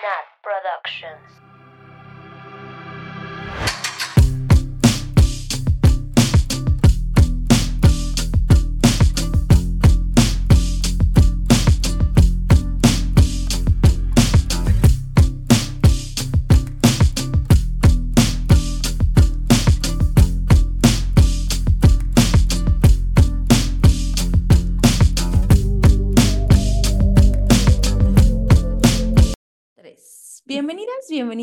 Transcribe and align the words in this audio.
Nat 0.00 0.24
Productions. 0.42 1.49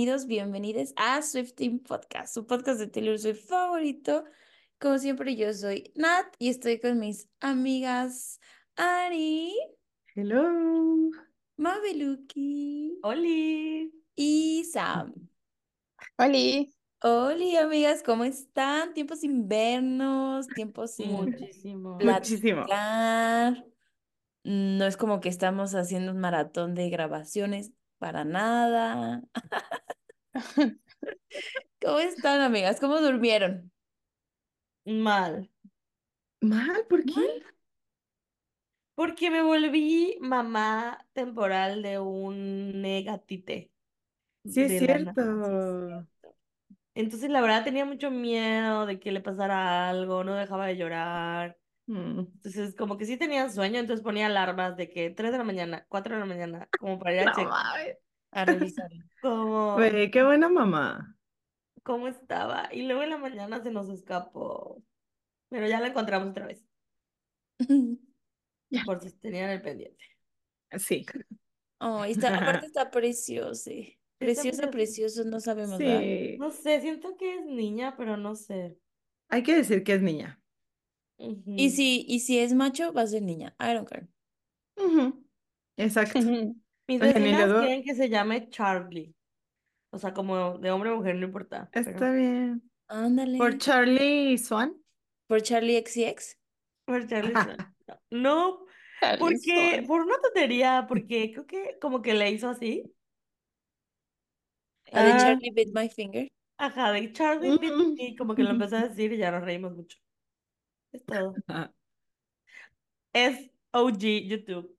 Bienvenidos, 0.08 0.26
bienvenides 0.26 0.94
a 0.96 1.22
Swifting 1.22 1.80
Podcast, 1.80 2.34
su 2.34 2.48
podcast 2.48 2.80
de 2.80 2.88
Taylor 2.88 3.20
Swift 3.20 3.46
favorito. 3.46 4.24
Como 4.80 4.98
siempre, 5.00 5.36
yo 5.36 5.54
soy 5.54 5.92
Nat 5.96 6.28
y 6.40 6.48
estoy 6.48 6.80
con 6.80 6.98
mis 6.98 7.28
amigas 7.42 8.40
Ari, 8.78 9.54
Hello. 10.16 11.12
Mabeluki 11.58 12.98
Oli. 13.04 13.92
y 14.16 14.64
Sam. 14.72 15.14
Oli. 16.18 16.74
Hola, 17.04 17.64
amigas, 17.64 18.02
¿cómo 18.02 18.24
están? 18.24 18.94
Tiempos 18.94 19.20
sin 19.20 19.50
vernos, 19.50 20.48
tiempos 20.48 20.92
sin 20.92 21.12
Muchísimo. 21.12 22.00
Muchísimo. 22.02 22.66
No 24.46 24.86
es 24.86 24.96
como 24.96 25.20
que 25.20 25.28
estamos 25.28 25.76
haciendo 25.76 26.14
un 26.14 26.20
maratón 26.20 26.76
de 26.76 26.90
grabaciones 26.90 27.74
para 28.00 28.24
nada. 28.26 29.22
¿Cómo 31.82 32.00
están, 32.00 32.42
amigas? 32.42 32.80
¿Cómo 32.80 33.00
durmieron? 33.00 33.72
Mal. 34.86 35.50
¿Mal? 36.42 36.86
¿Por 36.88 37.04
qué? 37.06 37.44
Porque 38.96 39.30
me 39.30 39.44
volví 39.44 40.18
mamá 40.22 41.06
temporal 41.14 41.84
de 41.84 42.00
un 42.00 42.82
gatite. 43.06 43.72
Sí, 44.46 44.62
es 44.62 44.80
cierto. 44.80 45.22
Entonces, 46.96 47.30
la 47.30 47.42
verdad, 47.42 47.64
tenía 47.64 47.86
mucho 47.86 48.10
miedo 48.10 48.88
de 48.88 49.00
que 49.00 49.12
le 49.12 49.22
pasara 49.22 49.88
algo, 49.90 50.24
no 50.24 50.34
dejaba 50.34 50.66
de 50.66 50.78
llorar. 50.78 51.58
Mm. 51.88 52.20
Entonces, 52.20 52.76
como 52.76 52.98
que 52.98 53.06
sí 53.06 53.18
tenía 53.18 53.50
sueño, 53.50 53.80
entonces 53.80 54.04
ponía 54.04 54.28
alarmas 54.28 54.76
de 54.76 54.90
que 54.90 55.10
3 55.10 55.32
de 55.32 55.38
la 55.38 55.44
mañana, 55.44 55.86
4 55.90 56.16
de 56.16 56.20
la 56.20 56.26
mañana, 56.26 56.70
como 56.80 57.00
para 57.00 57.14
ir 57.14 57.20
a 57.22 57.26
No 57.26 57.34
checar. 57.34 57.98
A 58.32 58.46
cómo, 59.22 59.76
Güey, 59.76 60.12
qué 60.12 60.24
buena 60.24 60.50
mamá. 60.50 61.18
cómo 61.84 62.08
estaba. 62.08 62.70
Y 62.74 62.84
luego 62.84 63.04
en 63.04 63.10
la 63.10 63.18
mañana 63.18 63.64
se 63.64 63.72
nos 63.72 63.90
escapó. 63.90 64.84
Pero 65.50 65.66
ya 65.68 65.80
la 65.80 65.88
encontramos 65.88 66.30
otra 66.30 66.46
vez, 66.46 66.62
por 68.86 69.00
si 69.02 69.12
tenían 69.20 69.50
el 69.50 69.62
pendiente. 69.62 70.04
Sí. 70.78 71.06
Oh, 71.80 72.04
está, 72.04 72.36
aparte 72.36 72.66
está 72.66 72.90
precioso. 72.90 73.70
Precioso, 74.18 74.18
precioso. 74.18 74.72
precioso, 74.72 75.24
no 75.26 75.40
sabemos. 75.40 75.78
Sí. 75.78 76.36
No 76.40 76.50
sé, 76.50 76.82
siento 76.82 77.16
que 77.18 77.36
es 77.36 77.46
niña, 77.46 77.94
pero 77.96 78.18
no 78.18 78.34
sé. 78.34 78.80
Hay 79.30 79.44
que 79.44 79.56
decir 79.56 79.84
que 79.84 79.94
es 79.94 80.02
niña. 80.02 80.42
Y 81.20 81.72
si, 81.72 82.06
y 82.08 82.20
si 82.20 82.40
es 82.40 82.54
macho, 82.54 82.94
va 82.94 83.02
a 83.02 83.08
ser 83.08 83.24
niña. 83.24 83.56
I 83.60 83.74
don't 83.74 83.88
care. 83.90 84.08
Exacto. 85.78 86.20
Mis 86.20 87.00
vecinas 87.00 87.52
quieren 87.60 87.84
que 87.84 87.96
se 87.96 88.08
llame 88.10 88.50
Charlie. 88.50 89.14
O 89.92 89.98
sea, 89.98 90.14
como 90.14 90.58
de 90.60 90.70
hombre 90.72 90.92
o 90.92 90.98
mujer, 90.98 91.16
no 91.16 91.26
importa. 91.26 91.70
Está 91.74 91.94
Pero 91.94 92.14
bien. 92.14 92.70
Ándale. 92.88 93.38
¿Por 93.38 93.58
Charlie 93.58 94.38
Swan? 94.38 94.76
Por 95.28 95.42
Charlie 95.42 95.78
XCX. 95.84 96.38
por 96.86 97.06
Charlie 97.08 97.34
Swan. 97.34 97.76
No, 98.12 98.66
porque, 99.20 99.84
por 99.88 100.02
una 100.02 100.16
tontería, 100.22 100.86
porque 100.88 101.32
creo 101.32 101.46
que 101.46 101.78
como 101.82 102.02
que 102.02 102.14
le 102.14 102.32
hizo 102.32 102.50
así. 102.50 102.94
La 104.92 105.04
de 105.04 105.12
Ah. 105.12 105.18
Charlie 105.18 105.52
Bit 105.52 105.70
My 105.74 105.90
Finger. 105.90 106.28
Ajá, 106.58 106.92
de 106.92 107.12
Charlie, 107.12 107.58
bit 107.58 107.72
Mm. 107.74 107.94
me, 107.96 108.16
como 108.16 108.36
que 108.36 108.44
lo 108.44 108.52
empezó 108.52 108.78
a 108.78 108.88
decir 108.90 109.12
y 109.14 109.18
ya 109.18 109.32
nos 109.32 109.44
reímos 109.44 109.76
mucho. 109.76 109.98
Es 110.98 111.06
todo. 111.06 111.36
Es 113.14 113.52
OG 113.72 114.00
YouTube. 114.28 114.78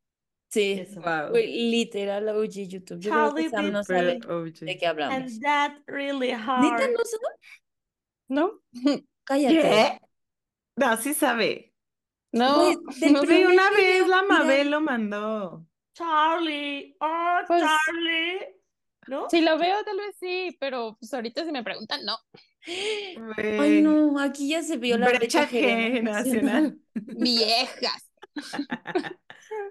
Sí. 0.51 0.83
Wow. 0.97 1.33
Literal 1.35 2.29
OG 2.29 2.51
YouTube. 2.69 3.01
Yo 3.01 3.11
creo 3.11 3.35
que 3.35 3.51
Charlie 3.51 3.51
Sam 3.51 3.73
no 3.73 3.85
sabe 3.85 4.19
OG. 4.27 4.55
de 4.61 4.79
qué 4.79 4.87
hablamos. 4.87 5.15
And 5.17 5.43
that 5.43 5.73
really 5.87 6.29
¿Neta 6.29 6.45
hard. 6.45 6.93
no 6.93 7.05
sabe? 7.05 7.37
¿No? 8.29 8.61
Cállate. 9.25 9.61
¿Qué? 9.61 10.01
No, 10.77 10.97
sí 10.97 11.13
sabe. 11.15 11.75
No, 12.33 12.73
no, 12.73 12.81
primer 13.23 13.47
una 13.49 13.71
vez 13.71 13.79
video 13.79 14.07
la 14.07 14.23
Mabel 14.23 14.71
lo 14.71 14.81
mandó. 14.81 15.67
Charlie, 15.95 16.95
oh, 17.01 17.39
Pues- 17.47 17.63
Charlie. 17.63 18.55
¿No? 19.07 19.29
Si 19.31 19.41
lo 19.41 19.57
veo, 19.59 19.83
tal 19.85 19.97
vez 19.97 20.17
sí, 20.21 20.55
pero 20.61 20.97
pues 21.01 21.13
ahorita 21.15 21.43
si 21.45 21.51
me 21.51 21.65
preguntan, 21.65 22.05
no. 22.05 22.19
Ay, 23.59 23.83
no, 23.83 24.19
aquí 24.21 24.49
ya 24.51 24.63
se 24.63 24.77
vio 24.77 24.99
la 24.99 25.09
brecha 25.09 25.41
Brecha 25.41 25.47
generacional. 25.47 26.79
Viejas. 26.95 28.11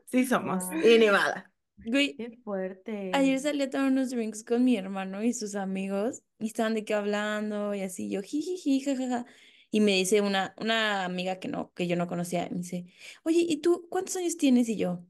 Sí 0.08 0.26
somos. 0.26 0.64
Y 0.84 0.98
ni 0.98 1.08
mala. 1.08 1.52
Güey, 1.86 2.16
Qué 2.16 2.32
fuerte. 2.44 3.12
ayer 3.14 3.40
salí 3.40 3.62
a 3.64 3.70
tomar 3.70 3.92
unos 3.92 4.10
drinks 4.10 4.44
con 4.44 4.64
mi 4.64 4.76
hermano 4.78 5.24
y 5.24 5.34
sus 5.34 5.56
amigos 5.56 6.24
y 6.40 6.48
estaban 6.48 6.74
de 6.74 6.84
qué 6.84 6.94
hablando 6.94 7.76
y 7.76 7.82
así 7.82 8.10
yo 8.10 8.22
jijiji, 8.22 8.82
jajaja. 8.82 9.26
Y 9.70 9.82
me 9.82 9.92
dice 9.94 10.22
una, 10.22 10.56
una 10.58 11.06
amiga 11.06 11.40
que 11.40 11.50
no, 11.50 11.72
que 11.74 11.88
yo 11.88 11.96
no 11.98 12.08
conocía, 12.08 12.48
me 12.50 12.58
dice, 12.60 12.86
oye, 13.24 13.46
¿y 13.48 13.58
tú 13.58 13.86
cuántos 13.90 14.16
años 14.16 14.38
tienes? 14.38 14.70
Y 14.70 14.78
yo, 14.78 15.06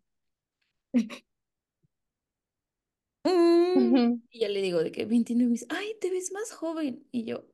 "Mm". 3.23 4.21
Y 4.31 4.39
ya 4.39 4.49
le 4.49 4.61
digo 4.61 4.83
de 4.83 4.91
que 4.91 5.05
29, 5.05 5.43
y 5.45 5.47
me 5.47 5.53
dice, 5.53 5.65
ay, 5.69 5.95
te 6.01 6.09
ves 6.09 6.31
más 6.31 6.51
joven. 6.51 7.07
Y 7.11 7.25
yo, 7.25 7.45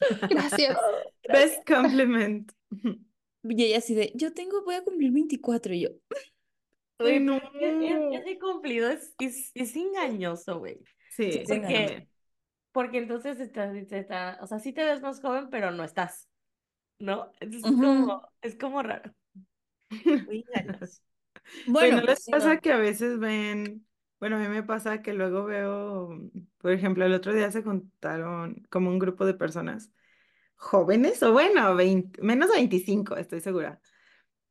Gracias. 0.28 0.78
"Oh, 0.78 1.12
Best 1.28 1.64
compliment. 1.66 2.52
Y 3.44 3.64
ella 3.64 3.78
así 3.78 3.94
de, 3.94 4.12
yo 4.14 4.32
tengo, 4.34 4.62
voy 4.64 4.76
a 4.76 4.84
cumplir 4.84 5.12
24 5.12 5.74
y 5.74 5.82
yo, 5.82 5.90
Ay, 6.98 7.18
no. 7.20 7.40
es- 7.80 8.04
ese 8.10 8.38
cumplido 8.38 8.88
es, 8.90 9.14
es, 9.18 9.50
es 9.54 9.76
engañoso, 9.76 10.58
güey. 10.58 10.78
Sí, 11.08 11.44
Sí, 11.44 11.46
porque-. 11.48 12.08
Porque 12.72 12.98
entonces 12.98 13.40
estás, 13.40 13.74
está, 13.76 14.38
o 14.42 14.46
sea, 14.46 14.58
sí 14.60 14.72
te 14.72 14.84
ves 14.84 15.02
más 15.02 15.20
joven, 15.20 15.50
pero 15.50 15.70
no 15.72 15.84
estás. 15.84 16.28
¿No? 17.00 17.32
Entonces 17.40 17.70
Ujú. 17.70 17.90
es 17.90 17.92
como, 17.98 18.28
es 18.42 18.56
como 18.58 18.82
raro. 18.82 19.12
Muy 20.24 20.44
engañoso. 20.48 21.00
Bueno, 21.64 22.00
¿no 22.00 22.02
pues 22.02 22.14
les 22.14 22.20
pasa 22.28 22.56
no. 22.56 22.60
que 22.60 22.72
a 22.72 22.76
veces 22.78 23.18
ven, 23.18 23.86
bueno, 24.22 24.36
a 24.36 24.38
mí 24.38 24.46
me 24.46 24.62
pasa 24.62 25.02
que 25.02 25.14
luego 25.14 25.42
veo, 25.46 26.30
por 26.58 26.70
ejemplo, 26.70 27.04
el 27.04 27.12
otro 27.12 27.34
día 27.34 27.50
se 27.50 27.64
contaron 27.64 28.64
como 28.70 28.88
un 28.88 29.00
grupo 29.00 29.26
de 29.26 29.34
personas 29.34 29.90
jóvenes, 30.54 31.24
o 31.24 31.32
bueno, 31.32 31.74
20 31.74 32.22
menos 32.22 32.48
de 32.48 32.54
25, 32.54 33.16
estoy 33.16 33.40
segura. 33.40 33.80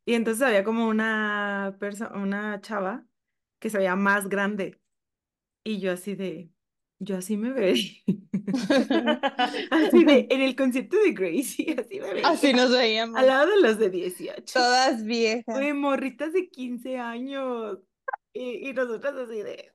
Y 0.04 0.16
entonces 0.16 0.44
había 0.44 0.66
como 0.66 0.90
una 0.90 1.78
persona, 1.80 2.12
una 2.22 2.60
chava 2.60 3.06
que 3.60 3.70
se 3.70 3.78
veía 3.78 3.96
más 3.96 4.28
grande. 4.28 4.82
Y 5.64 5.80
yo 5.80 5.94
así 5.94 6.16
de, 6.16 6.52
yo 7.00 7.16
así 7.16 7.38
me 7.38 7.54
veía. 7.54 7.94
Así 9.72 10.04
de, 10.04 10.28
en 10.30 10.42
el 10.42 10.58
concierto 10.58 10.98
de 11.02 11.14
Gracie, 11.14 11.76
así 11.80 12.02
me 12.02 12.14
veía. 12.14 12.28
Así 12.28 12.52
nos 12.52 12.72
veíamos. 12.72 13.18
Al 13.18 13.28
lado 13.28 13.50
de 13.50 13.62
los 13.62 13.80
de 13.80 13.90
18. 13.90 14.44
Todas 14.52 15.06
viejas. 15.06 15.46
Güey, 15.56 15.72
morritas 15.72 16.34
de 16.34 16.50
15 16.50 16.98
años. 16.98 17.78
Y, 18.34 18.70
y 18.70 18.74
nosotras 18.74 19.16
así 19.16 19.42
de. 19.42 19.72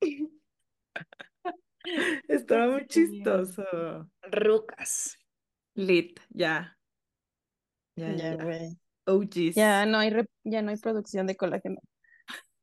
Estaba 2.28 2.72
muy 2.72 2.86
chistoso. 2.86 3.64
Rucas. 4.22 5.18
Lit, 5.74 6.20
ya. 6.30 6.76
Ya, 7.96 8.12
ya, 8.12 8.36
Ya, 8.36 8.44
güey. 8.44 8.78
OGs. 9.06 9.54
Ya 9.54 9.86
no 9.86 9.98
hay 9.98 10.10
re- 10.10 10.28
ya 10.44 10.62
no 10.62 10.70
hay 10.70 10.76
producción 10.76 11.26
de 11.26 11.36
colágeno. 11.36 11.80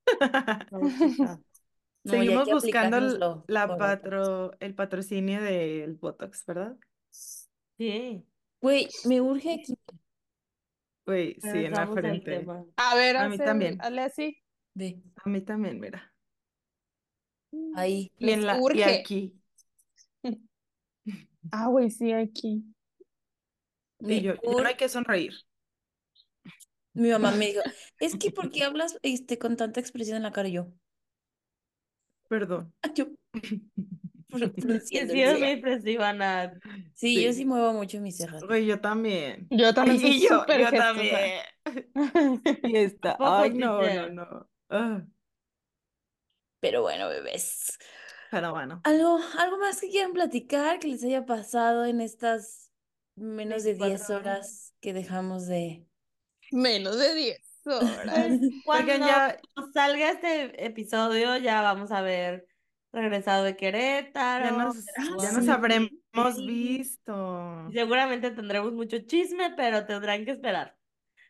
No, 2.06 2.12
Seguimos 2.12 2.48
buscando 2.48 3.44
la 3.48 3.78
patro, 3.80 4.52
el 4.60 4.76
patrocinio 4.76 5.42
del 5.42 5.96
Botox, 5.96 6.46
¿verdad? 6.46 6.78
Sí, 7.10 8.24
Güey, 8.62 8.88
me 9.06 9.22
urge 9.22 9.54
aquí. 9.56 9.76
Güey, 11.08 11.40
sí, 11.42 11.66
en 11.66 11.72
la 11.72 11.88
frente. 11.88 12.46
A 12.78 12.96
ver, 12.96 13.18
A 13.18 13.28
mí 13.28 13.40
también. 13.40 13.82
hazle 13.82 14.02
así. 14.02 14.38
Ve, 14.76 15.02
A 15.24 15.30
mí 15.30 15.42
también, 15.42 15.80
mira. 15.80 16.14
ahí. 17.76 18.12
Y 18.18 18.26
Les 18.26 18.36
en 18.36 18.46
la, 18.46 18.60
y 18.74 18.82
aquí. 18.84 19.42
Ah, 21.52 21.68
güey, 21.68 21.90
sí, 21.92 22.12
aquí. 22.12 22.64
Y 24.00 24.22
yo, 24.22 24.34
ya 24.36 24.62
no 24.62 24.68
hay 24.68 24.76
que 24.76 24.90
sonreír. 24.90 25.34
Mi 26.94 27.10
mamá 27.10 27.32
me 27.32 27.48
dijo, 27.48 27.62
es 28.00 28.16
que 28.16 28.32
¿por 28.32 28.50
qué 28.52 28.64
hablas 28.64 28.98
este, 29.04 29.38
con 29.38 29.58
tanta 29.58 29.80
expresión 29.80 30.18
en 30.18 30.24
la 30.24 30.32
cara? 30.32 30.48
Y 30.48 30.54
yo, 30.54 30.68
Perdón. 32.28 32.74
Yo 32.96 33.08
Que 33.34 34.62
frunciendo 34.62 35.14
sí 35.14 35.20
ceño. 35.22 35.40
muy 35.40 35.48
expresiva. 35.50 36.14
Sí, 36.94 37.24
yo 37.24 37.32
Sí. 37.34 37.46
muevo 37.46 37.74
mucho 37.74 38.02
mis 38.02 38.18
cejas. 38.18 38.44
Güey, 38.44 38.66
yo 38.66 38.80
también. 38.82 39.48
Yo 39.50 39.74
también 39.74 40.00
soy 40.00 40.12
Y 40.12 40.28
yo, 40.28 40.46
yo 40.48 40.72
también. 40.72 41.42
Y 42.64 42.76
esta. 42.78 43.18
Ay, 43.20 43.52
no, 43.54 43.82
no, 43.82 44.10
no. 44.10 44.50
Ah, 44.70 45.06
Pero 46.60 46.82
bueno, 46.82 47.08
bebés. 47.10 47.78
pero 48.32 48.52
bueno. 48.52 48.82
¿Algo, 48.84 49.20
algo 49.38 49.58
más 49.60 49.80
que 49.80 49.90
quieran 49.90 50.14
platicar 50.14 50.80
que 50.80 50.88
les 50.88 51.04
haya 51.04 51.26
pasado 51.26 51.86
en 51.86 52.02
estas 52.02 52.72
menos 53.16 53.64
de 53.64 53.74
10 53.76 54.08
24 54.08 54.16
horas. 54.18 54.38
horas 54.38 54.74
que 54.82 54.94
dejamos 54.94 55.48
de... 55.48 55.88
Menos 56.52 56.98
de 57.00 57.14
10 57.16 57.42
horas. 57.66 58.40
Cuando 58.66 58.94
Oigan, 58.94 59.02
ya, 59.02 59.40
salga 59.74 60.12
este 60.12 60.66
episodio, 60.66 61.38
ya 61.38 61.62
vamos 61.62 61.92
a 61.92 62.02
ver 62.02 62.48
regresado 62.92 63.44
de 63.44 63.56
Querétaro. 63.58 64.46
ya 64.46 64.52
nos, 64.52 64.86
ya 65.22 65.32
nos 65.32 65.46
sí. 65.46 65.52
habremos 65.52 65.92
Sí. 66.36 66.46
visto. 66.46 67.68
Y 67.70 67.74
Seguramente 67.74 68.32
tendremos 68.32 68.72
mucho 68.74 69.00
chisme, 69.00 69.52
pero 69.56 69.86
tendrán 69.86 70.26
que 70.26 70.32
esperar. 70.32 70.78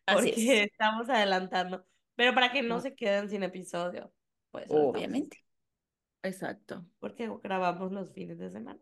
Así 0.05 0.31
Porque 0.31 0.63
es, 0.63 0.67
estamos 0.71 1.09
adelantando. 1.09 1.85
Pero 2.15 2.33
para 2.33 2.51
que 2.51 2.61
no 2.61 2.79
se 2.79 2.95
queden 2.95 3.29
sin 3.29 3.43
episodio. 3.43 4.13
Pues 4.51 4.67
obviamente. 4.69 5.43
Exacto. 6.23 6.85
Porque 6.99 7.29
grabamos 7.43 7.91
los 7.91 8.11
fines 8.13 8.37
de 8.39 8.49
semana. 8.49 8.79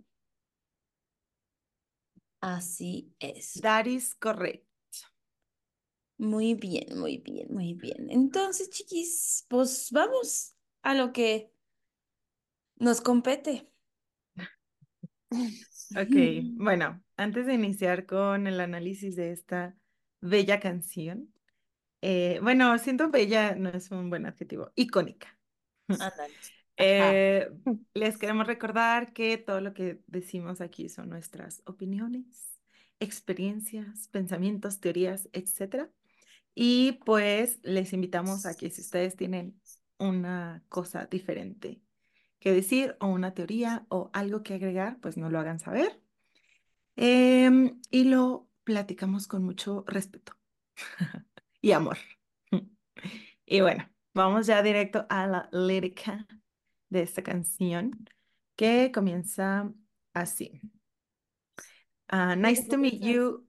Así 2.40 3.14
es. 3.20 3.60
That 3.62 3.86
is 3.86 4.16
correct. 4.16 4.66
Muy 6.18 6.54
bien, 6.54 6.98
muy 6.98 7.18
bien, 7.18 7.48
muy 7.50 7.74
bien. 7.74 8.10
Entonces, 8.10 8.70
chiquis, 8.70 9.46
pues 9.50 9.90
vamos 9.92 10.56
a 10.84 10.94
lo 10.94 11.12
que 11.12 11.52
nos 12.76 13.02
compete. 13.02 13.70
Ok, 15.32 16.16
bueno, 16.58 17.04
antes 17.18 17.46
de 17.46 17.56
iniciar 17.56 18.06
con 18.06 18.48
el 18.48 18.60
análisis 18.60 19.16
de 19.16 19.32
esta 19.32 19.76
bella 20.22 20.60
canción, 20.60 21.33
eh, 22.06 22.40
bueno, 22.42 22.78
siento 22.80 23.10
bella 23.10 23.56
no 23.56 23.70
es 23.70 23.90
un 23.90 24.10
buen 24.10 24.26
adjetivo, 24.26 24.72
icónica. 24.76 25.40
Eh, 26.76 27.52
les 27.94 28.18
queremos 28.18 28.48
recordar 28.48 29.14
que 29.14 29.38
todo 29.38 29.62
lo 29.62 29.76
que 29.76 30.02
decimos 30.08 30.60
aquí 30.60 30.90
son 30.90 31.08
nuestras 31.08 31.62
opiniones, 31.68 32.60
experiencias, 33.00 34.08
pensamientos, 34.08 34.80
teorías, 34.80 35.30
etcétera. 35.34 35.92
Y 36.56 36.94
pues 37.06 37.60
les 37.62 37.94
invitamos 37.94 38.48
a 38.48 38.56
que 38.56 38.72
si 38.72 38.82
ustedes 38.82 39.16
tienen 39.16 39.56
una 40.00 40.64
cosa 40.68 41.06
diferente 41.06 41.80
que 42.40 42.52
decir 42.52 42.98
o 43.00 43.06
una 43.06 43.36
teoría 43.36 43.86
o 43.90 44.10
algo 44.14 44.42
que 44.42 44.56
agregar, 44.56 44.98
pues 45.00 45.16
nos 45.16 45.32
lo 45.32 45.40
hagan 45.40 45.60
saber. 45.60 46.02
Em, 46.96 47.80
y 47.92 48.06
lo 48.06 48.50
platicamos 48.64 49.28
con 49.28 49.44
mucho 49.44 49.86
respeto 49.88 50.34
y 51.64 51.72
amor. 51.72 51.98
Y 53.46 53.62
bueno, 53.62 53.90
vamos 54.14 54.48
ya 54.48 54.64
directo 54.64 55.06
a 55.10 55.28
la 55.28 55.50
lírica 55.52 56.26
de 56.90 57.02
esta 57.02 57.24
canción 57.24 58.08
que 58.56 58.92
comienza 58.94 59.72
así. 60.14 60.62
Ah, 62.08 62.36
nice 62.38 62.68
to 62.70 62.78
meet 62.78 63.02
you. 63.02 63.46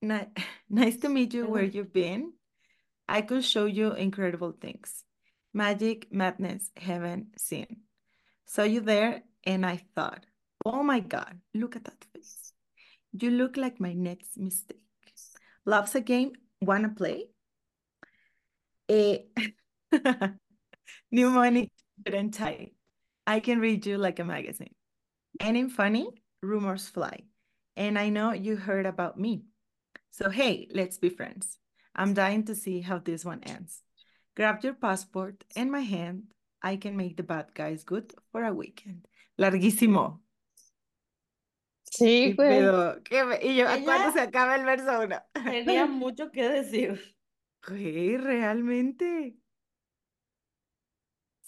Ni- 0.00 0.32
nice 0.68 0.98
to 0.98 1.08
meet 1.08 1.32
you 1.32 1.46
where 1.46 1.64
you've 1.64 1.92
been. 1.92 2.32
I 3.08 3.22
could 3.22 3.44
show 3.44 3.66
you 3.66 3.92
incredible 3.92 4.52
things. 4.52 5.04
Magic, 5.52 6.08
madness, 6.10 6.70
heaven, 6.76 7.32
sin. 7.36 7.84
Saw 8.46 8.64
you 8.64 8.80
there 8.80 9.22
and 9.44 9.64
I 9.64 9.80
thought, 9.94 10.26
oh 10.64 10.82
my 10.82 11.00
God, 11.00 11.40
look 11.54 11.76
at 11.76 11.84
that 11.84 12.04
face. 12.12 12.52
You 13.12 13.30
look 13.30 13.56
like 13.56 13.80
my 13.80 13.92
next 13.92 14.36
mistake. 14.36 14.82
Love's 15.64 15.94
a 15.94 16.00
game, 16.00 16.32
wanna 16.60 16.90
play? 16.90 17.28
Eh, 18.88 19.18
new 21.10 21.30
money, 21.30 21.70
and 22.06 22.32
tie. 22.32 22.70
I 23.26 23.40
can 23.40 23.58
read 23.58 23.86
you 23.86 23.98
like 23.98 24.18
a 24.18 24.24
magazine. 24.24 24.74
Ain't 25.40 25.72
funny? 25.72 26.08
Rumors 26.42 26.88
fly. 26.88 27.24
And 27.76 27.98
I 27.98 28.08
know 28.08 28.32
you 28.32 28.56
heard 28.56 28.86
about 28.86 29.18
me. 29.18 29.42
So 30.12 30.30
hey, 30.30 30.68
let's 30.72 30.98
be 30.98 31.10
friends. 31.10 31.58
I'm 31.94 32.14
dying 32.14 32.44
to 32.44 32.54
see 32.54 32.80
how 32.80 32.98
this 32.98 33.24
one 33.24 33.42
ends. 33.42 33.82
Grab 34.36 34.62
your 34.62 34.74
passport 34.74 35.44
and 35.56 35.70
my 35.70 35.80
hand. 35.80 36.24
I 36.62 36.76
can 36.76 36.96
make 36.96 37.16
the 37.16 37.22
bad 37.22 37.54
guys 37.54 37.84
good 37.84 38.14
for 38.32 38.44
a 38.44 38.52
weekend. 38.52 39.06
Larguísimo. 39.38 40.20
Sí, 41.90 42.30
¿Qué 42.30 42.36
güey. 42.36 42.48
pedo? 42.60 43.02
¿Qué 43.04 43.38
Y 43.42 43.56
yo, 43.56 43.66
¿a 43.68 43.78
cuándo 43.82 44.12
se 44.12 44.20
acaba 44.20 44.56
el 44.56 44.64
verso 44.64 45.00
uno? 45.00 45.22
Tenía 45.32 45.86
mucho 45.86 46.30
que 46.30 46.48
decir. 46.48 47.15
Güey, 47.68 48.16
realmente. 48.16 49.36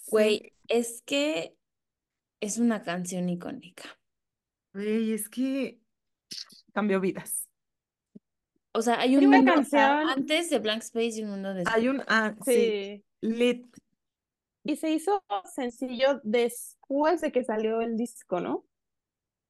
Güey, 0.07 0.39
Sí, 0.39 0.53
es 0.67 1.01
que 1.03 1.55
es 2.41 2.57
una 2.57 2.81
canción 2.83 3.29
icónica. 3.29 3.83
güey, 4.73 5.13
es 5.13 5.29
que 5.29 5.81
cambió 6.73 6.99
vidas. 6.99 7.47
O 8.73 8.81
sea, 8.81 8.99
hay 8.99 9.09
Hay 9.11 9.17
un 9.17 9.27
una 9.27 9.37
mundo 9.37 9.53
o 9.61 9.63
sea, 9.63 9.97
canción- 9.99 10.09
antes 10.19 10.49
de 10.49 10.59
Blank 10.59 10.81
Space 10.83 11.19
y 11.19 11.23
un 11.23 11.31
mundo 11.31 11.53
después. 11.53 11.75
Hay 11.75 11.87
un, 11.87 12.01
ah, 12.07 12.35
sí, 12.45 12.53
Sí. 12.53 13.05
lit. 13.21 13.75
Y 14.63 14.75
se 14.75 14.91
hizo 14.91 15.23
sencillo 15.55 16.21
después 16.23 17.21
de 17.21 17.31
que 17.31 17.43
salió 17.43 17.81
el 17.81 17.97
disco, 17.97 18.39
¿no? 18.39 18.67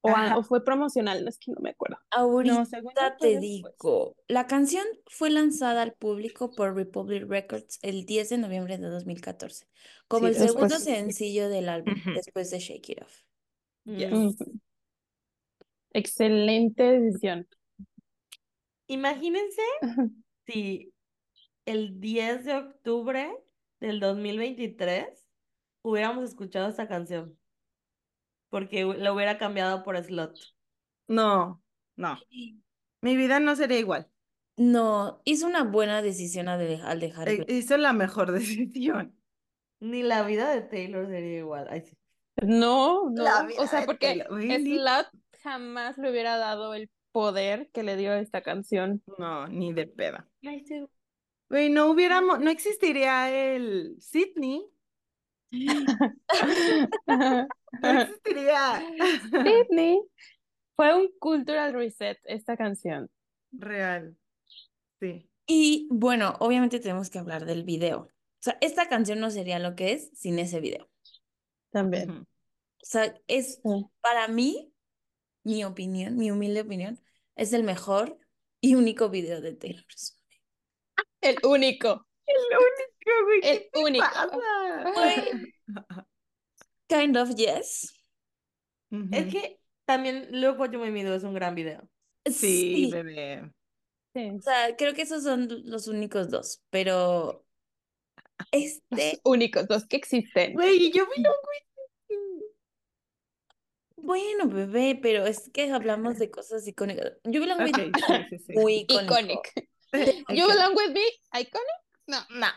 O, 0.01 0.09
a- 0.09 0.25
Ajá. 0.27 0.37
o 0.37 0.43
fue 0.43 0.63
promocional, 0.63 1.23
no 1.23 1.29
es 1.29 1.37
que 1.37 1.51
no 1.51 1.59
me 1.61 1.71
acuerdo. 1.71 1.97
Ahorita 2.11 2.65
fue 2.65 2.79
te 3.19 3.27
después. 3.27 3.41
digo, 3.41 4.15
la 4.29 4.47
canción 4.47 4.85
fue 5.07 5.29
lanzada 5.29 5.81
al 5.81 5.93
público 5.93 6.51
por 6.51 6.73
Republic 6.75 7.25
Records 7.27 7.79
el 7.81 8.05
10 8.05 8.29
de 8.29 8.37
noviembre 8.37 8.77
de 8.77 8.87
2014, 8.87 9.67
como 10.07 10.27
Sí, 10.27 10.33
el 10.33 10.35
segundo 10.39 10.75
después. 10.75 10.83
sencillo 10.83 11.49
del 11.49 11.67
álbum, 11.67 11.95
después 12.15 12.49
de 12.49 12.59
Shake 12.59 12.89
It 12.91 13.01
Off. 13.01 13.21
Yes. 13.85 14.11
Mm. 14.13 14.59
Excelente 15.91 16.83
decisión. 16.83 17.47
Imagínense 18.87 19.61
si 20.47 20.93
el 21.65 21.99
10 21.99 22.45
de 22.45 22.55
octubre 22.55 23.29
del 23.79 23.99
2023 23.99 25.25
hubiéramos 25.81 26.23
escuchado 26.23 26.69
esta 26.69 26.87
canción. 26.87 27.37
Porque 28.49 28.83
la 28.85 29.13
hubiera 29.13 29.37
cambiado 29.37 29.83
por 29.83 30.01
Slot. 30.01 30.37
No, 31.07 31.61
no. 31.95 32.19
Mi 33.01 33.15
vida 33.15 33.39
no 33.39 33.55
sería 33.55 33.79
igual. 33.79 34.09
No, 34.57 35.21
hizo 35.23 35.47
una 35.47 35.63
buena 35.63 36.01
decisión 36.01 36.49
al, 36.49 36.59
de- 36.59 36.81
al 36.83 36.99
dejar 36.99 37.29
Eh. 37.29 37.45
Hizo 37.47 37.77
la 37.77 37.93
mejor 37.93 38.31
decisión. 38.33 39.15
Ni 39.79 40.03
la 40.03 40.23
vida 40.23 40.49
de 40.53 40.61
Taylor 40.61 41.07
sería 41.07 41.37
igual. 41.39 41.67
Ay, 41.69 41.81
sí. 41.81 41.97
No, 42.41 43.09
no. 43.09 43.23
La 43.23 43.43
vida 43.43 43.61
O 43.61 43.67
sea, 43.67 43.81
de 43.81 43.85
porque 43.85 44.25
Slut 44.29 45.07
jamás 45.43 45.97
le 45.97 46.11
hubiera 46.11 46.37
dado 46.37 46.73
el 46.73 46.89
poder 47.11 47.69
que 47.71 47.83
le 47.83 47.95
dio 47.95 48.13
esta 48.13 48.41
canción. 48.41 49.01
No, 49.17 49.47
ni 49.47 49.73
de 49.73 49.87
peda. 49.87 50.27
Ay, 50.45 50.65
sí. 50.65 50.85
Güey, 51.49 51.69
no 51.69 51.89
hubiéramos, 51.89 52.39
no 52.39 52.49
existiría 52.49 53.31
el 53.55 53.95
Sydney. 53.99 54.65
No 57.81 58.01
existiría. 58.01 58.83
Sydney. 59.31 60.01
Fue 60.75 60.95
un 60.95 61.09
cultural 61.19 61.73
reset 61.73 62.17
esta 62.25 62.55
canción. 62.57 63.09
Real. 63.51 64.15
Sí. 64.99 65.29
Y 65.45 65.87
bueno, 65.91 66.35
obviamente 66.39 66.79
tenemos 66.79 67.09
que 67.09 67.19
hablar 67.19 67.45
del 67.45 67.63
video. 67.63 68.01
O 68.01 68.41
sea, 68.41 68.57
esta 68.61 68.87
canción 68.87 69.19
no 69.19 69.31
sería 69.31 69.59
lo 69.59 69.75
que 69.75 69.93
es 69.93 70.11
sin 70.13 70.39
ese 70.39 70.59
video. 70.59 70.89
También. 71.71 72.09
O 72.11 72.25
sea, 72.81 73.13
es 73.27 73.59
Sí. 73.63 73.85
para 74.01 74.27
mí, 74.27 74.73
mi 75.43 75.63
opinión, 75.65 76.15
mi 76.17 76.31
humilde 76.31 76.61
opinión, 76.61 77.01
es 77.35 77.51
el 77.53 77.63
mejor 77.63 78.17
y 78.61 78.75
único 78.75 79.09
video 79.09 79.41
de 79.41 79.53
Taylor 79.53 79.85
Swift. 79.89 80.17
El 81.21 81.37
único. 81.43 82.07
El 82.25 82.35
único, 82.57 83.25
güey. 83.25 83.41
¿qué 83.41 83.51
El 83.51 83.69
te 83.71 83.79
único. 83.83 84.05
pasa? 84.05 84.91
Güey. 84.93 85.53
Kind 86.89 87.15
of 87.17 87.35
yes. 87.35 87.93
Es 89.11 89.25
Ujú. 89.25 89.31
que 89.31 89.59
también 89.85 90.27
Look 90.31 90.59
What 90.59 90.71
You 90.71 90.79
Made 90.79 90.91
Me 90.91 91.03
Do 91.03 91.13
es 91.15 91.23
un 91.23 91.33
gran 91.33 91.55
video. 91.55 91.87
Sí, 92.25 92.89
Sí, 92.89 92.91
bebé. 92.91 93.51
Sí. 94.13 94.29
o 94.37 94.41
sea, 94.41 94.75
creo 94.75 94.93
que 94.93 95.03
esos 95.03 95.23
son 95.23 95.47
los 95.65 95.87
únicos 95.87 96.29
dos, 96.29 96.61
pero 96.69 97.45
Los 98.39 98.47
este, 98.51 99.19
únicos, 99.23 99.65
los 99.69 99.85
que 99.87 99.97
existen. 99.97 100.53
Güey, 100.53 100.91
yo 100.91 101.05
vi 101.05 101.21
un 101.23 101.25
bueno, 103.97 104.47
bebé, 104.47 104.97
pero 105.01 105.25
es 105.25 105.49
que 105.53 105.71
hablamos 105.71 106.17
de 106.17 106.31
cosas 106.31 106.65
icónicas. 106.67 107.13
You 107.25 107.41
Belong 107.41 107.61
With 107.63 107.73
Ok, 107.73 107.77
Me, 107.77 107.91
sí, 108.29 108.37
sí, 108.37 108.39
sí. 108.47 108.53
muy 108.53 108.85
icónico. 108.87 109.41
Iconic. 109.91 110.25
You 110.29 110.47
belong 110.47 110.75
with 110.75 110.91
me, 110.93 111.01
iconic. 111.39 111.79
No, 112.07 112.17
no. 112.29 112.47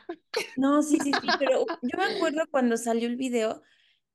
No, 0.56 0.82
sí, 0.82 0.98
sí, 1.00 1.12
sí, 1.20 1.28
pero 1.38 1.66
yo 1.82 1.98
me 1.98 2.04
acuerdo 2.04 2.42
cuando 2.50 2.76
salió 2.76 3.08
el 3.08 3.16
video, 3.16 3.62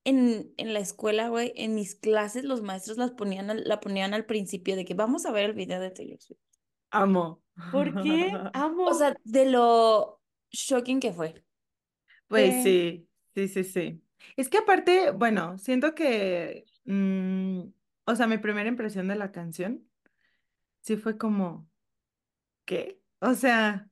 en, 0.08 0.54
en 0.58 0.74
la 0.74 0.80
escuela, 0.80 1.30
güey, 1.30 1.54
en 1.56 1.76
mis 1.76 1.96
clases, 1.96 2.44
los 2.46 2.62
maestros 2.62 2.98
las 2.98 3.12
ponían 3.12 3.50
al- 3.50 3.64
la 3.66 3.80
ponían 3.80 4.14
al 4.14 4.26
principio 4.26 4.76
de 4.76 4.86
que 4.86 4.94
vamos 4.96 5.26
a 5.26 5.32
ver 5.32 5.46
el 5.46 5.54
video 5.54 5.80
de 5.82 5.92
Taylor 5.92 6.20
Swift. 6.22 6.40
Amo. 6.92 7.42
¿Por 7.70 7.94
qué? 8.02 8.32
Amo. 8.54 8.86
O 8.92 8.94
sea, 8.94 9.16
de 9.24 9.46
lo 9.52 10.22
shocking 10.52 11.00
que 11.00 11.14
fue. 11.14 11.44
Pues 12.28 12.64
Sí. 12.64 13.08
sí, 13.36 13.48
sí, 13.48 13.48
sí, 13.48 13.64
sí. 13.64 14.04
Es 14.36 14.50
que 14.50 14.58
aparte, 14.60 15.12
bueno, 15.12 15.58
siento 15.58 15.94
que, 15.96 16.66
mm, 16.86 17.62
o 18.06 18.16
sea, 18.16 18.28
mi 18.28 18.38
primera 18.38 18.70
impresión 18.70 19.08
de 19.08 19.16
la 19.16 19.32
canción 19.32 19.88
sí 20.82 20.98
fue 20.98 21.18
como, 21.18 21.70
¿qué? 22.66 23.02
O 23.22 23.34
sea, 23.36 23.90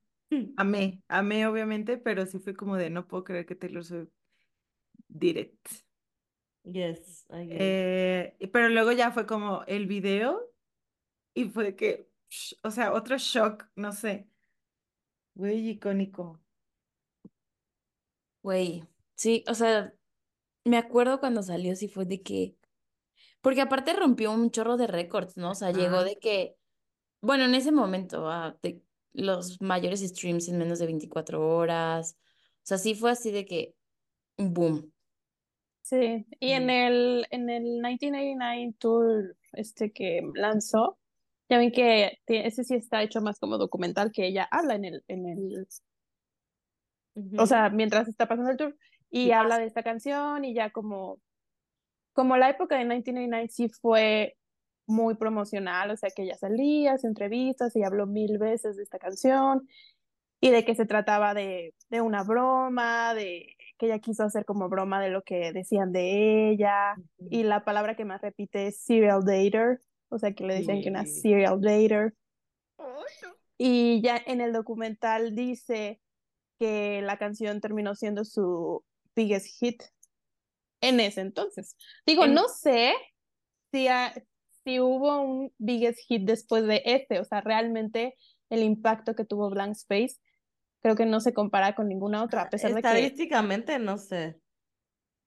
amé, 0.57 1.03
amé 1.07 1.47
obviamente, 1.47 1.97
pero 1.97 2.25
sí 2.25 2.39
fue 2.39 2.55
como 2.55 2.77
de 2.77 2.89
no 2.89 3.07
puedo 3.07 3.23
creer 3.23 3.45
que 3.45 3.55
Taylor 3.55 3.83
Swift 3.85 4.09
did 5.09 5.37
it. 5.37 5.59
Yes, 6.65 7.25
I 7.29 7.45
get. 7.45 7.57
Eh, 7.61 8.49
pero 8.51 8.69
luego 8.69 8.91
ya 8.91 9.11
fue 9.11 9.25
como 9.25 9.63
el 9.67 9.85
video 9.87 10.51
y 11.33 11.45
fue 11.45 11.75
que, 11.75 12.09
o 12.63 12.71
sea, 12.71 12.93
otro 12.93 13.17
shock, 13.17 13.65
no 13.75 13.91
sé, 13.91 14.27
güey, 15.35 15.69
icónico. 15.69 16.41
Güey, 18.43 18.83
sí, 19.15 19.43
o 19.47 19.53
sea, 19.55 19.93
me 20.65 20.77
acuerdo 20.77 21.19
cuando 21.19 21.41
salió, 21.43 21.75
sí 21.75 21.87
fue 21.87 22.05
de 22.05 22.21
que, 22.21 22.55
porque 23.41 23.61
aparte 23.61 23.93
rompió 23.93 24.31
un 24.31 24.51
chorro 24.51 24.77
de 24.77 24.87
récords, 24.87 25.37
¿no? 25.37 25.51
O 25.51 25.55
sea, 25.55 25.71
llegó 25.71 25.97
Ah. 25.97 26.03
de 26.03 26.17
que, 26.17 26.57
bueno, 27.21 27.45
en 27.45 27.55
ese 27.55 27.71
momento, 27.71 28.29
ah, 28.29 28.57
de 28.63 28.83
los 29.13 29.61
mayores 29.61 30.01
streams 30.01 30.47
en 30.49 30.57
menos 30.59 30.79
de 30.79 30.87
24 30.87 31.47
horas. 31.57 32.17
O 32.63 32.67
sea, 32.67 32.77
sí 32.79 32.95
fue 32.95 33.11
así 33.11 33.31
de 33.31 33.45
que, 33.45 33.75
boom. 34.37 34.93
Sí, 35.85 36.25
y 36.39 36.51
en 36.53 36.65
Mm. 36.65 36.69
el, 36.71 37.27
en 37.29 37.49
el 37.51 37.63
1989 37.63 38.73
tour 38.79 39.37
este 39.53 39.93
que 39.93 40.19
lanzó, 40.33 40.97
ya 41.47 41.59
ven 41.59 41.71
que 41.71 42.17
ese 42.25 42.63
sí 42.63 42.73
está 42.73 43.03
hecho 43.03 43.21
más 43.21 43.39
como 43.39 43.59
documental 43.59 44.11
que 44.11 44.25
ella 44.25 44.47
habla 44.49 44.73
en 44.73 44.85
el, 44.85 45.03
en 45.07 45.27
el, 45.27 45.67
o 47.37 47.45
sea, 47.45 47.69
mientras 47.69 48.07
está 48.07 48.27
pasando 48.27 48.49
el 48.49 48.57
tour 48.57 48.75
y 49.11 49.29
habla 49.29 49.59
de 49.59 49.65
esta 49.65 49.83
canción 49.83 50.43
y 50.43 50.55
ya 50.55 50.71
como, 50.71 51.21
como 52.13 52.35
la 52.35 52.49
época 52.49 52.77
de 52.77 52.85
1989 52.85 53.47
sí 53.49 53.69
fue 53.69 54.35
muy 54.87 55.13
promocional, 55.13 55.91
o 55.91 55.97
sea 55.97 56.09
que 56.09 56.23
ella 56.23 56.35
salía, 56.35 56.93
hacía 56.93 57.09
entrevistas 57.09 57.75
y 57.75 57.83
habló 57.83 58.07
mil 58.07 58.39
veces 58.39 58.75
de 58.75 58.81
esta 58.81 58.97
canción 58.97 59.67
y 60.41 60.49
de 60.49 60.65
que 60.65 60.73
se 60.73 60.87
trataba 60.87 61.35
de, 61.35 61.75
de 61.89 62.01
una 62.01 62.23
broma, 62.23 63.13
de 63.13 63.55
que 63.77 63.87
ella 63.87 63.99
quiso 63.99 64.23
hacer 64.23 64.45
como 64.45 64.69
broma 64.69 65.01
de 65.01 65.09
lo 65.09 65.21
que 65.23 65.51
decían 65.51 65.91
de 65.91 66.49
ella 66.51 66.95
y 67.29 67.43
la 67.43 67.63
palabra 67.65 67.95
que 67.95 68.05
más 68.05 68.21
repite 68.21 68.67
es 68.67 68.79
serial 68.79 69.23
dater, 69.25 69.81
o 70.09 70.17
sea 70.19 70.33
que 70.33 70.45
le 70.45 70.55
dicen 70.59 70.81
que 70.81 70.89
una 70.89 71.05
serial 71.05 71.59
dater. 71.61 72.13
No. 72.77 72.95
Y 73.57 74.01
ya 74.01 74.21
en 74.25 74.41
el 74.41 74.51
documental 74.53 75.35
dice 75.35 76.01
que 76.59 77.01
la 77.01 77.17
canción 77.17 77.61
terminó 77.61 77.95
siendo 77.95 78.23
su 78.25 78.83
biggest 79.15 79.47
hit 79.59 79.83
en 80.81 80.99
ese 80.99 81.21
entonces. 81.21 81.75
Digo, 82.05 82.25
En- 82.25 82.33
no 82.33 82.47
sé 82.49 82.93
si, 83.71 83.87
si 84.63 84.79
hubo 84.79 85.21
un 85.21 85.53
biggest 85.57 85.99
hit 86.07 86.23
después 86.23 86.65
de 86.67 86.81
este, 86.85 87.19
o 87.19 87.25
sea, 87.25 87.41
realmente 87.41 88.15
el 88.49 88.63
impacto 88.63 89.15
que 89.15 89.25
tuvo 89.25 89.49
Blank 89.49 89.71
Space 89.71 90.17
creo 90.85 90.95
que 90.95 91.05
no 91.07 91.19
se 91.19 91.33
compara 91.33 91.73
con 91.75 91.87
ninguna 91.89 92.23
otra, 92.23 92.43
a 92.43 92.49
pesar 92.51 92.75
de 92.75 92.83
que, 92.85 93.17
Estadísticamente, 93.17 93.79
no 93.79 93.97
sé. 93.97 94.39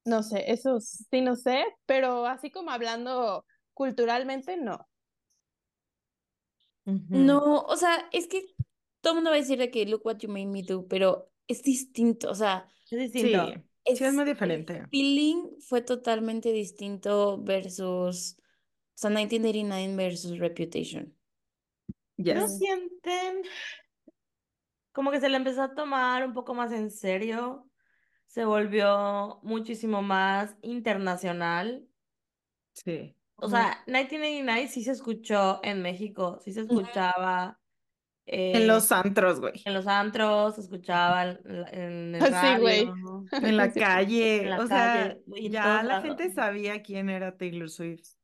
no 0.04 0.22
sé, 0.22 0.50
eso 0.52 0.80
sí 0.80 1.20
no 1.20 1.36
sé, 1.36 1.64
pero 1.86 2.26
así 2.26 2.50
como 2.50 2.70
hablando 2.70 3.44
culturalmente, 3.74 4.56
no. 4.56 4.88
No, 7.12 7.60
o 7.62 7.76
sea, 7.76 8.08
es 8.12 8.26
que 8.28 8.42
todo 9.00 9.12
el 9.12 9.16
mundo 9.16 9.30
va 9.30 9.36
a 9.36 9.38
decir 9.40 9.58
de 9.58 9.70
que 9.70 9.86
look 9.86 10.02
what 10.04 10.18
you 10.18 10.28
made 10.28 10.46
me 10.46 10.62
do, 10.62 10.86
pero 10.88 11.30
es 11.46 11.62
distinto, 11.62 12.30
o 12.30 12.34
sea, 12.34 12.68
Es 12.90 12.98
distinto. 12.98 13.38
Sí, 13.86 13.96
sí 13.96 14.04
es 14.04 14.12
muy 14.14 14.24
el 14.24 14.26
diferente. 14.26 14.86
feeling 14.90 15.58
fue 15.60 15.82
totalmente 15.82 16.52
distinto 16.52 17.38
versus, 17.42 18.36
o 18.38 18.42
sea, 18.96 19.10
1989 19.10 19.96
versus 19.96 20.38
Reputation. 20.38 21.14
¿No 22.30 22.46
Yes. 22.46 22.58
sienten 22.58 23.42
como 24.98 25.12
que 25.12 25.20
se 25.20 25.28
le 25.28 25.36
empezó 25.36 25.62
a 25.62 25.74
tomar 25.74 26.26
un 26.26 26.34
poco 26.34 26.54
más 26.54 26.72
en 26.72 26.90
serio? 26.90 27.70
Se 28.26 28.44
volvió 28.44 29.40
muchísimo 29.42 30.02
más 30.02 30.56
internacional. 30.62 31.88
Sí. 32.72 33.14
O 33.36 33.48
sea, 33.48 33.82
1989 33.86 34.68
sí 34.68 34.82
se 34.84 34.90
escuchó 34.92 35.60
en 35.62 35.82
México, 35.82 36.40
sí 36.44 36.52
se 36.52 36.62
escuchaba 36.62 37.60
En 38.26 38.62
eh, 38.62 38.66
los 38.66 38.92
antros, 38.92 39.40
güey. 39.40 39.54
en 39.64 39.74
los 39.74 39.86
antros, 39.86 40.56
se 40.56 40.62
escuchaba 40.62 41.24
en, 41.24 41.40
la- 41.62 41.68
en 41.70 42.14
el 42.16 42.20
Sí, 42.34 42.56
güey. 42.60 42.86
radio, 42.86 43.24
En 43.32 43.56
la 43.56 43.72
calle. 43.72 44.42
en 44.42 44.50
la 44.50 44.60
O 44.60 44.66
sea, 44.66 45.08
calle, 45.08 45.22
en 45.26 45.52
ya 45.52 45.82
la 45.82 45.82
lados. 45.84 46.04
gente 46.04 46.30
sabía 46.32 46.82
quién 46.82 47.10
era 47.10 47.36
Taylor 47.36 47.70
Swift. 47.70 48.16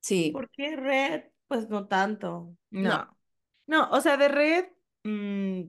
Sí. 0.00 0.30
¿Por 0.30 0.50
qué 0.50 0.76
Red? 0.76 1.24
Pues 1.48 1.68
no 1.68 1.86
tanto. 1.88 2.56
No. 2.70 3.16
No, 3.66 3.88
o 3.90 4.00
sea, 4.00 4.16
de 4.16 4.28
Red, 4.28 4.66
mm, 5.04 5.62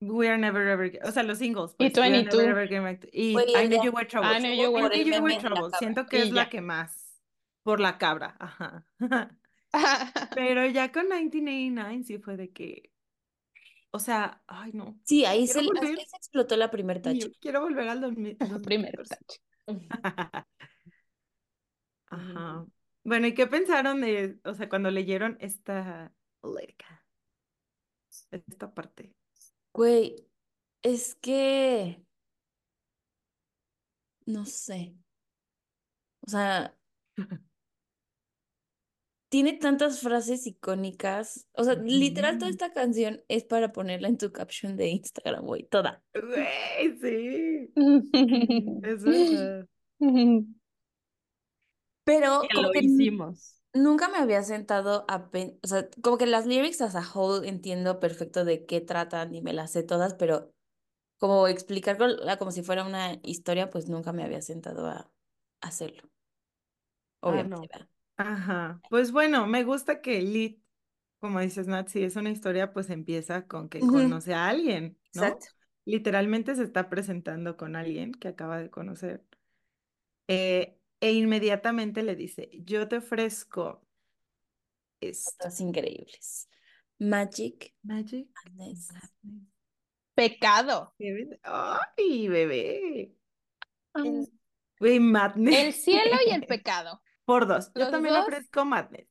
We 0.00 0.28
Are 0.28 0.38
Never 0.38 0.66
Ever, 0.68 1.00
o 1.04 1.10
sea, 1.12 1.22
los 1.22 1.38
singles, 1.38 1.72
Y 1.78 1.90
pues, 1.90 1.96
We 1.96 2.02
Are 2.04 2.10
22. 2.12 2.42
Never 2.44 2.72
Ever 2.72 2.82
Back 2.82 3.00
to- 3.00 3.08
y 3.12 3.32
Güey, 3.32 3.46
I 3.50 3.54
el 3.54 3.68
Knew 3.68 3.84
You 3.84 3.90
Were 3.92 4.06
Trouble. 4.06 4.30
I 4.36 4.40
Knew 4.40 4.52
You 4.54 4.62
I 4.64 4.82
Were 4.82 5.04
You 5.04 5.22
Were 5.22 5.34
la 5.34 5.40
Trouble, 5.40 5.78
siento 5.78 6.06
que 6.06 6.18
Y 6.18 6.22
es 6.22 6.30
la 6.32 6.44
ya. 6.44 6.50
que 6.50 6.60
más, 6.60 7.20
por 7.62 7.80
la 7.80 7.98
cabra, 7.98 8.36
ajá. 8.38 8.86
Pero 10.34 10.66
ya 10.66 10.92
con 10.92 11.08
1989 11.08 12.04
sí 12.04 12.18
fue 12.18 12.36
de 12.36 12.50
que, 12.52 12.90
o 13.90 13.98
sea, 13.98 14.42
ay 14.46 14.72
no, 14.74 14.98
Sí, 15.04 15.24
ahí 15.24 15.46
se, 15.46 15.62
volver, 15.62 15.96
se 15.98 16.16
explotó 16.16 16.56
la 16.56 16.70
primer 16.70 17.00
tache. 17.02 17.30
quiero 17.40 17.60
volver 17.62 17.88
al 17.88 18.00
2000 18.00 18.36
Primer 18.64 18.94
2014. 18.96 19.16
touch. 19.66 20.46
Ajá. 22.10 22.66
Bueno, 23.04 23.26
¿y 23.28 23.34
qué 23.34 23.46
pensaron 23.46 24.00
de, 24.00 24.38
o 24.44 24.54
sea, 24.54 24.68
cuando 24.68 24.90
leyeron 24.90 25.36
esta 25.40 26.12
letra, 26.42 27.04
esta 28.30 28.72
parte? 28.74 29.15
Güey, 29.76 30.16
es 30.82 31.14
que, 31.16 32.02
no 34.24 34.46
sé. 34.46 34.94
O 36.26 36.30
sea, 36.30 36.74
tiene 39.28 39.52
tantas 39.52 40.00
frases 40.00 40.46
icónicas. 40.46 41.46
O 41.52 41.64
sea, 41.64 41.74
literal, 41.74 42.38
toda 42.38 42.50
esta 42.50 42.72
canción 42.72 43.22
es 43.28 43.44
para 43.44 43.72
ponerla 43.72 44.08
en 44.08 44.16
tu 44.16 44.32
caption 44.32 44.78
de 44.78 44.88
Instagram, 44.88 45.44
güey, 45.44 45.64
toda. 45.64 46.02
Güey, 46.14 46.98
sí, 46.98 47.70
es 48.82 49.04
verdad. 49.04 49.68
Pero 52.06 52.40
Que 52.40 52.48
como 52.48 52.62
lo 52.62 52.72
que 52.72 52.80
hicimos. 52.80 53.60
Nunca 53.76 54.08
me 54.08 54.18
había 54.18 54.42
sentado 54.42 55.04
a 55.08 55.30
pen- 55.30 55.58
o 55.62 55.66
sea, 55.68 55.88
como 56.02 56.18
que 56.18 56.26
las 56.26 56.46
lyrics 56.46 56.80
as 56.82 56.96
a 56.96 57.02
whole 57.14 57.48
entiendo 57.48 58.00
perfecto 58.00 58.44
de 58.44 58.66
qué 58.66 58.80
tratan 58.80 59.34
y 59.34 59.42
me 59.42 59.52
las 59.52 59.72
sé 59.72 59.82
todas, 59.82 60.14
pero 60.14 60.52
como 61.18 61.48
explicar 61.48 61.98
como 62.38 62.52
si 62.52 62.62
fuera 62.62 62.84
una 62.86 63.18
historia, 63.24 63.70
pues 63.70 63.88
nunca 63.88 64.12
me 64.12 64.24
había 64.24 64.42
sentado 64.42 64.86
a 64.88 65.10
hacerlo. 65.62 66.02
Ah, 67.26 67.42
Obviamente, 67.42 67.44
no. 67.44 67.70
¿verdad? 67.70 67.88
Ajá, 68.16 68.82
pues 68.88 69.12
bueno, 69.12 69.46
me 69.46 69.64
gusta 69.64 70.00
que 70.00 70.22
Lit, 70.22 70.62
como 71.20 71.40
dices, 71.40 71.66
Nat, 71.68 71.88
si 71.88 72.04
es 72.04 72.16
una 72.16 72.30
historia, 72.30 72.72
pues 72.72 72.90
empieza 72.90 73.46
con 73.48 73.68
que 73.68 73.86
conoce 73.86 74.34
a 74.34 74.48
alguien, 74.48 74.98
¿no? 75.14 75.40
Exacto. 75.40 75.48
Literalmente 75.86 76.54
se 76.56 76.64
está 76.64 76.88
presentando 76.90 77.56
con 77.56 77.76
alguien 77.76 78.12
que 78.12 78.28
acaba 78.28 78.58
de 78.60 78.70
conocer. 78.70 79.24
eh, 80.28 80.78
e 81.06 81.12
inmediatamente 81.12 82.02
le 82.02 82.16
dice, 82.16 82.50
yo 82.64 82.88
te 82.88 82.96
ofrezco 82.96 83.86
esto. 85.00 85.48
Increíbles. 85.60 86.48
Magic, 86.98 87.74
Magic. 87.82 88.28
Madness. 88.34 88.88
Madness. 88.92 89.48
Pecado. 90.14 90.94
Ay, 91.42 92.26
bebé. 92.28 93.14
El, 93.94 95.72
cielo 95.72 96.16
y 96.26 96.30
el 96.30 96.44
pecado. 96.46 97.00
Por 97.24 97.46
dos. 97.46 97.70
Yo 97.74 97.90
también 97.90 98.14
dos. 98.14 98.24
ofrezco 98.24 98.64
Madness. 98.64 99.06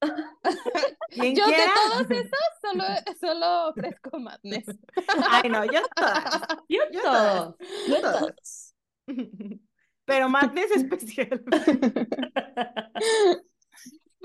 Quien 1.10 1.36
Yo 1.36 1.46
de 1.46 1.54
quiera. 1.54 1.72
todos 1.74 2.10
esos 2.10 2.30
solo, 2.62 2.84
solo 3.20 3.68
ofrezco 3.68 4.18
madness. 4.18 4.64
Ay, 5.30 5.50
no, 5.50 5.64
yo 5.64 5.80
todas. 5.94 6.40
Yo 6.68 6.82
Yo 6.92 7.02
todas. 7.02 7.56
todos. 7.56 7.56
Yo 7.88 8.00
todas. 8.00 8.74
todos. 9.06 9.58
Pero 10.08 10.28
Madness 10.30 10.72
especial. 10.72 11.44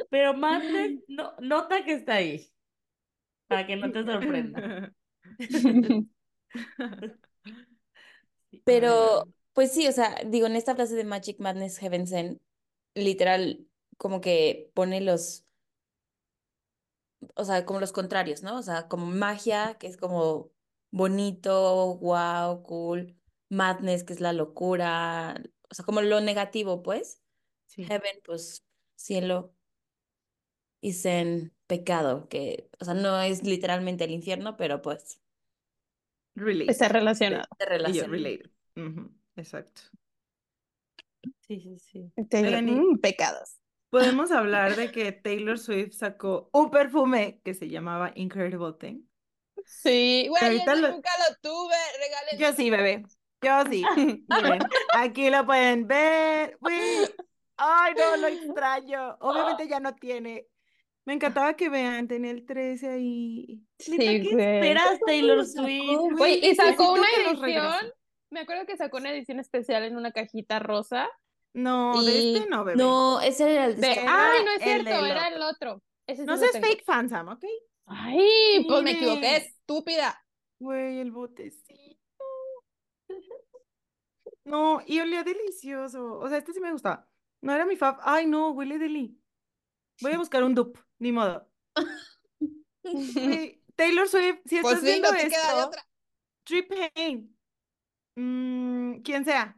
Pero 0.09 0.33
Madness, 0.33 1.01
no, 1.07 1.33
nota 1.39 1.83
que 1.83 1.93
está 1.93 2.15
ahí. 2.15 2.51
Para 3.47 3.67
que 3.67 3.75
no 3.75 3.91
te 3.91 4.05
sorprenda. 4.05 4.93
Pero 8.63 9.27
Pues 9.53 9.71
sí, 9.73 9.87
o 9.87 9.91
sea, 9.91 10.15
digo, 10.25 10.47
en 10.47 10.55
esta 10.55 10.75
frase 10.75 10.95
de 10.95 11.03
Magic 11.03 11.39
Madness 11.39 11.77
Heaven 11.79 12.07
Sent, 12.07 12.41
literal, 12.95 13.67
como 13.97 14.21
que 14.21 14.71
pone 14.75 15.01
los, 15.01 15.45
o 17.35 17.45
sea, 17.45 17.65
como 17.65 17.79
los 17.79 17.91
contrarios, 17.91 18.43
¿no? 18.43 18.57
O 18.57 18.63
sea, 18.63 18.87
como 18.87 19.05
magia, 19.07 19.77
que 19.79 19.87
es 19.87 19.97
como 19.97 20.51
bonito, 20.91 21.97
wow, 21.97 22.63
cool, 22.63 23.15
madness, 23.49 24.03
que 24.03 24.13
es 24.13 24.21
la 24.21 24.33
locura, 24.33 25.41
o 25.73 25.75
sea, 25.75 25.83
como 25.85 26.01
lo 26.01 26.21
negativo, 26.21 26.83
pues. 26.83 27.19
Sí. 27.65 27.83
Heaven, 27.83 28.19
pues, 28.23 28.63
cielo, 28.95 29.55
y 30.81 30.93
Zen, 30.93 31.51
pecado, 31.65 32.27
que, 32.29 32.69
o 32.79 32.85
sea, 32.85 32.93
no 32.93 33.19
es 33.21 33.41
literalmente 33.43 34.03
el 34.03 34.11
infierno, 34.11 34.55
pero 34.55 34.83
pues, 34.83 35.19
Relate. 36.35 36.71
Está 36.71 36.89
relacionado. 36.89 37.45
se 37.57 37.63
Y 37.63 37.67
yo, 37.67 37.69
relaciona. 37.69 38.07
relate. 38.11 38.43
Ujú, 38.75 39.11
Exacto. 39.35 39.81
Sí, 41.41 41.59
sí, 41.59 41.79
sí. 41.79 42.11
Taylor, 42.29 42.49
Oigan, 42.59 42.69
y- 42.69 42.71
mm, 42.71 42.99
pecados. 42.99 43.57
Podemos 43.89 44.31
hablar 44.31 44.75
de 44.75 44.91
que 44.91 45.11
Taylor 45.11 45.57
Swift 45.57 45.93
sacó 45.93 46.49
un 46.53 46.69
perfume 46.69 47.41
que 47.43 47.53
se 47.55 47.69
llamaba 47.69 48.11
Incredible 48.15 48.73
Thing. 48.79 49.03
Sí, 49.65 50.27
güey, 50.29 50.63
lo- 50.65 50.89
nunca 50.91 51.11
lo 51.29 51.35
tuve. 51.41 51.75
Regalen. 51.99 52.39
Yo 52.39 52.53
sí, 52.53 52.69
bebé. 52.69 53.03
Yo 53.43 53.63
sí. 53.69 53.83
Miren, 54.29 54.61
aquí 54.93 55.29
lo 55.29 55.45
pueden 55.45 55.87
ver. 55.87 56.57
Güey. 56.59 57.07
Ay, 57.57 57.93
no, 57.97 58.17
lo 58.17 58.27
extraño. 58.27 59.17
Obviamente 59.19 59.67
ya 59.67 59.79
no 59.79 59.95
tiene. 59.95 60.47
Me 61.05 61.13
encantaba 61.13 61.53
que 61.55 61.69
vean, 61.69 62.07
tenía 62.07 62.31
el 62.31 62.45
13 62.45 62.89
ahí. 62.89 63.61
Sí, 63.77 63.97
¿qué 63.97 64.19
güey. 64.19 64.55
esperas, 64.55 64.99
Taylor? 65.05 65.45
Swift? 65.45 66.17
Güey, 66.17 66.45
y 66.45 66.55
sacó 66.55 66.93
una 66.93 67.07
edición. 67.17 67.91
Me 68.29 68.39
acuerdo 68.39 68.65
que 68.65 68.77
sacó 68.77 68.97
una 68.97 69.11
edición 69.11 69.39
especial 69.39 69.83
en 69.83 69.97
una 69.97 70.11
cajita 70.11 70.59
rosa. 70.59 71.09
No, 71.53 72.01
de 72.03 72.33
este 72.33 72.49
no, 72.49 72.63
bebé. 72.63 72.77
No, 72.81 73.21
ese 73.21 73.51
era 73.53 73.65
el 73.65 73.79
De- 73.79 73.87
Ay, 73.87 74.43
no 74.43 74.51
es 74.53 74.63
cierto, 74.63 75.05
era 75.05 75.27
el 75.27 75.41
otro. 75.41 75.83
Ese 76.07 76.25
No 76.25 76.35
seas 76.37 76.59
fake 76.59 76.83
fan, 76.83 77.09
Sam, 77.09 77.27
¿ok? 77.27 77.43
Ay, 77.85 78.65
pues 78.67 78.83
me 78.83 78.91
equivoqué, 78.91 79.35
estúpida. 79.37 80.19
Güey, 80.59 80.99
el 80.99 81.11
botecito. 81.11 81.82
No, 84.45 84.81
y 84.85 84.99
olía 84.99 85.23
delicioso. 85.23 86.19
O 86.19 86.27
sea, 86.29 86.37
este 86.37 86.53
sí 86.53 86.59
me 86.59 86.71
gustaba. 86.71 87.07
No 87.41 87.53
era 87.53 87.65
mi 87.65 87.75
fab. 87.75 87.97
Ay, 88.01 88.25
no, 88.25 88.51
huele 88.51 88.77
deli. 88.77 89.19
Voy 90.01 90.13
a 90.13 90.17
buscar 90.17 90.43
un 90.43 90.55
dupe, 90.55 90.79
ni 90.99 91.11
modo. 91.11 91.49
Taylor 93.75 94.07
Swift, 94.07 94.39
si 94.45 94.61
Pues 94.61 94.77
estás 94.77 94.79
sí, 94.81 94.85
viendo 94.85 95.11
no 95.11 95.17
te 95.17 95.29
queda 95.29 95.53
de 95.53 95.59
esto, 95.59 95.67
otra. 95.67 95.81
Trip 96.43 96.71
Hain, 96.95 97.37
mm, 98.15 99.01
quien 99.01 99.23
sea, 99.25 99.57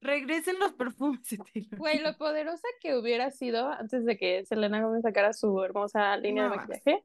regresen 0.00 0.58
los 0.58 0.72
perfumes 0.74 1.22
de 1.28 1.38
Taylor. 1.38 1.78
Güey, 1.78 1.98
lo 1.98 2.16
poderosa 2.16 2.66
que 2.80 2.96
hubiera 2.96 3.30
sido 3.30 3.68
antes 3.68 4.04
de 4.04 4.16
que 4.16 4.44
Selena 4.46 4.82
Gomez 4.82 5.02
sacara 5.02 5.32
su 5.32 5.62
hermosa 5.62 6.16
línea 6.16 6.44
de 6.44 6.50
más. 6.50 6.68
maquillaje. 6.68 7.04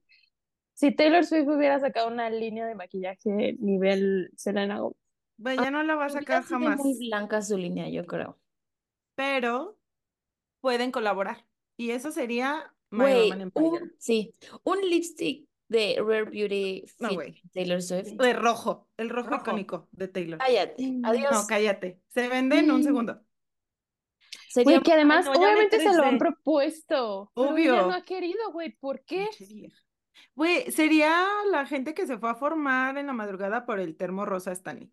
Si 0.74 0.96
Taylor 0.96 1.26
Swift 1.26 1.48
hubiera 1.48 1.80
sacado 1.80 2.08
una 2.08 2.30
línea 2.30 2.66
de 2.66 2.76
maquillaje 2.76 3.56
nivel 3.60 4.32
Selena 4.38 4.80
Gomez. 4.80 4.98
Güey, 5.42 5.58
ya 5.58 5.72
no 5.72 5.82
la 5.84 5.96
va 5.96 6.06
a 6.06 6.10
sacar 6.10 6.44
jamás, 6.44 6.78
muy 6.78 6.98
blanca 7.08 7.42
su 7.42 7.58
línea, 7.58 7.90
yo 7.90 8.06
creo. 8.06 8.38
pero 9.16 9.78
pueden 10.62 10.92
colaborar. 10.92 11.46
Y 11.78 11.92
eso 11.92 12.12
sería 12.12 12.74
My 12.90 13.00
Güey, 13.00 13.24
Roman 13.30 13.42
Empire. 13.42 13.66
un, 13.68 13.94
sí, 13.98 14.36
un 14.64 14.82
lipstick 14.82 15.48
de 15.70 15.96
Rare 16.00 16.26
Beauty 16.26 16.84
No, 17.00 17.08
fit 17.10 17.16
güey. 17.16 17.42
Taylor 17.54 17.82
Swift. 17.82 18.08
De 18.14 18.34
rojo, 18.34 18.90
el 18.98 19.10
rojo, 19.10 19.30
Rojo. 19.30 19.42
icónico 19.44 19.88
de 19.92 20.08
Taylor. 20.10 20.40
Cállate, 20.40 20.88
Mm. 20.88 21.06
adiós. 21.06 21.32
No, 21.32 21.48
cállate. 21.48 22.02
Se 22.10 22.28
vende 22.28 22.60
en 22.60 22.72
un 22.72 22.82
Mm. 22.82 22.84
segundo. 22.84 23.22
Sería 24.50 24.72
Güey, 24.78 24.84
que 24.84 24.94
además, 24.94 25.26
no, 25.26 25.32
obviamente 25.34 25.80
se 25.80 25.94
lo 25.96 26.04
han 26.04 26.18
propuesto. 26.18 27.32
Pero 27.36 27.56
ella 27.58 27.74
Obvio. 27.76 27.88
no 27.88 27.94
ha 27.94 28.04
querido, 28.04 28.52
güey. 28.52 28.72
¿Por 28.76 29.04
qué? 29.06 29.28
Güey, 30.36 30.72
sería 30.72 31.26
la 31.52 31.66
gente 31.66 31.94
que 31.94 32.08
se 32.08 32.18
fue 32.18 32.30
a 32.32 32.36
formar 32.36 32.98
en 32.98 33.08
la 33.08 33.14
madrugada 33.14 33.66
por 33.66 33.80
el 33.80 33.96
termo 33.96 34.26
rosa 34.26 34.52
Stanley. 34.52 34.92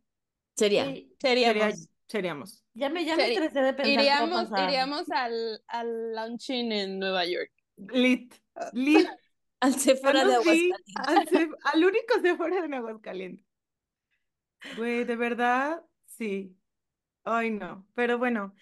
Sería. 0.56 0.84
Sí, 0.86 1.14
Sería, 1.20 1.48
Seríamos. 1.48 1.88
seríamos. 2.08 2.64
ya 2.74 2.88
me, 2.90 3.04
ya 3.04 3.16
me 3.16 3.22
Seri- 3.28 3.40
de 3.52 3.72
pensar 3.74 3.86
Iríamos, 3.86 4.48
iríamos 4.58 5.10
al, 5.10 5.62
al 5.68 6.14
launching 6.14 6.72
en 6.72 6.98
Nueva 6.98 7.24
York. 7.26 7.50
Lit. 7.76 8.34
Lit. 8.72 9.06
Al 9.60 9.74
Sephora 9.74 10.22
de 10.24 10.36
Bueno, 10.36 10.42
sí, 10.52 10.70
Aguascalientes. 10.94 10.94
al, 10.96 11.28
Sef- 11.28 11.56
al 11.64 11.84
único 11.84 12.20
Sephora 12.22 12.66
de 12.68 12.76
Aguascalientes. 12.76 13.46
Güey, 14.76 15.04
de 15.04 15.16
verdad, 15.16 15.82
sí. 16.06 16.56
Ay, 17.24 17.50
no. 17.50 17.86
Pero 17.94 18.18
bueno, 18.18 18.54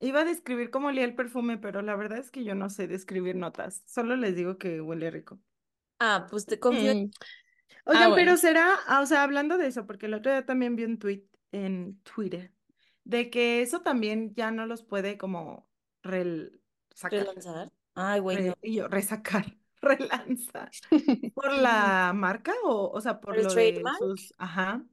iba 0.00 0.20
a 0.20 0.24
describir 0.24 0.70
cómo 0.70 0.88
olía 0.88 1.04
el 1.04 1.14
perfume, 1.14 1.58
pero 1.58 1.80
la 1.82 1.94
verdad 1.94 2.18
es 2.18 2.30
que 2.32 2.42
yo 2.44 2.54
no 2.56 2.70
sé 2.70 2.88
describir 2.88 3.36
notas. 3.36 3.82
Solo 3.86 4.16
les 4.16 4.34
digo 4.34 4.58
que 4.58 4.80
huele 4.80 5.10
rico. 5.12 5.40
Ah, 6.00 6.26
pues 6.28 6.44
te 6.46 6.58
confío. 6.58 6.92
Mm. 6.94 7.10
Oigan, 7.84 8.10
bueno. 8.10 8.14
pero 8.16 8.36
será, 8.36 8.68
ah, 8.86 9.00
o 9.00 9.06
sea, 9.06 9.22
hablando 9.22 9.58
de 9.58 9.68
eso, 9.68 9.86
porque 9.86 10.06
el 10.06 10.14
otro 10.14 10.32
día 10.32 10.44
también 10.44 10.74
vi 10.76 10.84
un 10.84 10.98
tweet 10.98 11.24
en 11.52 12.00
Twitter 12.02 12.52
de 13.04 13.30
que 13.30 13.62
eso 13.62 13.80
también 13.82 14.34
ya 14.34 14.50
no 14.50 14.66
los 14.66 14.82
puede 14.84 15.18
como 15.18 15.68
rel- 16.02 16.60
sacar, 16.94 17.20
Relanzar. 17.20 17.72
Ay, 17.94 18.20
güey, 18.20 18.36
re- 18.38 18.46
no. 18.48 18.54
y 18.62 18.74
yo, 18.76 18.88
resacar, 18.88 19.56
relanzar. 19.82 20.70
¿Por 21.34 21.52
la 21.52 22.12
marca 22.14 22.52
o, 22.64 22.90
o 22.90 23.00
sea, 23.00 23.20
por 23.20 23.34
¿Por 23.34 23.38
el 23.38 23.44
lo 23.44 23.54
de 23.54 23.70
trademark? 23.72 23.98
sus, 23.98 24.34
ajá, 24.38 24.84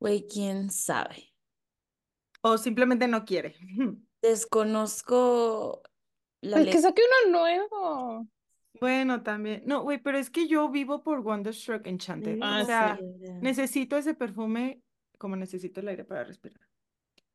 Güey, 0.00 0.26
quién 0.26 0.70
sabe. 0.70 1.32
o 2.42 2.58
simplemente 2.58 3.06
no 3.08 3.24
quiere? 3.24 3.54
Desconozco 4.22 5.82
la 6.40 6.56
Pues 6.56 6.66
que 6.66 6.74
letra. 6.74 6.80
saque 6.90 7.02
uno 7.28 7.38
nuevo. 7.38 8.28
Bueno, 8.80 9.22
también, 9.22 9.62
no, 9.66 9.82
güey, 9.82 9.98
pero 10.02 10.18
es 10.18 10.28
que 10.30 10.48
yo 10.48 10.68
vivo 10.70 11.02
por 11.04 11.20
Wonderstruck 11.20 11.86
Enchanted, 11.86 12.34
Sí, 12.34 12.40
o 12.40 12.44
Ah, 12.44 12.64
sea, 12.64 12.96
sí. 12.98 13.04
necesito 13.40 13.96
ese 13.96 14.14
perfume 14.14 14.82
como 15.22 15.36
necesito 15.36 15.78
el 15.80 15.86
aire 15.88 16.04
para 16.04 16.24
respirar. 16.24 16.60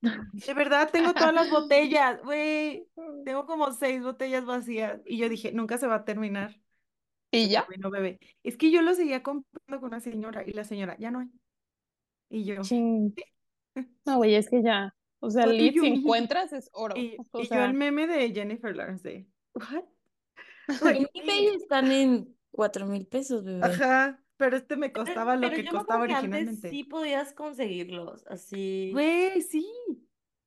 De 0.34 0.54
verdad, 0.54 0.90
tengo 0.92 1.14
todas 1.14 1.34
las 1.34 1.50
botellas, 1.50 2.22
güey. 2.22 2.86
Tengo 3.24 3.46
como 3.46 3.72
seis 3.72 4.04
botellas 4.04 4.46
vacías. 4.46 5.00
Y 5.06 5.18
yo 5.18 5.30
dije, 5.30 5.54
nunca 5.54 5.78
se 5.78 5.88
va 5.88 5.96
a 5.96 6.06
terminar. 6.06 6.60
¿Y 7.32 7.48
ya? 7.48 7.66
terminó, 7.66 7.90
bebé. 7.90 8.20
Es 8.44 8.58
que 8.58 8.72
yo 8.72 8.82
lo 8.82 8.94
seguía 8.94 9.24
comprando 9.24 9.80
con 9.80 9.86
una 9.86 10.02
señora 10.02 10.44
y 10.46 10.52
la 10.52 10.66
señora, 10.66 10.98
ya 11.00 11.12
no 11.12 11.22
hay. 11.22 11.30
Y 12.30 12.44
yo, 12.44 12.62
Chin. 12.62 13.16
No, 14.06 14.18
güey, 14.18 14.36
es 14.36 14.50
que 14.50 14.62
ya. 14.62 14.94
O 15.20 15.32
sea, 15.32 15.46
you 15.46 15.82
si 15.82 15.88
encuentras, 15.88 16.52
es 16.52 16.70
oro. 16.74 16.96
y, 16.96 17.16
O 17.32 17.40
y 17.40 17.44
yo 17.44 17.50
sea, 17.50 17.66
el 17.66 17.74
meme 17.74 18.06
de 18.06 18.32
Jennifer 18.34 18.76
Lawrence 18.76 19.08
de, 19.08 19.28
¿what? 19.54 19.86
En 21.00 21.08
eBay 21.14 21.48
están 21.56 21.92
en 21.92 22.36
cuatro 22.52 22.86
mil 22.86 23.08
pesos, 23.08 23.44
bebé. 23.44 23.62
Ajá, 23.64 24.22
pero 24.38 24.58
este 24.58 24.78
me 24.78 24.90
Pero- 24.90 25.06
costaba 25.06 25.36
lo 25.36 25.42
pero 25.42 25.56
que 25.56 25.64
yo 25.64 25.72
costaba 25.72 26.08
que 26.08 26.14
antes 26.14 26.30
originalmente. 26.30 26.70
sí 26.70 26.84
podías 26.84 27.34
conseguirlos, 27.34 28.26
así. 28.28 28.92
Güey, 28.94 29.42
sí. 29.42 29.66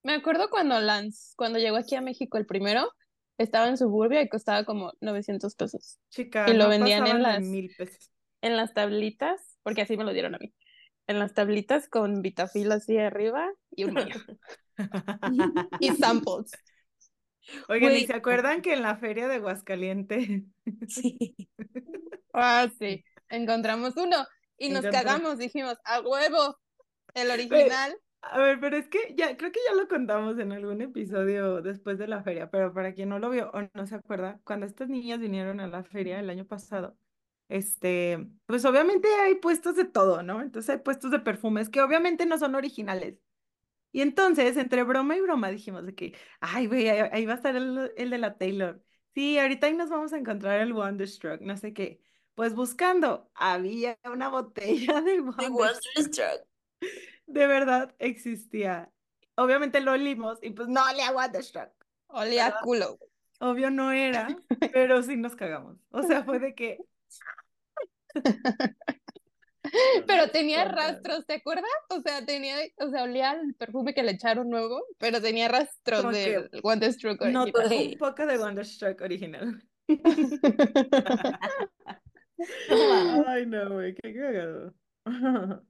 me 0.02 0.14
acuerdo 0.14 0.48
cuando 0.50 0.80
Lance, 0.80 1.34
cuando 1.36 1.58
llegó 1.58 1.76
aquí 1.76 1.94
a 1.96 2.00
México 2.00 2.38
el 2.38 2.46
primero, 2.46 2.90
estaba 3.38 3.68
en 3.68 3.76
Suburbia 3.76 4.22
y 4.22 4.28
costaba 4.28 4.64
como 4.64 4.92
900 5.00 5.54
pesos. 5.54 5.98
Chica, 6.10 6.48
Y 6.48 6.54
lo 6.54 6.64
no 6.64 6.68
vendían 6.70 7.06
en 7.06 7.22
las- 7.22 7.42
mil 7.42 7.70
pesos. 7.76 8.10
En 8.42 8.56
las 8.56 8.72
tablitas, 8.72 9.58
porque 9.62 9.82
así 9.82 9.96
me 9.98 10.04
lo 10.04 10.12
dieron 10.12 10.34
a 10.34 10.38
mí. 10.38 10.54
En 11.06 11.18
las 11.18 11.34
tablitas 11.34 11.88
con 11.88 12.22
Vitafil 12.22 12.70
así 12.72 12.96
arriba 12.98 13.50
y 13.74 13.84
un 13.84 13.94
baño. 13.94 14.14
Y 15.80 15.88
samples. 15.96 16.52
Oigan, 17.68 17.94
¿y 17.96 18.06
se 18.06 18.14
acuerdan 18.14 18.62
que 18.62 18.72
en 18.72 18.82
la 18.82 18.96
feria 18.96 19.28
de 19.28 19.34
Aguascalientes 19.36 20.44
Sí. 20.88 21.34
Ah, 22.32 22.68
sí. 22.78 23.04
Encontramos 23.30 23.96
uno 23.96 24.26
y 24.58 24.70
nos 24.70 24.84
Encontró. 24.84 24.90
cagamos, 24.90 25.38
dijimos, 25.38 25.76
a 25.84 26.00
huevo, 26.00 26.58
el 27.14 27.30
original. 27.30 27.96
A 28.22 28.38
ver, 28.38 28.60
pero 28.60 28.76
es 28.76 28.88
que 28.88 29.14
ya, 29.16 29.36
creo 29.36 29.50
que 29.50 29.60
ya 29.66 29.74
lo 29.74 29.88
contamos 29.88 30.38
en 30.38 30.52
algún 30.52 30.82
episodio 30.82 31.62
después 31.62 31.98
de 31.98 32.06
la 32.06 32.22
feria, 32.22 32.50
pero 32.50 32.72
para 32.74 32.92
quien 32.92 33.08
no 33.08 33.18
lo 33.18 33.30
vio 33.30 33.50
o 33.52 33.62
no 33.74 33.86
se 33.86 33.94
acuerda, 33.94 34.40
cuando 34.44 34.66
estas 34.66 34.88
niñas 34.90 35.20
vinieron 35.20 35.58
a 35.60 35.66
la 35.68 35.84
feria 35.84 36.20
el 36.20 36.28
año 36.28 36.46
pasado, 36.46 36.98
este, 37.48 38.28
pues 38.46 38.64
obviamente 38.66 39.08
hay 39.22 39.36
puestos 39.36 39.74
de 39.74 39.86
todo, 39.86 40.22
¿no? 40.22 40.42
Entonces 40.42 40.68
hay 40.70 40.78
puestos 40.82 41.10
de 41.10 41.20
perfumes 41.20 41.70
que 41.70 41.80
obviamente 41.80 42.26
no 42.26 42.38
son 42.38 42.54
originales. 42.54 43.18
Y 43.92 44.02
entonces, 44.02 44.56
entre 44.56 44.84
broma 44.84 45.16
y 45.16 45.20
broma, 45.22 45.50
dijimos 45.50 45.86
de 45.86 45.94
que, 45.94 46.16
ay, 46.40 46.66
güey, 46.68 46.88
ahí, 46.88 47.08
ahí 47.12 47.26
va 47.26 47.34
a 47.34 47.36
estar 47.36 47.56
el, 47.56 47.92
el 47.96 48.10
de 48.10 48.18
la 48.18 48.36
Taylor. 48.38 48.82
Sí, 49.14 49.38
ahorita 49.38 49.66
ahí 49.68 49.74
nos 49.76 49.90
vamos 49.90 50.12
a 50.12 50.18
encontrar 50.18 50.60
el 50.60 50.72
Wonderstruck, 50.72 51.40
no 51.42 51.56
sé 51.56 51.72
qué. 51.74 52.00
Pues 52.40 52.54
buscando, 52.54 53.30
había 53.34 53.98
una 54.10 54.30
botella 54.30 55.02
de 55.02 55.20
Wonderstruck. 55.20 55.50
Wonderstruck. 55.50 56.46
De 57.26 57.46
verdad 57.46 57.94
existía. 57.98 58.90
Obviamente 59.34 59.82
lo 59.82 59.92
olimos 59.92 60.38
y 60.40 60.48
pues 60.48 60.66
no 60.66 60.80
le 60.94 61.02
a 61.02 61.12
Wonderstruck. 61.12 61.68
Olía 62.06 62.46
a 62.46 62.60
culo. 62.62 62.98
Obvio 63.40 63.70
no 63.70 63.92
era, 63.92 64.34
pero 64.72 65.02
sí 65.02 65.18
nos 65.18 65.36
cagamos. 65.36 65.76
O 65.90 66.02
sea, 66.02 66.24
fue 66.24 66.38
de 66.38 66.54
que. 66.54 66.78
Pero 70.06 70.30
tenía 70.30 70.64
rastros, 70.64 71.26
¿te 71.26 71.34
acuerdas? 71.34 71.68
O 71.90 72.00
sea, 72.00 72.24
tenía, 72.24 72.56
o 72.78 72.88
sea, 72.88 73.02
olía 73.02 73.32
el 73.32 73.54
perfume 73.54 73.92
que 73.92 74.02
le 74.02 74.12
echaron 74.12 74.48
nuevo, 74.48 74.82
pero 74.96 75.20
tenía 75.20 75.48
rastros 75.48 76.00
Como 76.00 76.12
que 76.12 76.48
del 76.50 76.60
Wonderstruck 76.62 77.20
No, 77.26 77.42
original. 77.42 77.68
Güey. 77.68 77.92
un 77.92 77.98
poco 77.98 78.24
de 78.24 78.38
Wonderstruck 78.38 78.98
original. 79.02 79.62
Ay, 83.26 83.46
no, 83.46 83.70
güey, 83.70 83.94
qué 83.94 84.14
cagado. 84.14 84.74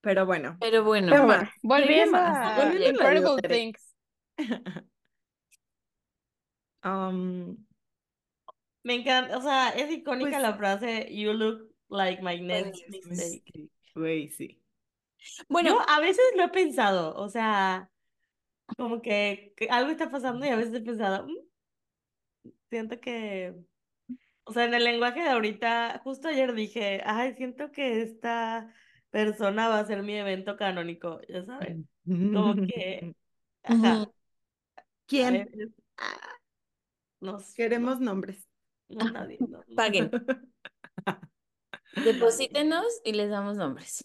Pero 0.00 0.26
bueno, 0.26 0.56
Pero 0.60 0.82
bueno, 0.84 1.06
¿Qué 1.08 1.12
Pero 1.12 1.26
más? 1.28 1.50
volviendo 1.62 2.16
a 2.18 2.64
Volviendo 2.64 3.02
a 3.02 3.04
la 3.14 3.18
Incredible. 3.20 3.48
Things. 3.48 3.94
um, 6.84 7.56
Me 8.84 8.94
encanta, 8.96 9.36
o 9.38 9.40
sea, 9.42 9.70
es 9.70 9.90
icónica 9.92 10.30
Pues- 10.30 10.42
la 10.42 10.54
frase 10.54 11.08
You 11.14 11.32
look 11.32 11.70
like 11.88 12.20
my 12.22 12.40
next 12.40 12.82
Buenísimo. 12.88 13.10
mistake. 13.10 13.70
güey, 13.94 14.28
sí. 14.30 14.60
bueno, 15.48 15.70
Yo 15.70 15.80
a 15.88 16.00
veces 16.00 16.24
lo 16.36 16.44
he 16.44 16.48
pensado, 16.48 17.14
o 17.16 17.28
sea, 17.28 17.88
como 18.76 19.02
que, 19.02 19.52
que 19.56 19.68
algo 19.70 19.90
está 19.92 20.10
pasando 20.10 20.44
y 20.46 20.48
a 20.48 20.56
veces 20.56 20.74
he 20.74 20.80
pensado, 20.80 21.26
"Mm, 21.28 21.36
siento 22.70 22.98
que, 23.00 23.54
o 24.44 24.52
sea, 24.52 24.64
en 24.64 24.74
el 24.74 24.84
lenguaje 24.84 25.20
de 25.20 25.28
ahorita, 25.30 26.00
justo 26.04 26.28
ayer 26.28 26.52
dije, 26.54 27.02
ay, 27.04 27.34
siento 27.34 27.70
que 27.70 28.02
esta 28.02 28.72
persona 29.10 29.68
va 29.68 29.78
a 29.80 29.84
ser 29.86 30.02
mi 30.02 30.16
evento 30.16 30.56
canónico, 30.56 31.20
ya 31.28 31.44
saben, 31.44 31.88
como 32.04 32.54
que, 32.56 33.14
ajá. 33.62 34.06
¿Quién? 35.06 35.74
ah, 35.98 36.36
no, 37.20 37.38
s- 37.38 37.54
Queremos 37.54 38.00
nombres. 38.00 38.48
no, 38.88 39.04
no, 39.04 39.10
nadie, 39.12 39.38
no, 39.40 39.58
no. 39.66 39.76
paguen, 39.76 40.10
deposítenos 42.04 42.86
y 43.04 43.12
les 43.12 43.30
damos 43.30 43.56
nombres. 43.56 44.04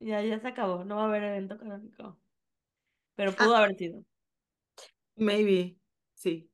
Ya, 0.00 0.22
ya 0.22 0.40
se 0.40 0.48
acabó, 0.48 0.84
no 0.84 0.96
va 0.96 1.02
a 1.02 1.06
haber 1.06 1.22
evento 1.24 1.58
canónico, 1.58 2.18
pero 3.14 3.30
Ah. 3.32 3.36
pudo 3.36 3.56
haber 3.56 3.76
sido. 3.76 4.04
Maybe, 5.16 5.76
sí. 6.14 6.50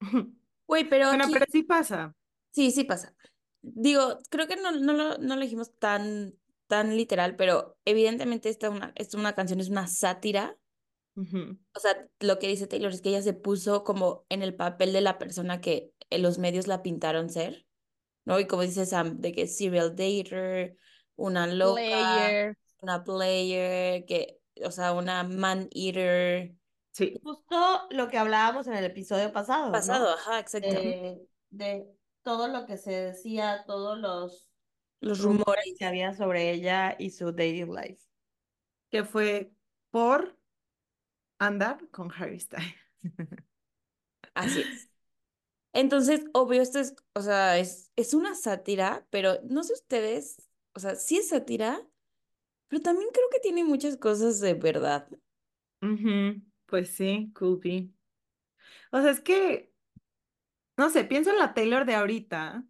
Güey, 0.66 0.88
pero 0.88 1.08
Bueno, 1.08 1.24
aquí, 1.24 1.32
pero 1.32 1.46
sí 1.50 1.62
pasa. 1.64 2.14
Sí, 2.52 2.70
sí 2.70 2.84
pasa. 2.84 3.14
Digo, 3.62 4.18
creo 4.30 4.46
que 4.46 4.56
no, 4.56 4.72
no 4.72 4.92
lo, 4.92 5.18
no 5.18 5.36
lo 5.36 5.42
dijimos 5.42 5.76
tan, 5.78 6.34
tan 6.66 6.96
literal, 6.96 7.36
pero 7.36 7.76
evidentemente 7.84 8.48
esta, 8.48 8.70
una, 8.70 8.92
esta 8.96 9.18
una 9.18 9.34
canción 9.34 9.60
es 9.60 9.68
una 9.68 9.86
sátira. 9.86 10.56
O 11.14 11.78
sea, 11.78 12.08
lo 12.20 12.38
que 12.38 12.48
dice 12.48 12.66
Taylor 12.66 12.90
es 12.90 13.02
que 13.02 13.10
ella 13.10 13.20
se 13.20 13.34
puso 13.34 13.84
como 13.84 14.24
en 14.30 14.42
el 14.42 14.54
papel 14.54 14.94
de 14.94 15.02
la 15.02 15.18
persona 15.18 15.60
que 15.60 15.92
en 16.08 16.22
los 16.22 16.38
medios 16.38 16.66
la 16.66 16.82
pintaron 16.82 17.28
ser, 17.28 17.66
¿no? 18.24 18.40
Y 18.40 18.46
como 18.46 18.62
dice 18.62 18.86
Sam, 18.86 19.20
de 19.20 19.32
que 19.32 19.42
es 19.42 19.58
serial 19.58 19.90
dater, 19.90 20.76
una 21.16 21.46
loca, 21.46 21.82
Player. 21.82 22.58
una 22.80 23.04
player, 23.04 24.04
que, 24.06 24.40
o 24.64 24.70
sea, 24.70 24.92
una 24.92 25.22
man 25.22 25.68
eater. 25.72 26.54
Sí. 26.92 27.20
Justo 27.22 27.82
lo 27.90 28.08
que 28.08 28.18
hablábamos 28.18 28.66
en 28.66 28.74
el 28.74 28.84
episodio 28.84 29.32
pasado, 29.32 29.66
¿no? 29.66 29.72
Pasado, 29.72 30.14
ajá, 30.14 30.40
exacto. 30.40 30.68
de, 30.68 31.28
de 31.50 31.86
todo 32.22 32.48
lo 32.48 32.66
que 32.66 32.76
se 32.78 32.90
decía, 32.92 33.64
todos 33.66 33.98
los 33.98 34.50
Los 35.00 35.20
rumores 35.20 35.64
rumores. 35.66 35.66
que 35.78 35.84
había 35.84 36.14
sobre 36.14 36.50
ella 36.52 36.96
y 36.98 37.10
su 37.10 37.32
dating 37.32 37.74
life. 37.74 38.00
Que 38.90 39.04
fue 39.04 39.52
por 39.90 40.36
andar 41.38 41.88
con 41.90 42.10
Harry 42.12 42.40
Styles. 42.40 42.74
Así 44.34 44.60
es. 44.62 44.90
Entonces, 45.72 46.24
obvio, 46.34 46.62
esto 46.62 46.80
es, 46.80 46.96
o 47.14 47.22
sea, 47.22 47.58
es, 47.58 47.92
es 47.96 48.14
una 48.14 48.34
sátira, 48.34 49.06
pero 49.10 49.40
no 49.44 49.64
sé 49.64 49.74
ustedes, 49.74 50.50
o 50.74 50.80
sea, 50.80 50.96
sí 50.96 51.18
es 51.18 51.30
sátira, 51.30 51.86
pero 52.68 52.82
también 52.82 53.10
creo 53.12 53.28
que 53.30 53.40
tiene 53.40 53.64
muchas 53.64 53.96
cosas 53.98 54.40
de 54.40 54.54
verdad. 54.54 55.08
Pues 56.66 56.90
sí, 56.96 57.30
could 57.34 57.60
be. 57.62 57.90
O 58.92 59.00
sea, 59.00 59.10
es 59.10 59.20
que, 59.20 59.71
no 60.76 60.90
sé, 60.90 61.04
pienso 61.04 61.30
en 61.30 61.38
la 61.38 61.54
Taylor 61.54 61.84
de 61.86 61.94
ahorita 61.94 62.64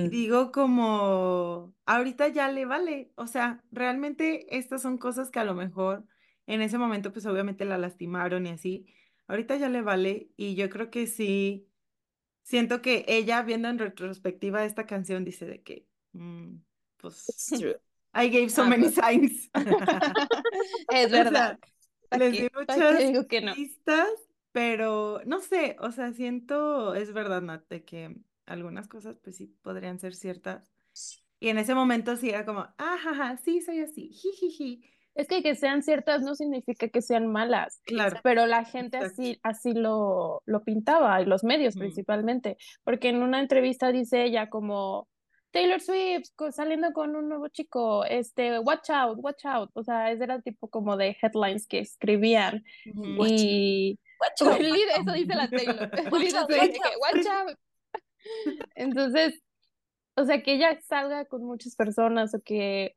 y 0.00 0.08
digo 0.08 0.52
como, 0.52 1.74
ahorita 1.86 2.28
ya 2.28 2.50
le 2.50 2.64
vale. 2.66 3.12
O 3.16 3.26
sea, 3.26 3.62
realmente 3.72 4.46
estas 4.56 4.82
son 4.82 4.98
cosas 4.98 5.30
que 5.30 5.38
a 5.40 5.44
lo 5.44 5.54
mejor 5.54 6.04
en 6.46 6.62
ese 6.62 6.78
momento 6.78 7.12
pues 7.12 7.26
obviamente 7.26 7.64
la 7.64 7.78
lastimaron 7.78 8.46
y 8.46 8.50
así. 8.50 8.86
Ahorita 9.28 9.56
ya 9.56 9.68
le 9.68 9.82
vale 9.82 10.30
y 10.36 10.54
yo 10.56 10.68
creo 10.70 10.90
que 10.90 11.06
sí, 11.06 11.68
siento 12.42 12.82
que 12.82 13.04
ella 13.08 13.42
viendo 13.42 13.68
en 13.68 13.78
retrospectiva 13.78 14.64
esta 14.64 14.86
canción 14.86 15.24
dice 15.24 15.46
de 15.46 15.62
que, 15.62 15.88
mm, 16.12 16.56
pues. 16.98 17.50
I 18.14 18.28
gave 18.28 18.50
so 18.50 18.64
Ah, 18.64 18.66
many 18.66 18.88
pues. 18.88 18.92
signs. 18.92 19.50
Es 20.88 21.10
O 21.20 21.24
sea, 21.26 21.40
verdad. 21.40 21.58
¿Para 22.08 22.24
les 22.26 22.38
di 22.38 22.48
¿Para 22.66 22.82
qué 22.84 22.94
muchas 22.94 23.04
digo 23.06 23.26
que 23.28 23.40
no? 23.40 23.54
pistas, 23.54 24.08
pero 24.52 25.20
no 25.24 25.40
sé, 25.40 25.76
o 25.80 25.90
sea, 25.90 26.12
siento, 26.12 26.94
es 26.94 27.12
verdad, 27.12 27.42
Nat, 27.42 27.66
de 27.68 27.84
que 27.84 28.16
algunas 28.46 28.86
cosas 28.86 29.18
pues 29.22 29.36
sí 29.36 29.46
podrían 29.62 29.98
ser 29.98 30.14
ciertas. 30.14 30.72
Y 31.40 31.48
en 31.48 31.58
ese 31.58 31.74
momento 31.74 32.16
sí 32.16 32.30
era 32.30 32.44
como, 32.44 32.60
ah, 32.60 32.96
jaja, 33.02 33.36
sí, 33.38 33.60
soy 33.60 33.80
así, 33.80 34.10
jijiji. 34.12 34.84
Es 35.14 35.26
que 35.26 35.42
que 35.42 35.54
sean 35.54 35.82
ciertas 35.82 36.22
no 36.22 36.34
significa 36.34 36.88
que 36.88 37.02
sean 37.02 37.26
malas, 37.26 37.82
Claro, 37.84 38.18
pero 38.22 38.46
la 38.46 38.64
gente 38.64 38.96
exacto. 38.96 39.20
así, 39.20 39.40
así 39.42 39.74
lo, 39.74 40.42
lo 40.46 40.64
pintaba, 40.64 41.20
y 41.20 41.26
los 41.26 41.44
medios 41.44 41.76
principalmente, 41.76 42.56
porque 42.84 43.08
en 43.10 43.22
una 43.22 43.40
entrevista 43.40 43.92
dice 43.92 44.24
ella 44.24 44.48
como 44.48 45.08
Taylor 45.50 45.80
Swift 45.80 46.30
saliendo 46.50 46.92
con 46.92 47.14
un 47.14 47.28
nuevo 47.28 47.48
chico, 47.48 48.04
este, 48.06 48.58
watch 48.60 48.88
out, 48.88 49.18
watch 49.20 49.44
out, 49.44 49.70
o 49.74 49.82
sea, 49.82 50.10
ese 50.10 50.24
era 50.24 50.36
el 50.36 50.42
tipo 50.42 50.68
como 50.68 50.96
de 50.96 51.16
headlines 51.20 51.66
que 51.66 51.80
escribían 51.80 52.64
y 52.84 53.16
watch 53.18 53.42
Eso 55.00 55.12
dice 55.12 55.34
la 55.34 55.48
Taylor. 55.48 55.90
Entonces, 58.74 59.42
o 60.16 60.24
sea, 60.24 60.42
que 60.42 60.54
ella 60.54 60.78
salga 60.82 61.24
con 61.24 61.44
muchas 61.44 61.74
personas 61.76 62.34
o 62.34 62.40
que 62.42 62.94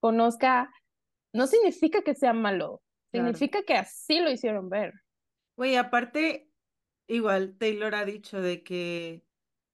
conozca, 0.00 0.70
no 1.32 1.46
significa 1.46 2.02
que 2.02 2.14
sea 2.14 2.32
malo, 2.32 2.82
Claro. 3.12 3.26
significa 3.26 3.62
que 3.64 3.74
así 3.74 4.20
lo 4.20 4.30
hicieron 4.30 4.68
ver. 4.68 4.92
Güey, 5.56 5.76
aparte, 5.76 6.48
igual 7.08 7.56
Taylor 7.58 7.94
ha 7.94 8.04
dicho 8.04 8.40
de 8.40 8.62
que 8.62 9.24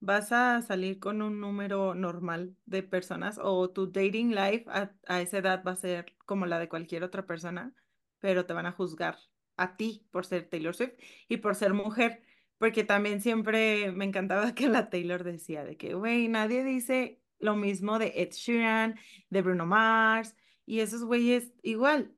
vas 0.00 0.32
a 0.32 0.62
salir 0.62 0.98
con 0.98 1.22
un 1.22 1.40
número 1.40 1.94
normal 1.94 2.56
de 2.64 2.82
personas 2.82 3.38
o 3.42 3.70
tu 3.70 3.86
dating 3.90 4.34
life 4.34 4.64
a, 4.68 4.90
a 5.06 5.20
esa 5.20 5.38
edad 5.38 5.62
va 5.66 5.72
a 5.72 5.76
ser 5.76 6.16
como 6.24 6.46
la 6.46 6.58
de 6.58 6.68
cualquier 6.68 7.04
otra 7.04 7.26
persona, 7.26 7.74
pero 8.20 8.46
te 8.46 8.52
van 8.52 8.66
a 8.66 8.72
juzgar 8.72 9.18
a 9.57 9.77
ti 9.77 10.07
por 10.11 10.27
ser 10.27 10.49
Taylor 10.49 10.75
Swift 10.75 10.95
y 11.29 11.38
por 11.38 11.55
ser 11.55 11.75
mujer, 11.75 12.23
porque 12.59 12.85
también 12.85 13.21
siempre 13.21 13.92
me 13.92 14.05
encantaba 14.05 14.55
que 14.55 14.69
la 14.69 14.90
Taylor 14.90 15.25
decía 15.25 15.64
de 15.64 15.77
que, 15.77 15.95
güey, 15.95 16.29
nadie 16.29 16.64
dice 16.64 17.23
lo 17.38 17.57
mismo 17.57 17.99
de 17.99 18.12
Ed 18.16 18.31
Sheeran, 18.33 18.99
de 19.31 19.42
Bruno 19.42 19.66
Mars 19.66 20.37
y 20.64 20.81
esos 20.81 21.05
güeyes 21.05 21.53
igual 21.62 22.14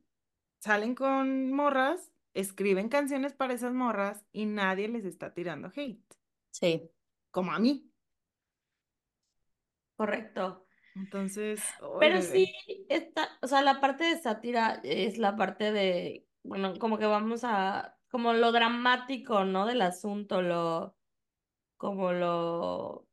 salen 0.61 0.95
con 0.95 1.53
morras, 1.53 2.13
escriben 2.35 2.89
canciones 2.89 3.35
para 3.35 3.55
esas 3.55 3.75
morras 3.75 4.25
y 4.33 4.47
nadie 4.47 4.89
les 4.89 5.05
está 5.05 5.35
tirando 5.35 5.73
hate, 5.75 6.03
Sí. 6.51 6.91
como 7.31 7.53
a 7.53 7.59
mí. 7.59 7.93
Correcto. 9.97 10.67
Entonces, 10.95 11.79
Pero 11.99 12.21
bebé. 12.21 12.23
sí, 12.23 12.55
está, 12.89 13.39
o 13.43 13.47
sea, 13.49 13.63
la 13.63 13.81
parte 13.81 14.05
de 14.05 14.21
sátira 14.21 14.81
es 14.85 15.19
la 15.19 15.37
parte 15.37 15.73
de, 15.73 16.28
bueno, 16.49 16.75
como 16.79 16.99
que 16.99 17.07
vamos 17.07 17.45
a, 17.45 17.97
como 18.11 18.33
lo 18.33 18.53
dramático, 18.53 19.45
¿no? 19.45 19.67
Del 19.67 19.83
asunto, 19.83 20.43
lo, 20.43 20.97
como 21.77 22.13
lo 22.13 23.07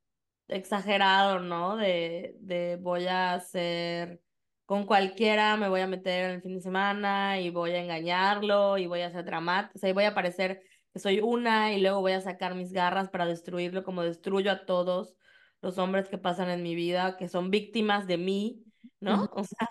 exagerado, 0.48 1.40
¿no? 1.40 1.78
De, 1.78 2.36
de 2.40 2.78
voy 2.78 3.08
a 3.08 3.34
hacer 3.36 4.22
con 4.66 4.86
cualquiera, 4.86 5.58
me 5.58 5.70
voy 5.70 5.82
a 5.82 5.88
meter 5.88 6.26
en 6.26 6.32
el 6.32 6.42
fin 6.42 6.56
de 6.56 6.62
semana 6.62 7.40
y 7.40 7.50
voy 7.52 7.72
a 7.72 7.82
engañarlo 7.84 8.78
y 8.78 8.88
voy 8.88 9.02
a 9.02 9.08
hacer 9.08 9.26
dramático, 9.26 9.78
o 9.78 9.80
sea, 9.80 9.90
y 9.90 9.94
voy 9.94 10.06
a 10.06 10.16
parecer 10.16 10.64
que 10.92 11.00
soy 11.00 11.20
una 11.20 11.74
y 11.74 11.82
luego 11.82 12.02
voy 12.02 12.14
a 12.14 12.22
sacar 12.22 12.56
mis 12.56 12.72
garras 12.72 13.10
para 13.10 13.26
destruirlo 13.26 13.84
como 13.84 14.02
destruyo 14.02 14.52
a 14.52 14.66
todos 14.66 15.16
los 15.62 15.78
hombres 15.78 16.10
que 16.10 16.18
pasan 16.18 16.50
en 16.50 16.64
mi 16.64 16.76
vida, 16.76 17.18
que 17.18 17.28
son 17.28 17.52
víctimas 17.52 18.08
de 18.08 18.18
mí, 18.18 18.64
¿no? 19.00 19.30
O 19.36 19.44
sea, 19.44 19.70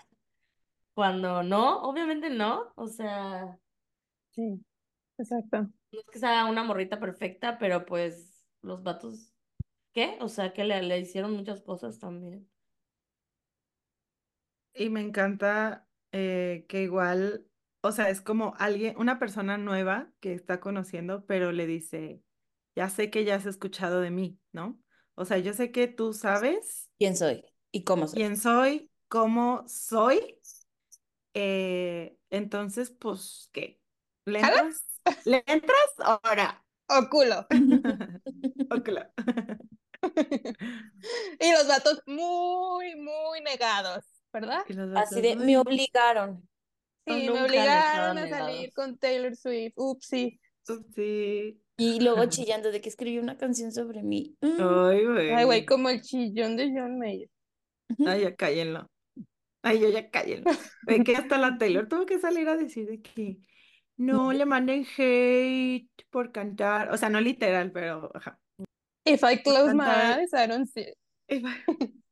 cuando 0.95 1.43
no, 1.43 1.81
obviamente 1.83 2.29
no, 2.31 2.73
o 2.77 2.87
sea, 2.89 3.59
Sí, 4.35 4.63
exacto. 5.17 5.69
no 5.91 5.99
es 5.99 6.05
que 6.11 6.19
sea 6.19 6.45
una 6.45 6.63
morrita 6.63 6.99
perfecta, 6.99 7.57
pero 7.57 7.85
pues 7.85 8.45
los 8.61 8.83
vatos, 8.83 9.33
¿qué? 9.93 10.17
O 10.21 10.29
sea, 10.29 10.53
que 10.53 10.63
le, 10.65 10.81
le 10.83 10.99
hicieron 10.99 11.33
muchas 11.33 11.61
cosas 11.63 11.99
también. 11.99 12.49
Y 14.73 14.89
me 14.89 15.01
encanta 15.01 15.87
eh, 16.11 16.65
que 16.69 16.83
igual, 16.83 17.47
o 17.81 17.91
sea, 17.91 18.09
es 18.09 18.21
como 18.21 18.55
alguien, 18.59 18.97
una 18.97 19.19
persona 19.19 19.57
nueva 19.57 20.11
que 20.19 20.33
está 20.33 20.59
conociendo, 20.59 21.25
pero 21.25 21.51
le 21.51 21.65
dice, 21.67 22.21
ya 22.75 22.89
sé 22.89 23.09
que 23.09 23.23
ya 23.25 23.35
has 23.35 23.45
escuchado 23.45 24.01
de 24.01 24.11
mí, 24.11 24.39
¿no? 24.51 24.81
O 25.15 25.23
sea, 25.25 25.37
yo 25.39 25.53
sé 25.53 25.71
que 25.71 25.87
tú 25.87 26.11
sabes 26.13 26.89
¿Quién 26.97 27.15
soy? 27.15 27.43
¿Y 27.71 27.83
cómo 27.83 28.07
soy? 28.07 28.21
quién 28.21 28.37
soy, 28.37 28.91
cómo 29.07 29.63
soy. 29.67 30.34
Eh, 31.35 32.17
entonces, 32.31 32.91
pues, 32.91 33.49
¿qué? 33.51 33.79
¿Le 34.25 34.39
entras? 34.39 34.85
¿Le 35.25 35.43
entras? 35.45 35.93
Ahora. 35.99 36.63
O 36.87 37.09
culo. 37.09 37.45
Ok. 38.71 38.89
Y 41.39 41.51
los 41.51 41.67
vatos 41.67 42.01
muy, 42.05 42.95
muy 42.95 43.41
negados, 43.41 44.03
¿verdad? 44.31 44.63
Así 44.95 45.21
de, 45.21 45.35
me 45.35 45.43
"Ay, 45.45 45.55
obligaron. 45.57 46.47
Sí, 47.07 47.29
me 47.29 47.43
obligaron 47.43 48.17
a 48.17 48.29
salir 48.29 48.55
negados. 48.55 48.73
con 48.75 48.97
Taylor 48.97 49.35
Swift. 49.35 49.73
Upsi. 49.75 50.39
Sí. 50.95 51.61
Y 51.77 51.99
luego 51.99 52.25
chillando 52.29 52.71
de 52.71 52.81
que 52.81 52.89
escribió 52.89 53.21
una 53.21 53.37
canción 53.37 53.71
sobre 53.71 54.03
mí. 54.03 54.35
Mm. 54.41 54.57
Ay, 54.59 55.05
güey. 55.05 55.29
Ay, 55.31 55.45
güey, 55.45 55.65
como 55.65 55.89
el 55.89 56.01
chillón 56.01 56.55
de 56.55 56.71
John 56.75 56.97
Mayer. 56.97 57.29
Ay, 58.07 58.21
ya 58.21 58.35
cállenlo. 58.35 58.89
Ay, 59.65 59.79
yo 59.79 59.89
ya 59.89 60.11
cállenlo. 60.11 60.51
Ve 60.85 61.03
que 61.03 61.15
hasta 61.15 61.39
la 61.39 61.57
Taylor 61.57 61.87
tuvo 61.87 62.05
que 62.05 62.19
salir 62.19 62.47
a 62.47 62.55
decir 62.55 62.87
de 62.87 63.01
que 63.01 63.39
no 63.97 64.31
le 64.31 64.45
manden 64.45 64.85
hate 64.95 65.89
por 66.11 66.31
cantar. 66.31 66.91
O 66.91 66.97
sea, 66.97 67.09
no 67.09 67.19
literal, 67.19 67.71
pero 67.71 68.11
ajá. 68.13 68.39
If 69.05 69.23
I 69.23 69.41
close 69.41 69.73
my 69.73 69.85
eyes, 69.85 70.33
I 70.33 70.47
don't 70.47 70.67
see 70.67 70.81
it. 70.81 70.97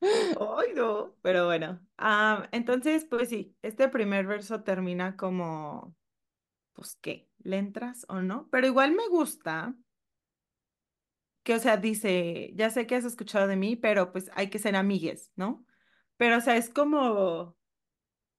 Ay, 0.00 0.72
no. 0.74 1.14
Pero 1.20 1.44
bueno. 1.44 1.78
ah, 1.98 2.48
entonces, 2.52 3.04
pues 3.04 3.28
sí, 3.28 3.54
este 3.60 3.88
primer 3.88 4.26
verso 4.26 4.62
termina 4.62 5.14
como, 5.14 5.94
pues, 6.72 6.96
¿qué? 7.02 7.28
¿Le 7.42 7.58
entras 7.58 8.06
o 8.08 8.22
no? 8.22 8.48
Pero 8.50 8.66
igual 8.66 8.92
me 8.92 9.06
gusta 9.08 9.74
que, 11.42 11.54
o 11.54 11.58
sea, 11.58 11.76
dice, 11.76 12.52
ya 12.54 12.70
sé 12.70 12.86
que 12.86 12.94
has 12.94 13.04
escuchado 13.04 13.46
de 13.46 13.56
mí, 13.56 13.76
pero 13.76 14.10
pues 14.10 14.30
hay 14.34 14.48
que 14.48 14.58
ser 14.58 14.74
amigues, 14.74 15.30
¿no? 15.36 15.66
Pero, 16.24 16.38
o 16.38 16.40
sea, 16.40 16.56
es 16.56 16.70
como, 16.70 17.56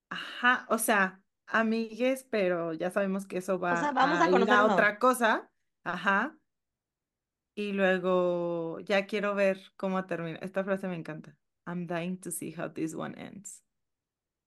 ajá, 0.10 0.66
o 0.70 0.78
sea, 0.78 1.22
amigues, 1.48 2.24
pero 2.32 2.74
ya 2.74 2.90
sabemos 2.92 3.26
que 3.28 3.38
eso 3.38 3.60
va 3.60 3.76
sea, 3.76 3.92
vamos 3.92 4.20
a 4.20 4.26
a 4.26 4.30
ir 4.30 4.30
a 4.30 4.32
conocernos. 4.32 4.74
otra 4.74 5.00
cosa, 5.00 5.52
ajá. 5.84 6.38
Y 7.56 7.72
luego 7.74 8.80
ya 8.82 9.06
quiero 9.06 9.36
ver 9.36 9.60
cómo 9.78 10.06
termina. 10.06 10.40
Esta 10.42 10.64
frase 10.64 10.88
me 10.88 10.96
encanta. 10.96 11.38
I'm 11.68 11.88
dying 11.88 12.18
to 12.22 12.32
see 12.32 12.52
how 12.52 12.70
this 12.72 12.94
one 12.96 13.16
ends. 13.18 13.64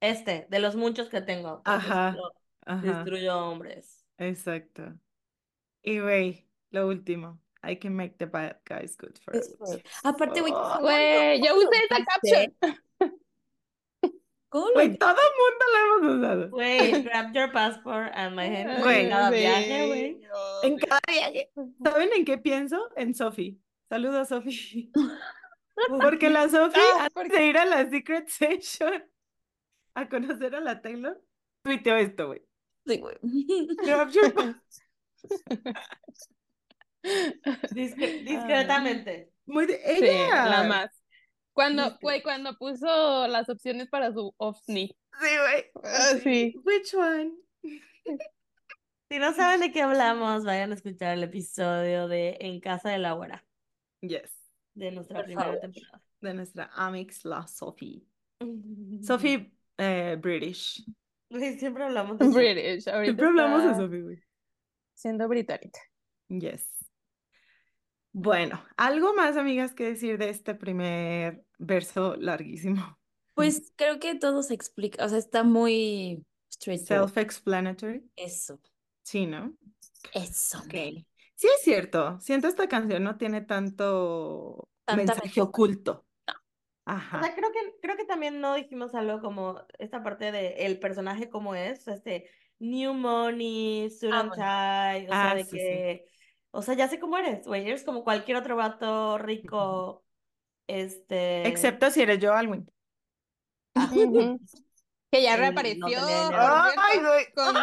Este, 0.00 0.46
de 0.50 0.58
los 0.60 0.76
muchos 0.76 1.08
que 1.08 1.20
tengo. 1.20 1.62
Ajá, 1.64 2.12
solo 2.12 2.32
ajá, 2.66 2.82
Destruyo 2.82 3.38
hombres. 3.38 4.04
exacto. 4.18 4.98
Y 5.82 6.00
güey, 6.00 6.48
lo 6.70 6.86
último. 6.88 7.40
I 7.62 7.76
can 7.76 7.94
make 7.96 8.16
the 8.18 8.26
bad 8.26 8.60
guys 8.64 8.96
good 8.96 9.18
for 9.18 9.34
Aparte, 10.04 10.40
güey, 10.40 10.52
Oh, 10.54 10.78
Güey, 10.80 11.40
yo 11.40 11.48
¿cómo 11.48 11.62
lo 11.62 11.68
usé 11.70 11.84
esa 11.84 11.96
dijiste? 11.96 12.54
caption. 12.60 12.87
¿Cómo 14.50 14.68
lo 14.68 14.74
Güey, 14.74 14.96
todo 14.96 15.10
el 15.10 15.16
mundo 15.38 15.64
lo 15.72 16.08
hemos 16.08 16.18
usado. 16.18 16.50
Güey, 16.50 17.02
grab 17.02 17.32
your 17.34 17.52
passport 17.52 18.10
and 18.14 18.34
my 18.34 18.46
hand. 18.46 18.82
Güey. 18.82 19.04
En 19.04 19.10
cada 19.10 19.28
Sí, 19.30 19.36
viaje, 19.36 19.86
güey. 19.86 20.20
En 20.62 20.78
cada 20.78 21.00
viaje. 21.06 21.50
¿Saben 21.84 22.08
en 22.16 22.24
qué 22.24 22.38
pienso? 22.38 22.88
En 22.96 23.14
Sophie. 23.14 23.58
Saludos, 23.90 24.28
Sophie. 24.28 24.90
Porque 26.02 26.28
la 26.30 26.48
Sophie, 26.48 26.82
Ah, 26.96 27.02
antes 27.04 27.12
porque- 27.14 27.36
de 27.38 27.46
ir 27.46 27.58
a 27.58 27.64
la 27.64 27.88
Secret 27.88 28.28
Session 28.28 29.04
a 29.94 30.08
conocer 30.08 30.54
a 30.56 30.60
la 30.60 30.80
Taylor, 30.82 31.22
tuiteó 31.62 31.96
esto, 31.96 32.28
güey. 32.28 32.42
Sí, 32.86 32.98
güey. 32.98 33.16
Grab 33.84 34.10
your 34.10 34.32
pa- 34.34 34.62
Discre- 37.72 38.24
discretamente. 38.24 39.32
Muy 39.46 39.66
de- 39.66 39.78
Sí, 39.98 40.04
ella. 40.04 40.46
la 40.46 40.62
más. 40.64 40.97
Cuando, 41.58 41.98
güey, 42.00 42.22
cuando 42.22 42.56
puso 42.56 43.26
las 43.26 43.48
opciones 43.48 43.88
para 43.88 44.12
su 44.12 44.32
ovni. 44.36 44.96
Sí, 45.20 45.26
güey. 45.40 45.64
Ah, 45.82 46.14
sí. 46.22 46.54
Which 46.64 46.94
one? 46.94 47.32
Si 49.10 49.18
no 49.18 49.32
saben 49.32 49.60
de 49.60 49.72
qué 49.72 49.80
hablamos, 49.82 50.44
vayan 50.44 50.70
a 50.70 50.74
escuchar 50.74 51.14
el 51.14 51.22
episodio 51.24 52.06
de 52.06 52.36
En 52.40 52.60
Casa 52.60 52.90
de 52.90 52.98
la 52.98 53.14
Güera, 53.14 53.44
Yes. 54.02 54.30
de 54.74 54.92
nuestra 54.92 55.16
Por 55.16 55.24
primera 55.24 55.46
favor. 55.46 55.60
temporada. 55.62 56.02
De 56.20 56.34
nuestra 56.34 56.70
Amix, 56.74 57.24
la 57.24 57.48
Sophie. 57.48 58.06
Sophie 59.02 59.50
eh, 59.78 60.16
British. 60.20 60.84
Güey, 61.30 61.58
siempre 61.58 61.84
hablamos 61.84 62.18
de 62.18 62.24
eso. 62.26 62.34
British. 62.34 62.86
Ahorita 62.88 63.04
Siempre 63.06 63.26
hablamos 63.26 63.64
de 63.64 63.74
Sophie, 63.74 64.02
güey. 64.02 64.22
Siendo 64.94 65.26
británica. 65.26 65.80
Yes. 66.28 66.68
Bueno, 68.12 68.62
algo 68.76 69.14
más, 69.14 69.36
amigas, 69.36 69.74
que 69.74 69.84
decir 69.84 70.18
de 70.18 70.28
este 70.28 70.54
primer 70.54 71.46
verso 71.58 72.16
larguísimo. 72.16 72.98
Pues 73.34 73.72
creo 73.76 74.00
que 74.00 74.14
todo 74.16 74.42
se 74.42 74.54
explica, 74.54 75.04
o 75.04 75.08
sea, 75.08 75.18
está 75.18 75.44
muy 75.44 76.26
straightforward. 76.52 77.12
Self-explanatory. 77.16 78.02
Eso, 78.16 78.60
Sí, 79.04 79.26
¿no? 79.26 79.56
eso, 80.12 80.64
Ok. 80.64 80.72
Mel. 80.72 81.06
Sí, 81.34 81.48
es 81.48 81.62
cierto. 81.62 82.18
Siento 82.20 82.48
esta 82.48 82.68
canción 82.68 83.02
no 83.04 83.16
tiene 83.16 83.40
tanto 83.42 84.70
Tanta 84.86 85.14
mensaje 85.14 85.40
oculto. 85.40 86.06
O 87.14 87.18
Ajá. 87.20 87.24
sea, 87.24 87.34
creo 87.34 87.50
que, 87.52 87.58
creo 87.82 87.96
que 87.96 88.04
también 88.04 88.40
no 88.40 88.54
dijimos 88.54 88.94
algo 88.94 89.20
como 89.20 89.62
esta 89.78 90.02
parte 90.02 90.30
de 90.30 90.66
el 90.66 90.78
personaje 90.78 91.28
como 91.30 91.54
es, 91.54 91.88
este 91.88 92.30
New 92.60 92.94
Money, 92.94 93.90
Suit 93.90 94.12
Ah, 94.12 94.22
bueno. 94.28 94.44
O 95.10 95.16
sea, 95.16 95.34
Ah, 95.34 95.34
de 95.34 95.48
sí, 95.48 95.58
sí. 95.60 95.84
que, 95.88 96.06
o 96.50 96.62
sea, 96.62 96.74
ya 96.74 96.88
sé 96.88 97.00
cómo 97.00 97.18
eres, 97.18 97.46
güey, 97.46 97.66
eres 97.66 97.82
como 97.84 98.04
cualquier 98.04 98.36
otro 98.36 98.56
vato 98.56 99.18
rico, 99.18 100.04
este, 100.68 101.48
Excepto 101.48 101.90
si 101.90 102.02
eres 102.02 102.20
yo, 102.20 102.32
Alwin. 102.32 102.70
Que 105.10 105.22
ya 105.22 105.32
no 105.36 105.40
reapareció, 105.42 105.86
Ay, 105.86 107.00
güey. 107.00 107.32
con, 107.34 107.54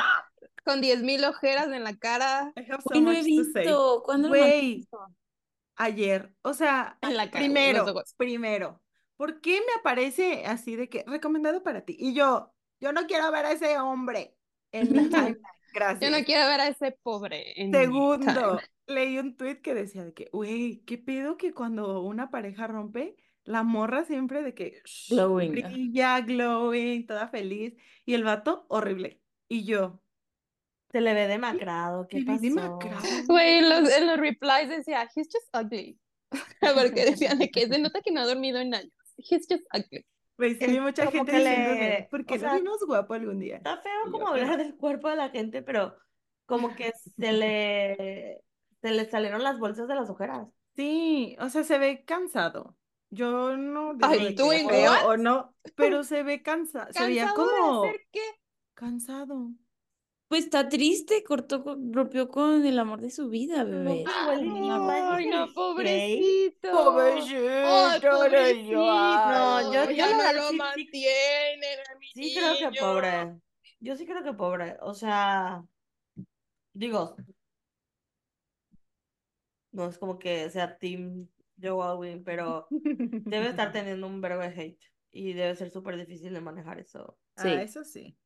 con 0.63 0.82
10.000 0.82 1.28
ojeras 1.30 1.68
en 1.68 1.84
la 1.84 1.96
cara. 1.96 2.52
Güey, 2.86 3.02
no 3.02 3.12
he 3.12 3.24
visto. 3.24 4.02
¿Cuándo 4.04 4.30
lo 4.30 4.36
mandaste? 4.36 4.88
ayer, 5.78 6.34
o 6.41 6.54
sea, 6.54 6.98
En 7.02 7.18
la 7.18 7.30
cara, 7.30 7.39
primero, 7.44 7.86
primero, 8.18 8.82
¿por 9.18 9.41
qué 9.41 9.60
me 9.60 9.74
aparece 9.80 10.46
así 10.46 10.76
de 10.76 10.89
que 10.89 11.04
recomendado 11.06 11.63
para 11.63 11.82
ti? 11.82 11.96
Y 12.00 12.13
yo, 12.13 12.54
yo 12.80 12.94
no 12.94 13.06
quiero 13.08 13.32
ver 13.32 13.46
a 13.46 13.52
ese 13.52 13.78
hombre 13.78 14.36
en 14.72 14.91
mi 14.91 15.10
timeline. 15.10 15.36
Yo 15.36 15.72
Gracias. 15.74 16.12
no 16.12 16.24
quiero 16.24 16.48
ver 16.48 16.62
a 16.62 16.68
ese 16.70 16.91
pobre 17.04 17.62
en 17.62 17.72
mi 17.72 17.78
Segundo. 17.78 18.60
Leí 18.88 19.17
un 19.17 19.36
tweet 19.36 19.62
que 19.62 19.74
decía 19.74 20.04
de 20.06 20.13
que, 20.13 20.30
güey, 20.32 20.84
¿qué 20.86 20.98
pedo 20.98 21.38
que 21.38 21.54
cuando 21.54 22.02
una 22.02 22.30
pareja 22.32 22.67
rompe, 22.67 23.15
la 23.43 23.63
morra 23.63 24.04
siempre 24.06 24.41
de 24.41 24.54
que 24.54 24.82
shh, 24.86 25.12
Glowing, 25.13 25.52
brilla, 25.52 26.21
glowing, 26.21 27.06
toda 27.06 27.28
feliz, 27.28 27.76
y 28.06 28.13
el 28.15 28.24
vato 28.24 28.65
horrible. 28.69 29.21
Y 29.48 29.65
yo, 29.65 30.02
se 30.91 31.02
le 31.02 31.13
ve 31.13 31.28
demacrado, 31.28 32.08
¿qué 32.08 32.17
"Me 32.17 32.24
vi 32.24 32.28
pasó? 32.28 32.41
demacrado". 32.41 33.04
Güey, 33.28 33.58
en 33.58 33.69
los, 33.69 33.89
en 33.91 34.08
los 34.08 34.17
replies 34.17 34.69
decía, 34.69 35.08
he's 35.15 35.28
just 35.32 35.48
ugly. 35.56 36.00
Porque 36.76 37.06
decían 37.06 37.38
de 37.39 37.52
que 37.52 37.67
se 37.67 37.78
nota 37.80 38.02
que 38.02 38.12
no 38.12 38.21
ha 38.21 38.26
dormido 38.26 38.60
en 38.60 38.74
años. 38.74 38.91
He's 39.17 39.45
just 39.50 39.63
ugly. 39.74 40.06
Güey, 40.38 40.56
sí 40.56 40.80
mucha 40.80 41.10
gente 41.12 41.32
que 41.32 41.39
le- 41.39 42.08
¿por 42.12 42.21
o 42.21 42.26
qué 42.26 42.34
lo 42.36 42.39
sea, 42.41 42.56
vimos 42.56 42.80
guapo 42.86 43.13
algún 43.13 43.39
día? 43.39 43.58
Está 43.58 43.78
feo 43.78 44.12
como 44.12 44.26
"Qué 44.26 44.32
hablar 44.41 44.48
raro". 44.58 44.63
del 44.63 44.76
cuerpo 44.76 45.10
de 45.10 45.15
la 45.15 45.30
gente, 45.30 45.62
pero 45.62 45.95
como 46.45 46.76
que 46.76 46.91
se 46.91 47.32
le, 47.32 48.41
se 48.86 48.91
le 48.91 49.10
salieron 49.10 49.41
las 49.43 49.58
bolsas 49.58 49.88
de 49.88 49.95
las 49.95 50.10
ojeras. 50.10 50.48
Sí, 50.76 51.36
o 51.39 51.50
sea, 51.50 51.63
se 51.63 51.78
ve 51.80 52.04
cansado. 52.06 52.78
Yo 53.10 53.56
no 53.58 53.93
digo 53.93 54.08
Ay, 54.08 54.36
¿tú 54.36 54.45
what? 54.48 55.06
o 55.08 55.17
no, 55.17 55.56
pero 55.76 56.04
se 56.04 56.21
ve 56.24 56.41
cansado, 56.43 56.91
se 56.91 57.06
veía 57.06 57.26
¿Cansado 57.26 57.48
de 57.48 57.58
como 57.58 57.84
hacer 57.84 58.02
qué? 58.12 58.21
cansado. 58.74 59.50
Pues 60.28 60.45
está 60.45 60.67
triste, 60.67 61.24
cortó, 61.24 61.63
rompió 61.91 62.30
con 62.30 62.65
el 62.65 62.78
amor 62.80 63.00
de 63.00 63.12
su 63.12 63.30
vida, 63.30 63.63
bebé. 63.63 64.04
pues 64.26 64.41
iba 64.43 65.15
Ay, 65.15 65.28
no, 65.30 65.48
pobrecito. 65.54 66.71
Pobrecito, 66.71 67.38
Ay, 67.39 68.02
pobrecito. 68.02 68.71
No, 68.76 69.74
yo- 69.74 69.86
yo 69.86 69.91
ya 69.91 70.08
la 70.17 70.34
no 70.34 70.38
lo 70.39 70.43
sí- 70.43 70.52
sí- 70.52 70.58
mantienen 70.58 71.80
a 71.91 71.95
mi 72.00 72.08
Sí 72.08 72.36
creo 72.36 72.54
que 72.58 72.71
niño. 72.71 72.82
pobre. 72.82 73.39
Yo 73.80 73.95
sí 73.95 74.06
creo 74.06 74.24
que 74.24 74.34
pobre. 74.34 74.78
O 74.82 74.93
sea, 74.95 75.63
digo, 76.74 77.15
no 79.76 79.88
es 79.88 79.98
como 79.98 80.18
que 80.20 80.50
sea 80.50 80.78
Team 80.78 81.28
Joe 81.62 81.84
Alwyn, 81.86 82.24
pero 82.24 82.68
debe 82.72 83.48
estar 83.50 83.72
teniendo 83.72 84.08
un 84.08 84.22
verbo 84.22 84.42
de 84.42 84.48
hate 84.48 84.80
y 85.12 85.34
debe 85.34 85.56
ser 85.56 85.70
súper 85.72 85.98
difícil 85.98 86.34
de 86.34 86.42
manejar 86.42 86.80
eso. 86.80 87.18
Sí. 87.38 87.48
Ah, 87.50 87.62
eso 87.62 87.84
sí. 87.84 88.18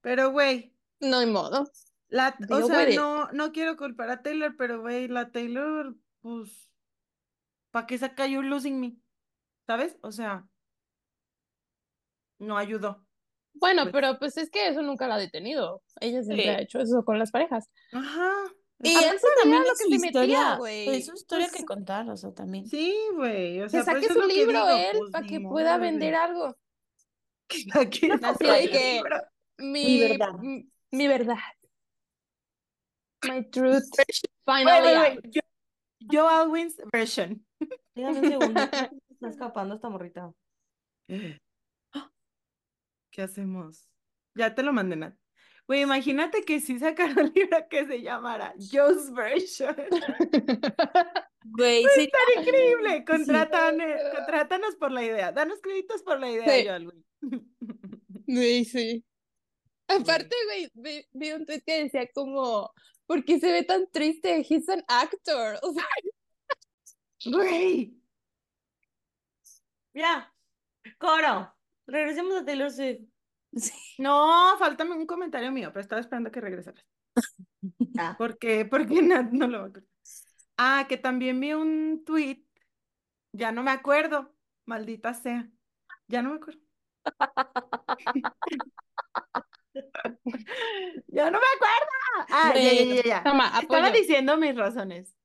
Pero, 0.00 0.30
güey, 0.32 0.74
No 1.00 1.18
hay 1.18 1.26
modo. 1.26 1.70
la, 2.08 2.36
o 2.50 2.62
sea, 2.66 2.88
no, 2.94 3.30
no 3.32 3.52
quiero 3.52 3.76
culpar 3.76 4.10
a 4.10 4.22
Taylor, 4.22 4.54
pero, 4.56 4.80
güey, 4.80 5.08
la 5.08 5.30
Taylor, 5.30 5.94
pues, 6.22 6.70
¿para 7.70 7.86
qué 7.86 7.98
saca 7.98 8.26
You 8.26 8.42
Losing 8.42 8.80
Me? 8.80 8.96
¿Sabes? 9.66 9.98
O 10.02 10.10
sea, 10.10 10.46
no 12.38 12.56
ayudó. 12.56 13.06
Bueno, 13.54 13.82
Pues- 13.82 13.92
pero 13.92 14.18
pues 14.18 14.36
es 14.38 14.50
que 14.50 14.68
eso 14.68 14.80
nunca 14.82 15.06
la 15.08 15.16
ha 15.16 15.18
detenido. 15.18 15.82
Ella 16.00 16.22
siempre 16.22 16.44
Sí. 16.44 16.48
ha 16.50 16.60
hecho 16.60 16.80
eso 16.80 17.04
con 17.04 17.18
las 17.18 17.30
parejas. 17.30 17.68
Ajá. 17.92 18.32
Y 18.82 18.94
Aparte 18.94 19.16
eso 19.16 19.26
también 19.42 19.62
lo 19.62 19.72
es 19.72 19.78
que 19.78 19.84
su 19.84 19.94
historia, 20.06 20.56
güey. 20.56 20.88
es 20.88 21.06
su 21.06 21.14
historia 21.14 21.48
Pues, 21.48 21.60
que 21.60 21.66
contar, 21.66 22.08
o 22.08 22.16
sea, 22.16 22.32
también. 22.32 22.66
Sí, 22.66 22.96
güey. 23.14 23.60
O 23.60 23.64
Que 23.64 23.70
sea, 23.70 23.84
por 23.84 23.94
saque 23.94 24.08
su 24.08 24.20
que 24.20 24.26
libro 24.26 24.52
digo, 24.66 24.68
él 24.70 24.98
pues, 24.98 25.10
para 25.12 25.26
que 25.26 25.40
pueda 25.40 25.76
bebé. 25.76 25.90
vender 25.90 26.14
algo. 26.14 26.56
Que 27.48 27.62
saque 27.64 28.12
Así 28.12 28.24
otro 28.34 28.52
de 28.52 28.70
que 28.70 28.94
libro. 28.94 29.16
mi, 29.58 29.98
verdad. 30.00 30.32
mi 30.92 31.08
verdad. 31.08 31.36
My 33.26 33.42
truth 33.50 33.84
finally 34.46 34.64
wait, 34.86 34.96
out. 34.96 35.24
wait. 35.24 35.34
Jo- 35.34 35.40
Joe 36.10 36.28
Alwyn's 36.32 36.76
version. 36.92 37.44
Dígame 37.94 38.20
un 38.20 38.28
segundo. 38.28 38.60
¿cómo 38.70 38.90
se 39.08 39.14
Está 39.14 39.28
escapando 39.28 39.74
esta 39.74 39.88
morrita. 39.90 40.32
¿Qué 43.12 43.22
hacemos? 43.22 43.86
Ya 44.34 44.54
te 44.54 44.62
lo 44.62 44.72
mandé, 44.72 44.96
Nat. 44.96 45.14
Güey, 45.70 45.82
imagínate 45.82 46.42
que 46.42 46.58
sí 46.58 46.80
sacaron 46.80 47.16
un 47.26 47.32
libro 47.32 47.56
que 47.70 47.86
se 47.86 48.02
llamara 48.02 48.52
Joe's 48.58 49.12
Version. 49.12 49.76
Güey, 51.44 51.84
sería- 51.84 52.04
estaría 52.06 52.40
increíble. 52.42 53.04
Contratan, 53.04 53.80
eh, 53.80 53.96
contrátanos 54.16 54.74
por 54.74 54.90
la 54.90 55.04
idea. 55.04 55.30
Danos 55.30 55.60
créditos 55.62 56.02
por 56.02 56.18
la 56.18 56.28
idea, 56.28 56.44
Sí. 56.44 56.64
Joe 56.66 56.70
Alwyn. 56.70 57.04
Sí, 58.26 58.64
sí. 58.64 59.04
Aparte, 59.86 60.34
güey, 60.46 60.70
vi, 60.74 61.06
vi 61.12 61.30
un 61.32 61.46
tweet 61.46 61.62
que 61.64 61.84
decía 61.84 62.08
como, 62.12 62.72
¿por 63.06 63.24
qué 63.24 63.38
se 63.38 63.52
ve 63.52 63.62
tan 63.62 63.88
triste? 63.92 64.44
He's 64.48 64.68
an 64.68 64.82
actor. 64.88 65.56
O 65.62 65.72
sea, 65.72 65.86
Güey. 67.26 67.94
Ya. 69.94 70.34
Coro. 70.98 71.54
Regresemos 71.86 72.34
a 72.42 72.44
Taylor 72.44 72.72
Swift. 72.72 73.02
sí. 73.56 73.72
No, 73.98 74.56
faltame 74.58 74.94
un 74.94 75.06
comentario 75.06 75.50
mío, 75.52 75.70
pero 75.72 75.80
estaba 75.80 76.00
esperando 76.00 76.30
que 76.30 76.40
regresaras. 76.40 76.84
Ah. 77.98 78.14
¿Por 78.16 78.38
qué? 78.38 78.64
Porque 78.64 79.02
Nat 79.02 79.30
no 79.32 79.46
lo 79.46 79.58
va 79.58 79.64
a 79.64 79.68
acordar. 79.68 79.88
Ah, 80.56 80.86
que 80.88 80.96
también 80.96 81.40
vi 81.40 81.52
un 81.54 82.02
tweet. 82.04 82.44
Ya 83.32 83.52
no 83.52 83.62
me 83.62 83.70
acuerdo. 83.70 84.34
Maldita 84.66 85.14
sea. 85.14 85.48
Ya 86.08 86.22
no 86.22 86.30
me 86.30 86.36
acuerdo. 86.36 86.60
Ya 91.06 91.30
no 91.30 91.38
me 91.38 91.46
acuerdo. 91.56 92.26
Ah, 92.30 92.52
ya, 92.54 92.72
ya, 92.72 92.94
ya, 92.94 93.02
ya. 93.02 93.22
Toma, 93.22 93.52
Estaba 93.60 93.90
diciendo 93.90 94.36
mis 94.36 94.56
razones. 94.56 95.16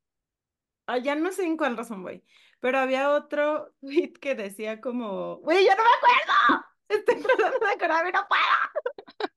Ah, 0.88 0.98
ya 0.98 1.16
no 1.16 1.32
sé 1.32 1.44
en 1.44 1.58
cuál 1.58 1.78
razón 1.78 2.04
voy. 2.04 2.24
Pero 2.60 2.80
había 2.80 3.12
otro 3.12 3.74
tweet 3.82 4.14
que 4.14 4.36
decía 4.36 4.82
como, 4.82 5.38
güey, 5.38 5.66
ya 5.66 5.76
no 5.76 5.84
me 5.84 5.90
acuerdo. 5.90 6.66
Estoy 6.90 7.22
tratando 7.22 7.60
de 7.66 7.72
acordarme, 7.74 8.12
no 8.12 8.28
puedo. 8.28 9.30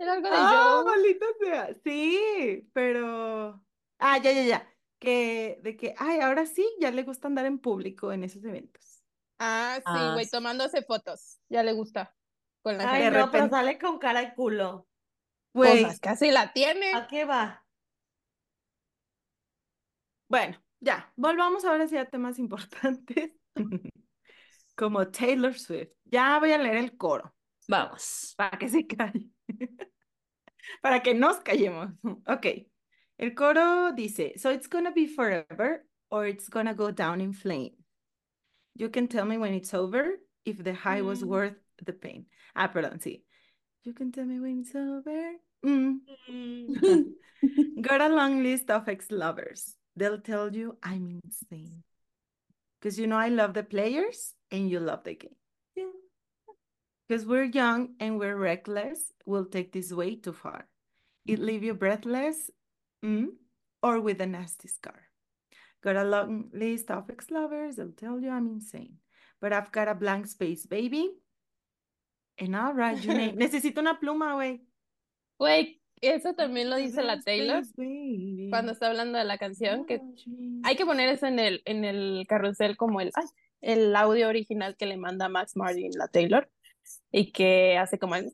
Era 0.00 0.12
algo 0.14 0.28
de 0.28 0.36
Ah, 0.36 0.74
Joe. 0.76 0.84
maldita 0.84 1.26
sea. 1.40 1.74
Sí, 1.84 2.68
pero. 2.72 3.64
Ah, 3.98 4.18
ya, 4.18 4.32
ya, 4.32 4.42
ya. 4.44 4.68
Que, 4.98 5.58
de 5.62 5.76
que, 5.76 5.94
ay, 5.98 6.20
ahora 6.20 6.46
sí, 6.46 6.66
ya 6.80 6.90
le 6.90 7.02
gusta 7.02 7.26
andar 7.28 7.46
en 7.46 7.58
público 7.58 8.12
en 8.12 8.22
esos 8.24 8.44
eventos. 8.44 9.02
Ah, 9.38 9.76
sí, 9.78 9.82
Ah, 9.86 10.10
güey, 10.14 10.24
sí. 10.26 10.30
tomándose 10.30 10.82
fotos. 10.82 11.40
Ya 11.48 11.62
le 11.62 11.72
gusta. 11.72 12.14
Con 12.62 12.78
la 12.78 12.84
Ay, 12.88 12.98
de 12.98 13.04
gente. 13.06 13.18
no, 13.18 13.30
pero 13.32 13.48
sale 13.48 13.78
con 13.78 13.98
cara 13.98 14.20
de 14.20 14.34
culo. 14.34 14.88
Güey, 15.54 15.82
Pues 15.84 15.98
casi 16.00 16.30
la 16.30 16.52
tiene. 16.52 16.94
¿A 16.94 17.08
qué 17.08 17.24
va? 17.24 17.66
bueno, 20.28 20.62
ya, 20.80 21.12
volvamos 21.16 21.64
ahora 21.64 21.86
sí 21.86 21.96
a 21.98 22.08
temas 22.08 22.38
importantes. 22.38 23.32
Como 24.82 25.06
Taylor 25.06 25.54
Swift. 25.54 25.92
Ya 26.10 26.40
voy 26.40 26.50
a 26.50 26.58
leer 26.58 26.76
el 26.76 26.96
coro 26.96 27.32
Vamos. 27.68 28.34
para 28.36 28.58
que 28.58 28.68
se 28.68 28.84
calle. 28.84 29.28
Para 30.82 31.00
que 31.02 31.14
nos 31.14 31.36
callemos. 31.40 31.92
Ok. 32.26 32.46
El 33.16 33.34
coro 33.34 33.92
dice, 33.92 34.32
So 34.38 34.50
it's 34.50 34.66
gonna 34.68 34.90
be 34.90 35.06
forever 35.06 35.84
or 36.10 36.26
it's 36.26 36.48
gonna 36.48 36.74
go 36.74 36.90
down 36.90 37.20
in 37.20 37.32
flame. 37.32 37.76
You 38.74 38.90
can 38.90 39.06
tell 39.06 39.24
me 39.24 39.38
when 39.38 39.54
it's 39.54 39.72
over 39.72 40.18
if 40.44 40.58
the 40.64 40.74
high 40.74 41.02
was 41.02 41.22
Mm. 41.22 41.28
worth 41.28 41.56
the 41.84 41.92
pain. 41.92 42.26
Ah, 42.56 42.72
perdón, 42.72 42.98
sí. 43.00 43.22
You 43.84 43.92
can 43.94 44.10
tell 44.10 44.24
me 44.24 44.40
when 44.40 44.62
it's 44.62 44.74
over. 44.74 45.36
Mm. 45.64 46.00
Mm. 46.28 47.12
Got 47.82 48.00
a 48.00 48.08
long 48.08 48.42
list 48.42 48.68
of 48.70 48.88
ex-lovers. 48.88 49.76
They'll 49.94 50.20
tell 50.20 50.52
you 50.52 50.76
I'm 50.82 51.20
insane. 51.22 51.84
Because 52.82 52.98
you 52.98 53.06
know 53.06 53.16
I 53.16 53.28
love 53.28 53.54
the 53.54 53.62
players 53.62 54.34
and 54.50 54.68
you 54.68 54.80
love 54.80 55.04
the 55.04 55.14
game. 55.14 55.36
Because 57.08 57.24
we're 57.24 57.44
young 57.44 57.94
and 58.00 58.18
we're 58.18 58.36
reckless, 58.36 59.12
we'll 59.24 59.44
take 59.44 59.72
this 59.72 59.92
way 59.92 60.16
too 60.16 60.32
far. 60.32 60.66
It 61.24 61.38
leave 61.38 61.62
you 61.62 61.74
breathless 61.74 62.50
mm, 63.04 63.26
or 63.82 64.00
with 64.00 64.20
a 64.20 64.26
nasty 64.26 64.66
scar. 64.66 65.00
Got 65.84 65.96
a 65.96 66.04
long 66.04 66.50
list 66.52 66.90
of 66.90 67.08
ex-lovers, 67.10 67.76
they'll 67.76 67.92
tell 67.92 68.18
you 68.18 68.30
I'm 68.30 68.48
insane. 68.48 68.96
But 69.40 69.52
I've 69.52 69.70
got 69.70 69.88
a 69.88 69.94
blank 69.94 70.26
space, 70.26 70.66
baby. 70.66 71.10
And 72.38 72.56
I'll 72.56 72.72
write 72.72 73.04
your 73.04 73.14
name. 73.14 73.36
Necesito 73.38 73.78
una 73.78 73.98
pluma, 74.00 74.34
güey. 74.34 74.60
Güey, 75.40 75.81
eso 76.02 76.34
también 76.34 76.68
lo 76.68 76.76
dice 76.76 77.02
la 77.02 77.20
Taylor 77.20 77.62
cuando 78.50 78.72
está 78.72 78.88
hablando 78.88 79.18
de 79.18 79.24
la 79.24 79.38
canción, 79.38 79.86
que 79.86 80.00
hay 80.64 80.76
que 80.76 80.84
poner 80.84 81.08
eso 81.08 81.26
en 81.26 81.38
el, 81.38 81.62
en 81.64 81.84
el 81.84 82.24
carrusel 82.28 82.76
como 82.76 83.00
el, 83.00 83.10
ay, 83.14 83.24
el 83.60 83.94
audio 83.96 84.28
original 84.28 84.76
que 84.76 84.86
le 84.86 84.96
manda 84.96 85.28
Max 85.28 85.56
Martin 85.56 85.92
la 85.96 86.08
Taylor 86.08 86.50
y 87.10 87.32
que 87.32 87.78
hace 87.78 87.98
como 87.98 88.16
el- 88.16 88.32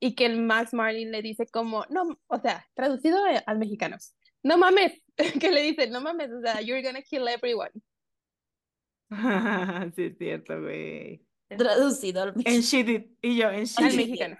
y 0.00 0.14
que 0.14 0.26
el 0.26 0.40
Max 0.40 0.72
Martin 0.74 1.10
le 1.10 1.22
dice 1.22 1.46
como, 1.46 1.84
no, 1.90 2.20
o 2.28 2.38
sea, 2.40 2.64
traducido 2.74 3.24
a- 3.24 3.38
al 3.46 3.58
mexicano, 3.58 3.96
no 4.44 4.56
mames, 4.58 5.02
que 5.42 5.50
le 5.50 5.62
dice, 5.62 5.88
no 5.90 6.00
mames, 6.00 6.30
o 6.32 6.40
sea, 6.40 6.60
you're 6.60 6.82
gonna 6.82 7.02
kill 7.02 7.26
everyone. 7.26 7.72
sí, 9.96 10.02
es 10.04 10.18
cierto, 10.18 10.60
güey. 10.60 11.24
Traducido 11.48 12.22
al 12.24 12.34
En 12.44 12.60
she 12.60 12.84
did. 12.84 13.06
Y 13.22 13.38
yo, 13.38 13.50
en 13.50 13.64
she 13.64 13.82
Al 13.82 13.90
did. 13.90 13.96
mexicano. 13.96 14.36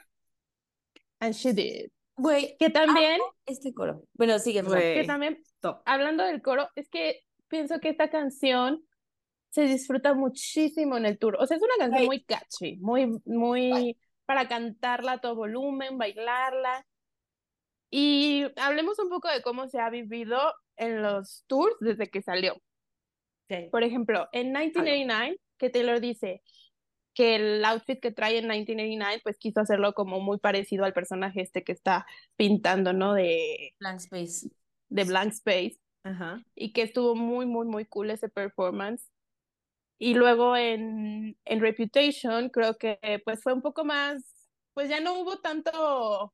And 1.21 1.35
she 1.35 1.53
did. 1.55 1.91
Güey, 2.19 2.57
Que 2.59 2.71
también, 2.71 3.21
este 3.47 3.73
coro. 3.73 4.03
Bueno, 4.15 4.39
sigue, 4.39 4.63
Fran. 4.63 4.81
que 4.81 5.05
también, 5.07 5.43
top. 5.61 5.81
hablando 5.85 6.25
del 6.25 6.43
coro, 6.43 6.69
es 6.75 6.89
que 6.89 7.21
pienso 7.49 7.81
que 7.81 7.89
esta 7.91 8.11
canción 8.11 8.85
se 9.51 9.63
disfruta 9.63 10.15
muchísimo 10.15 10.97
en 10.97 11.07
el 11.07 11.19
tour. 11.19 11.37
O 11.41 11.47
sea, 11.47 11.57
es 11.57 11.63
una 11.63 11.75
canción 11.79 12.07
Güey. 12.07 12.07
muy 12.07 12.25
catchy, 12.25 12.77
muy, 12.79 13.07
muy 13.25 13.97
para 14.27 14.47
cantarla 14.49 15.13
a 15.13 15.21
todo 15.21 15.37
volumen, 15.37 15.97
bailarla. 15.97 16.85
Y 17.91 18.45
hablemos 18.57 18.99
un 18.99 19.09
poco 19.09 19.29
de 19.29 19.41
cómo 19.41 19.69
se 19.69 19.81
ha 19.81 19.89
vivido 19.89 20.39
en 20.77 21.03
los 21.03 21.45
tours 21.47 21.75
desde 21.81 22.11
que 22.11 22.21
salió. 22.21 22.55
Ok. 23.51 23.71
Por 23.71 23.83
ejemplo, 23.83 24.29
en 24.33 24.49
1989, 24.53 25.41
que 25.57 25.71
Taylor 25.71 26.01
dice 26.01 26.43
que 27.19 27.35
el 27.35 27.65
outfit 27.65 27.99
que 27.99 28.13
trae 28.13 28.39
en 28.39 28.47
1989, 28.47 29.21
pues 29.25 29.37
quiso 29.39 29.59
hacerlo 29.61 29.93
como 29.93 30.21
muy 30.21 30.39
parecido 30.39 30.85
al 30.85 30.93
personaje 30.93 31.41
este 31.41 31.65
que 31.65 31.73
está 31.73 32.07
pintando, 32.37 32.93
¿no? 32.93 33.15
De, 33.15 33.75
Blank 33.81 33.99
Space. 33.99 34.49
de 34.89 35.03
Blank 35.03 35.33
Space 35.33 35.81
Ajá. 36.05 36.41
y 36.55 36.73
que 36.73 36.83
estuvo 36.83 37.17
muy, 37.17 37.45
muy, 37.45 37.67
muy 37.67 37.87
cool 37.87 38.11
ese 38.13 38.29
performance. 38.29 39.11
Y 39.99 40.15
luego 40.15 40.57
en, 40.57 41.37
en 41.45 41.61
Reputation 41.61 42.51
creo 42.51 42.79
que 42.79 43.01
pues 43.25 43.43
fue 43.43 43.53
un 43.53 43.63
poco 43.63 43.85
más, 43.85 44.23
pues 44.73 44.89
ya 44.89 45.01
no 45.01 45.19
hubo 45.19 45.41
tanto 45.41 46.33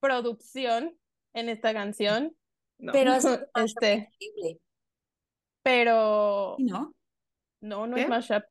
producción 0.00 0.96
en 1.34 1.50
esta 1.50 1.74
canción, 1.74 2.34
No. 2.78 2.92
Pero 2.92 3.10
mashup 3.12 3.42
Este. 3.56 4.08
increíble, 4.18 4.60
pero 5.62 6.56
¿no? 6.60 6.94
no, 7.60 7.86
no 7.86 7.94
¿Qué? 7.96 8.02
es 8.04 8.08
mashup. 8.08 8.44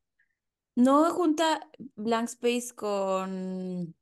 No 0.75 1.09
junta 1.11 1.67
Blank 1.95 2.25
Space 2.29 2.73
con. 2.75 3.95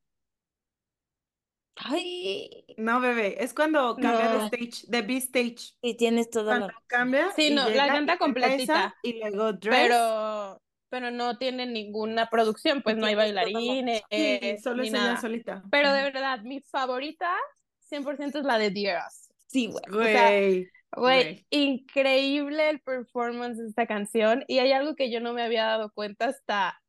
Ay, 1.76 2.66
No, 2.78 3.00
bebé, 3.00 3.44
es 3.44 3.54
cuando 3.54 3.96
cambia 3.96 4.30
No. 4.32 4.40
de 4.40 4.46
stage, 4.46 4.86
de 4.88 5.02
B-stage. 5.02 5.74
y 5.82 5.96
tienes 5.98 6.30
toda 6.30 6.52
Cuando 6.58 6.68
la. 6.68 6.84
cambia 6.88 7.32
Sí, 7.36 7.48
y 7.48 7.56
no, 7.56 7.64
la 7.64 7.70
llega 7.70 7.88
canta 7.88 7.98
y 7.98 8.06
canta 8.06 8.18
completita. 8.20 8.96
y 9.02 9.20
luego 9.20 9.54
dress. 9.54 9.76
Pero, 9.88 10.62
pero 10.90 11.10
no 11.12 11.38
tiene 11.40 11.66
ninguna 11.66 12.30
producción, 12.30 12.84
pues 12.84 12.96
no 12.96 13.08
hay 13.08 13.16
Tienes 13.16 13.34
toda 13.34 13.52
la- 13.52 13.58
bailarines 13.60 14.02
Sí, 14.12 14.58
solo 14.64 14.84
ni 14.84 14.88
es 14.90 14.94
ella 14.94 15.04
nada. 15.04 15.22
solita. 15.22 15.64
Pero 15.72 15.92
de 15.92 16.04
verdad, 16.04 16.42
mi 16.44 16.62
favorita 16.62 17.36
100% 17.80 18.40
es 18.40 18.46
la 18.46 18.60
de 18.60 18.70
Dear 18.70 19.02
Us. 19.08 19.30
Sí, 19.48 19.68
güey. 19.68 19.84
Güey. 19.90 20.70
Güey, 20.96 21.46
increíble 21.50 22.70
el 22.70 22.82
performance 22.82 23.58
de 23.58 23.68
esta 23.70 23.88
canción 23.88 24.44
y 24.48 24.60
hay 24.60 24.72
algo 24.72 24.96
que 24.96 25.12
yo 25.12 25.20
no 25.20 25.34
me 25.34 25.42
había 25.44 25.66
dado 25.66 25.92
cuenta 25.94 26.28
hasta 26.28 26.80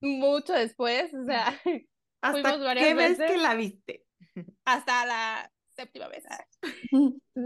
mucho 0.00 0.52
después, 0.52 1.12
o 1.14 1.24
sea, 1.24 1.46
¿Hasta 2.22 2.32
fuimos 2.32 2.64
varias 2.64 2.86
qué 2.86 2.94
vez 2.94 3.18
veces. 3.18 3.32
que 3.32 3.38
la 3.38 3.54
viste? 3.54 4.04
hasta 4.64 5.06
la 5.06 5.52
séptima 5.76 6.08
vez. 6.08 6.24
ah. 6.30 6.44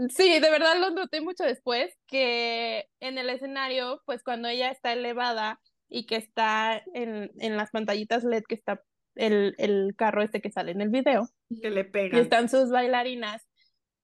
Sí, 0.09 0.39
de 0.39 0.49
verdad 0.51 0.79
lo 0.79 0.89
noté 0.91 1.21
mucho 1.21 1.43
después, 1.43 1.93
que 2.07 2.87
en 2.99 3.17
el 3.17 3.29
escenario, 3.29 4.01
pues 4.05 4.21
cuando 4.23 4.47
ella 4.49 4.69
está 4.69 4.93
elevada 4.93 5.59
y 5.89 6.05
que 6.05 6.17
está 6.17 6.81
en, 6.93 7.31
en 7.39 7.57
las 7.57 7.71
pantallitas 7.71 8.23
LED, 8.23 8.43
que 8.47 8.55
está 8.55 8.83
el, 9.15 9.55
el 9.57 9.95
carro 9.95 10.21
este 10.21 10.41
que 10.41 10.51
sale 10.51 10.71
en 10.71 10.81
el 10.81 10.89
video, 10.89 11.29
Que 11.61 11.69
le 11.71 11.81
y 11.81 11.83
pegan. 11.85 12.19
están 12.21 12.49
sus 12.49 12.69
bailarinas, 12.69 13.46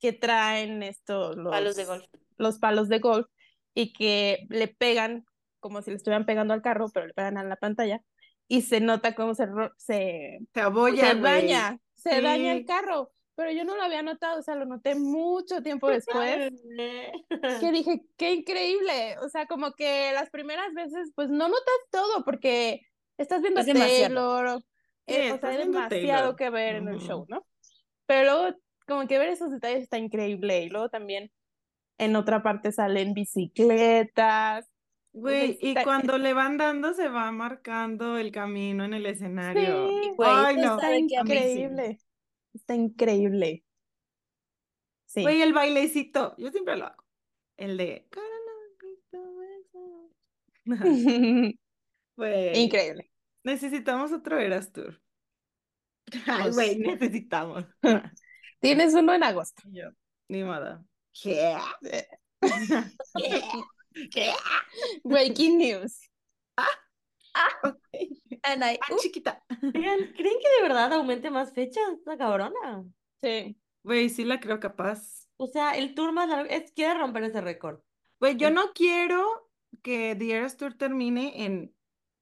que 0.03 0.11
traen 0.11 0.83
estos 0.83 1.37
los 1.37 1.49
Palos 1.49 1.77
de 1.77 1.85
golf. 1.85 2.03
los 2.37 2.59
palos 2.59 2.89
de 2.89 2.99
golf 2.99 3.25
y 3.73 3.93
que 3.93 4.45
le 4.49 4.67
pegan 4.67 5.23
como 5.61 5.81
si 5.81 5.91
le 5.91 5.95
estuvieran 5.95 6.25
pegando 6.25 6.53
al 6.53 6.61
carro, 6.61 6.87
pero 6.93 7.07
le 7.07 7.13
pegan 7.13 7.37
a 7.37 7.43
la 7.45 7.55
pantalla 7.55 8.01
y 8.49 8.63
se 8.63 8.81
nota 8.81 9.15
cómo 9.15 9.33
se 9.33 9.47
se, 9.77 10.39
Se 10.53 10.59
abolla, 10.59 11.11
se 11.13 11.19
daña, 11.21 11.79
se 11.95 12.19
daña 12.21 12.51
el 12.51 12.59
Sí. 12.59 12.65
carro. 12.65 13.11
Pero 13.35 13.51
yo 13.51 13.63
no 13.63 13.77
lo 13.77 13.81
había 13.81 14.03
notado, 14.03 14.39
o 14.41 14.43
sea, 14.43 14.55
lo 14.55 14.65
noté 14.65 14.93
mucho 14.95 15.63
tiempo 15.63 15.87
después. 15.89 16.51
que 17.61 17.71
dije, 17.71 18.01
qué 18.17 18.33
increíble. 18.33 19.17
O 19.19 19.29
sea, 19.29 19.45
como 19.47 19.71
que 19.71 20.11
las 20.13 20.29
primeras 20.29 20.73
veces, 20.73 21.13
pues 21.15 21.29
no 21.29 21.47
notas 21.47 21.79
todo 21.91 22.25
porque 22.25 22.81
estás 23.17 23.41
viendo 23.41 23.61
Es 23.61 23.69
a 23.69 23.73
demasiado. 23.73 24.03
Taylor, 24.43 24.63
Sí, 25.07 25.13
eh, 25.15 25.31
o 25.31 25.39
sea, 25.39 25.49
hay 25.49 25.57
demasiado 25.57 25.89
Taylor. 25.89 26.35
que 26.35 26.49
ver 26.49 26.75
en 26.75 26.87
el 26.89 26.99
show, 26.99 27.25
¿no? 27.29 27.45
Pero 28.05 28.23
luego, 28.33 28.57
como 28.87 29.07
que 29.07 29.17
ver 29.17 29.29
esos 29.29 29.51
detalles 29.51 29.83
está 29.83 29.97
increíble. 29.97 30.63
Y 30.63 30.69
luego 30.69 30.89
también 30.89 31.31
en 31.97 32.15
otra 32.15 32.41
parte 32.43 32.71
salen 32.71 33.13
bicicletas. 33.13 34.69
Güey, 35.13 35.57
y 35.61 35.69
está- 35.69 35.83
cuando 35.83 36.17
le 36.17 36.33
van 36.33 36.57
dando 36.57 36.93
se 36.93 37.07
va 37.09 37.31
marcando 37.31 38.17
el 38.17 38.31
camino 38.31 38.83
en 38.83 38.93
el 38.93 39.05
escenario. 39.05 39.89
Sí, 40.01 40.11
Güey, 40.15 40.29
Ay, 40.31 40.55
no. 40.57 40.75
está 40.75 40.97
increíble. 40.97 41.99
Está 42.53 42.75
increíble. 42.75 43.63
Sí. 45.05 45.21
Güey, 45.21 45.41
el 45.43 45.53
bailecito, 45.53 46.35
yo 46.37 46.49
siempre 46.51 46.75
lo 46.77 46.85
hago. 46.87 47.03
El 47.57 47.77
de... 47.77 48.07
Güey, 52.15 52.59
increíble. 52.59 53.11
necesitamos 53.43 54.11
otro 54.11 54.39
Eras 54.39 54.71
Tour. 54.71 55.01
Ay, 56.27 56.51
güey, 56.51 56.77
necesitamos. 56.79 57.65
Ah, 58.63 58.65
Tienes 58.65 58.93
uno 58.93 59.13
en 59.13 59.23
agosto. 59.23 59.61
y 59.69 59.79
yo, 59.79 59.89
Ni 60.29 60.43
modo. 60.43 60.85
¿Qué? 61.21 61.55
¿Qué? 64.11 64.31
Breaking 65.03 65.57
news. 65.57 66.09
Ok. 67.63 67.77
And 68.43 68.63
I, 68.63 68.77
Ah, 68.81 68.93
uh, 68.93 68.97
chiquita. 68.99 69.43
Oigan, 69.61 69.99
¿creen 70.15 70.37
que 70.39 70.55
de 70.57 70.61
verdad 70.61 70.93
aumente 70.93 71.29
más 71.29 71.53
fechas 71.53 71.83
esta 71.97 72.17
cabrona? 72.17 72.83
Sí. 73.21 73.57
Güey, 73.83 74.09
sí 74.09 74.23
la 74.23 74.39
creo 74.39 74.59
capaz. 74.59 75.27
O 75.37 75.47
sea, 75.47 75.71
el 75.77 75.93
tour 75.95 76.11
más 76.11 76.29
largo, 76.29 76.49
es, 76.49 76.71
quiere 76.71 76.93
romper 76.99 77.23
ese 77.23 77.41
récord. 77.41 77.81
Güey, 78.19 78.37
yo 78.37 78.47
Sí. 78.49 78.53
no 78.53 78.73
quiero 78.73 79.49
que 79.81 80.15
The 80.17 80.31
Eras 80.31 80.57
Tour 80.57 80.75
termine 80.75 81.43
en 81.45 81.75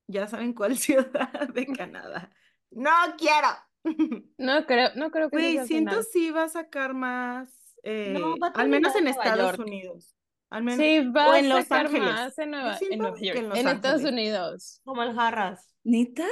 ya 0.07 0.27
saben 0.27 0.53
cuál 0.53 0.77
ciudad 0.77 1.49
de 1.49 1.67
Canadá. 1.67 2.31
No 2.71 2.91
quiero. 3.17 3.47
No 4.37 4.65
creo, 4.65 4.89
no 4.95 5.11
creo 5.11 5.29
que 5.29 5.37
Güey, 5.37 5.53
sea 5.55 5.65
siento 5.65 5.91
final. 5.91 6.05
sí 6.11 6.31
va 6.31 6.43
a 6.43 6.49
sacar 6.49 6.93
más, 6.93 7.49
eh, 7.83 8.15
va 8.41 8.47
a 8.47 8.61
al 8.61 8.69
menos 8.69 8.95
en 8.95 9.05
Nueva 9.05 9.23
Estados 9.23 9.57
York. 9.57 9.67
Unidos. 9.67 10.15
Al 10.49 10.63
menos, 10.63 10.79
Sí, 10.85 10.99
va 11.09 11.27
o 11.29 11.31
a 11.31 11.39
en 11.39 11.49
Los 11.49 11.63
sacar 11.65 11.85
Ángeles. 11.87 12.09
más 12.09 12.37
en 12.39 12.51
Nueva, 12.51 12.77
en 12.81 12.99
York, 12.99 13.19
en 13.21 13.49
Los 13.49 13.57
en 13.57 13.67
Estados. 13.67 14.03
Unidos. 14.03 14.81
Como 14.83 15.01
el 15.03 15.13
Jarras. 15.13 15.73
¿neta? 15.83 16.27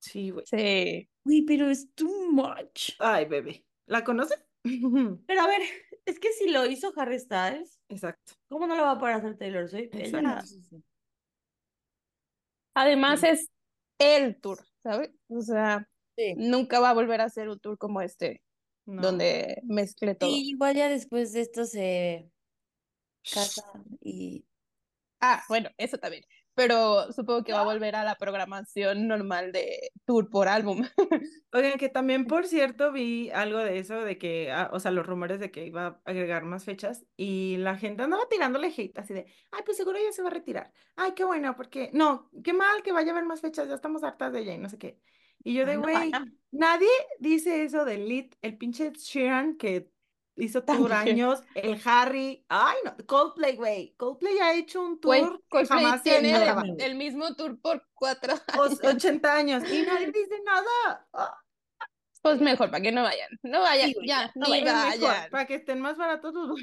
Sí, 0.00 0.30
güey. 0.30 0.44
Sí. 0.46 1.08
Güey, 1.24 1.42
pero 1.42 1.68
es 1.68 1.92
too 1.94 2.32
much. 2.32 2.92
Ay, 2.98 3.26
bebé. 3.26 3.64
¿La 3.86 4.02
conoces? 4.04 4.44
Pero 5.26 5.40
a 5.40 5.46
ver, 5.48 5.60
es 6.06 6.18
que 6.20 6.32
si 6.32 6.48
lo 6.48 6.64
hizo 6.66 6.92
Harry 6.96 7.18
Styles, 7.18 7.80
Exacto. 7.88 8.32
¿cómo 8.48 8.66
no 8.66 8.76
lo 8.76 8.82
va 8.84 8.92
a 8.92 8.98
poder 8.98 9.16
hacer 9.16 9.36
Taylor 9.36 9.68
Swift? 9.68 9.90
Ella-. 9.92 10.42
Además 12.74 13.20
Sí. 13.20 13.26
es 13.28 13.50
el 13.98 14.40
tour, 14.40 14.58
¿sabes? 14.82 15.10
O 15.28 15.40
sea, 15.42 15.88
Sí. 16.16 16.34
nunca 16.36 16.80
va 16.80 16.90
a 16.90 16.94
volver 16.94 17.20
a 17.20 17.24
hacer 17.24 17.48
un 17.48 17.58
tour 17.58 17.78
como 17.78 18.00
este, 18.00 18.42
No. 18.86 19.02
donde 19.02 19.60
mezcle 19.64 20.14
todo. 20.14 20.30
Y 20.30 20.50
igual 20.50 20.76
ya 20.76 20.88
después 20.88 21.32
de 21.32 21.40
esto 21.40 21.64
se 21.64 22.30
casa 23.32 23.62
y 24.00 24.44
Ah, 25.24 25.44
bueno, 25.48 25.70
eso 25.78 25.98
también. 25.98 26.24
Pero 26.54 27.12
supongo 27.12 27.44
que 27.44 27.52
va 27.52 27.60
a 27.60 27.64
volver 27.64 27.94
a 27.94 28.02
la 28.04 28.16
programación 28.16 29.06
normal 29.06 29.52
de 29.52 29.90
tour 30.04 30.28
por 30.28 30.48
álbum. 30.48 30.82
Oigan, 31.52 31.78
que 31.78 31.88
también, 31.88 32.26
por 32.26 32.46
cierto, 32.46 32.90
vi 32.92 33.30
algo 33.30 33.58
de 33.58 33.78
eso, 33.78 34.02
de 34.04 34.18
que, 34.18 34.50
ah, 34.50 34.68
o 34.72 34.80
sea, 34.80 34.90
los 34.90 35.06
rumores 35.06 35.38
de 35.38 35.52
que 35.52 35.64
iba 35.64 35.86
a 35.86 36.00
agregar 36.04 36.44
más 36.44 36.64
fechas 36.64 37.06
y 37.16 37.56
la 37.58 37.78
gente 37.78 38.02
andaba 38.02 38.28
tirándole 38.28 38.72
hate, 38.76 38.98
así 38.98 39.14
de, 39.14 39.26
ay, 39.52 39.62
pues 39.64 39.76
seguro 39.76 39.96
ya 40.04 40.12
se 40.12 40.22
va 40.22 40.28
a 40.28 40.32
retirar. 40.32 40.72
Ay, 40.96 41.12
qué 41.14 41.24
bueno, 41.24 41.54
porque, 41.56 41.90
no, 41.94 42.28
qué 42.42 42.52
mal 42.52 42.82
que 42.82 42.92
vaya 42.92 43.12
a 43.12 43.14
haber 43.14 43.24
más 43.24 43.40
fechas, 43.40 43.68
ya 43.68 43.74
estamos 43.76 44.02
hartas 44.02 44.32
de 44.32 44.40
ella 44.40 44.54
y 44.54 44.58
no 44.58 44.68
sé 44.68 44.78
qué. 44.78 44.98
Y 45.44 45.54
yo 45.54 45.66
de, 45.66 45.74
no 45.76 45.82
güey, 45.82 46.10
nadie 46.50 46.88
dice 47.18 47.64
eso 47.64 47.84
del 47.84 48.08
Lit, 48.08 48.34
el 48.42 48.56
pinche 48.56 48.90
Sheeran 48.92 49.56
que 49.56 49.90
hizo 50.36 50.64
tour 50.64 50.92
años, 50.92 51.42
el 51.54 51.80
Harry, 51.84 52.44
ay, 52.48 52.76
no, 52.84 52.96
Coldplay, 53.06 53.56
güey, 53.56 53.94
Coldplay 53.96 54.38
ha 54.38 54.54
hecho 54.54 54.80
un 54.80 54.98
tour 55.00 55.14
que 55.40 55.48
Coldplay 55.48 55.66
jamás 55.66 56.02
tiene 56.02 56.30
el, 56.34 56.80
el 56.80 56.94
mismo 56.94 57.34
tour 57.34 57.60
por 57.60 57.86
cuatro 57.92 58.34
O- 58.58 58.62
años. 58.64 58.80
80 58.82 59.34
años 59.36 59.62
y 59.70 59.82
nadie 59.82 60.06
dice 60.06 60.40
nada. 60.44 61.06
Pues 62.22 62.40
mejor, 62.40 62.70
para 62.70 62.82
que 62.82 62.92
no 62.92 63.02
vayan. 63.02 63.28
No 63.42 63.60
vayan, 63.60 63.88
Sí, 63.90 63.96
ya, 64.06 64.30
no 64.36 64.46
ni 64.46 64.62
vayan. 64.62 64.90
Mejor, 64.90 65.08
vayan. 65.08 65.30
para 65.30 65.46
que 65.46 65.54
estén 65.56 65.80
más 65.80 65.96
baratos 65.96 66.32
los 66.32 66.60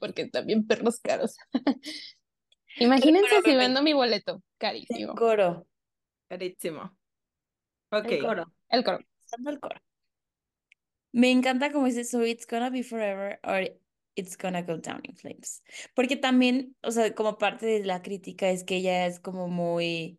Porque 0.00 0.26
también 0.28 0.66
perros 0.66 1.00
caros. 1.00 1.36
Imagínense 2.78 3.42
si 3.44 3.54
vendo 3.54 3.82
mi 3.82 3.92
boleto. 3.92 4.42
Carísimo. 4.58 5.14
coro. 5.14 5.66
Carísimo. 6.28 6.96
Ok. 7.98 8.12
El 8.12 8.18
coro. 8.18 8.44
El 8.68 8.84
coro. 8.84 8.98
El 9.46 9.60
coro. 9.60 9.80
Me 11.12 11.30
encanta 11.30 11.72
como 11.72 11.86
dice, 11.86 12.04
so 12.04 12.24
it's 12.24 12.46
gonna 12.46 12.70
be 12.70 12.82
forever 12.82 13.38
or 13.44 13.68
it's 14.16 14.36
gonna 14.36 14.62
go 14.62 14.76
down 14.78 15.00
in 15.04 15.16
flames. 15.16 15.62
Porque 15.94 16.16
también, 16.16 16.76
o 16.82 16.90
sea, 16.90 17.14
como 17.14 17.38
parte 17.38 17.66
de 17.66 17.84
la 17.84 18.02
crítica 18.02 18.50
es 18.50 18.64
que 18.64 18.76
ella 18.76 19.06
es 19.06 19.20
como 19.20 19.48
muy, 19.48 20.18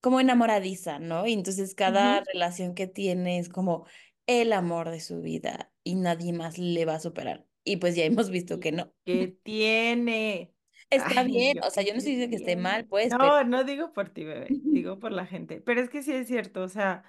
como 0.00 0.20
enamoradiza, 0.20 0.98
¿no? 0.98 1.26
Y 1.26 1.32
entonces 1.32 1.74
cada 1.74 2.20
Ujú. 2.20 2.24
relación 2.32 2.74
que 2.74 2.86
tiene 2.86 3.38
es 3.38 3.48
como 3.48 3.86
el 4.26 4.52
amor 4.52 4.90
de 4.90 5.00
su 5.00 5.20
vida 5.20 5.72
y 5.82 5.94
nadie 5.96 6.32
más 6.32 6.58
le 6.58 6.84
va 6.84 6.94
a 6.96 7.00
superar. 7.00 7.46
Y 7.64 7.76
pues 7.76 7.96
ya 7.96 8.04
hemos 8.04 8.30
visto 8.30 8.60
que 8.60 8.72
no. 8.72 8.92
¿Qué 9.04 9.28
tiene? 9.42 10.54
Está 10.90 11.20
Ay, 11.20 11.26
bien, 11.26 11.58
o 11.62 11.70
sea, 11.70 11.82
yo 11.82 11.90
no 11.90 11.92
¿qué 11.94 11.98
estoy 11.98 12.12
diciendo 12.12 12.30
que 12.30 12.36
esté 12.36 12.56
mal, 12.56 12.84
pues, 12.86 13.10
No, 13.10 13.18
pero 13.18 13.44
no 13.44 13.64
digo 13.64 13.92
por 13.92 14.10
ti, 14.10 14.24
bebé, 14.24 14.48
digo 14.64 14.98
por 14.98 15.12
la 15.12 15.24
gente. 15.24 15.60
Pero 15.60 15.80
es 15.80 15.88
que 15.88 16.02
sí 16.02 16.12
es 16.12 16.26
cierto, 16.26 16.62
o 16.62 16.68
sea, 16.68 17.04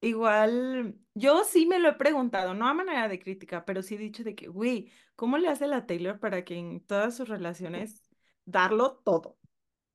igual, 0.00 0.94
yo 1.14 1.44
sí 1.44 1.66
me 1.66 1.78
lo 1.78 1.90
he 1.90 1.94
preguntado, 1.94 2.54
no 2.54 2.66
a 2.66 2.74
manera 2.74 3.08
de 3.08 3.18
crítica, 3.18 3.64
pero 3.64 3.82
sí 3.82 3.96
he 3.96 3.98
dicho 3.98 4.24
de 4.24 4.34
que, 4.34 4.48
güey, 4.48 4.90
¿cómo 5.16 5.38
le 5.38 5.48
hace 5.48 5.66
la 5.66 5.86
Taylor 5.86 6.18
para 6.18 6.44
que 6.44 6.56
en 6.56 6.80
todas 6.80 7.16
sus 7.16 7.28
relaciones 7.28 8.02
darlo 8.44 8.96
todo? 9.04 9.38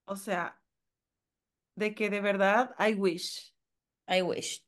O 0.05 0.15
sea, 0.15 0.61
de 1.75 1.95
que 1.95 2.09
de 2.09 2.21
verdad, 2.21 2.75
I 2.79 2.93
wish. 2.93 3.53
I 4.07 4.21
wish. 4.21 4.63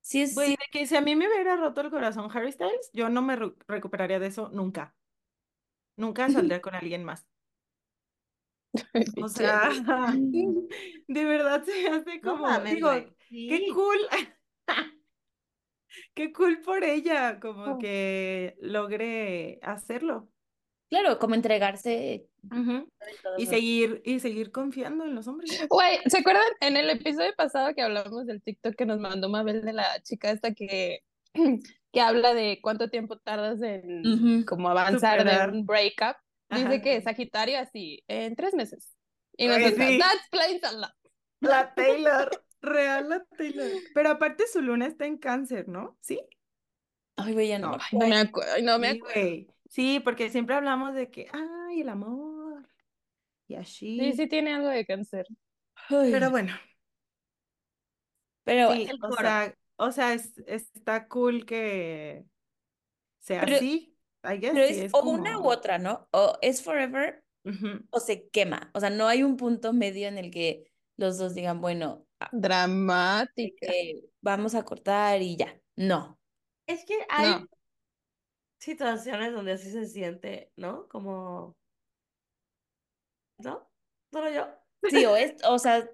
Sí, 0.00 0.22
es, 0.22 0.34
Güey, 0.34 0.50
sí, 0.50 0.56
de 0.56 0.64
que 0.72 0.86
si 0.86 0.96
a 0.96 1.00
mí 1.00 1.16
me 1.16 1.26
hubiera 1.28 1.56
roto 1.56 1.80
el 1.82 1.90
corazón 1.90 2.30
Harry 2.32 2.52
Styles, 2.52 2.90
yo 2.92 3.08
no 3.08 3.20
me 3.20 3.36
recuperaría 3.36 4.18
de 4.18 4.28
eso 4.28 4.48
nunca. 4.52 4.94
Nunca 5.98 6.30
saldría 6.30 6.60
con 6.62 6.74
alguien 6.74 7.04
más. 7.04 7.26
O 9.22 9.28
sea, 9.28 9.70
de 11.08 11.24
verdad 11.24 11.62
se 11.64 11.88
hace 11.88 12.20
No 12.22 12.32
como, 12.32 12.42
mames, 12.46 12.74
digo, 12.76 12.90
qué 13.28 13.66
cool. 13.74 13.98
Qué 16.14 16.32
cool 16.32 16.60
por 16.60 16.84
ella, 16.84 17.40
como 17.40 17.64
Oh. 17.74 17.78
que 17.78 18.56
logre 18.60 19.58
hacerlo. 19.62 20.28
claro, 20.90 21.18
como 21.18 21.34
entregarse 21.34 22.28
Y 23.38 23.46
seguir, 23.46 24.02
y 24.04 24.20
seguir 24.20 24.50
confiando 24.52 25.04
en 25.04 25.14
los 25.14 25.26
hombres. 25.28 25.66
Güey, 25.68 25.98
¿se 26.06 26.18
acuerdan 26.18 26.42
en 26.60 26.76
el 26.76 26.90
episodio 26.90 27.32
pasado 27.36 27.74
que 27.74 27.82
hablamos 27.82 28.26
del 28.26 28.42
TikTok 28.42 28.74
que 28.74 28.86
nos 28.86 29.00
mandó 29.00 29.28
Mabel 29.28 29.62
de 29.62 29.72
la 29.72 30.00
chica 30.02 30.30
esta 30.30 30.52
que, 30.54 31.00
que 31.92 32.00
habla 32.00 32.34
de 32.34 32.60
cuánto 32.62 32.90
tiempo 32.90 33.18
tardas 33.18 33.60
en 33.62 34.44
como 34.46 34.68
avanzar 34.70 35.20
Superar. 35.20 35.52
de 35.52 35.58
un 35.58 35.66
breakup? 35.66 36.16
Dice 36.50 36.66
Ajá. 36.66 36.80
que 36.80 37.00
Sagitario 37.02 37.58
así, 37.58 38.02
en 38.08 38.36
tres 38.36 38.54
meses. 38.54 38.94
Y 39.36 39.48
nosotros, 39.48 39.74
sí. 39.86 39.98
that 39.98 40.14
explains 40.16 40.64
a 40.64 40.72
lot. 40.72 40.92
La 41.40 41.74
Taylor, 41.74 42.30
real 42.62 43.08
la 43.08 43.24
Taylor. 43.36 43.70
Pero 43.94 44.10
aparte 44.10 44.46
su 44.46 44.60
luna 44.62 44.86
está 44.86 45.06
en 45.06 45.18
cáncer, 45.18 45.68
¿no? 45.68 45.96
¿Sí? 46.00 46.20
Ay, 47.16 47.32
güey, 47.34 47.48
ya 47.48 47.58
no. 47.58 47.72
No. 47.72 47.78
me 47.78 47.78
Ay, 47.78 47.98
no 47.98 48.06
me 48.08 48.16
acuerdo. 48.18 48.52
ay, 48.54 48.62
no 48.62 48.78
me 48.78 48.88
acuerdo. 48.88 49.54
Sí, 49.68 50.00
porque 50.00 50.30
siempre 50.30 50.54
hablamos 50.56 50.94
de 50.94 51.10
que, 51.10 51.28
ay, 51.32 51.80
el 51.82 51.88
amor. 51.88 52.68
Y 53.48 53.56
así. 53.56 53.98
Sí, 53.98 54.12
sí 54.14 54.26
tiene 54.28 54.54
algo 54.54 54.68
de 54.68 54.86
cáncer. 54.86 55.26
Ay, 55.90 56.10
Pero 56.10 56.30
bueno, 56.30 56.54
pero 58.44 58.68
sí, 58.72 58.74
bueno, 58.74 58.90
el 58.90 58.98
o 59.02 59.08
coro. 59.08 59.16
sea, 59.16 59.54
o 59.78 59.92
sea, 59.92 60.12
es- 60.14 60.36
está 60.46 61.08
cool 61.08 61.46
que 61.46 62.24
sea 63.20 63.40
Pero- 63.42 63.56
así. 63.56 63.94
I 64.24 64.36
guess 64.38 64.52
pero 64.52 64.66
sí 64.66 64.72
es 64.74 64.78
es 64.86 64.94
o 64.94 65.02
una 65.08 65.38
u 65.38 65.48
otra, 65.48 65.78
¿no? 65.78 66.08
O 66.10 66.36
es 66.42 66.62
forever 66.62 67.22
o 67.90 68.00
se 68.00 68.28
quema. 68.30 68.70
O 68.74 68.80
sea, 68.80 68.90
no 68.90 69.06
hay 69.06 69.22
un 69.22 69.36
punto 69.36 69.72
medio 69.72 70.08
en 70.08 70.18
el 70.18 70.30
que 70.30 70.70
los 70.98 71.18
dos 71.18 71.34
digan, 71.34 71.60
bueno, 71.60 72.04
ah, 72.20 72.28
Dramática. 72.32 73.66
eh, 73.68 74.04
vamos 74.20 74.54
a 74.56 74.64
cortar 74.64 75.22
y 75.22 75.36
ya. 75.36 75.58
No. 75.76 76.18
Es 76.66 76.84
que 76.84 76.94
hay, 77.08 77.30
No. 77.30 77.46
situaciones 78.60 79.32
donde 79.32 79.52
así 79.52 79.70
se 79.70 79.86
siente, 79.86 80.50
¿no? 80.56 80.88
Como, 80.88 81.56
¿no? 83.38 83.70
Solo 84.12 84.30
yo. 84.30 84.46
Sí, 84.90 85.06
o, 85.06 85.16
es, 85.16 85.34
o 85.46 85.58
sea, 85.58 85.88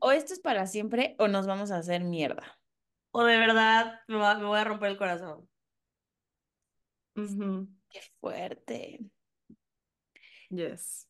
o 0.00 0.12
esto 0.12 0.32
es 0.32 0.40
para 0.40 0.66
siempre 0.66 1.14
o 1.18 1.28
nos 1.28 1.46
vamos 1.46 1.70
a 1.70 1.76
hacer 1.78 2.02
mierda. 2.04 2.57
O 3.12 3.24
de 3.24 3.38
verdad 3.38 4.00
me, 4.08 4.16
va- 4.16 4.38
me 4.38 4.44
voy 4.44 4.58
a 4.58 4.64
romper 4.64 4.90
el 4.90 4.98
corazón. 4.98 5.48
Qué 7.90 8.00
fuerte. 8.20 9.00
Yes. 10.50 11.06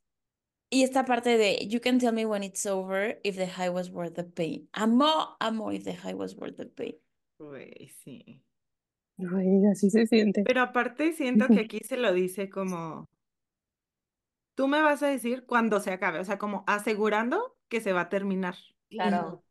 Y 0.70 0.82
esta 0.82 1.04
parte 1.04 1.38
de 1.38 1.66
You 1.68 1.80
can 1.80 1.98
tell 1.98 2.12
me 2.12 2.26
when 2.26 2.42
it's 2.42 2.66
over 2.66 3.20
if 3.24 3.36
the 3.36 3.46
high 3.46 3.70
was 3.70 3.90
worth 3.90 4.14
the 4.14 4.24
pain. 4.24 4.68
Amo, 4.72 5.36
amo 5.40 5.70
if 5.72 5.84
the 5.84 5.94
high 5.94 6.14
was 6.14 6.36
worth 6.36 6.56
the 6.56 6.66
pain. 6.66 6.96
Güey, 7.38 7.88
sí. 8.04 8.42
Así 9.70 9.90
se 9.90 10.06
siente. 10.06 10.44
Pero 10.44 10.62
aparte 10.62 11.12
siento 11.12 11.48
que 11.48 11.60
aquí 11.60 11.80
se 11.80 11.96
lo 11.96 12.12
dice 12.12 12.48
como, 12.50 13.08
tú 14.54 14.68
me 14.68 14.82
vas 14.82 15.02
a 15.02 15.08
decir 15.08 15.44
cuando 15.46 15.80
se 15.80 15.92
acabe, 15.92 16.20
o 16.20 16.24
sea, 16.24 16.38
como 16.38 16.64
asegurando 16.66 17.56
que 17.68 17.80
se 17.80 17.92
va 17.92 18.02
a 18.02 18.08
terminar, 18.08 18.56
Claro. 18.90 19.42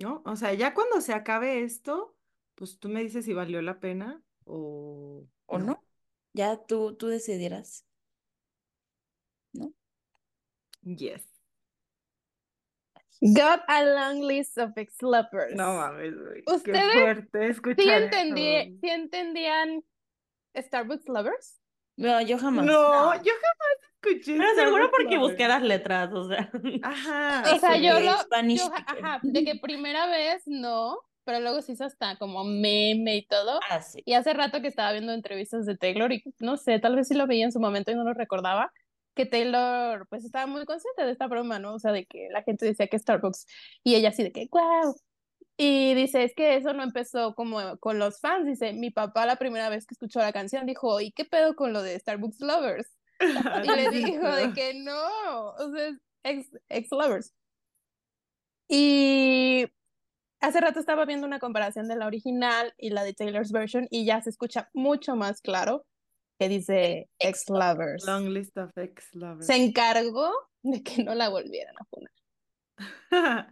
¿No? 0.00 0.22
O 0.24 0.36
sea, 0.36 0.54
ya 0.54 0.74
cuando 0.74 1.00
se 1.00 1.12
acabe 1.12 1.62
esto, 1.62 2.16
pues 2.54 2.78
tú 2.78 2.88
me 2.88 3.02
dices 3.02 3.24
si 3.24 3.32
valió 3.32 3.62
la 3.62 3.80
pena 3.80 4.22
o 4.44 5.26
¿O 5.46 5.58
no? 5.58 5.82
Ya 6.32 6.56
tú, 6.66 6.94
tú 6.96 7.08
decidirás. 7.08 7.84
¿No? 9.52 9.72
Yes. 10.84 11.22
Got 13.22 13.60
a 13.68 13.84
long 13.84 14.22
list 14.22 14.56
of 14.56 14.70
ex-lovers. 14.76 15.54
No 15.54 15.74
mames, 15.74 16.14
güey. 16.16 16.42
Qué 16.42 16.52
¿Ustedes 16.54 16.92
fuerte 16.94 17.44
¿Sí, 17.44 17.50
escuchar 17.50 18.02
entendí, 18.02 18.46
eso. 18.56 18.78
¿Sí 18.80 18.88
entendían 18.88 19.84
Starbucks 20.56 21.08
Lovers? 21.08 21.60
No, 21.96 22.22
yo 22.22 22.38
jamás. 22.38 22.64
No, 22.64 22.72
No. 22.72 23.22
yo 23.22 23.32
jamás 23.32 23.76
escuché 24.02 24.36
Pero 24.36 24.54
seguro 24.54 24.90
porque 24.90 25.18
busqué 25.18 25.48
las 25.48 25.62
letras, 25.62 26.12
o 26.12 26.28
sea. 26.28 26.50
Ajá. 26.82 27.54
O 27.54 27.58
sea, 27.58 27.76
yo 27.76 28.00
lo, 28.00 28.16
yo, 28.48 28.70
ajá, 28.74 29.20
de 29.22 29.44
que 29.44 29.56
primera 29.56 30.06
vez 30.06 30.42
no, 30.46 30.98
pero 31.24 31.40
luego 31.40 31.62
se 31.62 31.72
hizo 31.72 31.84
hasta 31.84 32.16
como 32.16 32.44
meme 32.44 33.16
y 33.16 33.26
todo. 33.26 33.60
Ah, 33.68 33.82
sí. 33.82 34.02
Y 34.04 34.14
hace 34.14 34.32
rato 34.32 34.60
que 34.60 34.68
estaba 34.68 34.92
viendo 34.92 35.12
entrevistas 35.12 35.66
de 35.66 35.76
Taylor 35.76 36.12
y 36.12 36.22
no 36.38 36.56
sé, 36.56 36.78
tal 36.78 36.96
vez 36.96 37.08
sí 37.08 37.14
lo 37.14 37.26
veía 37.26 37.44
en 37.44 37.52
su 37.52 37.60
momento 37.60 37.90
y 37.90 37.94
no 37.94 38.04
lo 38.04 38.14
recordaba, 38.14 38.72
que 39.14 39.26
Taylor 39.26 40.06
pues 40.08 40.24
estaba 40.24 40.46
muy 40.46 40.64
consciente 40.64 41.04
de 41.04 41.12
esta 41.12 41.26
broma, 41.26 41.58
¿no? 41.58 41.74
O 41.74 41.78
sea, 41.78 41.92
de 41.92 42.06
que 42.06 42.28
la 42.30 42.42
gente 42.42 42.66
decía 42.66 42.86
que 42.86 42.98
Starbucks 42.98 43.46
y 43.84 43.94
ella 43.96 44.10
así 44.10 44.22
de 44.22 44.32
que, 44.32 44.48
wow. 44.50 44.94
Y 45.56 45.92
dice, 45.94 46.24
es 46.24 46.34
que 46.34 46.56
eso 46.56 46.72
no 46.72 46.82
empezó 46.82 47.34
como 47.34 47.76
con 47.80 47.98
los 47.98 48.18
fans, 48.18 48.46
dice, 48.46 48.72
mi 48.72 48.90
papá 48.90 49.26
la 49.26 49.36
primera 49.36 49.68
vez 49.68 49.84
que 49.86 49.92
escuchó 49.92 50.20
la 50.20 50.32
canción 50.32 50.64
dijo, 50.64 51.00
¿y 51.02 51.12
qué 51.12 51.26
pedo 51.26 51.54
con 51.54 51.74
lo 51.74 51.82
de 51.82 51.98
Starbucks 51.98 52.40
Lovers? 52.40 52.88
Y 53.64 53.68
le 53.68 53.90
dijo 53.90 54.28
de 54.34 54.52
que 54.52 54.74
no, 54.74 55.50
o 55.50 55.72
sea, 55.74 55.90
ex, 56.24 56.48
ex 56.68 56.90
lovers. 56.90 57.34
Y 58.68 59.66
hace 60.40 60.60
rato 60.60 60.80
estaba 60.80 61.04
viendo 61.04 61.26
una 61.26 61.38
comparación 61.38 61.88
de 61.88 61.96
la 61.96 62.06
original 62.06 62.72
y 62.78 62.90
la 62.90 63.04
de 63.04 63.14
Taylor's 63.14 63.52
version 63.52 63.86
y 63.90 64.04
ya 64.04 64.22
se 64.22 64.30
escucha 64.30 64.70
mucho 64.72 65.16
más 65.16 65.40
claro 65.40 65.84
que 66.38 66.48
dice 66.48 67.10
ex 67.18 67.48
lovers. 67.48 68.06
Long 68.06 68.28
list 68.28 68.56
of 68.56 68.70
ex 68.76 69.14
lovers. 69.14 69.46
Se 69.46 69.56
encargó 69.56 70.32
de 70.62 70.82
que 70.82 71.04
no 71.04 71.14
la 71.14 71.28
volvieran 71.28 71.74
a 71.78 71.84
poner. 71.84 72.10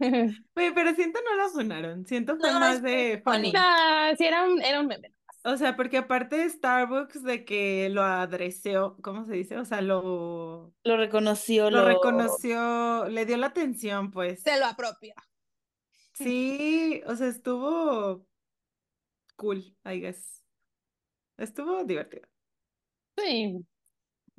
Güey, 0.55 0.73
pero 0.73 0.95
siento 0.95 1.19
no 1.23 1.35
la 1.35 1.49
funaron. 1.49 2.05
Siento 2.07 2.35
fue 2.37 2.51
No, 2.51 2.59
más 2.59 2.81
de 2.81 3.21
funny. 3.23 3.51
Nah, 3.51 4.15
sí, 4.15 4.25
era 4.25 4.43
un, 4.43 4.61
era 4.61 4.79
un 4.79 4.87
meme. 4.87 5.13
O 5.43 5.55
sea, 5.57 5.75
porque 5.75 5.97
aparte 5.97 6.37
de 6.37 6.49
Starbucks 6.49 7.23
de 7.23 7.45
que 7.45 7.89
lo 7.89 8.03
adreseó, 8.03 8.97
¿cómo 9.01 9.25
se 9.25 9.33
dice? 9.33 9.57
O 9.57 9.65
sea, 9.65 9.81
lo, 9.81 10.73
Lo 10.83 10.97
reconoció, 10.97 11.69
lo 11.69 11.79
lo... 11.81 11.85
reconoció, 11.85 13.07
le 13.07 13.25
dio 13.25 13.37
la 13.37 13.47
atención, 13.47 14.11
pues. 14.11 14.41
Se 14.41 14.59
lo 14.59 14.65
apropia. 14.65 15.15
Sí, 16.13 17.01
o 17.05 17.15
sea, 17.15 17.27
estuvo 17.27 18.27
cool, 19.37 19.63
I 19.85 19.99
guess. 19.99 20.43
Estuvo 21.37 21.83
divertido. 21.85 22.27
Sí. 23.17 23.65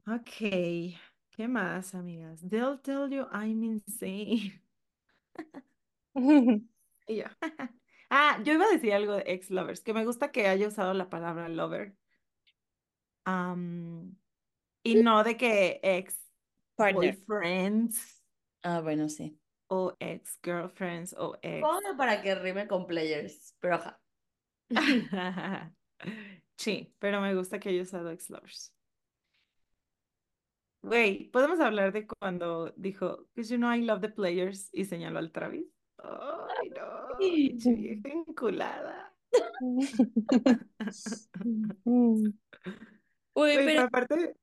Ok, 0.07 0.97
¿qué 1.31 1.49
más, 1.49 1.95
amigas? 1.95 2.41
They'll 2.49 2.79
tell 2.81 3.09
you 3.11 3.27
I'm 3.33 3.63
insane. 3.65 4.63
Y 7.07 7.17
yo. 7.17 7.25
Ah, 8.11 8.41
yo 8.45 8.53
iba 8.53 8.65
a 8.65 8.71
decir 8.71 8.93
algo 8.93 9.15
de 9.15 9.25
ex 9.27 9.51
lovers, 9.51 9.81
que 9.81 9.95
me 9.95 10.05
gusta 10.05 10.33
que 10.33 10.49
haya 10.49 10.67
usado 10.69 10.93
la 10.95 11.09
palabra 11.09 11.49
lover. 11.49 11.95
Y 14.83 14.95
no 14.97 15.23
de 15.23 15.37
que 15.37 15.81
ex 15.83 16.19
Partner. 16.75 17.17
boyfriends 17.17 18.23
Ah, 18.63 18.81
bueno, 18.81 19.09
sí. 19.09 19.39
o 19.69 19.97
ex 20.01 20.39
girlfriends 20.43 21.15
o 21.17 21.39
ex. 21.41 21.61
Ponle 21.61 21.95
para 21.97 22.21
que 22.21 22.35
rime 22.35 22.67
con 22.67 22.87
players, 22.87 23.57
pero 23.61 23.77
ajá. 23.77 24.01
Sí, 26.57 26.95
pero 26.99 27.23
me 27.23 27.35
gusta 27.35 27.59
que 27.59 27.71
haya 27.71 27.83
usado 27.83 28.11
ex 28.11 28.29
lovers. 28.29 28.75
Güey, 30.83 31.31
¿podemos 31.31 31.61
hablar 31.61 31.93
de 31.93 32.07
cuando 32.07 32.73
dijo, 32.77 33.27
because 33.35 33.51
you 33.51 33.57
know 33.57 33.73
I 33.73 33.83
love 33.83 34.01
the 34.01 34.09
players 34.09 34.69
y 34.73 34.85
señaló 34.85 35.19
al 35.19 35.31
Travis? 35.33 35.67
Ay, 36.03 36.71
no, 36.71 37.19
vieja 37.19 38.09
enculada. 38.09 39.15
Uy, 43.33 43.55
pero 43.55 43.65
pero 43.65 43.81
aparte, 43.83 44.37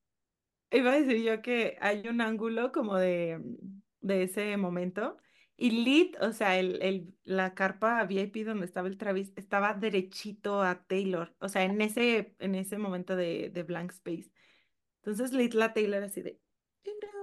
iba 0.72 0.92
a 0.92 1.00
decir 1.00 1.24
yo 1.24 1.42
que 1.42 1.78
hay 1.82 2.08
un 2.08 2.22
ángulo 2.22 2.72
como 2.72 2.98
de, 2.98 3.42
de 4.02 4.24
ese 4.24 4.56
momento. 4.58 5.18
Y 5.60 5.72
Lit, 5.72 6.16
o 6.22 6.32
sea, 6.34 6.60
el, 6.60 6.80
el, 6.84 7.16
la 7.24 7.56
carpa 7.56 8.04
VIP 8.06 8.46
donde 8.46 8.66
estaba 8.66 8.88
el 8.88 8.98
Travis, 8.98 9.34
estaba 9.36 9.74
derechito 9.74 10.62
a 10.62 10.86
Taylor. 10.86 11.36
O 11.40 11.50
sea, 11.50 11.64
en 11.64 11.82
ese, 11.82 12.36
en 12.38 12.54
ese 12.54 12.78
momento 12.78 13.16
de, 13.16 13.50
de 13.50 13.64
blank 13.64 13.92
space. 13.92 14.32
Entonces 15.02 15.34
Lit 15.34 15.56
la 15.56 15.74
Taylor 15.74 16.04
así 16.04 16.22
de, 16.22 16.40
you 16.84 16.94
know, 17.02 17.17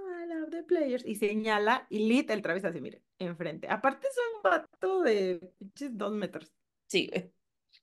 Love 0.45 0.51
the 0.51 0.62
players. 0.64 1.05
Y 1.07 1.14
señala, 1.14 1.86
y 1.90 2.01
Lit 2.09 2.30
el 2.30 2.42
Travis 2.42 2.64
así, 2.64 2.80
mire, 2.80 3.03
enfrente. 3.18 3.68
Aparte 3.68 4.07
es 4.09 4.16
un 4.36 4.42
vato 4.42 5.03
de 5.03 5.40
pinches 5.59 5.97
dos 5.97 6.12
metros. 6.12 6.53
sí, 6.86 7.09
güey. 7.11 7.32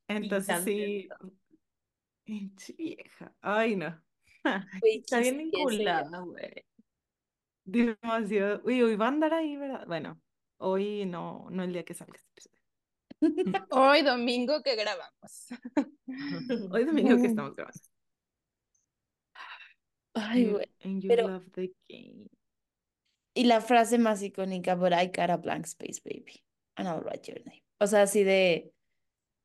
Entonces 0.07 0.63
sí, 0.63 1.09
pinche 2.23 2.73
vieja. 2.77 3.33
Ay, 3.41 3.75
no. 3.75 4.01
Güey, 4.81 4.97
Está 4.99 5.19
bien 5.19 5.37
vinculada, 5.37 6.19
güey. 6.21 6.65
Demasiado. 7.63 8.61
Uy, 8.65 8.81
hoy 8.81 8.95
va 8.95 9.05
a 9.05 9.09
andar 9.09 9.33
ahí, 9.33 9.55
¿verdad? 9.55 9.85
Bueno, 9.87 10.19
hoy 10.57 11.05
no, 11.05 11.47
no 11.51 11.63
el 11.63 11.71
día 11.73 11.83
que 11.85 11.93
salga 11.93 12.15
este 12.15 12.29
episodio. 12.31 12.61
Hoy 13.69 14.01
domingo 14.01 14.63
que 14.63 14.75
grabamos. 14.75 15.47
Hoy 16.71 16.85
domingo 16.85 17.17
que 17.17 17.27
estamos 17.27 17.55
grabando. 17.55 17.79
Ay, 20.15 20.47
güey. 20.47 20.65
and 20.83 21.01
you 21.03 21.07
pero- 21.09 21.27
love 21.27 21.45
the 21.51 21.71
game. 21.87 22.27
Y 23.33 23.45
la 23.45 23.61
frase 23.61 23.97
más 23.97 24.21
icónica, 24.21 24.75
but 24.75 24.91
I 24.93 25.07
got 25.07 25.29
a 25.29 25.37
blank 25.37 25.65
space, 25.65 26.01
baby. 26.03 26.43
And 26.75 26.87
I'll 26.87 27.01
write 27.01 27.27
your 27.31 27.39
name. 27.45 27.63
O 27.79 27.87
sea, 27.87 28.03
así 28.03 28.23
de, 28.23 28.73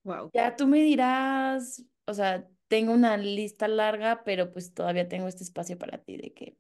Wow. 0.05 0.31
ya 0.33 0.57
tú 0.57 0.67
me 0.67 0.81
dirás, 0.83 1.85
o 2.07 2.15
sea, 2.15 2.49
tengo 2.69 2.93
una 2.93 3.17
lista 3.17 3.69
larga, 3.69 4.23
pero 4.25 4.53
pues 4.53 4.75
todavía 4.75 5.09
tengo 5.09 5.29
este 5.29 5.45
espacio 5.45 5.79
para 5.79 5.99
ti 5.99 6.17
de 6.17 6.33
que 6.35 6.57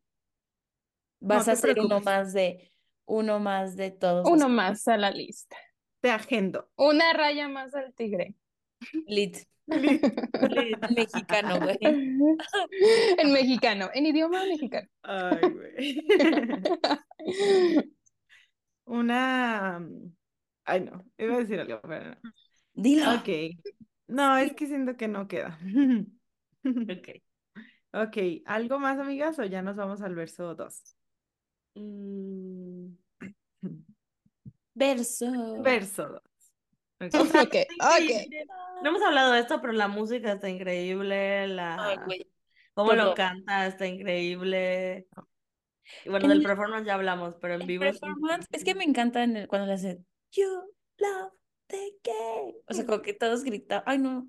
vas 1.21 1.49
a 1.49 1.57
ser 1.57 1.79
uno 1.81 2.01
preocupes. 2.01 2.05
más 2.05 2.33
de, 2.33 2.73
uno 3.07 3.39
más 3.41 3.77
de 3.77 3.91
todos 3.91 4.27
Uno 4.29 4.49
más 4.49 4.87
a 4.89 4.97
la 4.97 5.11
lista. 5.11 5.57
Te 6.01 6.11
agendo. 6.11 6.71
Una 6.77 7.13
raya 7.13 7.49
más 7.49 7.75
al 7.75 7.93
tigre. 7.95 8.35
Lit, 9.07 9.37
Lit. 9.67 10.03
lit 10.51 10.79
mexicano, 10.95 11.59
güey. 11.61 11.79
En 13.19 13.33
mexicano, 13.33 13.91
en 13.95 14.07
idioma 14.07 14.45
mexicano. 14.45 14.89
Ay, 15.03 15.51
güey. 15.51 16.07
Una. 18.85 19.79
mm, 19.81 20.13
Ay, 20.65 20.81
no. 20.81 21.05
Iba 21.19 21.35
a 21.35 21.39
decir 21.39 21.61
algo, 21.61 21.81
pero 21.83 22.11
no. 22.11 22.17
Dilo. 22.75 23.13
Ok. 23.15 23.29
No, 24.09 24.37
es 24.37 24.53
que 24.55 24.67
siento 24.67 24.97
que 24.97 25.09
no 25.09 25.27
queda. 25.29 25.59
Ok. 26.65 27.09
Ok, 27.93 28.17
¿algo 28.45 28.79
más, 28.81 28.99
amigas? 28.99 29.39
O 29.39 29.45
ya 29.45 29.63
nos 29.63 29.77
vamos 29.77 30.03
al 30.03 30.15
verso 30.17 30.55
2. 30.55 30.97
Mm, 31.77 32.89
Verso. 34.75 35.63
Verso 35.63 36.23
2. 37.01 37.15
Ok, 37.15 37.35
ok. 37.35 37.55
No 38.83 38.91
hemos 38.91 39.01
hablado 39.03 39.33
de 39.33 39.41
esto, 39.41 39.61
pero 39.63 39.73
la 39.73 39.89
música 39.89 40.33
está 40.33 40.51
increíble, 40.51 41.47
la 41.49 42.05
cómo 42.75 42.93
lo 42.93 43.15
canta 43.15 43.67
está 43.67 43.87
increíble. 43.87 45.07
Y 46.05 46.11
bueno, 46.11 46.27
En 46.27 46.29
del 46.29 46.39
el- 46.39 46.45
performance 46.45 46.87
ya 46.87 46.95
hablamos, 46.95 47.37
pero 47.41 47.55
en 47.55 47.63
El 47.63 47.67
vivo 47.67 47.85
es 47.85 47.99
performance, 47.99 48.47
es 48.53 48.65
que 48.65 48.75
me 48.75 48.85
encanta 48.85 49.23
en 49.25 49.37
el- 49.39 49.49
cuando 49.49 49.67
le 49.67 49.73
hacen 49.73 50.07
You 50.33 50.45
love 50.99 51.33
the 51.69 51.95
game. 52.05 52.55
O 52.69 52.75
sea, 52.75 52.85
como 52.85 53.01
que 53.01 53.15
todos 53.15 53.45
gritan, 53.45 53.83
ay 53.87 53.99
no, 53.99 54.29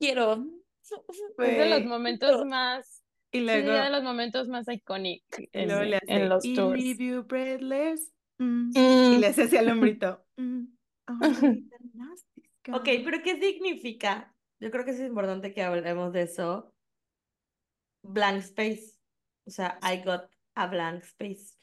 quiero, 0.00 0.44
Es 0.82 1.58
de 1.58 1.68
los 1.70 1.84
momentos 1.84 2.44
más, 2.44 3.04
y 3.30 3.38
sí, 3.38 3.44
de 3.46 3.90
los 3.90 4.02
momentos 4.02 4.48
más 4.48 4.66
icónicos 4.68 5.38
y 5.38 5.48
en, 5.52 5.70
en 5.70 5.94
hace, 5.94 6.26
los 6.26 6.44
"Y 6.44 6.54
tours. 6.56 6.82
leave 6.82 7.04
you 7.04 7.22
breathless. 7.22 8.12
mm", 8.38 8.70
Mm. 8.74 9.12
Y 9.14 9.18
le 9.18 9.26
hace 9.28 9.42
así 9.44 9.56
al 9.56 9.68
hombrito. 9.68 10.24
"Mm, 10.36 10.64
only 11.06 11.68
Ok, 12.72 12.84
sky". 12.88 13.02
pero 13.04 13.22
¿qué 13.22 13.40
significa? 13.40 14.34
Yo 14.60 14.70
creo 14.70 14.84
que 14.84 14.92
es 14.92 15.00
importante 15.00 15.52
que 15.52 15.62
hablemos 15.62 16.12
de 16.12 16.22
eso. 16.22 16.74
Blank 18.02 18.38
space. 18.42 18.98
O 19.46 19.50
sea, 19.50 19.78
I 19.82 20.02
got 20.04 20.30
a 20.54 20.66
blank 20.66 21.02
space. 21.04 21.54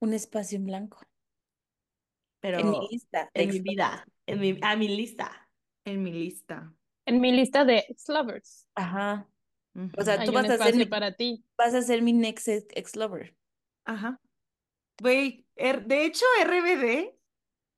Un 0.00 0.12
espacio 0.14 0.56
en 0.58 0.66
blanco. 0.66 1.00
Pero 2.40 2.58
En 2.60 2.70
mi 2.70 2.88
lista. 2.90 3.30
en 3.34 3.48
mi 3.50 3.60
vida, 3.60 4.06
en 4.26 4.40
mi, 4.40 4.58
a 4.62 4.76
mi 4.76 4.88
lista. 4.88 5.48
En 5.84 6.02
mi 6.02 6.12
lista. 6.12 6.72
En 7.06 7.20
mi 7.20 7.32
lista 7.32 7.64
de 7.64 7.84
ex-lovers. 7.88 8.68
Ajá. 8.74 9.28
O 9.96 10.02
sea, 10.02 10.20
Hay 10.20 10.26
tú 10.26 10.32
vas 10.32 10.48
a 10.50 10.58
ser 10.58 10.74
mi, 10.76 10.86
para 10.86 11.14
ti. 11.14 11.44
vas 11.56 11.74
a 11.74 11.82
ser 11.82 12.02
mi 12.02 12.12
next 12.12 12.48
ex, 12.48 12.66
ex 12.74 12.96
lover. 12.96 13.36
Ajá. 13.84 14.20
Güey, 15.00 15.46
er- 15.56 15.84
de 15.86 16.04
hecho, 16.04 16.24
RBD 16.44 17.17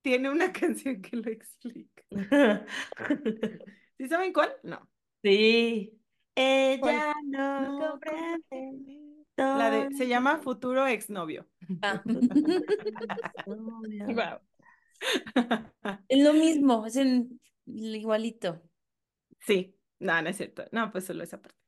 tiene 0.02 0.30
una 0.30 0.52
canción 0.52 1.00
que 1.02 1.16
lo 1.16 1.30
explica. 1.30 2.02
¿Sí 3.98 4.08
saben 4.08 4.32
cuál? 4.32 4.52
No. 4.62 4.88
Sí. 5.22 6.00
Ella 6.34 6.80
¿Cuál? 6.80 7.14
no 7.30 7.78
comprende. 7.78 9.00
La 9.36 9.70
de, 9.70 9.94
se 9.96 10.06
llama 10.06 10.38
Futuro 10.38 10.86
Exnovio. 10.86 11.46
Ah. 11.82 12.02
Wow. 13.46 14.40
Es 16.08 16.22
lo 16.24 16.32
mismo, 16.34 16.86
es 16.86 16.96
en- 16.96 17.40
igualito. 17.66 18.62
Sí, 19.40 19.76
no, 19.98 20.20
no 20.22 20.28
es 20.28 20.36
cierto. 20.36 20.64
No, 20.72 20.90
pues 20.92 21.04
solo 21.06 21.24
esa 21.24 21.40
parte. 21.40 21.58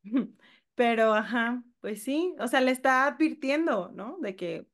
Pero, 0.74 1.12
ajá, 1.14 1.62
pues 1.80 2.03
sí, 2.03 2.35
o 2.39 2.49
sea, 2.49 2.61
le 2.61 2.70
está 2.70 3.07
advirtiendo, 3.07 3.91
¿no? 3.93 4.18
De 4.20 4.37
que, 4.37 4.66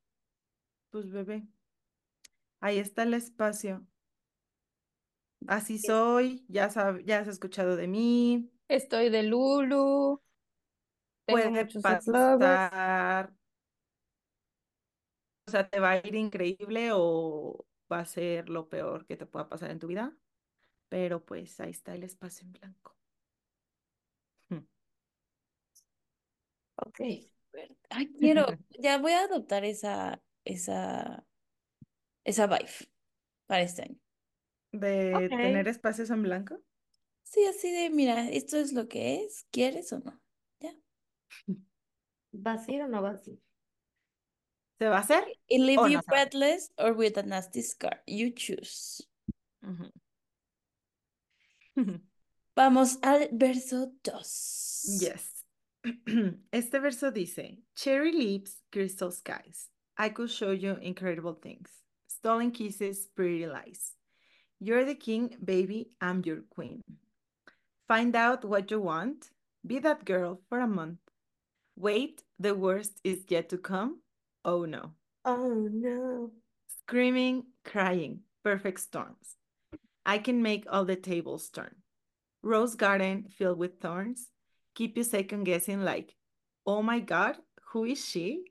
pues 0.91 1.11
bebé, 1.11 1.47
ahí 2.61 2.79
está 2.79 3.03
el 3.05 3.15
espacio. 3.15 3.87
Así 5.49 5.79
soy, 5.79 6.45
ya 6.49 6.69
sab- 6.71 7.03
ya 7.05 7.19
has 7.21 7.29
escuchado 7.29 7.75
de 7.77 7.89
mí, 7.89 8.51
Estoy 8.69 9.11
de 9.11 9.23
Lulu. 9.25 10.23
Puede 11.29 11.67
pasar, 11.67 13.33
o 15.47 15.51
sea, 15.51 15.69
te 15.69 15.81
va 15.81 15.91
a 15.93 15.97
ir 16.07 16.15
increíble 16.15 16.91
o 16.93 17.67
va 17.93 18.01
a 18.01 18.05
ser 18.07 18.49
lo 18.49 18.69
peor 18.69 19.07
que 19.07 19.17
te 19.17 19.27
pueda 19.27 19.49
pasar 19.49 19.71
en 19.71 19.79
tu 19.79 19.87
vida, 19.89 20.17
pero 20.89 21.25
pues 21.25 21.61
ahí 21.61 21.71
está 21.73 21.95
el 21.95 22.05
espacio 22.05 22.47
en 22.47 22.53
blanco. 22.55 22.97
Ok. 26.77 27.01
Ay, 27.91 28.15
quiero, 28.19 28.47
ya 28.71 28.99
voy 28.99 29.13
a 29.13 29.23
adoptar 29.25 29.65
esa, 29.65 30.23
esa, 30.45 31.27
esa 32.29 32.47
vibe 32.47 32.71
para 33.47 33.63
este 33.63 33.83
año. 33.83 33.99
De 34.73 35.29
tener 35.31 35.67
espacios 35.67 36.11
en 36.11 36.23
blanco. 36.23 36.63
Sí, 37.23 37.45
así 37.47 37.73
de, 37.73 37.89
mira, 37.91 38.29
esto 38.29 38.59
es 38.59 38.73
lo 38.73 38.87
que 38.87 39.25
es, 39.25 39.47
¿quieres 39.51 39.93
o 39.93 40.01
no? 40.01 40.21
Ya. 40.61 40.75
¿Vas 42.33 42.69
a 42.69 42.73
ir 42.73 42.83
o 42.83 42.89
no 42.89 43.01
vas 43.01 43.27
a 43.27 43.31
ir? 43.31 43.41
¿Se 44.79 44.89
va 44.89 44.99
a 44.99 45.01
hacer? 45.01 45.25
Y 45.49 45.59
leave 45.59 45.91
you 45.91 45.97
no 45.97 46.03
sabe. 46.03 46.05
breathless 46.07 46.71
or 46.77 46.93
with 46.93 47.17
a 47.17 47.23
nasty 47.23 47.63
scar. 47.63 48.03
You 48.07 48.31
choose. 48.31 49.09
Vamos 52.55 52.99
al 53.03 53.29
verso 53.33 53.91
2. 54.03 55.01
Yes. 55.01 55.45
Este 56.53 56.79
verso 56.79 57.11
dice, 57.11 57.59
Cherry 57.75 58.13
lips, 58.13 58.63
crystal 58.71 59.11
skies. 59.11 59.71
I 59.97 60.11
could 60.11 60.31
show 60.31 60.53
you 60.53 60.77
incredible 60.81 61.35
things. 61.35 61.88
Stolen 62.19 62.51
kisses, 62.51 63.07
pretty 63.15 63.47
lies. 63.47 63.93
You're 64.59 64.85
the 64.85 64.97
king, 64.97 65.37
baby, 65.45 65.91
I'm 66.01 66.21
your 66.27 66.41
queen. 66.51 66.83
Find 67.87 68.17
out 68.17 68.45
what 68.45 68.73
you 68.73 68.81
want. 68.81 69.31
Be 69.65 69.79
that 69.79 70.05
girl 70.05 70.41
for 70.49 70.59
a 70.59 70.67
month. 70.67 70.99
Wait, 71.77 72.25
the 72.41 72.57
worst 72.57 72.99
is 73.05 73.21
yet 73.29 73.49
to 73.51 73.57
come. 73.57 74.01
Oh 74.45 74.65
no. 74.65 74.95
Oh, 75.25 75.69
no. 75.73 76.33
Screaming, 76.81 77.45
crying, 77.65 78.23
perfect 78.43 78.81
storms. 78.81 79.37
I 80.05 80.19
can 80.19 80.43
make 80.43 80.67
all 80.69 80.85
the 80.85 80.97
tables 80.97 81.49
turn. 81.51 81.77
Rose 82.43 82.75
garden 82.75 83.29
filled 83.31 83.59
with 83.59 83.79
thorns. 83.79 84.27
Keep 84.75 84.97
you 84.97 85.05
second 85.05 85.45
guessing, 85.45 85.85
like, 85.85 86.17
oh 86.67 86.83
my 86.83 86.99
God, 86.99 87.37
who 87.71 87.85
is 87.85 88.05
she? 88.05 88.43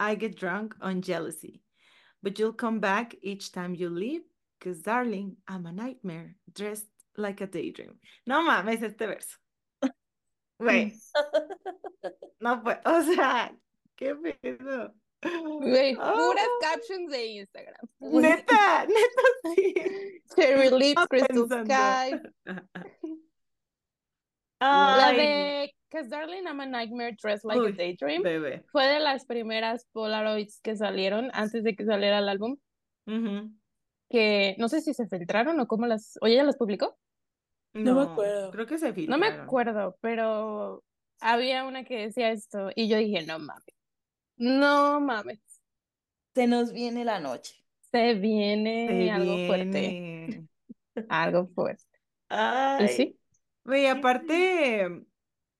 I 0.00 0.16
get 0.16 0.36
drunk 0.36 0.74
on 0.80 1.02
jealousy. 1.02 1.62
But 2.22 2.38
you'll 2.38 2.52
come 2.52 2.78
back 2.80 3.14
each 3.22 3.50
time 3.52 3.74
you 3.74 3.90
leave, 3.90 4.22
because 4.58 4.82
darling, 4.82 5.36
I'm 5.48 5.66
a 5.66 5.72
nightmare 5.72 6.36
dressed 6.52 6.86
like 7.16 7.40
a 7.40 7.46
daydream. 7.46 7.98
No 8.26 8.42
mames 8.42 8.82
este 8.82 9.06
verso. 9.06 9.36
Güey, 10.60 10.92
no 12.40 12.62
pues, 12.62 12.78
o 12.84 13.02
sea, 13.02 13.50
qué 13.96 14.14
pedo. 14.14 14.94
Güey, 15.22 15.96
puras 15.96 16.46
Ah, 16.46 16.58
captions 16.60 17.10
de 17.10 17.26
Instagram. 17.40 17.88
Neta, 18.00 18.86
neta, 18.88 19.22
sí. 19.56 19.74
Cherry 20.36 20.70
lips, 20.70 21.06
crystal 21.08 21.48
sky. 21.48 22.20
La 24.60 25.08
Ay, 25.08 25.16
de 25.16 25.74
Cause 25.92 26.08
Darling, 26.08 26.46
I'm 26.46 26.60
a 26.60 26.66
Nightmare 26.66 27.12
Dressed 27.22 27.44
Like 27.44 27.58
a 27.60 27.64
Uy, 27.64 27.72
Daydream 27.72 28.22
Bebé. 28.22 28.64
fue 28.72 28.86
de 28.86 28.98
las 29.00 29.26
primeras 29.26 29.84
Polaroids 29.92 30.60
que 30.62 30.74
salieron 30.74 31.30
antes 31.34 31.62
de 31.64 31.76
que 31.76 31.84
saliera 31.84 32.18
el 32.18 32.28
álbum. 32.30 32.56
Ujú. 33.06 33.52
Que 34.08 34.54
no 34.58 34.68
sé 34.68 34.80
si 34.80 34.94
se 34.94 35.06
filtraron 35.06 35.60
o 35.60 35.66
cómo 35.66 35.86
las. 35.86 36.18
¿O 36.22 36.26
ella 36.26 36.44
las 36.44 36.56
publicó? 36.56 36.98
No 37.74 37.94
me 37.94 38.04
No, 38.04 38.12
acuerdo. 38.12 38.50
creo 38.52 38.66
que 38.66 38.78
se 38.78 38.86
No 39.06 39.18
me 39.18 39.26
filtraron. 39.26 39.40
acuerdo, 39.40 39.98
pero 40.00 40.84
había 41.20 41.64
una 41.64 41.84
que 41.84 41.98
decía 42.06 42.30
esto 42.30 42.70
y 42.74 42.88
yo 42.88 42.96
dije, 42.98 43.26
no 43.26 43.38
mames. 43.38 43.74
No 44.36 45.00
mames. 45.00 45.40
Se 46.34 46.46
nos 46.46 46.72
viene 46.72 47.04
la 47.04 47.20
noche. 47.20 47.54
Se 47.90 48.14
viene 48.14 48.86
Se 48.88 49.10
algo 49.10 49.46
fuerte. 49.46 49.80
viene. 49.80 50.48
Algo 51.08 51.46
fuerte. 51.48 51.84
Y 52.78 52.86
ay. 52.86 52.88
sí. 52.88 53.18
Güey, 53.64 53.86
aparte, 53.86 55.04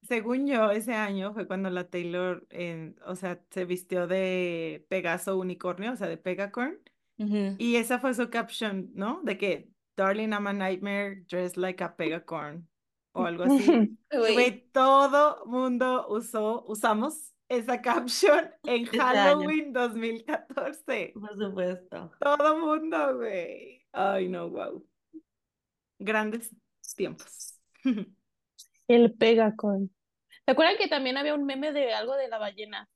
según 0.03 0.47
yo, 0.47 0.71
ese 0.71 0.95
año 0.95 1.33
fue 1.33 1.47
cuando 1.47 1.71
la 1.71 1.89
Taylor, 1.89 2.47
en- 2.51 2.97
o 3.07 3.15
sea, 3.17 3.41
se 3.51 3.65
vistió 3.65 4.07
de 4.07 4.85
Pegaso 4.89 5.39
unicornio, 5.39 5.93
o 5.93 5.97
sea, 5.97 6.09
de 6.09 6.17
Pegacorn. 6.19 6.79
Ujú. 7.19 7.55
Y 7.59 7.77
esa 7.77 7.99
fue 7.99 8.15
su 8.15 8.29
caption, 8.31 8.91
¿no? 8.95 9.21
De 9.23 9.39
que, 9.39 9.71
Darling, 9.97 10.31
I'm 10.31 10.47
a 10.47 10.53
nightmare 10.53 11.25
dressed 11.29 11.57
like 11.57 11.83
a 11.85 11.95
Pegacorn. 11.97 12.69
O 13.15 13.25
algo 13.25 13.45
así. 13.45 13.97
Güey, 14.11 14.69
todo 14.73 15.45
mundo 15.47 16.07
usó, 16.09 16.65
usamos 16.67 17.35
esa 17.49 17.81
caption 17.83 18.51
en 18.65 18.89
año. 18.89 19.01
Halloween 19.03 19.73
2014. 19.73 21.13
Por 21.15 21.37
supuesto. 21.39 22.11
Todo 22.19 22.59
mundo, 22.59 23.19
güey. 23.19 23.85
Ay, 23.93 24.29
no, 24.29 24.49
wow. 24.49 24.85
Grandes 25.99 26.51
tiempos. 26.97 27.61
El 28.89 29.15
Pegacon. 29.15 29.91
¿Se 30.45 30.53
acuerdan 30.53 30.77
que 30.77 30.89
también 30.89 31.17
había 31.17 31.35
un 31.35 31.45
meme 31.45 31.73
de 31.73 31.93
algo 31.93 32.17
de 32.17 32.29
la 32.29 32.39
ballena? 32.39 32.89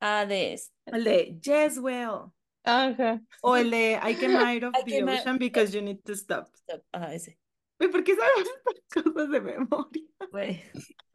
Ah, 0.00 0.26
de 0.26 0.52
este. 0.54 0.74
El 0.86 1.04
de 1.04 1.38
Jezwell. 1.42 2.30
Ajá. 2.64 3.20
O 3.42 3.56
el 3.56 3.70
de 3.70 3.98
I 4.02 4.14
came 4.14 4.36
out 4.36 4.62
of 4.64 4.74
I 4.80 4.84
the 4.90 5.00
out- 5.02 5.20
ocean 5.20 5.38
because 5.38 5.72
you 5.72 5.82
need 5.82 6.00
to 6.04 6.12
stop. 6.14 6.48
Ajá, 6.92 7.14
ese. 7.14 7.38
¿por 7.78 8.02
qué 8.04 8.14
sabemos 8.16 8.48
estas 8.64 9.04
cosas 9.04 9.30
de 9.30 9.40
memoria? 9.40 10.02
Güey. 10.30 10.62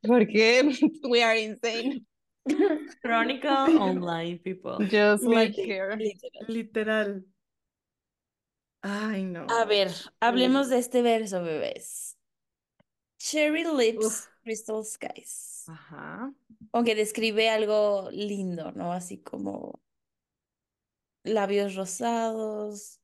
Porque 0.02 0.62
we 1.10 1.24
are 1.24 1.40
insane. 1.42 2.06
Chronicle 3.02 3.50
Online, 3.80 4.40
people. 4.40 4.78
Just 4.88 5.24
like 5.24 5.54
here. 5.56 5.96
Literal. 5.96 6.46
Literal. 6.48 7.26
Ay, 8.84 9.24
no. 9.26 9.46
A 9.50 9.66
ver, 9.66 9.92
hablemos 10.20 10.70
de 10.70 10.80
este 10.80 11.02
verso, 11.04 11.44
bebés. 11.44 12.18
Cherry 13.24 13.64
lips, 13.64 14.06
Uf. 14.06 14.28
crystal 14.44 14.84
skies. 14.84 15.66
Ajá. 15.68 16.34
Aunque 16.72 16.96
describe 16.96 17.50
algo 17.50 18.10
lindo, 18.12 18.72
¿no? 18.72 18.92
Así 18.94 19.20
como 19.22 19.80
labios 21.24 21.76
rosados, 21.76 23.00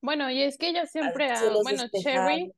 Bueno, 0.00 0.30
y 0.30 0.42
es 0.42 0.58
que 0.58 0.68
ella 0.68 0.86
siempre, 0.86 1.30
ha- 1.30 1.50
bueno, 1.62 1.84
Cherry, 2.02 2.52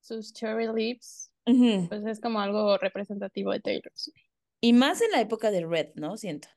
sus 0.00 0.32
cherry 0.32 0.68
lips, 0.72 1.32
pues 1.44 2.04
es 2.06 2.20
como 2.20 2.40
algo 2.40 2.76
representativo 2.78 3.50
de 3.52 3.60
Taylor. 3.60 3.92
Swift. 3.94 4.16
Y 4.60 4.72
más 4.72 5.00
en 5.00 5.10
la 5.12 5.20
época 5.20 5.50
de 5.50 5.64
Red, 5.66 5.94
¿no? 5.94 6.16
Siento. 6.16 6.48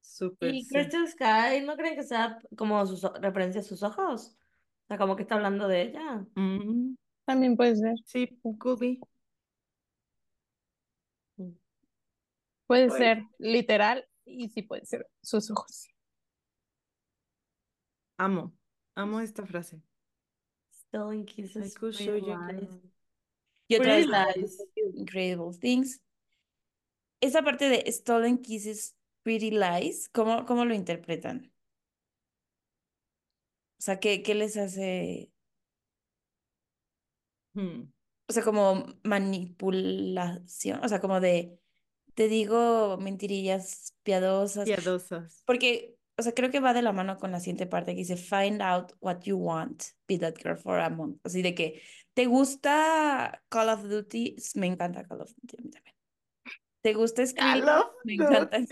Súper. 0.00 0.54
Y 0.54 0.62
sí. 0.64 0.74
Crystal 0.74 1.08
Sky, 1.08 1.62
¿no 1.64 1.76
creen 1.76 1.96
que 1.96 2.02
sea 2.02 2.38
como 2.56 2.84
sus 2.86 3.02
o- 3.04 3.14
referencia 3.14 3.62
a 3.62 3.64
sus 3.64 3.82
ojos? 3.82 4.36
O 4.84 4.86
sea, 4.88 4.98
como 4.98 5.16
que 5.16 5.22
está 5.22 5.34
hablando 5.36 5.66
de 5.68 5.82
ella. 5.82 6.24
Mm, 6.34 6.94
También 7.28 7.56
puede 7.58 7.76
ser. 7.76 7.94
sí, 8.06 8.26
could 8.58 8.80
be. 8.80 8.98
Puede 12.66 12.84
Ay. 12.84 12.90
ser 12.90 13.22
literal 13.38 14.08
y 14.24 14.48
sí 14.48 14.62
puede 14.62 14.86
ser 14.86 15.06
sus 15.22 15.50
ojos. 15.50 15.88
Amo, 18.16 18.54
amo 18.94 19.20
esta 19.20 19.44
frase. 19.44 19.82
Stolen 20.72 21.20
I 21.20 21.24
kisses, 21.26 21.74
could 21.74 21.94
pretty 21.94 22.04
show 22.06 22.16
you 22.16 22.34
lies. 22.34 22.70
can- 22.70 22.92
Y 23.68 23.76
otra 23.76 23.96
vez, 23.96 24.06
lies. 24.06 24.64
Incredible 24.94 25.52
Things. 25.60 26.00
Esa 27.20 27.42
parte 27.42 27.68
de 27.68 27.84
Stolen 27.92 28.38
Kisses, 28.38 28.96
Pretty 29.22 29.50
Lies, 29.50 30.08
¿cómo, 30.08 30.46
cómo 30.46 30.64
lo 30.64 30.72
interpretan? 30.74 31.52
O 33.78 33.82
sea, 33.82 34.00
¿qué, 34.00 34.22
qué 34.22 34.34
les 34.34 34.56
hace? 34.56 35.30
Hmm. 37.58 37.90
O 38.28 38.32
sea, 38.32 38.44
como 38.44 38.86
manipulación, 39.02 40.84
o 40.84 40.88
sea, 40.88 41.00
como 41.00 41.18
de, 41.18 41.58
te 42.14 42.28
digo 42.28 42.96
mentirillas 42.98 43.96
piadosas. 44.04 44.64
Piadosas. 44.66 45.42
Porque, 45.44 45.96
o 46.16 46.22
sea, 46.22 46.32
creo 46.34 46.50
que 46.50 46.60
va 46.60 46.72
de 46.72 46.82
la 46.82 46.92
mano 46.92 47.18
con 47.18 47.32
la 47.32 47.40
siguiente 47.40 47.66
parte 47.66 47.92
que 47.92 47.98
dice, 47.98 48.16
find 48.16 48.62
out 48.62 48.92
what 49.00 49.22
you 49.22 49.36
want, 49.36 49.82
be 50.06 50.18
that 50.18 50.34
girl 50.40 50.56
for 50.56 50.78
a 50.78 50.88
month. 50.88 51.18
Así 51.24 51.42
de 51.42 51.56
que, 51.56 51.82
¿te 52.14 52.26
gusta 52.26 53.42
Call 53.48 53.70
of 53.70 53.88
Duty? 53.88 54.36
Me 54.54 54.68
encanta 54.68 55.04
Call 55.04 55.22
of 55.22 55.32
Duty 55.34 55.56
a 55.56 55.62
mí 55.62 55.70
también. 55.70 55.96
¿Te 56.80 56.94
gusta 56.94 57.22
of 57.22 57.86
Me 58.04 58.14
encanta 58.14 58.58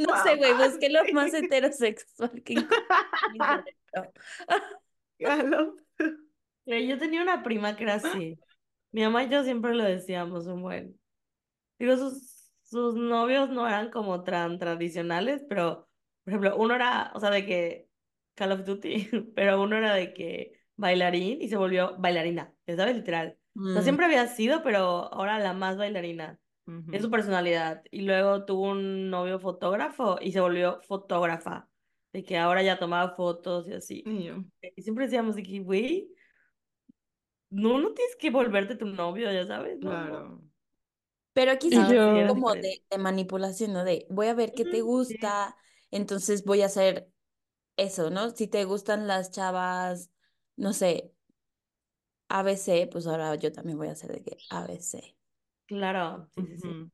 No 0.00 0.22
sé, 0.22 0.36
güey, 0.36 0.54
busqué 0.54 0.88
lo 0.88 1.04
más 1.12 1.32
heterosexual 1.34 2.42
que 2.42 2.54
Yo 6.66 6.98
tenía 6.98 7.22
una 7.22 7.42
prima 7.42 7.76
que 7.76 7.84
era 7.84 7.94
así. 7.94 8.38
Mi 8.92 9.02
mamá 9.02 9.24
y 9.24 9.28
yo 9.30 9.44
siempre 9.44 9.74
lo 9.74 9.84
decíamos 9.84 10.46
un 10.46 10.62
buen. 10.62 11.00
Digo, 11.78 11.96
sus, 11.96 12.50
sus 12.62 12.94
novios 12.94 13.50
no 13.50 13.66
eran 13.66 13.90
como 13.90 14.24
tan 14.24 14.58
tradicionales, 14.58 15.44
pero, 15.48 15.88
por 16.24 16.32
ejemplo, 16.32 16.56
uno 16.56 16.74
era, 16.74 17.12
o 17.14 17.20
sea, 17.20 17.30
de 17.30 17.46
que 17.46 17.88
Call 18.34 18.52
of 18.52 18.64
Duty, 18.64 19.10
pero 19.34 19.62
uno 19.62 19.76
era 19.76 19.94
de 19.94 20.12
que 20.14 20.52
bailarín 20.76 21.40
y 21.40 21.48
se 21.48 21.56
volvió 21.56 21.96
bailarina, 21.98 22.52
ya 22.66 22.76
sabes, 22.76 22.96
literal. 22.96 23.38
O 23.58 23.72
sea, 23.72 23.80
Mm, 23.80 23.84
siempre 23.84 24.06
había 24.06 24.26
sido, 24.26 24.62
pero 24.62 25.12
ahora 25.12 25.38
la 25.38 25.52
más 25.52 25.76
bailarina. 25.76 26.38
Es 26.90 27.02
su 27.02 27.10
personalidad. 27.10 27.82
Y 27.90 28.02
luego 28.02 28.44
tuvo 28.44 28.70
un 28.70 29.08
novio 29.10 29.38
fotógrafo 29.38 30.18
y 30.20 30.32
se 30.32 30.40
volvió 30.40 30.80
fotógrafa. 30.82 31.68
De 32.12 32.24
que 32.24 32.38
ahora 32.38 32.62
ya 32.62 32.78
tomaba 32.78 33.14
fotos 33.16 33.68
y 33.68 33.74
así. 33.74 34.04
Y 34.04 34.24
yo, 34.24 34.44
Y 34.76 34.82
siempre 34.82 35.04
decíamos 35.06 35.36
de 35.36 35.42
que, 35.42 35.60
güey, 35.60 36.14
no, 37.50 37.78
no 37.78 37.92
tienes 37.94 38.16
que 38.16 38.30
volverte 38.30 38.76
tu 38.76 38.86
novio, 38.86 39.32
ya 39.32 39.46
sabes, 39.46 39.78
no. 39.80 40.08
Claro. 40.08 40.42
Pero 41.32 41.58
quien 41.58 41.86
yo- 41.86 42.26
como 42.26 42.56
de, 42.56 42.84
de 42.90 42.98
manipulación, 42.98 43.72
¿no? 43.74 43.84
De 43.84 44.06
voy 44.10 44.28
a 44.28 44.34
ver 44.34 44.54
qué 44.54 44.64
te 44.66 44.82
sí. 44.82 44.82
gusta, 44.82 45.56
entonces 45.90 46.44
voy 46.44 46.62
a 46.62 46.66
hacer 46.66 47.10
eso, 47.76 48.10
¿no? 48.10 48.30
Si 48.32 48.48
te 48.48 48.64
gustan 48.64 49.06
las 49.08 49.30
chavas, 49.32 50.10
no 50.56 50.72
sé, 50.74 51.14
ABC, 52.30 52.88
pues 52.92 53.06
ahora 53.08 53.34
yo 53.36 53.52
también 53.52 53.78
voy 53.78 53.88
a 53.88 53.92
hacer 53.92 54.12
de 54.12 54.22
que 54.24 54.44
ABC. 54.50 55.18
Claro, 55.66 56.26
sí, 56.34 56.44
sí, 56.46 56.58
sí. 56.58 56.90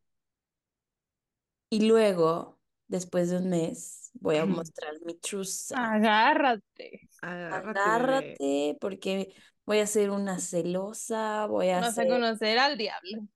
Y 1.70 1.88
luego, 1.88 2.60
después 2.92 3.30
de 3.30 3.38
un 3.38 3.48
mes, 3.50 4.10
voy 4.20 4.36
a 4.36 4.46
mostrar 4.46 4.94
mi 5.04 5.18
self. 5.44 5.80
Agárrate. 5.80 7.08
Agárrate. 7.20 7.80
Agárrate, 7.80 8.76
porque 8.80 9.34
voy 9.64 9.78
a 9.78 9.86
ser 9.86 10.10
una 10.10 10.38
celosa, 10.38 11.46
voy 11.46 11.70
a 11.70 11.80
Vas 11.80 11.98
a 11.98 12.06
conocer 12.06 12.58
al 12.58 12.76
diablo. 12.78 13.26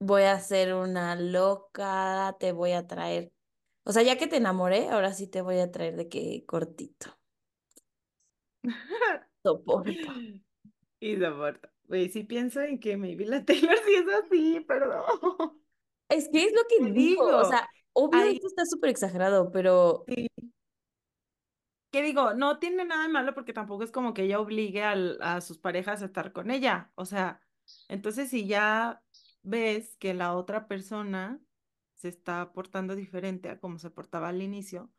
voy 0.00 0.22
a 0.22 0.38
ser 0.40 0.74
una 0.74 1.14
loca, 1.16 2.36
te 2.40 2.52
voy 2.52 2.72
a 2.72 2.86
traer. 2.86 3.32
O 3.84 3.92
sea, 3.92 4.02
ya 4.02 4.16
que 4.18 4.26
te 4.28 4.36
enamoré, 4.36 4.88
ahora 4.90 5.12
sí 5.14 5.26
te 5.28 5.40
voy 5.42 5.58
a 5.58 5.70
traer 5.72 5.96
de 5.96 6.08
que 6.08 6.44
cortito. 6.46 7.18
Soporto. 9.42 10.12
Y 11.00 11.16
soporto. 11.16 11.68
Güey, 11.84 12.08
sí 12.10 12.24
pienso 12.24 12.60
en 12.62 12.78
que 12.80 12.96
maybe 12.96 13.26
la 13.26 13.44
Taylor 13.44 13.76
sí 13.86 13.94
es 13.94 14.06
así, 14.24 14.60
perdón. 14.60 15.04
Es 16.08 16.28
que 16.28 16.44
es 16.44 16.52
lo 16.52 16.62
que 16.68 16.80
Te 16.80 16.92
digo, 16.92 17.24
o 17.36 17.44
digo, 17.44 17.44
sea, 17.44 17.68
obvio 17.98 18.20
hay- 18.22 18.34
esto 18.36 18.46
está 18.48 18.64
súper 18.66 18.90
exagerado, 18.90 19.50
pero 19.50 20.04
¿Qué 21.90 22.02
digo? 22.02 22.34
No 22.34 22.58
tiene 22.58 22.84
nada 22.84 23.04
de 23.04 23.08
malo 23.08 23.34
porque 23.34 23.54
tampoco 23.54 23.82
es 23.82 23.90
como 23.90 24.12
que 24.12 24.24
ella 24.24 24.40
obligue 24.40 24.82
al- 24.84 25.18
a 25.22 25.40
sus 25.40 25.58
parejas 25.58 26.02
a 26.02 26.06
estar 26.06 26.32
con 26.32 26.50
ella. 26.50 26.92
O 26.96 27.06
sea, 27.06 27.40
entonces 27.88 28.28
si 28.28 28.46
ya 28.46 29.02
ves 29.42 29.96
que 29.96 30.12
la 30.12 30.34
otra 30.34 30.68
persona 30.68 31.40
se 31.94 32.08
está 32.08 32.52
portando 32.52 32.94
diferente 32.94 33.48
a 33.48 33.58
como 33.58 33.78
se 33.78 33.90
portaba 33.90 34.28
al 34.28 34.42
inicio, 34.42 34.92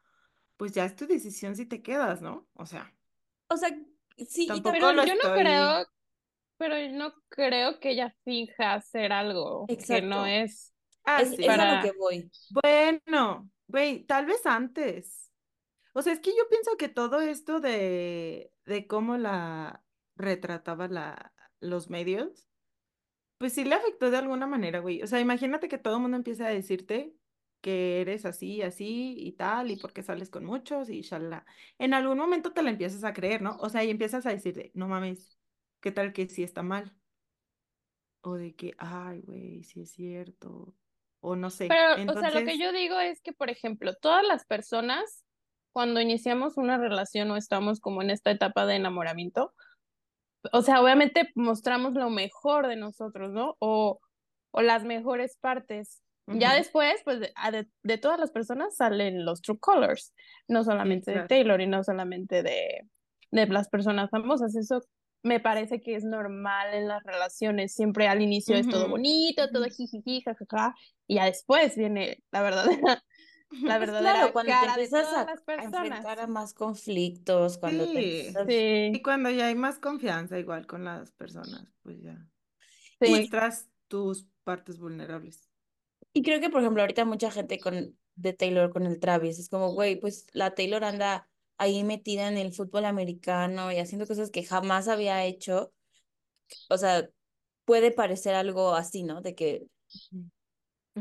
pues 0.58 0.72
ya 0.72 0.84
es 0.86 0.96
tu 0.96 1.06
decisión 1.06 1.56
si 1.56 1.66
te 1.68 1.82
quedas, 1.84 2.22
¿no? 2.22 2.48
O 2.54 2.66
sea, 2.66 2.92
O 3.52 3.58
sea, 3.58 3.70
sí, 4.28 4.44
y 4.44 4.48
Tampoco 4.48 4.72
Pero 4.74 4.94
lo 4.94 5.06
yo 5.06 5.14
no 5.16 5.22
estoy- 5.22 5.40
creo, 5.42 5.86
pero 6.58 6.76
no 6.98 7.14
creo 7.30 7.80
que 7.80 7.92
ella 7.92 8.16
finja 8.24 8.74
hacer 8.74 9.12
algo 9.12 9.66
que 9.68 10.02
no 10.02 10.26
es. 10.26 10.74
Ah, 11.18 11.22
es, 11.22 11.36
sí. 11.36 11.44
es 11.46 11.58
a 11.60 11.66
lo 11.66 11.76
Para- 11.76 11.82
que 11.82 11.92
voy. 11.98 12.32
Bueno, 12.50 13.50
güey, 13.68 14.06
tal 14.06 14.26
vez 14.26 14.46
antes. 14.46 15.32
O 15.94 16.02
sea, 16.02 16.14
es 16.14 16.20
que 16.20 16.32
yo 16.32 16.48
pienso 16.50 16.78
que 16.78 16.90
todo 16.90 17.22
esto 17.22 17.60
de, 17.60 18.52
de 18.66 18.88
cómo 18.88 19.18
la 19.18 19.84
retrataba 20.16 20.88
la, 20.88 21.34
los 21.60 21.90
medios, 21.90 22.48
pues 23.38 23.54
sí 23.54 23.64
le 23.64 23.76
afectó 23.76 24.12
de 24.12 24.18
alguna 24.18 24.48
manera, 24.48 24.80
güey. 24.80 25.02
O 25.04 25.08
sea, 25.08 25.20
imagínate 25.20 25.68
que 25.70 25.78
todo 25.78 25.96
el 25.96 26.02
mundo 26.02 26.18
empieza 26.18 26.48
a 26.48 26.50
decirte 26.50 27.16
que 27.62 28.02
eres 28.02 28.26
así, 28.26 28.62
así 28.62 29.16
y 29.18 29.34
tal, 29.34 29.72
y 29.72 29.78
porque 29.78 30.04
sales 30.04 30.30
con 30.30 30.46
muchos 30.46 30.90
y 30.90 31.02
shalala. 31.02 31.46
En 31.78 31.94
algún 31.94 32.18
momento 32.18 32.54
te 32.54 32.64
la 32.64 32.70
empiezas 32.72 33.04
a 33.04 33.14
creer, 33.14 33.42
¿no? 33.42 33.58
O 33.60 33.70
sea, 33.70 33.84
y 33.84 33.90
empiezas 33.90 34.26
a 34.26 34.32
decirte, 34.32 34.72
no 34.76 34.88
mames, 34.88 35.40
¿qué 35.82 35.92
tal 35.92 36.14
que 36.14 36.28
sí 36.30 36.44
está 36.44 36.64
mal? 36.64 36.96
O 38.22 38.36
de 38.36 38.56
que, 38.56 38.76
ay, 38.78 39.22
güey, 39.22 39.64
sí 39.64 39.82
es 39.82 39.92
cierto. 39.92 40.76
O 41.22 41.36
no 41.36 41.50
sé. 41.50 41.68
Pero, 41.68 41.96
o 42.12 42.14
sea, 42.20 42.30
lo 42.32 42.46
que 42.46 42.58
yo 42.58 42.72
digo 42.72 43.00
es 43.00 43.22
que, 43.22 43.34
por 43.34 43.50
ejemplo, 43.50 43.94
todas 43.96 44.26
las 44.26 44.46
personas, 44.46 45.26
cuando 45.74 46.00
iniciamos 46.02 46.58
una 46.58 46.78
relación 46.78 47.30
o 47.32 47.38
estamos 47.38 47.80
como 47.80 48.02
en 48.02 48.10
esta 48.10 48.32
etapa 48.32 48.66
de 48.66 48.76
enamoramiento, 48.76 49.54
o 50.54 50.62
sea, 50.62 50.82
obviamente 50.82 51.30
mostramos 51.36 51.94
lo 51.94 52.10
mejor 52.10 52.68
de 52.68 52.78
nosotros, 52.78 53.32
¿no? 53.34 53.56
O, 53.60 54.00
o 54.52 54.62
las 54.62 54.84
mejores 54.86 55.38
partes. 55.38 56.02
Ya 56.40 56.54
después, 56.54 57.02
pues, 57.04 57.20
de, 57.20 57.34
de- 57.52 57.68
de 57.84 57.98
todas 57.98 58.20
las 58.20 58.32
personas 58.32 58.76
salen 58.76 59.26
los 59.26 59.42
true 59.42 59.58
colors, 59.60 60.14
no 60.48 60.64
solamente 60.64 61.12
de. 61.22 61.28
Taylor 61.28 61.60
y 61.60 61.66
no 61.68 61.84
solamente 61.84 62.44
de, 62.44 62.88
de 63.32 63.48
las 63.48 63.68
personas 63.68 64.12
famosas. 64.12 64.56
Eso 64.56 64.80
me 65.24 65.40
parece 65.40 65.82
que 65.82 65.96
es 65.96 66.04
normal 66.04 66.74
en 66.74 66.88
las 66.88 67.04
relaciones. 67.04 67.74
Siempre 67.76 68.08
al 68.08 68.22
inicio 68.22 68.56
es 68.56 68.70
todo 68.70 68.88
bonito, 68.90 69.50
todo 69.52 69.66
jijiji, 69.66 70.22
jajaja, 70.22 70.76
y 71.08 71.16
ya 71.16 71.26
después 71.26 71.76
viene 71.76 72.24
la 72.32 72.42
verdadera, 72.42 73.04
la 73.66 73.78
Pues 73.78 73.80
verdadera 73.80 74.00
claro, 74.00 74.34
cuando 74.34 74.58
te 74.58 74.66
de 74.66 74.66
empiezas 74.68 75.02
todas 75.04 75.14
a, 75.14 75.26
las 75.26 75.42
a 75.42 75.46
personas. 75.46 75.76
enfrentar 75.82 76.20
a 76.20 76.28
más 76.28 76.54
conflictos, 76.54 77.58
cuando 77.58 77.90
te 77.92 78.00
Sí. 78.00 78.00
empiezas... 78.00 78.48
Y 78.92 78.98
Sí, 78.98 79.02
cuando 79.02 79.30
ya 79.30 79.48
hay 79.48 79.56
más 79.56 79.80
confianza 79.80 80.40
igual 80.40 80.66
con 80.68 80.84
las 80.86 81.12
personas, 81.14 81.74
pues 81.84 82.02
ya 82.02 82.28
sí. 83.02 83.08
muestras 83.10 83.70
tus 83.88 84.28
partes 84.44 84.80
vulnerables. 84.80 85.50
Y 86.14 86.24
creo 86.24 86.40
que, 86.42 86.50
por 86.50 86.62
ejemplo, 86.62 86.82
ahorita 86.82 87.06
mucha 87.06 87.32
gente 87.32 87.60
con 87.60 87.98
de 88.16 88.34
Taylor 88.34 88.72
con 88.72 88.86
el 88.86 89.00
Travis 89.00 89.40
es 89.40 89.50
como, 89.50 89.72
güey, 89.74 90.00
pues 90.00 90.28
la 90.34 90.54
Taylor 90.56 90.84
anda 90.84 91.29
ahí 91.60 91.84
metida 91.84 92.28
en 92.28 92.38
el 92.38 92.54
fútbol 92.54 92.86
americano 92.86 93.72
y 93.72 93.78
haciendo 93.78 94.08
cosas 94.08 94.32
que 94.32 94.44
jamás 94.44 94.88
había 94.88 95.24
hecho. 95.26 95.72
O 96.70 96.78
sea, 96.78 97.08
puede 97.66 97.92
parecer 97.92 98.34
algo 98.34 98.74
así, 98.74 99.04
¿no? 99.04 99.22
De 99.22 99.36
que 99.36 99.68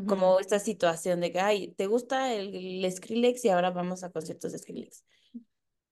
como 0.07 0.39
esta 0.39 0.59
situación 0.59 1.21
de 1.21 1.33
que, 1.33 1.41
ay, 1.41 1.73
¿te 1.73 1.87
gusta 1.87 2.35
el, 2.35 2.85
el 2.85 2.93
Skrillex? 2.93 3.45
Y 3.45 3.49
ahora 3.49 3.71
vamos 3.71 4.05
a 4.05 4.11
conciertos 4.11 4.53
de 4.53 4.59
Skrillex. 4.59 5.05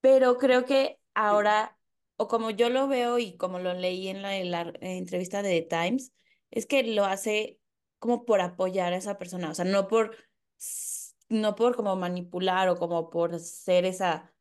Pero 0.01 0.37
creo 0.37 0.65
que 0.65 0.99
ahora, 1.15 1.79
o 2.17 2.29
como 2.29 2.51
yo 2.51 2.69
lo 2.69 2.89
veo 2.89 3.19
y 3.19 3.37
como 3.37 3.59
lo 3.59 3.75
leí 3.75 4.09
en 4.09 4.23
la, 4.23 4.37
en 4.37 4.51
la 4.51 4.73
entrevista 4.81 5.43
de 5.43 5.63
The 5.63 5.69
Times, 5.69 6.13
es 6.51 6.67
que 6.67 6.83
lo 6.83 7.05
hace 7.05 7.59
como 7.99 8.25
por 8.25 8.41
apoyar 8.41 8.93
a 8.93 8.97
esa 8.97 9.19
persona, 9.19 9.51
o 9.51 9.55
sea, 9.55 9.65
no 9.65 9.89
por, 9.89 10.15
no 11.29 11.55
por 11.55 11.75
como 11.75 11.97
manipular 11.97 12.69
o 12.69 12.77
como 12.77 13.11
por 13.11 13.41
ser 13.41 13.85
esa 13.85 14.36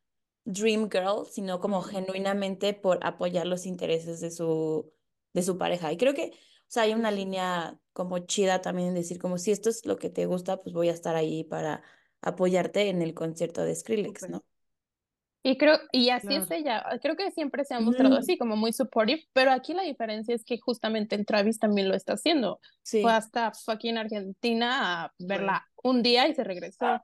dream 0.46 0.88
girl, 0.90 1.26
sino 1.30 1.60
como 1.60 1.82
genuinamente 1.82 2.72
por 2.74 2.98
apoyar 3.02 3.46
los 3.46 3.66
intereses 3.66 4.20
de 4.20 4.30
su, 4.30 4.92
de 5.34 5.42
su 5.42 5.58
pareja. 5.58 5.92
Y 5.92 5.98
creo 5.98 6.14
que, 6.14 6.32
o 6.32 6.68
sea, 6.68 6.84
hay 6.84 6.94
una 6.94 7.10
línea 7.10 7.78
como 7.92 8.20
chida 8.20 8.62
también 8.62 8.88
en 8.88 8.94
decir 8.94 9.18
como 9.18 9.38
si 9.38 9.50
esto 9.50 9.68
es 9.70 9.84
lo 9.86 9.98
que 9.98 10.10
te 10.10 10.26
gusta, 10.26 10.62
pues 10.62 10.74
voy 10.74 10.88
a 10.88 10.92
estar 10.92 11.16
ahí 11.16 11.44
para 11.44 11.82
apoyarte 12.22 12.88
en 12.88 13.02
el 13.02 13.14
concierto 13.14 13.62
de 13.62 13.74
Skrillex. 13.74 14.30
¿no? 14.30 14.44
Y 15.42 15.58
creo, 15.58 15.78
y 15.92 16.10
así 16.10 16.26
Claro. 16.26 16.42
es 16.44 16.50
ella. 16.50 16.84
Creo 17.00 17.16
que 17.16 17.30
siempre 17.30 17.64
se 17.64 17.74
ha 17.74 17.80
mostrado 17.80 18.16
así, 18.16 18.36
como 18.36 18.56
muy 18.56 18.72
supportive, 18.72 19.22
pero 19.32 19.52
aquí 19.52 19.74
la 19.74 19.82
diferencia 19.84 20.34
es 20.34 20.44
que 20.44 20.58
justamente 20.58 21.14
el 21.14 21.24
Travis 21.24 21.60
también 21.60 21.88
lo 21.88 21.94
está 21.94 22.14
haciendo. 22.14 22.58
Sí. 22.82 23.00
Fue 23.02 23.12
hasta 23.12 23.52
fucking 23.52 23.96
Argentina 23.96 25.04
a 25.04 25.12
verla 25.20 25.64
un 25.84 26.02
día 26.02 26.26
y 26.26 26.34
se 26.34 26.42
regresó. 26.42 27.00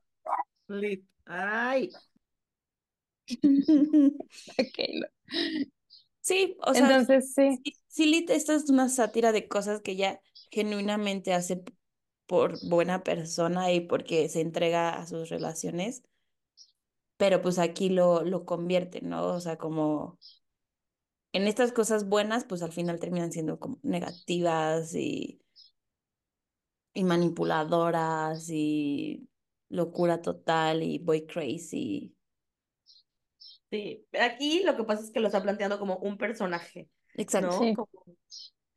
Ay, 1.25 1.91
Sí, 6.21 6.57
o 6.67 6.75
sea, 6.75 6.91
Entonces, 6.91 7.33
sí. 7.35 7.65
sí, 7.89 8.27
esta 8.31 8.55
es 8.55 8.71
una 8.71 8.89
sátira 8.89 9.33
de 9.33 9.49
cosas 9.49 9.81
que 9.83 9.93
ella 9.93 10.21
genuinamente 10.51 11.35
hace 11.35 11.65
por 12.27 12.61
buena 12.63 13.03
persona 13.05 13.73
y 13.73 13.81
porque 13.83 14.29
se 14.29 14.41
entrega 14.41 14.91
a 14.91 15.07
sus 15.07 15.29
relaciones, 15.31 16.03
pero 17.17 17.41
pues 17.43 17.59
aquí 17.59 17.89
lo, 17.91 18.23
lo 18.25 18.45
convierte, 18.45 19.01
¿no? 19.03 19.27
O 19.35 19.41
sea, 19.41 19.57
como 19.59 20.19
en 21.33 21.47
estas 21.47 21.73
cosas 21.73 22.09
buenas, 22.09 22.45
pues 22.45 22.63
al 22.63 22.73
final 22.73 22.99
terminan 23.01 23.33
siendo 23.33 23.59
como 23.61 23.79
negativas 23.83 24.95
y, 24.95 25.43
y 26.95 27.05
manipuladoras 27.05 28.49
y 28.51 29.29
locura 29.69 30.21
total 30.23 30.83
y 30.83 30.99
boy 30.99 31.27
crazy. 31.27 32.15
Sí, 33.73 34.07
aquí 34.21 34.63
lo 34.65 34.77
que 34.77 34.85
pasa 34.85 35.03
es 35.03 35.11
que 35.11 35.19
lo 35.19 35.29
está 35.29 35.43
planteando 35.43 35.79
como 35.79 35.97
un 35.97 36.19
personaje, 36.19 36.91
Exacto. 37.15 37.47
¿no? 37.47 37.59
Sí. 37.59 37.75
Como- 37.75 37.89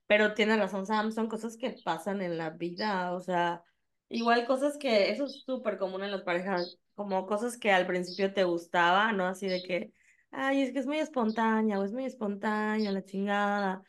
Pero 0.07 0.33
tiene 0.33 0.55
razón, 0.55 0.85
Sam, 0.85 1.11
son 1.11 1.27
cosas 1.27 1.57
que 1.57 1.75
pasan 1.83 2.21
en 2.21 2.37
la 2.37 2.51
vida, 2.51 3.11
o 3.11 3.19
sea, 3.19 3.61
igual 4.07 4.45
cosas 4.45 4.77
que, 4.77 5.11
eso 5.11 5.25
es 5.25 5.43
súper 5.43 5.77
común 5.77 6.05
en 6.05 6.11
las 6.11 6.21
parejas, 6.21 6.79
como 6.93 7.25
cosas 7.25 7.57
que 7.57 7.73
al 7.73 7.85
principio 7.85 8.33
te 8.33 8.45
gustaba, 8.45 9.11
¿no? 9.11 9.27
Así 9.27 9.49
de 9.49 9.61
que, 9.63 9.91
ay, 10.31 10.61
es 10.61 10.71
que 10.71 10.79
es 10.79 10.87
muy 10.87 10.99
espontánea, 10.99 11.77
o 11.77 11.83
es 11.83 11.91
muy 11.91 12.05
espontánea, 12.05 12.93
la 12.93 13.03
chingada. 13.03 13.83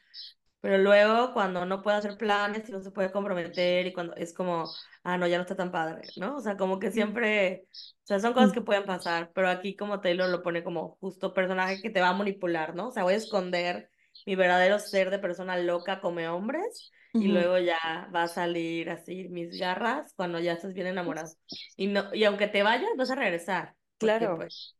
Pero 0.60 0.78
luego 0.78 1.32
cuando 1.32 1.64
no 1.66 1.82
puede 1.82 1.98
hacer 1.98 2.16
planes 2.16 2.68
y 2.68 2.72
no 2.72 2.80
se 2.82 2.90
puede 2.90 3.12
comprometer 3.12 3.86
y 3.86 3.92
cuando 3.92 4.14
es 4.16 4.32
como, 4.34 4.76
ah, 5.04 5.16
no, 5.18 5.26
ya 5.28 5.36
no 5.36 5.42
está 5.42 5.54
tan 5.56 5.70
padre, 5.70 6.12
¿no? 6.16 6.36
O 6.36 6.40
sea, 6.40 6.56
como 6.56 6.78
que 6.78 6.90
siempre, 6.90 7.66
o 8.04 8.06
sea, 8.06 8.18
son 8.20 8.32
cosas 8.34 8.52
que 8.52 8.62
pueden 8.62 8.84
pasar, 8.84 9.30
pero 9.34 9.48
aquí 9.48 9.76
como 9.76 10.00
Taylor 10.00 10.28
lo 10.28 10.42
pone 10.42 10.64
como 10.64 10.96
justo 11.00 11.34
personaje 11.34 11.80
que 11.80 11.90
te 11.90 12.00
va 12.00 12.08
a 12.08 12.12
manipular, 12.14 12.74
¿no? 12.74 12.88
O 12.88 12.90
sea, 12.90 13.04
voy 13.04 13.14
a 13.14 13.16
esconder 13.16 13.90
mi 14.24 14.34
verdadero 14.34 14.78
ser 14.78 15.10
de 15.10 15.18
persona 15.18 15.56
loca 15.58 16.00
come 16.00 16.28
hombres 16.28 16.88
y 17.18 17.28
Ujú. 17.28 17.28
luego 17.28 17.58
ya 17.58 18.10
va 18.14 18.24
a 18.24 18.28
salir 18.28 18.90
así 18.90 19.28
mis 19.28 19.56
garras 19.56 20.12
cuando 20.16 20.38
ya 20.40 20.52
estás 20.52 20.74
bien 20.74 20.86
enamorado. 20.88 21.32
Y 21.76 21.86
no, 21.86 22.12
y 22.14 22.24
aunque 22.24 22.48
te 22.48 22.62
vayas, 22.62 22.90
vas 22.96 23.10
a 23.10 23.14
regresar. 23.14 23.76
Porque 23.98 24.28
Claro. 24.28 24.36
pues, 24.36 24.76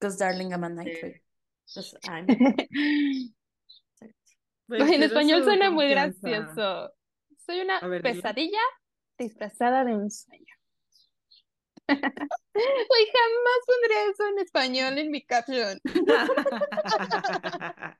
Because 0.00 0.18
darling, 0.18 0.52
I'm 0.52 0.64
a 0.64 0.68
night 0.68 1.00
bird. 1.00 1.20
pues, 4.68 4.90
en 4.90 5.02
español 5.02 5.40
su 5.40 5.46
suena 5.46 5.70
muy 5.70 5.88
gracioso. 5.88 6.92
Soy 7.38 7.60
una 7.60 7.80
ver, 7.80 8.02
pesadilla 8.02 8.60
disfrazada 9.16 9.84
de 9.84 9.96
un 9.96 10.10
sueño. 10.10 10.44
Jamás 11.88 13.62
pondría 13.66 14.10
eso 14.10 14.28
en 14.28 14.38
español 14.40 14.98
en 14.98 15.10
mi 15.10 15.24
caption. 15.24 15.80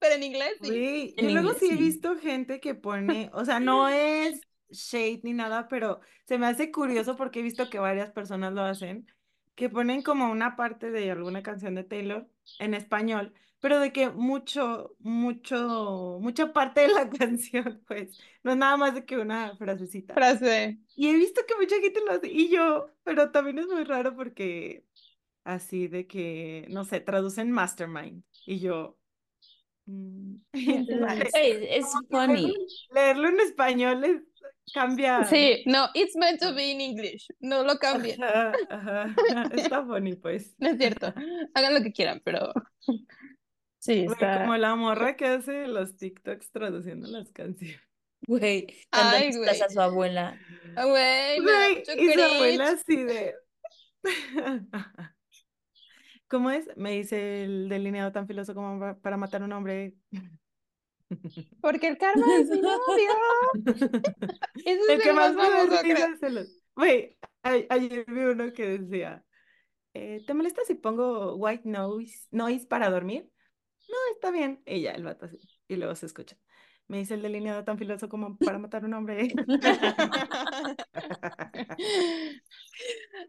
Pero 0.00 0.14
en 0.14 0.22
inglés 0.22 0.54
sí. 0.62 1.14
En 1.16 1.26
yo 1.26 1.32
luego 1.32 1.50
inglés, 1.50 1.60
sí 1.60 1.70
he 1.70 1.76
visto 1.76 2.16
gente 2.18 2.60
que 2.60 2.74
pone, 2.74 3.30
o 3.32 3.44
sea, 3.44 3.60
no 3.60 3.88
es 3.88 4.40
shade 4.70 5.20
ni 5.24 5.32
nada, 5.32 5.68
pero 5.68 6.00
se 6.26 6.38
me 6.38 6.46
hace 6.46 6.70
curioso 6.70 7.16
porque 7.16 7.40
he 7.40 7.42
visto 7.42 7.68
que 7.68 7.78
varias 7.78 8.10
personas 8.10 8.52
lo 8.52 8.62
hacen, 8.62 9.06
que 9.54 9.68
ponen 9.68 10.02
como 10.02 10.30
una 10.30 10.56
parte 10.56 10.90
de 10.90 11.10
alguna 11.10 11.42
canción 11.42 11.74
de 11.74 11.84
Taylor 11.84 12.28
en 12.60 12.74
español, 12.74 13.34
pero 13.60 13.80
de 13.80 13.92
que 13.92 14.10
mucho, 14.10 14.96
mucho, 15.00 16.18
mucha 16.20 16.52
parte 16.52 16.82
de 16.82 16.88
la 16.88 17.10
canción, 17.10 17.82
pues, 17.86 18.18
no 18.42 18.52
es 18.52 18.56
nada 18.56 18.76
más 18.76 18.94
de 18.94 19.04
que 19.04 19.16
una 19.16 19.56
frasecita. 19.56 20.14
Frase. 20.14 20.78
Y 20.94 21.08
he 21.08 21.14
visto 21.14 21.42
que 21.46 21.54
mucha 21.56 21.80
gente 21.80 22.00
lo 22.04 22.12
hace, 22.12 22.28
y 22.28 22.48
yo, 22.48 22.90
pero 23.04 23.30
también 23.30 23.58
es 23.58 23.66
muy 23.66 23.84
raro 23.84 24.14
porque 24.14 24.84
así 25.44 25.88
de 25.88 26.06
que, 26.06 26.66
no 26.68 26.84
sé, 26.84 27.00
traducen 27.00 27.50
mastermind, 27.50 28.22
y 28.46 28.60
yo... 28.60 28.98
mm, 29.86 30.36
it's 30.52 31.94
funny. 32.10 32.54
Leerlo 32.92 33.28
en 33.28 33.40
español 33.40 34.04
es, 34.04 34.22
cambia. 34.72 35.24
Sí, 35.24 35.62
no, 35.66 35.88
it's 35.94 36.14
meant 36.16 36.40
to 36.40 36.54
be 36.54 36.70
in 36.70 36.80
English. 36.80 37.28
No 37.40 37.64
lo 37.64 37.78
cambien. 37.78 38.22
Ajá, 38.22 38.52
ajá, 38.68 39.14
Está 39.54 39.84
funny, 39.84 40.14
pues. 40.14 40.54
No 40.58 40.68
es 40.68 40.78
cierto. 40.78 41.12
Hagan 41.54 41.74
lo 41.74 41.82
que 41.82 41.92
quieran, 41.92 42.20
pero 42.24 42.52
sí, 43.78 44.06
está. 44.10 44.40
como 44.40 44.56
la 44.56 44.74
morra 44.74 45.16
que 45.16 45.26
hace 45.26 45.66
los 45.66 45.96
TikToks 45.96 46.50
traduciendo 46.50 47.08
las 47.08 47.30
canciones. 47.32 47.80
Güey, 48.26 48.66
cantando 48.90 49.38
güey. 49.38 49.48
a 49.60 49.68
su 49.70 49.80
abuela. 49.80 50.40
Güey, 50.74 51.38
Güey, 51.40 51.84
y 51.96 52.12
su 52.12 52.20
abuela 52.20 52.70
así 52.70 52.96
de. 53.04 53.34
¿Cómo 56.28 56.50
es? 56.50 56.68
Me 56.76 56.90
dice 56.92 57.44
el 57.44 57.68
delineado 57.68 58.10
tan 58.12 58.26
filoso 58.26 58.54
como 58.54 58.78
pa- 58.80 58.98
para 58.98 59.16
matar 59.16 59.42
a 59.42 59.44
un 59.44 59.52
hombre. 59.52 59.94
Porque 61.62 61.88
el 61.88 61.96
karma 61.96 62.26
es 62.40 62.50
mi 62.50 62.60
novio. 62.60 63.12
Es 64.64 64.78
El 64.88 65.00
que 65.00 65.08
el 65.10 65.14
más 65.14 65.34
más 65.34 65.68
me 65.82 66.46
Güey, 66.74 67.18
ayer 67.42 68.04
vi 68.06 68.20
uno 68.20 68.52
que 68.52 68.78
decía, 68.78 69.24
eh, 69.94 70.22
¿te 70.26 70.34
molesta 70.34 70.62
si 70.66 70.74
pongo 70.74 71.36
white 71.36 71.62
noise, 71.68 72.26
noise 72.30 72.66
para 72.66 72.90
dormir? 72.90 73.30
No, 73.88 73.96
está 74.14 74.30
bien. 74.30 74.62
Y 74.66 74.82
ya, 74.82 74.92
el 74.92 75.04
vato 75.04 75.26
así. 75.26 75.38
Y 75.68 75.76
luego 75.76 75.94
se 75.94 76.06
escucha. 76.06 76.36
Me 76.88 76.98
dice 76.98 77.14
el 77.14 77.22
delineado 77.22 77.64
tan 77.64 77.78
filoso 77.78 78.08
como 78.08 78.38
para 78.38 78.58
matar 78.58 78.82
a 78.84 78.86
un 78.86 78.94
hombre. 78.94 79.28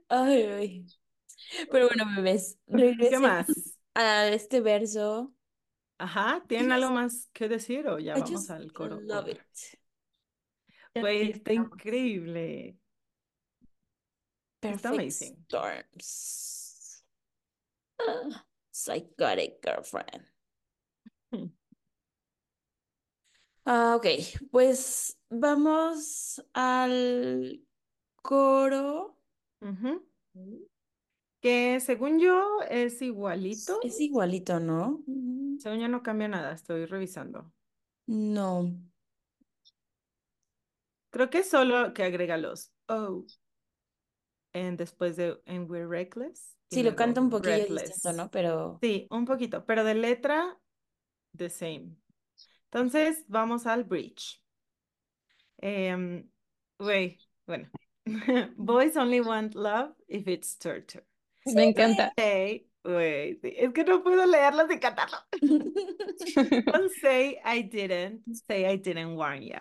Ay, 0.10 0.44
ay. 0.44 0.86
Pero 1.72 1.88
bueno, 1.88 2.06
bebés, 2.16 2.60
¿Qué 3.10 3.20
más? 3.20 3.78
a 3.96 4.28
este 4.30 4.62
verso. 4.62 5.34
Ajá, 5.98 6.44
¿tienen 6.48 6.72
algo 6.72 6.92
más 6.92 7.30
que 7.34 7.48
decir 7.50 7.88
o 7.88 8.00
ya 8.00 8.16
I 8.16 8.20
vamos 8.20 8.50
al 8.50 8.72
coro? 8.74 9.06
love 9.08 9.28
it. 9.30 9.80
Güey, 11.00 11.32
está 11.32 11.54
increíble. 11.54 12.78
Está 14.72 14.90
Perfect 14.90 14.92
amazing. 14.92 15.46
storms. 15.50 17.04
Ah, 17.98 18.44
psychotic 18.72 19.62
girlfriend. 19.62 20.29
Hmm. 21.32 21.46
Ah, 23.66 23.96
ok, 23.96 24.06
pues 24.52 25.20
vamos 25.30 26.44
al 26.54 27.62
coro. 28.22 29.18
Ujú. 29.62 30.06
Que 31.42 31.80
según 31.80 32.20
yo 32.20 32.62
es 32.70 33.02
igualito. 33.02 33.80
Es 33.84 34.00
igualito, 34.00 34.60
¿no? 34.60 35.04
Según 35.60 35.80
yo 35.80 35.88
no 35.88 36.04
cambia 36.04 36.28
nada, 36.28 36.52
estoy 36.54 36.86
revisando. 36.86 37.52
No. 38.08 38.74
Creo 41.12 41.30
que 41.30 41.44
solo 41.44 41.94
que 41.94 42.04
agrega 42.04 42.38
los 42.38 42.72
oh 42.88 43.26
en 44.54 44.78
después 44.78 45.16
de 45.16 45.40
and 45.46 45.70
we're 45.70 45.88
reckless 45.88 46.56
y 46.70 46.76
Sí, 46.76 46.84
lo 46.84 46.90
luego 46.90 46.98
canta 46.98 47.22
un 47.22 47.30
poquillo 47.30 47.66
distinto, 47.66 48.12
breathless. 48.12 48.14
¿no? 48.14 48.32
Pero 48.32 48.80
Sí, 48.82 49.08
un 49.12 49.26
poquito, 49.26 49.66
pero 49.66 49.84
de 49.84 49.96
letra 49.96 50.59
the 51.36 51.50
same. 51.50 51.96
Entonces 52.72 53.24
vamos 53.28 53.66
al 53.66 53.84
bridge. 53.84 54.42
Em, 55.62 56.30
Güey, 56.80 57.18
bueno. 57.46 57.68
Boys 58.58 58.96
only 58.96 59.20
want 59.20 59.54
love 59.54 59.92
if 60.08 60.28
it's 60.28 60.56
torture. 60.56 61.04
Me 61.46 61.74
encanta. 61.74 62.12
Say, 62.18 62.68
güey, 62.86 63.38
sí, 63.42 63.54
es 63.58 63.74
que 63.74 63.84
no 63.84 64.02
puedo 64.02 64.26
leerlo 64.26 64.66
sin 64.68 64.80
cantarlo. 64.80 65.18
Don't 66.66 66.92
say 67.02 67.40
I 67.44 67.62
didn't, 67.62 68.22
say 68.48 68.66
I 68.66 68.78
didn't 68.78 69.16
warn 69.16 69.44
ya. 69.44 69.60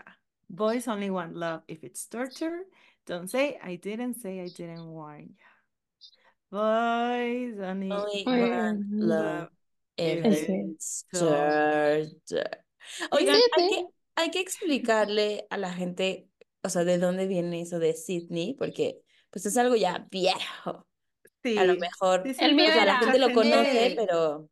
Boys 0.48 0.86
only 0.86 1.10
want 1.10 1.34
love 1.34 1.62
if 1.66 1.82
it's 1.82 2.06
torture. 2.06 2.62
Don't 3.04 3.28
say 3.28 3.58
I 3.62 3.76
didn't, 3.76 4.14
say 4.20 4.40
I 4.40 4.48
didn't 4.48 4.86
warn 4.86 5.34
ya. 5.36 5.48
Boys 6.50 7.58
only 7.60 7.90
Only 7.90 8.24
want 8.24 8.84
love 8.92 9.48
torture. 11.12 12.64
Oigan, 13.10 13.34
Sí, 13.36 13.42
hay 13.56 13.62
sí. 13.68 13.68
que, 13.68 13.86
hay 14.16 14.30
que 14.30 14.40
explicarle 14.40 15.46
a 15.50 15.56
la 15.58 15.72
gente, 15.72 16.28
o 16.62 16.68
sea, 16.68 16.84
de 16.84 16.98
dónde 16.98 17.26
viene 17.26 17.60
eso 17.62 17.78
de 17.78 17.94
Sydney, 17.94 18.54
porque 18.54 19.00
pues 19.30 19.46
es 19.46 19.56
algo 19.56 19.76
ya 19.76 20.06
viejo. 20.10 20.86
A 21.54 21.64
lo 21.64 21.74
Sí, 21.74 21.78
mejor, 21.78 22.22
sí, 22.24 22.34
siento 22.34 22.56
mío 22.56 22.72
sea, 22.72 22.84
la 22.86 22.98
gente 22.98 23.18
lo 23.18 23.32
conoce, 23.32 23.94
pero 23.96 24.50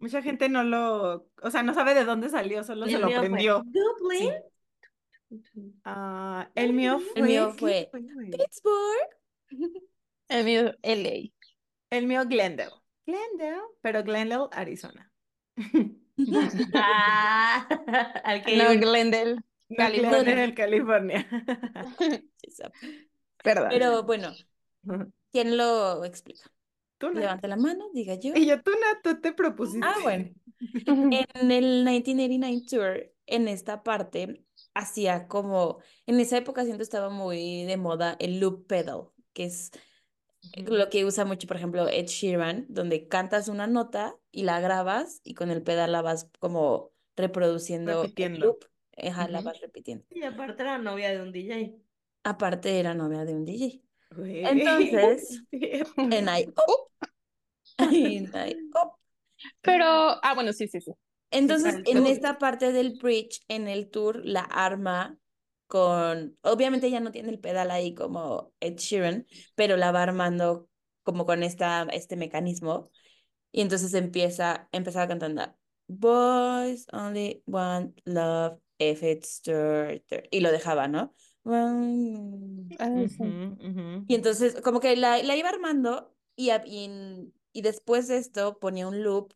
Mucha 0.00 0.22
gente 0.22 0.48
no 0.48 0.62
lo, 0.64 1.28
o 1.42 1.50
sea, 1.50 1.62
no 1.62 1.74
sabe 1.74 1.94
de 1.94 2.04
dónde 2.04 2.28
salió, 2.30 2.62
solo 2.64 2.88
se 2.88 2.94
El 2.94 3.00
lo 3.00 3.08
aprendió. 3.08 3.62
Dublín. 3.64 4.32
Ah, 5.84 6.50
el 6.54 6.72
mío 6.72 7.00
fue, 7.00 7.12
El 7.20 7.24
mío 7.24 7.52
¿qué 7.56 7.76
fue 7.90 8.02
fue? 8.10 8.38
Pittsburgh. 8.38 9.08
El 10.28 10.44
mío, 10.44 10.74
LA. 10.82 11.32
El 11.90 12.06
mío, 12.06 12.26
Glendale. 12.26 12.70
Glendale, 13.06 13.62
pero 13.80 14.02
Glendale, 14.02 14.48
Arizona. 14.52 15.10
Ah, 16.74 17.66
No, 18.56 18.78
Glendale. 18.78 19.36
No, 19.68 19.76
California. 19.76 20.22
Glendale, 20.22 20.54
California. 20.54 21.26
Perdón. 23.42 23.68
Pero 23.70 24.02
bueno, 24.04 24.32
¿quién 25.32 25.56
lo 25.56 26.04
explica? 26.04 26.50
Tú, 26.98 27.08
Nat. 27.08 27.22
Levante 27.22 27.48
la 27.48 27.56
mano, 27.56 27.86
diga 27.92 28.14
yo. 28.14 28.32
Y 28.34 28.46
yo, 28.46 28.62
tú, 28.62 28.70
Nat, 28.70 29.02
tú 29.02 29.20
te 29.20 29.32
propusiste. 29.32 29.86
Ah, 29.86 29.96
bueno. 30.02 30.30
En 30.86 31.50
el 31.50 31.84
1989 31.84 32.62
Tour, 32.68 33.12
en 33.26 33.48
esta 33.48 33.82
parte, 33.82 34.44
hacía 34.74 35.26
como, 35.26 35.78
en 36.06 36.20
esa 36.20 36.36
época 36.36 36.64
siento 36.64 36.82
estaba 36.82 37.10
muy 37.10 37.64
de 37.64 37.76
moda 37.76 38.16
el 38.20 38.40
loop 38.40 38.66
pedal, 38.66 39.08
que 39.32 39.44
es 39.44 39.72
lo 40.66 40.88
que 40.90 41.04
usa 41.04 41.24
mucho, 41.24 41.46
por 41.46 41.56
ejemplo, 41.56 41.88
Ed 41.88 42.06
Sheeran, 42.06 42.66
donde 42.68 43.08
cantas 43.08 43.48
una 43.48 43.66
nota 43.66 44.16
y 44.30 44.42
la 44.44 44.60
grabas 44.60 45.20
y 45.24 45.34
con 45.34 45.50
el 45.50 45.62
pedal 45.62 45.92
la 45.92 46.02
vas 46.02 46.28
como 46.38 46.92
reproduciendo 47.16 47.92
el 47.92 48.08
Repitiendo. 48.08 48.46
loop. 48.46 48.64
Ajá, 48.96 49.28
la 49.28 49.40
vas 49.40 49.60
repitiendo. 49.60 50.04
Y 50.10 50.22
aparte 50.22 50.62
era 50.62 50.78
novia 50.78 51.10
de 51.10 51.22
un 51.22 51.32
DJ. 51.32 51.76
Aparte 52.22 52.78
era 52.78 52.94
novia 52.94 53.24
de 53.24 53.34
un 53.34 53.44
DJ. 53.44 53.82
Entonces. 54.18 55.42
En 55.96 56.28
I. 56.28 56.52
En 57.78 58.30
I. 58.34 58.70
Pero, 59.62 59.84
ah, 59.86 60.32
bueno, 60.34 60.52
sí, 60.52 60.68
sí, 60.68 60.80
sí. 60.80 60.92
Entonces, 61.30 61.76
en 61.86 62.06
esta 62.06 62.38
parte 62.38 62.72
del 62.72 62.98
bridge, 63.00 63.42
en 63.48 63.66
el 63.66 63.90
tour, 63.90 64.20
la 64.24 64.42
arma 64.42 65.18
con, 65.74 66.38
obviamente 66.42 66.88
ya 66.88 67.00
no 67.00 67.10
tiene 67.10 67.30
el 67.30 67.40
pedal 67.40 67.72
ahí 67.72 67.94
como 67.94 68.52
Ed 68.60 68.76
Sheeran, 68.76 69.26
pero 69.56 69.76
la 69.76 69.90
va 69.90 70.04
armando 70.04 70.68
como 71.02 71.26
con 71.26 71.42
esta, 71.42 71.82
este 71.92 72.14
mecanismo. 72.14 72.92
Y 73.50 73.60
entonces 73.60 73.92
empieza, 73.94 74.68
empezaba 74.70 75.08
cantando, 75.08 75.42
Boys 75.88 76.86
only 76.92 77.42
want 77.46 77.98
love 78.04 78.60
if 78.78 79.02
it's 79.02 79.28
stir", 79.38 80.04
y 80.30 80.38
lo 80.38 80.52
dejaba, 80.52 80.86
¿no? 80.86 81.12
Ah, 81.44 83.04
sí. 83.08 83.24
Ujú, 83.24 83.56
ujú. 83.68 84.04
Y 84.06 84.14
entonces, 84.14 84.60
como 84.62 84.78
que 84.78 84.94
la, 84.94 85.20
la 85.24 85.34
iba 85.34 85.48
armando 85.48 86.14
y, 86.36 86.52
y, 86.66 87.32
y 87.52 87.62
después 87.62 88.06
de 88.06 88.18
esto 88.18 88.60
ponía 88.60 88.86
un 88.86 89.02
loop 89.02 89.34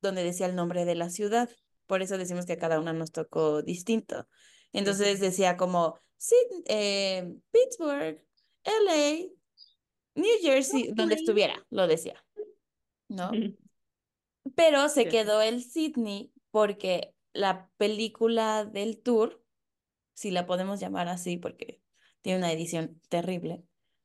donde 0.00 0.22
decía 0.22 0.46
el 0.46 0.54
nombre 0.54 0.84
de 0.84 0.94
la 0.94 1.10
ciudad. 1.10 1.50
Por 1.88 2.02
eso 2.02 2.18
decimos 2.18 2.46
que 2.46 2.52
a 2.52 2.58
cada 2.58 2.78
una 2.78 2.92
nos 2.92 3.10
tocó 3.10 3.62
distinto. 3.62 4.28
Entonces 4.72 5.20
decía 5.20 5.56
como 5.56 5.98
Sid- 6.18 6.64
eh, 6.66 7.34
Pittsburgh, 7.50 8.22
LA, 8.64 9.28
New 10.14 10.36
Jersey, 10.42 10.92
donde 10.94 11.14
estuviera, 11.16 11.64
lo 11.70 11.86
decía, 11.86 12.22
¿no? 13.08 13.30
Pero 14.54 14.88
se 14.88 15.08
quedó 15.08 15.40
el 15.40 15.62
Sydney 15.62 16.32
porque 16.50 17.14
la 17.32 17.70
película 17.76 18.64
del 18.64 19.00
tour, 19.00 19.42
si 20.14 20.30
la 20.30 20.46
podemos 20.46 20.80
llamar 20.80 21.08
así 21.08 21.36
porque 21.38 21.80
tiene 22.20 22.38
una 22.38 22.52
edición 22.52 23.00
terrible. 23.08 23.64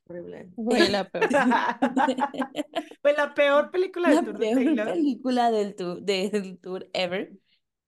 Horrible. 0.09 0.49
Güey, 0.55 0.87
la 0.89 1.09
peor. 1.09 1.27
Fue 3.01 3.13
la 3.13 3.33
peor 3.33 3.71
película 3.71 4.09
de 4.09 4.15
La 4.15 4.23
Tour 4.23 4.37
de 4.37 4.39
peor 4.39 4.55
Taylor. 4.55 4.93
película 4.93 5.51
del 5.51 5.75
tour, 5.75 6.01
del 6.01 6.59
tour 6.59 6.89
ever 6.93 7.33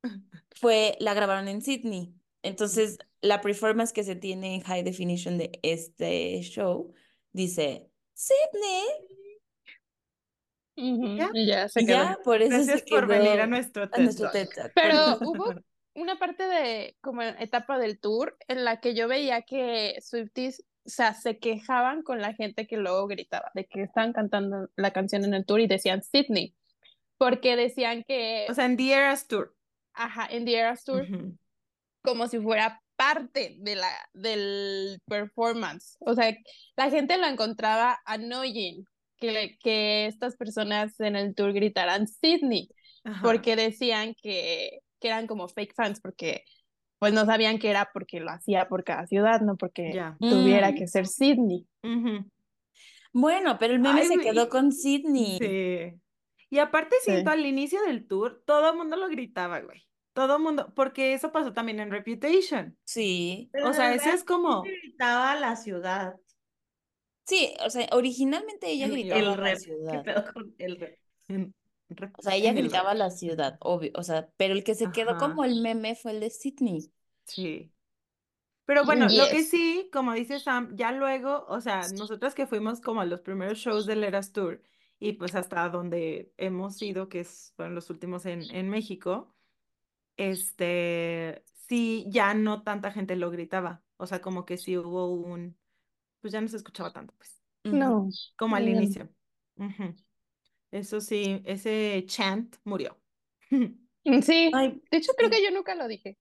fue, 0.51 0.97
la 0.99 1.13
grabaron 1.13 1.47
en 1.47 1.61
Sydney. 1.61 2.13
Entonces, 2.41 2.97
la 3.21 3.41
performance 3.41 3.91
que 3.93 4.03
se 4.03 4.15
tiene 4.15 4.55
en 4.55 4.61
high 4.61 4.83
definition 4.83 5.37
de 5.37 5.59
este 5.61 6.41
show 6.41 6.93
dice 7.31 7.89
Sydney. 8.13 8.85
¿Ya? 11.17 11.29
Y 11.33 11.45
ya 11.45 11.67
se 11.67 11.85
quedó. 11.85 11.97
ya, 11.97 12.19
por 12.23 12.41
eso 12.41 12.55
Gracias 12.55 12.79
se 12.81 12.85
por 12.87 13.05
venir 13.05 13.41
a 13.41 13.47
nuestro 13.47 13.83
a 13.83 13.89
TED 13.89 14.03
nuestro 14.03 14.31
Talk. 14.31 14.33
TED 14.33 14.49
Talk. 14.55 14.71
Pero 14.75 15.17
hubo 15.21 15.53
una 15.93 16.17
parte 16.17 16.43
de 16.43 16.95
como 17.01 17.21
etapa 17.21 17.77
del 17.77 17.99
tour 17.99 18.37
en 18.47 18.63
la 18.63 18.79
que 18.79 18.95
yo 18.95 19.09
veía 19.09 19.41
que 19.41 19.97
Swifties, 20.01 20.63
o 20.85 20.89
sea, 20.89 21.13
se 21.13 21.37
quejaban 21.37 22.01
con 22.03 22.21
la 22.21 22.33
gente 22.33 22.65
que 22.65 22.77
luego 22.77 23.07
gritaba, 23.07 23.51
de 23.53 23.65
que 23.65 23.83
estaban 23.83 24.13
cantando 24.13 24.69
la 24.77 24.91
canción 24.91 25.25
en 25.25 25.33
el 25.33 25.45
tour 25.45 25.59
y 25.59 25.67
decían 25.67 26.01
Sydney, 26.01 26.55
porque 27.17 27.57
decían 27.57 28.05
que, 28.07 28.47
O 28.49 28.53
sea, 28.53 28.65
en 28.65 28.77
The 28.77 28.93
Eras 28.93 29.27
Tour. 29.27 29.53
ajá, 29.93 30.27
en 30.31 30.45
The 30.45 30.55
Eras 30.55 30.85
Tour. 30.85 31.05
Como 32.01 32.27
si 32.27 32.39
fuera 32.39 32.81
parte 32.95 33.55
de 33.59 33.75
la, 33.75 33.89
del 34.13 34.99
performance. 35.05 35.95
O 36.01 36.13
sea, 36.15 36.35
la 36.75 36.89
gente 36.89 37.17
lo 37.17 37.27
encontraba 37.27 37.99
annoying, 38.05 38.83
que, 39.17 39.31
le- 39.31 39.57
que 39.59 40.05
estas 40.05 40.35
personas 40.35 40.99
en 40.99 41.15
el 41.15 41.33
tour 41.35 41.53
gritaran 41.53 42.07
Sydney 42.07 42.69
Ajá. 43.03 43.21
porque 43.23 43.55
decían 43.55 44.13
que, 44.21 44.79
que 44.99 45.07
eran 45.07 45.27
como 45.27 45.47
fake 45.47 45.73
fans, 45.75 46.01
porque 46.01 46.43
pues 46.99 47.13
no 47.13 47.25
sabían 47.25 47.59
que 47.59 47.69
era 47.69 47.89
porque 47.93 48.19
lo 48.19 48.29
hacía 48.31 48.67
por 48.67 48.83
cada 48.83 49.07
ciudad, 49.07 49.39
no 49.39 49.55
porque 49.55 49.91
tuviera 50.19 50.71
Mm. 50.71 50.75
que 50.75 50.87
ser 50.87 51.07
Sydney. 51.07 51.65
Bueno, 53.13 53.57
pero 53.59 53.73
el 53.73 53.79
meme 53.79 54.01
Ay, 54.01 54.07
se 54.07 54.17
quedó 54.17 54.49
con 54.49 54.71
Sydney. 54.71 55.37
Sí. 55.39 55.99
Y 56.51 56.59
aparte 56.59 56.95
Sí. 57.01 57.11
siento 57.11 57.31
al 57.31 57.45
inicio 57.45 57.81
del 57.83 58.07
tour, 58.07 58.43
todo 58.45 58.71
el 58.71 58.77
mundo 58.77 58.97
lo 58.97 59.07
gritaba, 59.07 59.59
güey. 59.61 59.83
Todo 60.20 60.36
el 60.36 60.43
mundo, 60.43 60.74
porque 60.76 61.13
eso 61.13 61.32
pasó 61.32 61.53
también 61.53 61.80
en 61.80 61.91
Reputation. 61.91 62.78
Sí. 62.84 63.49
Pero 63.53 63.70
O 63.70 63.74
sea, 63.74 63.93
ese 63.93 64.09
es 64.09 64.26
como, 64.26 64.63
gritaba 64.63 65.39
la 65.39 65.55
ciudad. 65.55 66.17
Sí, 67.26 67.53
o 67.65 67.70
sea, 67.70 67.88
originalmente 67.93 68.70
ella 68.70 68.88
El, 68.88 68.91
gritaba 68.91 69.20
el 69.22 69.26
la 69.28 69.36
rep. 69.38 69.53
¿Qué 69.53 69.59
ciudad. 69.59 70.03
pedo 70.03 70.34
con 70.34 70.53
el 70.57 70.78
rep? 70.78 70.99
O 72.17 72.22
sea, 72.22 72.36
ella 72.36 72.51
gritaba 72.51 72.93
la 72.95 73.11
ciudad, 73.11 73.55
obvio. 73.61 73.91
O 73.95 74.03
sea, 74.03 74.28
pero 74.36 74.53
el 74.53 74.65
que 74.65 74.76
se 74.76 74.91
quedó 74.91 75.11
Ajá. 75.11 75.20
como 75.20 75.45
el 75.45 75.61
meme 75.61 75.95
fue 75.95 76.11
el 76.11 76.20
de 76.20 76.30
Sydney. 76.32 76.91
Sí. 77.24 77.72
Pero 78.65 78.84
bueno, 78.84 79.07
lo 79.09 79.30
que 79.30 79.43
sí, 79.43 79.89
como 79.93 80.11
dice 80.11 80.41
Sam, 80.41 80.76
ya 80.76 80.91
luego, 80.91 81.45
o 81.47 81.61
sea, 81.61 81.88
nosotras 81.95 82.36
que 82.36 82.45
fuimos 82.45 82.82
como 82.82 82.99
a 82.99 83.05
los 83.05 83.22
primeros 83.22 83.57
shows 83.57 83.86
del 83.86 84.03
Eras 84.03 84.34
Tour 84.34 84.61
y 84.99 85.13
pues 85.13 85.34
hasta 85.34 85.70
donde 85.70 86.34
hemos 86.36 86.82
ido, 86.82 87.07
que 87.07 87.22
es, 87.22 87.53
fueron 87.55 87.74
los 87.74 87.89
últimos 87.89 88.26
en, 88.26 88.43
en 88.53 88.70
México, 88.70 89.34
este, 90.20 91.43
sí, 91.67 92.05
ya 92.09 92.34
no 92.34 92.63
tanta 92.63 92.91
gente 92.91 93.15
lo 93.15 93.32
gritaba. 93.32 93.82
O 93.97 94.05
sea, 94.05 94.22
como 94.22 94.45
que 94.45 94.57
sí 94.57 94.78
hubo 94.78 95.11
un, 95.11 95.57
pues 96.22 96.34
ya 96.34 96.41
no 96.41 96.47
se 96.47 96.57
escuchaba 96.57 96.91
tanto, 96.93 97.13
pues. 97.17 97.41
No. 97.63 98.09
como 98.38 98.55
al 98.55 98.65
no. 98.65 98.72
inicio. 98.72 99.09
Eso 100.72 101.01
sí, 101.01 101.41
ese 101.45 102.03
chant 102.07 102.55
murió. 102.63 102.97
Sí, 104.24 104.49
Ay, 104.53 104.82
de 104.89 104.97
hecho 104.97 105.11
creo 105.15 105.30
sí. 105.30 105.36
que 105.36 105.43
yo 105.43 105.51
nunca 105.51 105.76
lo 105.76 105.88
dije. 105.88 106.17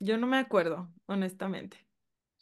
Yo 0.00 0.16
no 0.16 0.26
me 0.26 0.38
acuerdo, 0.38 0.90
honestamente. 1.06 1.76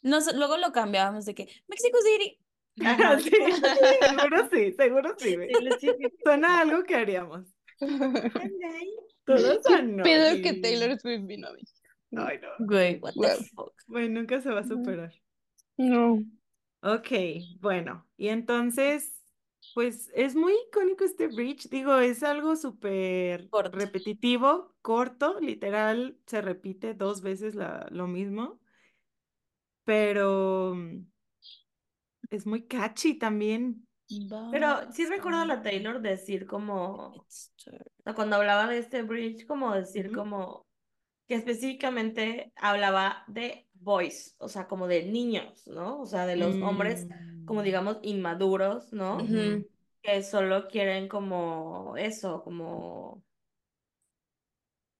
Nos- 0.01 0.33
luego 0.35 0.57
lo 0.57 0.71
cambiábamos 0.71 1.25
de 1.25 1.35
que 1.35 1.47
Mexico 1.67 1.97
City. 2.01 2.39
Ajá. 2.85 3.19
Sí, 3.19 3.29
seguro 4.01 4.49
sí, 4.51 4.71
seguro 4.71 5.15
sí, 5.17 5.35
güey. 5.35 5.49
Sí, 5.49 5.69
sí, 5.79 5.91
sí. 5.99 6.07
Suena 6.23 6.61
algo 6.61 6.83
que 6.83 6.95
haríamos. 6.95 7.45
Todos 9.27 9.59
¿Qué 9.67 9.73
annoying. 9.73 10.03
pedo 10.03 10.41
que 10.41 10.53
Taylor 10.61 10.99
Swift 10.99 11.25
vino 11.25 11.47
a 11.47 11.53
México? 11.53 11.89
Ay, 12.15 12.39
no. 12.41 12.65
Güey, 12.65 12.99
what 12.99 13.13
the 13.13 13.43
fuck. 13.53 13.73
Güey, 13.87 14.09
nunca 14.09 14.41
se 14.41 14.49
va 14.49 14.61
a 14.61 14.63
superar. 14.67 15.13
No. 15.77 16.23
Ok, 16.81 17.09
bueno, 17.59 18.07
y 18.17 18.29
entonces, 18.29 19.21
pues 19.73 20.09
es 20.13 20.35
muy 20.35 20.53
icónico 20.67 21.03
este 21.03 21.27
bridge, 21.27 21.67
digo, 21.69 21.97
es 21.97 22.23
algo 22.23 22.55
súper 22.55 23.49
repetitivo, 23.73 24.75
corto, 24.81 25.39
literal, 25.41 26.17
se 26.25 26.41
repite 26.41 26.93
dos 26.93 27.21
veces 27.21 27.55
la- 27.55 27.87
lo 27.91 28.07
mismo, 28.07 28.61
pero 29.83 30.75
mm, 30.75 31.05
es 32.29 32.45
muy 32.45 32.65
catchy 32.67 33.15
también. 33.15 33.86
Pero 34.49 34.91
sí 34.91 35.05
recuerdo 35.05 35.39
a 35.41 35.45
la 35.45 35.61
Taylor 35.61 36.01
decir 36.01 36.45
como, 36.47 37.25
cuando 38.15 38.37
hablaba 38.37 38.67
de 38.67 38.79
este 38.79 39.03
bridge, 39.03 39.45
como 39.45 39.73
decir 39.75 40.11
como 40.11 40.65
que 41.27 41.35
específicamente 41.35 42.53
hablaba 42.57 43.23
de 43.27 43.67
boys, 43.73 44.35
o 44.39 44.49
sea, 44.49 44.67
como 44.67 44.87
de 44.87 45.05
niños, 45.05 45.67
¿no? 45.67 46.01
O 46.01 46.05
sea, 46.05 46.25
de 46.25 46.37
los 46.37 46.61
hombres, 46.61 47.07
como 47.45 47.61
Mm, 47.61 47.63
digamos, 47.63 47.99
inmaduros, 48.03 48.93
¿no? 48.93 49.27
Que 50.01 50.23
solo 50.23 50.67
quieren 50.69 51.07
como 51.09 51.95
eso, 51.97 52.43
como 52.43 53.23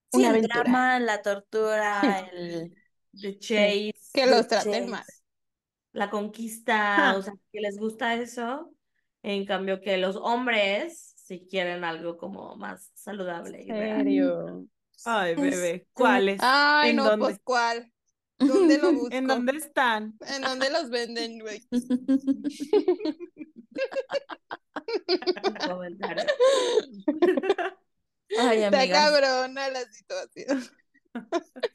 Sí, 0.09 0.23
Una 0.23 0.29
el 0.29 0.41
aventura. 0.41 0.41
drama, 0.41 0.99
la 0.99 1.21
tortura, 1.21 2.19
el... 2.31 2.75
the 3.13 3.37
chase, 3.39 3.93
Que 4.13 4.25
los 4.25 4.47
traten 4.47 4.89
mal. 4.89 5.05
la 5.93 6.09
conquista, 6.09 7.15
o 7.17 7.21
sea, 7.21 7.33
que 7.51 7.59
les 7.61 7.77
gusta 7.77 8.15
eso. 8.15 8.73
En 9.27 9.45
cambio 9.45 9.81
que 9.81 9.97
los 9.97 10.15
hombres 10.15 11.13
si 11.15 11.45
quieren 11.47 11.83
algo 11.83 12.17
como 12.17 12.55
más 12.55 12.89
saludable 12.95 13.61
y 13.61 13.69
real. 13.69 13.97
serio? 13.97 14.65
Ay, 15.03 15.35
bebé, 15.35 15.85
¿cuáles? 15.91 16.39
Ay, 16.41 16.91
¿En 16.91 16.95
no, 16.95 17.03
dónde? 17.03 17.25
pues 17.25 17.39
¿cuál? 17.43 17.91
¿Dónde 18.39 18.77
lo 18.77 18.91
busco? 18.93 19.13
¿En 19.13 19.27
dónde 19.27 19.57
están? 19.57 20.17
¿En 20.33 20.43
dónde 20.43 20.69
los 20.69 20.89
venden, 20.89 21.39
güey? 21.39 21.61
Ay, 28.39 28.63
Está 28.63 28.89
cabrona 28.89 29.69
la 29.69 29.81
situación. 29.91 30.63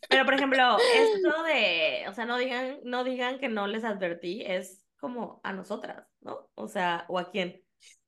Pero, 0.09 0.25
por 0.25 0.35
ejemplo, 0.35 0.79
esto 0.79 1.43
de, 1.45 2.05
o 2.09 2.15
sea, 2.15 2.25
no 2.25 2.39
digan, 2.39 2.79
no 2.85 3.05
digan 3.05 3.39
que 3.39 3.49
no 3.49 3.67
les 3.67 3.85
advertí, 3.85 4.43
es 4.47 4.85
como 4.99 5.41
a 5.43 5.53
nosotras, 5.53 6.07
¿no? 6.23 6.51
O 6.55 6.69
sea, 6.69 7.05
o 7.09 7.19
a 7.19 7.31
quién. 7.31 7.63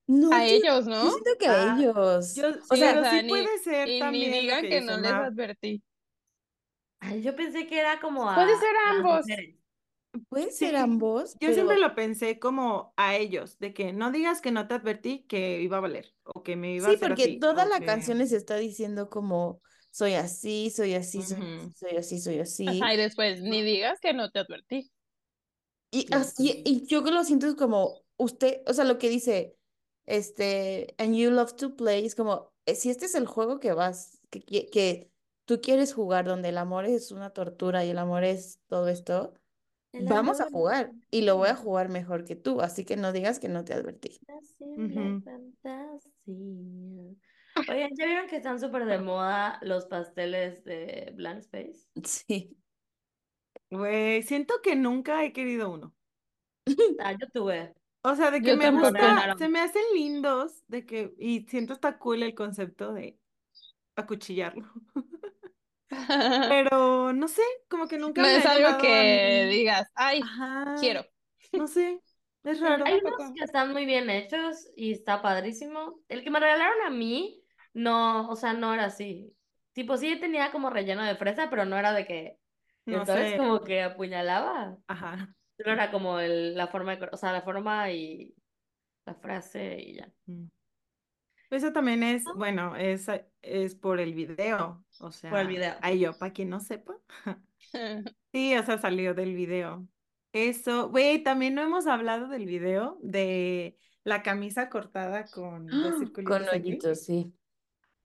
No, 0.06 0.32
A 0.34 0.46
yo- 0.46 0.54
ellos, 0.54 0.84
Yo 0.86 0.90
¿no? 0.90 1.10
siento 1.10 1.30
que 1.38 1.46
Ah, 1.46 1.74
a 1.74 1.80
ellos. 1.80 2.34
Yo, 2.34 2.48
o 2.48 2.52
sí, 2.52 2.60
sea, 2.76 2.88
pero 2.90 3.00
o 3.00 3.04
sea, 3.04 3.10
sí 3.20 3.22
ni- 3.22 3.28
puede 3.28 3.58
ser 3.58 3.88
Y 3.88 3.92
ni 3.92 4.00
también 4.00 4.30
lo 4.32 4.40
digan 4.42 4.62
que 4.62 4.80
no 4.80 4.96
les 4.98 5.12
advertí. 5.12 5.82
Ay, 7.00 7.22
yo 7.22 7.36
pensé 7.36 7.66
que 7.66 7.78
era 7.78 8.00
como 8.00 8.28
a 8.30 8.34
Puede 8.34 8.56
ser 8.58 8.76
ambos. 8.90 9.26
puede 10.28 10.50
ser 10.52 10.70
Sí, 10.70 10.76
ambos, 10.76 11.32
Yo 11.34 11.38
pero 11.40 11.54
siempre 11.54 11.78
lo 11.78 11.94
pensé 11.94 12.38
como 12.38 12.94
a 12.96 13.16
ellos, 13.16 13.58
de 13.58 13.74
que 13.74 13.92
no 13.92 14.10
digas 14.10 14.40
que 14.40 14.52
no 14.52 14.68
te 14.68 14.74
advertí 14.74 15.24
que 15.26 15.60
iba 15.60 15.78
a 15.78 15.80
valer 15.80 16.14
o 16.22 16.42
que 16.42 16.56
me 16.56 16.74
iba 16.74 16.88
a 16.88 16.90
sí, 16.90 16.96
hacer 16.96 17.08
porque 17.08 17.24
así. 17.24 17.38
toda 17.40 17.64
la 17.66 17.80
que- 17.80 17.86
canción 17.86 18.18
les 18.18 18.32
está 18.32 18.56
diciendo 18.56 19.10
como 19.10 19.60
soy 19.90 20.14
así, 20.14 20.70
soy 20.70 20.94
así, 20.94 21.22
soy 21.22 21.38
así, 21.40 21.72
soy 21.76 21.96
así, 21.96 22.20
soy 22.20 22.38
así. 22.40 22.66
Ajá, 22.80 22.94
y 22.94 22.96
después, 22.96 23.42
ni 23.42 23.62
digas 23.62 23.98
que 24.00 24.12
no 24.12 24.30
te 24.30 24.38
advertí. 24.40 24.90
Y, 25.90 26.02
Sí. 26.02 26.08
así- 26.12 26.62
y 26.64 26.86
yo 26.86 27.04
que 27.04 27.10
lo 27.10 27.22
siento 27.24 27.46
es 27.46 27.54
como 27.54 28.03
usted, 28.16 28.62
o 28.66 28.72
sea, 28.72 28.84
lo 28.84 28.98
que 28.98 29.08
dice, 29.08 29.56
este, 30.06 30.94
and 30.98 31.14
you 31.14 31.30
love 31.30 31.54
to 31.56 31.76
play, 31.76 32.04
es 32.06 32.14
como, 32.14 32.52
eh, 32.66 32.74
si 32.74 32.90
este 32.90 33.06
es 33.06 33.14
el 33.14 33.26
juego 33.26 33.60
que 33.60 33.72
vas, 33.72 34.20
que, 34.30 34.40
que 34.70 35.10
tú 35.44 35.60
quieres 35.60 35.94
jugar, 35.94 36.24
donde 36.24 36.50
el 36.50 36.58
amor 36.58 36.84
es 36.84 37.10
una 37.10 37.30
tortura 37.30 37.84
y 37.84 37.90
el 37.90 37.98
amor 37.98 38.24
es 38.24 38.60
todo 38.68 38.88
esto, 38.88 39.34
El 39.92 40.06
vamos 40.06 40.40
a 40.40 40.48
jugar 40.50 40.92
y 41.10 41.22
lo 41.22 41.36
voy 41.36 41.48
a 41.48 41.56
jugar 41.56 41.88
mejor 41.88 42.24
que 42.24 42.36
tú, 42.36 42.60
así 42.60 42.84
que 42.84 42.96
no 42.96 43.12
digas 43.12 43.38
que 43.38 43.48
no 43.48 43.64
te 43.64 43.74
advertí. 43.74 44.20
Ujú. 44.60 45.22
fantasía. 45.24 46.04
Oigan, 47.68 47.90
¿ya 47.94 48.06
vieron 48.06 48.26
que 48.26 48.36
están 48.36 48.58
súper 48.58 48.84
de 48.84 48.98
moda 48.98 49.60
los 49.62 49.86
pasteles 49.86 50.64
de 50.64 51.12
Blank 51.14 51.38
Space? 51.38 51.86
Sí. 52.04 52.56
Güey, 53.70 54.22
siento 54.22 54.54
que 54.62 54.76
nunca 54.76 55.24
he 55.24 55.32
querido 55.32 55.70
uno. 55.70 55.94
Ah, 56.98 57.12
yo 57.12 57.28
tuve. 57.32 57.74
O 58.04 58.14
sea, 58.16 58.30
de 58.30 58.42
que 58.42 58.52
Yo 58.52 58.56
me 58.56 58.70
tampoco. 58.70 58.90
gusta, 58.92 59.34
se 59.38 59.48
me 59.48 59.60
hacen 59.60 59.82
lindos, 59.94 60.62
de 60.68 60.84
que, 60.86 61.14
y 61.18 61.46
siento 61.48 61.72
está 61.72 61.98
cool 61.98 62.22
el 62.22 62.34
concepto 62.34 62.92
de 62.92 63.18
acuchillarlo. 63.96 64.66
Pero 66.48 67.12
no 67.12 67.28
sé, 67.28 67.42
como 67.68 67.88
que 67.88 67.98
nunca 67.98 68.22
No 68.22 68.28
me 68.28 68.36
es 68.38 68.46
algo 68.46 68.78
que 68.78 69.46
digas, 69.50 69.88
ay, 69.94 70.22
Ajá, 70.22 70.74
quiero. 70.74 71.04
no 71.54 71.66
sé, 71.68 72.02
es 72.44 72.60
raro. 72.60 72.84
Hay 72.84 73.00
unos 73.04 73.32
que 73.34 73.44
están 73.44 73.72
muy 73.72 73.86
bien 73.86 74.10
hechos 74.10 74.68
y 74.76 74.92
está 74.92 75.22
padrísimo. 75.22 76.00
El 76.08 76.22
que 76.24 76.30
me 76.30 76.40
regalaron 76.40 76.82
a 76.86 76.90
mí, 76.90 77.44
no, 77.72 78.28
o 78.30 78.36
sea, 78.36 78.52
no 78.52 78.72
era 78.74 78.86
así. 78.86 79.36
Tipo, 79.72 79.96
sí 79.96 80.18
tenía 80.20 80.52
como 80.52 80.70
relleno 80.70 81.02
de 81.04 81.16
fresa, 81.16 81.50
pero 81.50 81.64
no 81.64 81.76
era 81.78 81.92
de 81.92 82.06
que, 82.06 82.38
No 82.86 83.04
¿sabes? 83.04 83.32
sé. 83.32 83.36
Como 83.36 83.60
que 83.64 83.82
apuñalaba. 83.82 84.78
Ajá. 84.88 85.34
Solo 85.56 85.72
era 85.72 85.90
como 85.90 86.18
el, 86.20 86.54
la 86.54 86.66
forma, 86.68 86.96
de 86.96 87.08
o 87.12 87.16
sea, 87.16 87.32
la 87.32 87.42
forma 87.42 87.90
y 87.92 88.34
la 89.06 89.14
frase 89.14 89.80
y 89.80 89.94
ya. 89.96 90.12
Mm. 90.26 90.46
Eso 91.50 91.72
también 91.72 92.02
es, 92.02 92.24
Ah. 92.26 92.32
bueno, 92.36 92.74
es, 92.76 93.06
es 93.42 93.74
por 93.76 94.00
el 94.00 94.14
video. 94.14 94.84
O 95.00 95.12
sea, 95.12 95.30
Por 95.30 95.40
el 95.40 95.48
video. 95.48 95.74
ay, 95.82 96.00
yo, 96.00 96.18
para 96.18 96.32
quien 96.32 96.50
no 96.50 96.60
sepa. 96.60 96.94
Sí, 98.32 98.56
o 98.56 98.62
sea, 98.64 98.78
salió 98.78 99.14
del 99.14 99.34
video. 99.34 99.86
Eso, 100.32 100.88
güey, 100.90 101.22
también 101.22 101.54
no 101.54 101.62
hemos 101.62 101.86
hablado 101.86 102.26
del 102.28 102.46
video 102.46 102.98
de 103.02 103.78
la 104.02 104.22
camisa 104.24 104.68
cortada 104.68 105.24
con. 105.30 105.68
Con 105.70 105.98
circulitos 106.00 106.48
aquí. 106.48 106.56
hoyitos, 106.70 107.04
sí. 107.04 107.32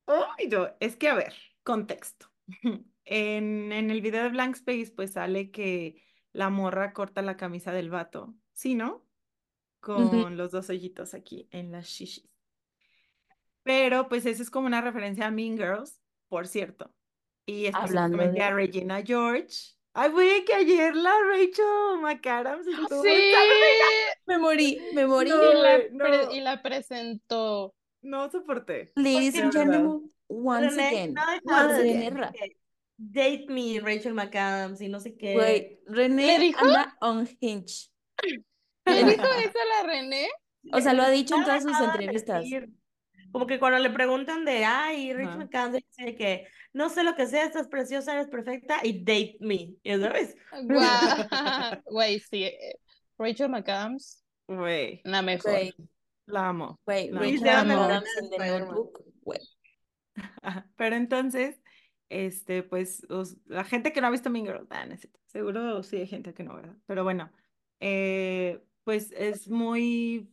Ay, 0.05 0.47
no, 0.49 0.67
es 0.79 0.95
que 0.97 1.07
a 1.09 1.15
ver, 1.15 1.33
contexto. 1.63 2.27
En, 3.11 3.71
en 3.71 3.89
el 3.89 4.01
video 4.01 4.21
de 4.21 4.29
Blank 4.29 4.57
Space, 4.57 4.91
pues 4.95 5.13
sale 5.13 5.49
que 5.49 6.03
la 6.33 6.49
morra 6.49 6.93
corta 6.93 7.21
la 7.21 7.37
camisa 7.37 7.71
del 7.71 7.89
vato, 7.89 8.33
¿sí, 8.53 8.75
no? 8.75 9.05
Con 9.79 10.35
los 10.37 10.51
dos 10.51 10.69
hoyitos 10.69 11.13
aquí 11.13 11.47
en 11.51 11.71
las 11.71 11.87
shishis. 11.87 12.35
Pero 13.63 14.09
pues 14.09 14.25
eso 14.25 14.41
es 14.43 14.49
como 14.49 14.67
una 14.67 14.81
referencia 14.81 15.27
a 15.27 15.31
Mean 15.31 15.57
Girls, 15.57 16.01
por 16.27 16.47
cierto. 16.47 16.93
Y 17.45 17.65
específicamente 17.65 18.41
a 18.41 18.49
de- 18.49 18.53
Regina 18.53 19.01
George. 19.03 19.75
Ay, 19.93 20.11
güey, 20.11 20.45
que 20.45 20.53
ayer 20.53 20.95
la 20.95 21.13
Rachel 21.27 21.99
McAdams 22.01 22.67
estuvo 22.67 23.01
Sí, 23.03 23.31
Me 24.27 24.37
morí, 24.37 24.79
me 24.93 25.07
morí. 25.07 25.29
No, 25.29 25.51
y 25.51 25.61
la, 25.61 25.79
no. 25.91 26.31
y 26.31 26.39
la 26.41 26.61
presentó. 26.61 27.73
No 28.01 28.29
soporté. 28.29 28.91
Ladies 28.95 29.35
and 29.39 29.51
gentlemen, 29.51 30.09
once 30.27 30.79
again, 30.79 31.15
once 31.43 31.79
again. 31.79 32.21
Date 33.01 33.45
me, 33.47 33.79
Rachel 33.79 34.13
McAdams 34.13 34.81
y 34.81 34.89
no 34.89 34.99
sé 34.99 35.15
qué. 35.15 35.33
Güey, 35.33 35.79
René 35.85 36.37
¿Le 36.37 36.39
dijo? 36.39 36.65
anda 36.65 36.97
unhinged. 37.01 37.87
¿Le 38.85 39.03
dijo 39.05 39.23
eso 39.23 39.57
a 39.57 39.83
la 39.83 39.87
René? 39.87 40.27
O 40.73 40.81
sea, 40.81 40.93
lo 40.93 41.03
ha 41.03 41.09
dicho 41.09 41.35
en 41.35 41.43
todas 41.43 41.63
sus 41.63 41.77
de 41.79 41.85
entrevistas. 41.85 42.43
Como 43.31 43.47
que 43.47 43.59
cuando 43.59 43.79
le 43.79 43.89
preguntan 43.91 44.43
de, 44.43 44.65
ay, 44.65 45.13
Rachel 45.13 45.29
Ajá. 45.29 45.37
McAdams, 45.37 45.83
dice 45.95 46.15
que 46.15 46.47
no 46.73 46.89
sé 46.89 47.03
lo 47.03 47.15
que 47.15 47.25
sea, 47.27 47.45
estás 47.45 47.67
preciosa, 47.69 48.13
eres 48.13 48.27
perfecta 48.27 48.79
y 48.83 48.99
date 48.99 49.37
me. 49.39 49.75
¿Y 49.83 49.97
sabes? 49.99 50.35
Guau. 50.63 51.79
Güey, 51.85 52.19
sí. 52.19 52.43
eh, 52.45 52.79
Rachel 53.17 53.49
McAdams, 53.49 54.25
Güey, 54.47 54.99
la 55.05 55.21
mejor. 55.21 55.51
Güey, 55.51 55.73
la 56.25 56.49
amo. 56.49 56.79
güey. 56.85 57.11
Rachel 57.11 57.39
McAdams 57.67 58.09
en 58.19 58.29
The. 58.31 58.59
Notebook. 58.59 59.03
Güey. 59.21 59.39
Pero 60.75 60.95
entonces, 60.95 61.61
este, 62.09 62.63
pues, 62.63 63.05
os- 63.09 63.37
la 63.45 63.63
gente 63.63 63.93
que 63.93 64.01
no 64.01 64.07
ha 64.07 64.11
visto 64.11 64.29
Mean 64.29 64.45
Girls, 64.45 64.67
cierto, 64.99 65.19
seguro 65.27 65.83
sí 65.83 65.97
hay 65.97 66.07
gente 66.07 66.33
que 66.33 66.43
no, 66.43 66.55
¿verdad? 66.55 66.75
Pero 66.85 67.03
bueno, 67.03 67.31
eh, 67.79 68.61
pues 68.83 69.11
es 69.13 69.47
muy 69.49 70.29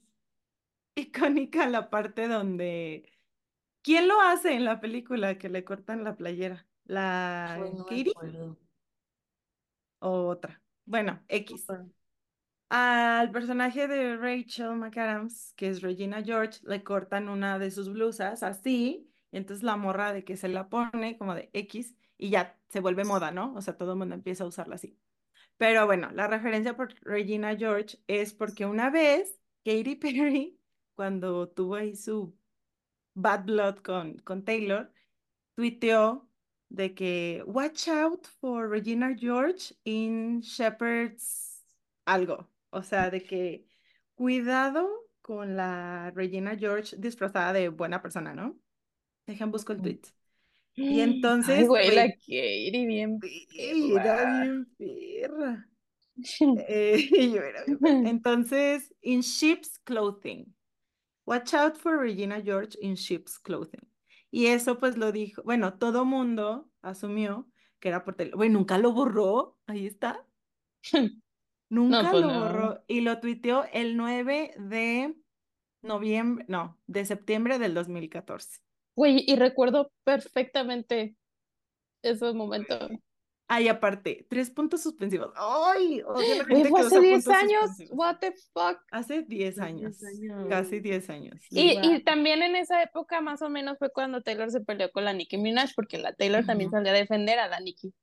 icónica 0.96 1.68
la 1.68 1.90
parte 1.90 2.28
donde, 2.28 3.12
¿quién 3.82 4.08
lo 4.08 4.20
hace 4.20 4.54
en 4.54 4.64
la 4.64 4.80
película 4.80 5.38
que 5.38 5.48
le 5.50 5.64
cortan 5.64 6.04
la 6.04 6.16
playera? 6.16 6.66
¿La 6.84 7.60
Katie 7.86 8.14
o 10.00 10.28
otra? 10.28 10.62
Bueno, 10.84 11.22
X. 11.28 11.72
Al 12.68 13.30
personaje 13.32 13.86
de 13.88 14.16
Rachel 14.16 14.76
McAdams, 14.76 15.52
que 15.56 15.68
es 15.68 15.82
Regina 15.82 16.22
George, 16.22 16.60
le 16.64 16.82
cortan 16.82 17.28
una 17.28 17.58
de 17.58 17.70
sus 17.70 17.92
blusas 17.92 18.42
así, 18.42 19.08
entonces 19.36 19.62
la 19.62 19.76
morra 19.76 20.12
de 20.12 20.24
que 20.24 20.36
se 20.36 20.48
la 20.48 20.68
pone 20.68 21.18
como 21.18 21.34
de 21.34 21.50
X 21.52 21.94
y 22.18 22.30
ya 22.30 22.58
se 22.68 22.80
vuelve 22.80 23.04
moda, 23.04 23.30
¿no? 23.30 23.54
O 23.54 23.60
sea, 23.62 23.76
todo 23.76 23.92
el 23.92 23.98
mundo 23.98 24.14
empieza 24.14 24.44
a 24.44 24.46
usarla 24.46 24.76
así. 24.76 24.98
Pero 25.58 25.86
bueno, 25.86 26.10
la 26.12 26.26
referencia 26.26 26.76
por 26.76 26.94
Regina 27.02 27.56
George 27.56 27.98
es 28.06 28.34
porque 28.34 28.66
una 28.66 28.90
vez 28.90 29.38
Katy 29.64 29.96
Perry, 30.00 30.58
cuando 30.94 31.48
tuvo 31.48 31.76
ahí 31.76 31.96
su 31.96 32.36
bad 33.14 33.44
blood 33.44 33.76
con, 33.78 34.18
con 34.20 34.44
Taylor, 34.44 34.92
tuiteó 35.54 36.28
de 36.68 36.94
que 36.94 37.42
watch 37.46 37.88
out 37.88 38.26
for 38.40 38.68
Regina 38.68 39.14
George 39.16 39.74
in 39.84 40.40
Shepherd's 40.40 41.64
algo. 42.04 42.50
O 42.70 42.82
sea, 42.82 43.10
de 43.10 43.22
que 43.22 43.66
cuidado 44.14 44.88
con 45.22 45.56
la 45.56 46.10
Regina 46.12 46.56
George 46.56 46.96
disfrazada 46.98 47.52
de 47.52 47.68
buena 47.68 48.02
persona, 48.02 48.34
¿no? 48.34 48.58
Dejen 49.26 49.50
busco 49.52 49.72
el 49.72 49.80
Ujú. 49.80 49.82
tweet. 49.82 50.00
Y 50.88 51.00
entonces, 51.02 51.66
Ay, 51.66 51.66
güey, 51.66 51.90
la 51.92 52.12
Katie 52.14 52.86
bien 52.86 53.20
sí, 53.20 53.92
era 53.96 54.24
bien 54.24 54.66
perra. 54.78 55.68
Eh, 56.54 57.08
yo 57.34 57.42
era 57.42 57.64
bien 57.64 57.80
perra. 57.80 58.00
Entonces, 58.10 58.94
in 59.02 59.20
sheep's 59.22 59.78
clothing. 59.84 60.54
Watch 61.26 61.54
out 61.54 61.76
for 61.78 61.98
Regina 61.98 62.42
George 62.42 62.76
in 62.80 62.96
sheep's 62.96 63.38
clothing. 63.38 63.86
Y 64.30 64.46
eso 64.48 64.78
pues 64.78 64.96
lo 64.98 65.12
dijo, 65.12 65.42
bueno, 65.44 65.78
todo 65.78 66.04
mundo 66.04 66.70
asumió 66.82 67.48
que 67.80 67.88
era 67.88 68.04
por 68.04 68.14
tele. 68.16 68.32
Güey, 68.32 68.50
nunca 68.50 68.78
lo 68.78 68.92
borró, 68.92 69.58
ahí 69.66 69.86
está. 69.86 70.26
Nunca 71.68 72.08
pues 72.10 72.24
lo 72.24 72.26
no. 72.26 72.32
borró 72.32 72.84
y 72.88 73.00
lo 73.02 73.20
tuiteó 73.20 73.64
el 73.72 73.96
9 73.96 74.54
de 74.58 75.16
noviembre, 75.82 76.44
no, 76.48 76.78
de 76.86 77.04
septiembre 77.06 77.58
del 77.58 77.74
2014. 77.74 78.60
Güey, 78.96 79.24
y 79.26 79.36
recuerdo 79.36 79.92
perfectamente 80.04 81.14
esos 82.02 82.34
momentos. 82.34 82.90
Ay, 83.48 83.68
aparte, 83.68 84.26
tres 84.28 84.50
puntos 84.50 84.82
suspensivos. 84.82 85.32
¡Ay! 85.36 86.02
Fue 86.04 86.24
que 86.24 86.32
hace 86.32 86.72
usa 86.72 87.00
10 87.00 87.24
puntos 87.24 87.28
años. 87.28 87.60
suspensivos. 87.60 87.98
What 87.98 88.16
the 88.18 88.32
fuck. 88.52 88.80
Hace 88.90 89.22
10 89.22 89.58
Hace 89.58 89.68
años, 89.68 90.00
10 90.00 90.32
años. 90.32 90.46
casi 90.48 90.80
10 90.80 91.10
años. 91.10 91.40
Y, 91.50 91.78
y 91.80 92.02
también 92.02 92.42
en 92.42 92.56
esa 92.56 92.82
época 92.82 93.20
más 93.20 93.42
o 93.42 93.48
menos 93.48 93.78
fue 93.78 93.92
cuando 93.92 94.20
Taylor 94.22 94.50
se 94.50 94.62
peleó 94.62 94.90
con 94.90 95.04
la 95.04 95.12
Nicki 95.12 95.36
Minaj, 95.36 95.70
porque 95.76 95.98
la 95.98 96.12
Taylor 96.12 96.44
también 96.44 96.70
salió 96.72 96.90
a 96.90 96.94
defender 96.94 97.38
a 97.38 97.46
la 97.46 97.60
Nicki. 97.60 97.94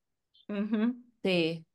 Ujú. 0.47 0.95
Sí. 1.23 1.65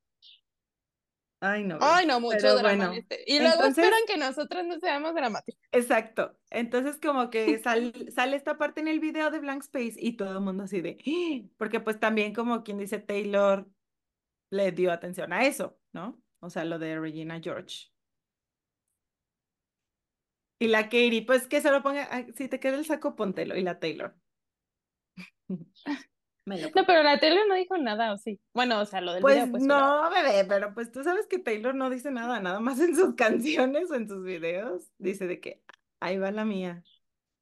Ay, 1.40 1.62
no. 1.62 1.78
Ay, 1.80 2.04
no, 2.06 2.18
mucho 2.18 2.36
Pero 2.40 2.54
drama 2.56 2.72
en 2.72 2.78
bueno, 2.78 2.92
este. 2.94 3.22
Y 3.26 3.38
luego 3.38 3.54
entonces- 3.54 3.84
esperan 3.84 4.00
que 4.08 4.16
nosotras 4.16 4.66
no 4.66 4.78
seamos 4.80 5.14
dramáticos. 5.14 5.60
Exacto. 5.70 6.36
Entonces 6.50 6.98
como 7.00 7.30
que 7.30 7.58
sal- 7.62 8.10
sale 8.12 8.36
esta 8.36 8.58
parte 8.58 8.80
en 8.80 8.88
el 8.88 8.98
video 9.00 9.30
de 9.30 9.38
Blank 9.38 9.62
Space 9.62 9.94
y 9.96 10.16
todo 10.16 10.32
el 10.32 10.40
mundo 10.40 10.64
así 10.64 10.80
de, 10.80 10.98
"Ah", 11.06 11.48
porque 11.56 11.78
pues 11.80 12.00
también 12.00 12.34
como 12.34 12.64
quien 12.64 12.78
dice 12.78 12.98
Taylor 12.98 13.68
le 14.50 14.72
dio 14.72 14.90
atención 14.92 15.32
a 15.32 15.44
eso, 15.46 15.78
¿no? 15.92 16.20
O 16.40 16.50
sea, 16.50 16.64
lo 16.64 16.78
de 16.80 16.98
Regina 16.98 17.40
George. 17.40 17.88
Y 20.60 20.66
la 20.66 20.84
Katie, 20.84 21.24
pues 21.24 21.46
que 21.46 21.60
se 21.60 21.70
lo 21.70 21.82
ponga, 21.84 22.08
si 22.34 22.48
te 22.48 22.58
queda 22.58 22.76
el 22.78 22.84
saco, 22.84 23.14
póntelo. 23.14 23.56
Y 23.56 23.62
la 23.62 23.78
Taylor. 23.78 24.16
Me 26.48 26.60
lo 26.60 26.68
No, 26.74 26.84
pero 26.86 27.02
la 27.02 27.18
tele 27.20 27.40
no 27.46 27.54
dijo 27.54 27.76
nada, 27.78 28.12
¿o 28.12 28.18
sí? 28.18 28.40
Bueno, 28.54 28.80
o 28.80 28.84
sea, 28.86 29.00
lo 29.00 29.12
del 29.12 29.20
Pues 29.22 29.34
video, 29.36 29.50
pues, 29.50 29.64
pero- 29.66 29.78
no, 29.80 30.10
bebé, 30.10 30.44
pero 30.48 30.74
pues 30.74 30.90
tú 30.90 31.04
sabes 31.04 31.26
que 31.26 31.38
Taylor 31.38 31.74
no 31.74 31.90
dice 31.90 32.10
nada, 32.10 32.40
nada 32.40 32.60
más 32.60 32.80
en 32.80 32.94
sus 32.96 33.14
canciones 33.16 33.90
o 33.90 33.94
en 33.94 34.08
sus 34.08 34.24
videos. 34.24 34.90
Dice 34.98 35.26
de 35.26 35.40
que 35.40 35.62
ahí 36.00 36.18
va 36.18 36.30
la 36.30 36.44
mía. 36.44 36.82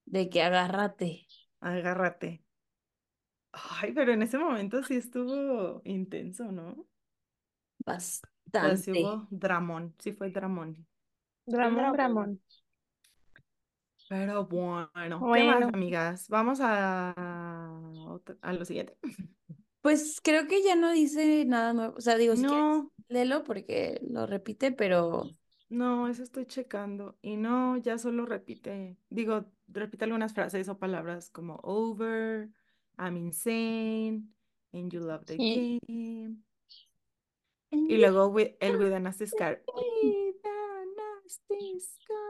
De 0.07 0.29
que 0.29 0.43
agárrate. 0.43 1.27
Agárrate. 1.61 2.43
Ay, 3.53 3.93
pero 3.93 4.13
en 4.13 4.23
ese 4.23 4.39
momento 4.39 4.83
sí 4.83 4.97
estuvo 4.97 5.81
intenso, 5.85 6.53
¿no? 6.53 6.71
O 6.73 6.87
sea, 8.61 8.77
sí 8.77 8.93
Bastante. 8.93 8.93
hubo 8.93 9.27
dramón, 9.31 9.95
sí 9.99 10.13
fue 10.13 10.31
dramón. 10.31 10.87
Dramón, 11.47 11.93
Dramón. 11.93 12.41
Pero 14.09 14.47
bueno, 14.47 15.27
¿qué 15.33 15.43
más, 15.43 15.67
Bueno. 15.67 15.69
amigas? 15.73 16.29
Vamos 16.29 16.61
a, 16.63 17.13
a 18.41 18.53
lo 18.53 18.65
siguiente. 18.65 18.97
Pues 19.81 20.21
creo 20.23 20.49
que 20.49 20.63
ya 20.63 20.75
no 20.75 20.91
dice 20.93 21.45
nada 21.45 21.73
nuevo. 21.73 21.95
O 21.97 22.01
sea, 22.01 22.17
digo, 22.17 22.35
si 22.35 22.43
quieres, 22.43 22.59
No, 22.59 22.93
léelo 23.09 23.45
porque 23.45 24.01
lo 24.09 24.27
repite, 24.27 24.73
pero 24.73 25.23
no, 25.69 26.09
eso 26.09 26.23
estoy 26.23 26.47
checando. 26.47 27.17
Y 27.23 27.37
no, 27.37 27.77
ya 27.77 27.97
solo 27.99 28.27
repite, 28.27 28.97
digo, 29.11 29.47
repite 29.69 30.05
algunas 30.05 30.35
frases 30.35 30.69
o 30.69 30.79
palabras 30.79 31.31
como 31.31 31.61
over, 31.63 32.51
I'm 32.99 33.17
insane, 33.17 34.25
and 34.73 34.91
you 34.91 35.01
love 35.01 35.25
the 35.27 35.37
game. 35.37 36.43
Y 37.71 37.97
luego 37.99 38.29
with- 38.29 38.57
el 38.61 38.77
with 38.79 38.93
a 38.93 39.01
nasty 39.01 39.27
scar. 39.27 39.63
With 39.75 40.37
a 40.45 40.85
nasty 40.97 41.79
scar. 41.81 42.26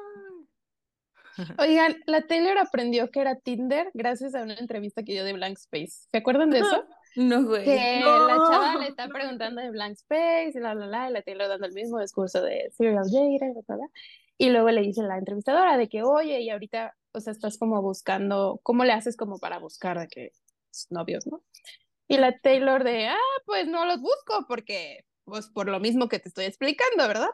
Oigan, 1.58 1.96
la 2.06 2.22
Taylor 2.22 2.58
aprendió 2.58 3.10
que 3.10 3.20
era 3.20 3.36
Tinder 3.36 3.90
gracias 3.94 4.34
a 4.34 4.42
una 4.42 4.54
entrevista 4.54 5.02
que 5.02 5.12
dio 5.12 5.24
de 5.24 5.32
Blank 5.32 5.58
Space. 5.58 6.08
¿Se 6.10 6.18
acuerdan 6.18 6.50
de 6.50 6.60
eso? 6.60 6.84
no, 7.16 7.44
güey. 7.44 7.64
Que 7.64 8.00
la 8.00 8.36
chava 8.50 8.76
le 8.78 8.88
está 8.88 9.08
preguntando 9.08 9.60
de 9.60 9.70
Blank 9.70 9.92
Space 9.92 10.52
y 10.54 10.60
la, 10.60 10.74
la, 10.74 10.86
la, 10.86 11.10
y 11.10 11.12
la 11.12 11.22
Taylor 11.22 11.48
dando 11.48 11.66
el 11.66 11.72
mismo 11.72 12.00
discurso 12.00 12.42
de 12.42 12.70
Serial 12.76 13.04
bla, 13.10 13.76
bla. 13.76 13.86
Y 14.38 14.50
luego 14.50 14.70
le 14.70 14.82
dice 14.82 15.02
la 15.02 15.16
entrevistadora 15.16 15.78
de 15.78 15.88
que, 15.88 16.02
oye, 16.02 16.40
y 16.40 16.50
ahorita, 16.50 16.94
o 17.12 17.20
sea, 17.20 17.32
estás 17.32 17.56
como 17.58 17.80
buscando, 17.80 18.60
¿cómo 18.62 18.84
le 18.84 18.92
haces 18.92 19.16
como 19.16 19.38
para 19.38 19.58
buscar 19.58 19.98
de 19.98 20.08
que 20.08 20.32
pues, 20.70 20.86
novios, 20.90 21.26
¿no? 21.26 21.42
Y 22.08 22.18
la 22.18 22.38
Taylor 22.38 22.84
de, 22.84 23.08
ah, 23.08 23.16
pues 23.46 23.66
no 23.66 23.84
los 23.86 24.00
busco 24.00 24.44
porque, 24.46 25.04
pues 25.24 25.48
por 25.48 25.68
lo 25.68 25.80
mismo 25.80 26.08
que 26.08 26.18
te 26.18 26.28
estoy 26.28 26.44
explicando, 26.44 27.08
¿verdad? 27.08 27.30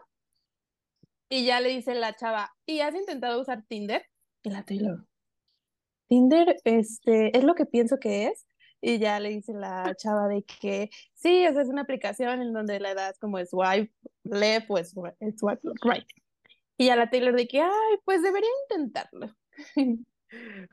Y 1.33 1.47
ya 1.47 1.61
le 1.61 1.71
dice 1.71 1.95
la 1.95 2.15
chava, 2.15 2.55
¿y 2.67 2.81
has 2.81 2.95
intentado 2.95 3.41
usar 3.41 3.65
Tinder? 3.67 4.05
Y 4.43 4.51
la 4.51 4.67
Taylor, 4.67 5.07
Tinder, 6.07 6.57
este, 6.65 7.35
es 7.35 7.43
lo 7.43 7.55
que 7.55 7.65
pienso 7.65 7.99
que 7.99 8.27
es. 8.27 8.47
Y 8.83 8.99
ya 8.99 9.19
le 9.19 9.31
dice 9.31 9.55
la 9.55 9.95
chava 9.97 10.29
de 10.29 10.43
que 10.43 10.91
sí, 11.15 11.47
o 11.47 11.53
sea, 11.55 11.63
es 11.63 11.71
una 11.71 11.83
aplicación 11.83 12.43
en 12.43 12.53
donde 12.53 12.79
le 12.81 12.95
das 12.95 13.19
como 13.19 13.43
swipe 13.47 13.91
left 14.25 14.67
o 14.69 14.85
swipe, 14.85 15.17
swipe 15.39 15.63
right. 15.81 16.05
Y 16.77 16.89
ya 16.89 16.97
la 16.97 17.09
Taylor 17.09 17.35
de 17.35 17.49
que, 17.49 17.63
ay, 17.63 17.97
pues 18.05 18.21
debería 18.21 18.51
intentarlo. 18.69 19.35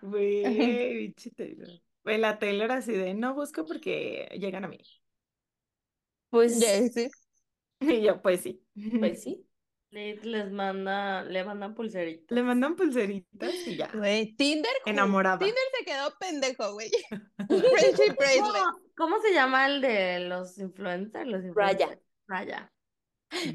Güey, 0.01 1.13
Taylor. 1.37 1.69
La 2.03 2.37
Taylor 2.37 2.69
así 2.73 2.91
de 2.91 3.13
no 3.13 3.33
busco 3.33 3.65
porque 3.65 4.27
llegan 4.37 4.65
a 4.65 4.67
mí. 4.67 4.79
Pues, 6.29 6.59
Ya, 6.59 6.85
sí. 6.89 7.07
Y 7.79 8.01
yo, 8.01 8.21
pues 8.21 8.41
sí. 8.41 8.61
pues 8.99 9.23
sí. 9.23 9.48
Le- 9.91 10.19
Les 10.23 10.51
manda, 10.51 11.23
le 11.23 11.43
mandan 11.43 11.73
pulseritas. 11.73 12.35
Le 12.35 12.43
mandan 12.43 12.75
pulseritas 12.75 13.53
y 13.65 13.75
ya. 13.75 13.89
Güey, 13.93 14.35
Tinder, 14.35 14.71
Enamorada. 14.85 15.39
Tinder 15.39 15.63
se 15.77 15.85
quedó 15.85 16.13
pendejo, 16.19 16.73
güey. 16.73 16.91
Friendship 17.47 18.15
bracelet. 18.17 18.43
¿Cómo, 18.43 18.79
cómo 18.95 19.21
se 19.21 19.33
llama 19.33 19.65
el 19.67 19.81
de 19.81 20.19
los 20.21 20.57
influencers? 20.59 21.27
Los 21.27 21.43
Raya. 21.55 21.85
influencers. 21.85 22.01
Raya. 22.27 22.71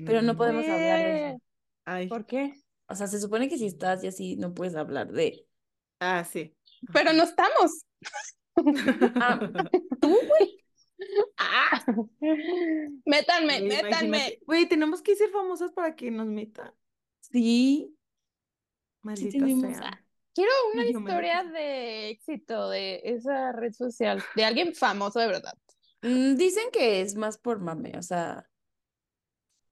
Pero 0.06 0.22
no 0.22 0.34
Mm, 0.34 0.36
podemos 0.36 0.64
hablar 0.64 0.98
de 0.98 1.28
eso. 1.28 1.38
Ay, 1.84 2.08
¿Por 2.08 2.26
qué? 2.26 2.52
O 2.88 2.94
sea, 2.94 3.06
se 3.06 3.20
supone 3.20 3.48
que 3.48 3.58
si 3.58 3.66
estás 3.66 4.02
y 4.04 4.08
así 4.08 4.36
no 4.36 4.54
puedes 4.54 4.74
hablar 4.76 5.12
de. 5.12 5.46
ah, 6.00 6.24
sí. 6.24 6.56
Pero 6.92 7.12
no 7.12 7.22
estamos. 7.24 7.84
Ah, 8.56 9.38
tú, 10.00 10.08
güey. 10.08 10.63
Ah. 11.36 11.84
Métanme, 13.06 13.60
métanme. 13.62 14.38
Güey, 14.46 14.66
tenemos 14.68 15.02
que 15.02 15.16
ser 15.16 15.30
famosas 15.30 15.72
para 15.72 15.94
que 15.94 16.10
nos 16.10 16.26
metan. 16.26 16.72
Sí. 17.20 17.96
Maldita 19.02 19.46
sea. 19.46 20.04
Quiero 20.34 20.50
una 20.72 20.84
historia 20.86 21.44
de 21.44 22.08
éxito 22.10 22.68
de 22.70 23.00
esa 23.04 23.52
red 23.52 23.72
social, 23.72 24.22
de 24.34 24.44
alguien 24.44 24.74
famoso 24.74 25.20
de 25.20 25.28
verdad. 25.28 25.54
Mm, 26.02 26.34
Dicen 26.34 26.70
que 26.72 27.00
es 27.00 27.14
más 27.14 27.38
por 27.38 27.60
mame, 27.60 27.92
o 27.96 28.02
sea, 28.02 28.48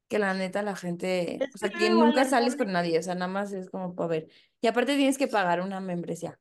que 0.09 0.19
la 0.19 0.35
neta 0.35 0.63
la 0.63 0.77
gente, 0.77 1.43
Es 1.43 1.55
o 1.55 1.59
sea, 1.59 1.71
que 1.71 1.91
nunca 1.91 2.25
sales 2.27 2.55
con 2.57 2.71
nadie, 2.71 2.99
o 2.99 3.03
sea, 3.03 3.15
nada 3.15 3.29
más 3.29 3.53
es 3.53 3.71
como 3.71 3.95
para 3.95 4.09
ver. 4.09 4.29
Y 4.61 4.67
aparte 4.69 4.97
tienes 4.97 5.19
que 5.19 5.27
pagar 5.27 5.61
una 5.63 5.81
membresía. 5.81 6.39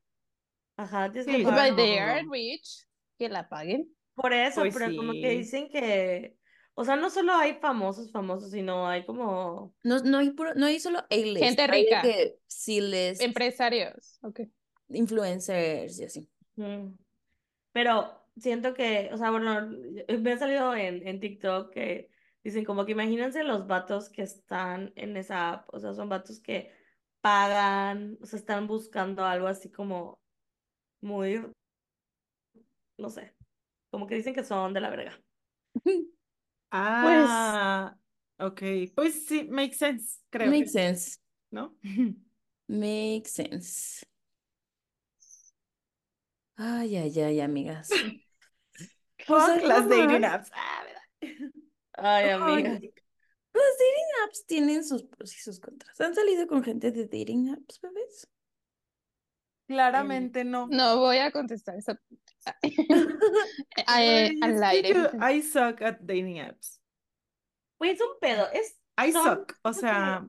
Ajá, 0.76 1.10
tienes 1.10 1.26
Sí, 1.26 1.38
que 1.38 1.44
pagar. 1.44 1.74
they 1.74 1.98
are 1.98 2.22
no. 2.22 2.32
rich, 2.32 2.86
que 3.18 3.28
la 3.28 3.48
paguen. 3.48 3.88
Por 4.22 4.32
eso, 4.32 4.60
Pues 4.62 4.74
pero 4.74 4.96
como 4.96 5.12
que 5.12 5.30
sí. 5.30 5.36
dicen 5.38 5.68
que, 5.68 6.38
o 6.74 6.84
sea, 6.84 6.96
no 6.96 7.10
solo 7.10 7.34
hay 7.34 7.54
famosos, 7.54 8.10
famosos, 8.12 8.50
sino 8.52 8.86
hay 8.88 9.04
como, 9.04 9.74
No, 9.84 9.98
no 10.00 10.18
hay 10.18 10.30
puro, 10.30 10.54
no 10.54 10.66
hay 10.66 10.80
solo 10.80 11.00
A-list, 11.10 11.38
Gente 11.44 11.66
rica. 11.66 12.02
que 12.02 12.38
C-list, 12.46 13.20
Empresarios. 13.22 14.18
Ok. 14.22 14.40
influencers 14.88 15.98
y 16.00 16.04
así. 16.04 16.30
mm, 16.56 16.94
pero 17.72 18.26
siento 18.36 18.74
que, 18.74 19.10
o 19.12 19.16
sea, 19.18 19.30
bueno, 19.30 19.68
me 20.20 20.32
ha 20.32 20.38
salido 20.38 20.74
en, 20.74 21.06
en 21.06 21.20
TikTok 21.20 21.72
que 21.72 22.10
dicen 22.44 22.64
como 22.64 22.84
que 22.86 22.92
imagínense 22.92 23.44
los 23.44 23.66
vatos 23.66 24.10
que 24.10 24.22
están 24.22 24.92
en 24.96 25.16
esa 25.16 25.50
app, 25.52 25.68
o 25.74 25.80
sea, 25.80 25.94
son 25.94 26.08
vatos 26.08 26.40
que 26.40 26.72
pagan, 27.20 28.18
o 28.22 28.26
sea, 28.26 28.38
están 28.38 28.66
buscando 28.66 29.24
algo 29.24 29.46
así 29.48 29.70
como 29.70 30.20
muy, 31.02 31.42
no 32.98 33.10
sé, 33.10 33.34
como 33.92 34.06
que 34.06 34.16
dicen 34.16 34.34
que 34.34 34.42
son 34.42 34.72
de 34.72 34.80
la 34.80 34.90
verga. 34.90 35.20
Ah, 36.72 37.94
ok. 38.38 38.62
Pues 38.94 39.26
sí, 39.26 39.44
makes 39.44 39.76
sense, 39.76 40.18
creo. 40.30 40.50
Makes 40.50 40.72
sense, 40.72 41.18
¿No? 41.50 41.76
makes 42.68 43.30
sense. 43.32 44.04
Ay, 46.56 46.96
ay, 46.96 47.20
ay, 47.20 47.40
amigas. 47.40 47.90
Pues 49.24 49.62
las 49.62 49.88
dating 49.88 50.24
apps. 50.24 50.50
Ah, 50.52 50.82
¿verdad? 50.84 51.02
Ay, 51.94 52.24
Ay, 52.24 52.32
amiga. 52.32 52.70
Las 52.70 53.78
dating 53.78 54.24
apps 54.24 54.46
tienen 54.46 54.84
sus 54.84 55.02
pros 55.04 55.36
y 55.36 55.40
sus 55.40 55.60
contras. 55.60 56.00
¿Han 56.00 56.14
salido 56.14 56.46
con 56.48 56.64
gente 56.64 56.90
de 56.90 57.04
dating 57.04 57.50
apps, 57.50 57.80
bebés? 57.80 58.28
Claramente 59.66 60.44
no. 60.44 60.66
No 60.68 60.98
voy 60.98 61.18
a 61.18 61.30
contestar 61.30 61.76
esa 61.76 61.94
pregunta. 62.60 62.92
Eh, 63.98 64.32
al 64.40 64.62
aire. 64.64 65.10
I 65.20 65.42
suck 65.42 65.82
at 65.82 65.98
dating 66.00 66.40
apps. 66.40 66.80
Pues 67.78 67.94
es 67.94 68.00
un 68.00 68.18
pedo, 68.20 68.46
es 68.52 68.78
I 69.02 69.12
Son 69.12 69.24
suck. 69.24 69.54
O 69.62 69.72
sea, 69.72 70.28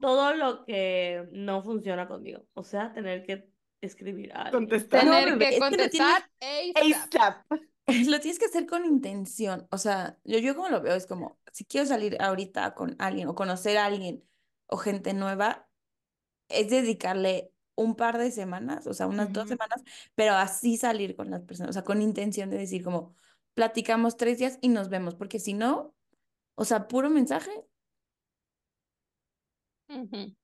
todo 0.00 0.34
lo 0.34 0.64
que 0.64 1.26
no 1.32 1.62
funciona 1.62 2.08
conmigo. 2.08 2.44
O 2.54 2.64
sea, 2.64 2.92
tener 2.92 3.24
que 3.24 3.48
escribir 3.80 4.32
a 4.32 4.42
alguien. 4.42 4.52
contestar. 4.52 5.04
No, 5.04 5.12
Tener 5.12 5.38
bebé, 5.38 5.38
que 5.38 5.56
es 5.56 5.68
que 5.68 5.76
lo 5.76 5.88
contestar 5.88 6.30
ASAP. 6.40 7.14
ASAP. 7.14 7.46
Lo 8.08 8.20
tienes 8.20 8.38
que 8.38 8.44
hacer 8.46 8.66
con 8.66 8.84
intención. 8.84 9.66
O 9.70 9.78
sea, 9.78 10.18
yo, 10.24 10.38
yo 10.38 10.54
como 10.54 10.68
lo 10.68 10.80
veo 10.80 10.94
es 10.94 11.06
como, 11.06 11.38
si 11.52 11.64
quiero 11.64 11.86
salir 11.86 12.16
ahorita 12.20 12.74
con 12.74 12.94
alguien 12.98 13.28
o 13.28 13.34
conocer 13.34 13.78
a 13.78 13.86
alguien 13.86 14.22
o 14.66 14.76
gente 14.76 15.12
nueva, 15.14 15.68
es 16.48 16.70
dedicarle 16.70 17.52
un 17.82 17.96
par 17.96 18.18
de 18.18 18.30
semanas, 18.30 18.86
o 18.86 18.94
sea, 18.94 19.06
unas 19.06 19.32
dos 19.32 19.48
semanas, 19.48 19.82
pero 20.14 20.34
así 20.34 20.76
salir 20.76 21.16
con 21.16 21.30
las 21.30 21.42
personas, 21.42 21.70
o 21.70 21.72
sea, 21.72 21.84
con 21.84 22.02
intención 22.02 22.50
de 22.50 22.58
decir 22.58 22.84
como, 22.84 23.14
platicamos 23.54 24.16
tres 24.16 24.38
días 24.38 24.58
y 24.60 24.68
nos 24.68 24.88
vemos, 24.88 25.14
porque 25.14 25.38
si 25.38 25.54
no, 25.54 25.94
o 26.54 26.64
sea, 26.64 26.88
puro 26.88 27.10
mensaje, 27.10 27.50
Ujú. 29.88 30.34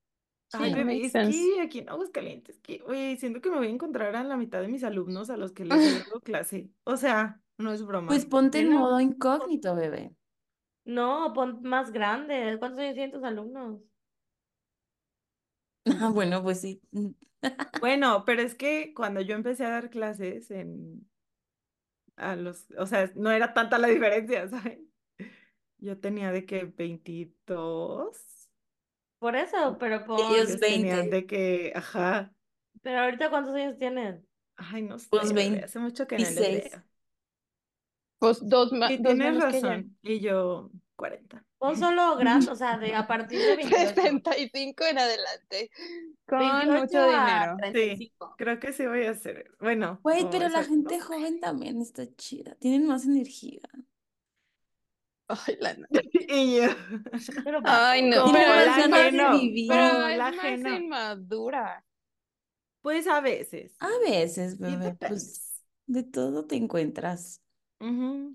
Ay, 0.53 0.71
Sí, 0.71 0.75
bebé, 0.75 1.05
es 1.05 1.13
que 1.13 1.61
aquí 1.61 1.79
en 1.81 1.89
Aguascalientes, 1.89 2.59
que, 2.61 2.83
oye, 2.87 3.17
siento 3.17 3.41
que 3.41 3.51
me 3.51 3.57
voy 3.59 3.67
a 3.67 3.71
encontrar 3.71 4.15
a 4.17 4.25
la 4.25 4.37
mitad 4.37 4.61
de 4.61 4.69
mis 4.69 4.85
alumnos 4.85 5.29
a 5.31 5.37
los 5.37 5.53
que 5.53 5.65
les 5.65 5.71
doy 6.11 6.21
clase. 6.23 6.71
O 6.85 6.97
sea, 6.97 7.41
no 7.59 7.73
es 7.73 7.85
broma. 7.85 8.13
pues 8.13 8.25
ponte 8.27 8.61
en 8.61 8.73
modo 8.73 9.01
incógnito, 9.01 9.75
bebé. 9.75 10.15
No, 10.85 11.33
pon 11.35 11.63
más 11.63 11.91
grande. 11.91 12.57
¿Cuántos 12.59 12.81
años 12.81 12.95
tienen 12.95 13.13
tus 13.13 13.25
alumnos? 13.25 13.81
Ah, 15.87 16.11
bueno, 16.11 16.43
pues 16.43 16.61
sí. 16.61 16.81
Bueno, 17.81 18.25
pero 18.27 18.43
es 18.43 18.55
que 18.55 18.93
cuando 18.95 19.21
yo 19.23 19.35
empecé 19.35 19.65
a 19.65 19.71
dar 19.71 19.89
clases 19.91 20.51
en 20.51 21.07
a 22.17 22.37
los, 22.37 22.67
o 22.79 22.87
sea, 22.87 23.11
no 23.15 23.31
era 23.31 23.55
tanta 23.55 23.79
la 23.79 23.89
diferencia, 23.89 24.49
¿saben? 24.49 24.91
Yo 25.79 25.99
tenía 26.01 26.33
de 26.33 26.47
que 26.47 26.65
22. 26.67 28.19
Por 29.19 29.37
eso, 29.37 29.77
pero 29.79 30.05
pon. 30.07 30.41
Ellos 30.41 30.49
Ellos 30.49 30.65
tenían 30.65 31.09
20. 31.09 31.11
de 31.11 31.27
que, 31.27 31.73
ajá. 31.75 32.33
Pero 32.83 33.01
ahorita, 33.01 33.29
¿cuántos 33.31 33.55
años 33.55 33.79
tienen? 33.79 34.27
Ay, 34.57 34.83
no 34.83 34.99
sé, 34.99 35.11
Pues 35.11 35.33
bebé, 35.33 35.63
hace 35.65 35.79
mucho 35.79 36.07
que 36.07 36.19
no 36.19 36.31
les 36.31 36.51
26. 36.51 36.51
veo. 36.51 36.85
Pues 38.19 38.41
dos, 38.47 38.73
ma- 38.73 38.93
Y 38.93 38.99
dos 38.99 39.17
tienes 39.17 39.21
menos 39.21 39.47
que 39.47 39.59
ella. 39.59 39.85
razón. 39.85 39.97
Y 40.03 40.21
yo, 40.21 40.71
40. 40.97 41.46
Pon 41.59 41.75
solo 41.79 42.17
grande, 42.17 42.51
o 42.51 42.57
sea, 42.57 42.79
de 42.79 42.95
a 42.95 43.07
partir 43.07 43.41
de 43.41 43.57
28. 43.57 43.89
65 43.95 44.85
en 44.85 44.99
adelante. 44.99 45.71
Con 46.27 46.39
28 46.39 46.81
mucho 46.81 46.99
a 46.99 47.07
dinero. 47.07 47.57
35. 47.57 48.35
Creo 48.37 48.61
que 48.61 48.73
sí 48.73 48.87
voy 48.87 49.07
a 49.07 49.11
hacer. 49.13 49.51
Bueno, 49.61 50.01
Güey, 50.03 50.29
pero 50.31 50.49
la 50.49 50.65
gente 50.65 51.01
joven 51.01 51.41
también 51.41 51.81
está 51.81 52.07
chida. 52.17 52.55
Tienen 52.57 52.87
más 52.87 53.05
energía. 53.07 53.61
Ay, 55.29 55.57
la 55.61 55.75
no. 55.75 55.87
Y 56.29 56.57
yo. 56.57 56.69
Pero 57.45 57.61
Ay, 57.65 58.03
no. 58.03 58.33
Pero 58.33 58.55
la 58.55 58.89
más, 58.89 59.41
vivir. 59.41 59.69
pero 59.69 59.91
como 59.95 60.07
es 60.09 60.19
la 60.19 60.33
más 60.33 60.61
inmadura. 60.81 61.85
Pues 62.83 63.07
a 63.07 63.21
veces. 63.21 63.75
A 63.81 63.89
veces, 64.09 64.59
bebé, 64.59 64.97
pues 65.09 65.63
de 65.87 66.03
todo 66.05 66.47
te 66.47 66.57
encuentras. 66.57 67.41
Ujú. 67.81 68.35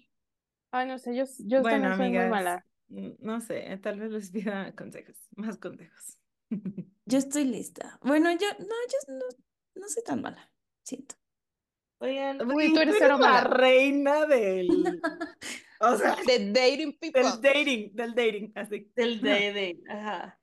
Ay, 0.71 0.87
no 0.87 0.97
sé, 0.97 1.15
yo, 1.15 1.25
yo 1.39 1.61
Bueno, 1.61 1.89
también 1.89 1.97
soy 1.97 2.09
muy 2.19 2.29
mala. 2.29 2.65
Mm, 2.91 3.15
no 3.19 3.41
sé, 3.41 3.77
tal 3.81 3.99
vez 3.99 4.11
les 4.11 4.31
pida 4.31 4.73
consejos, 4.75 5.15
más 5.35 5.57
consejos. 5.57 6.17
Yo 7.05 7.17
estoy 7.17 7.45
lista. 7.45 7.99
Bueno, 8.03 8.31
yo 8.31 8.47
no, 8.59 8.65
yo 8.67 9.13
no, 9.15 9.25
no 9.75 9.89
soy 9.89 10.03
tan 10.03 10.21
mala. 10.21 10.51
Siento. 10.83 11.15
Oigan, 11.99 12.41
Uy, 12.51 12.73
tú 12.73 12.79
eres 12.79 12.99
la 12.99 13.17
mala. 13.17 13.41
reina 13.43 14.25
del, 14.25 14.69
o 15.79 15.97
sea, 15.97 16.15
De 16.25 16.51
dating 16.51 16.97
people. 16.99 17.21
del 17.21 17.41
dating, 17.41 17.91
del 17.95 18.15
dating, 18.15 18.51
así. 18.55 18.91
del 18.95 19.21
de, 19.21 19.53
de, 19.53 19.83
ajá. 19.89 20.39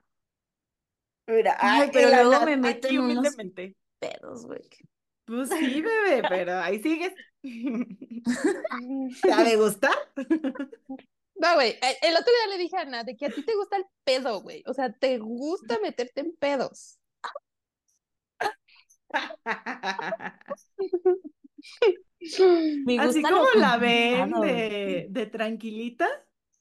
Mira, 1.27 1.57
Ay, 1.59 1.83
ay, 1.83 1.91
pero 1.93 2.11
luego 2.25 2.45
me 2.47 2.57
meto 2.57 2.89
en 2.89 2.99
unos 3.01 3.37
humildemente. 3.37 3.77
pedos, 3.99 4.47
güey. 4.47 4.63
Pues 5.27 5.51
sí, 5.51 5.83
bebé, 5.83 6.25
pero 6.29 6.55
ahí 6.59 6.83
sigues. 6.83 7.13
¿Te 9.23 9.33
ha 9.33 9.45
de 9.45 9.57
gustar? 9.57 9.93
No, 11.39 11.55
güey, 11.55 11.79
el, 11.81 12.11
el 12.11 12.17
otro 12.17 12.33
día 12.33 12.57
le 12.57 12.63
dije 12.63 12.77
a 12.77 12.81
Ana 12.81 13.05
de 13.05 13.17
que 13.17 13.27
a 13.27 13.31
ti 13.31 13.45
te 13.45 13.55
gusta 13.55 13.77
el 13.77 13.85
pedo, 14.05 14.41
güey. 14.43 14.63
O 14.67 14.75
sea, 14.75 14.93
te 14.93 15.19
gusta 15.19 15.79
meterte 15.81 16.21
en 16.21 16.35
pedos. 16.37 16.99
Me 22.85 22.99
Así 22.99 23.23
como 23.23 23.47
la 23.57 23.77
ven 23.79 24.31
de, 24.33 25.07
de 25.11 25.27
tranquilita. 25.27 26.09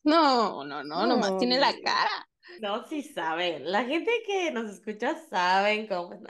No, 0.04 0.64
no, 0.64 0.84
no, 0.84 1.06
nomás 1.06 1.32
No, 1.32 1.38
tiene 1.38 1.60
la 1.60 1.74
cara. 1.84 2.30
No, 2.62 2.88
sí 2.88 3.04
saben. 3.04 3.70
La 3.70 3.84
gente 3.84 4.12
que 4.26 4.52
nos 4.52 4.72
escucha 4.72 5.16
saben 5.30 5.88
cómo 5.88 6.14
es. 6.14 6.22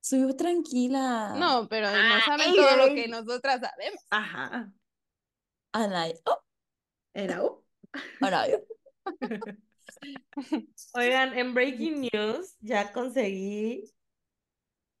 Soy 0.00 0.36
tranquila. 0.36 1.34
No, 1.36 1.68
pero 1.68 1.90
no 1.90 2.20
saben 2.24 2.50
Ay, 2.50 2.56
todo 2.56 2.76
lo 2.76 2.94
que 2.94 3.08
nosotras 3.08 3.60
sabemos. 3.60 4.00
Ajá. 4.10 4.72
Ana, 5.72 6.06
oh, 6.24 6.40
Era 7.16 7.42
uh. 7.42 7.64
Oigan, 10.94 11.32
en 11.32 11.54
Breaking 11.54 12.10
News 12.12 12.56
ya 12.60 12.92
conseguí 12.92 13.90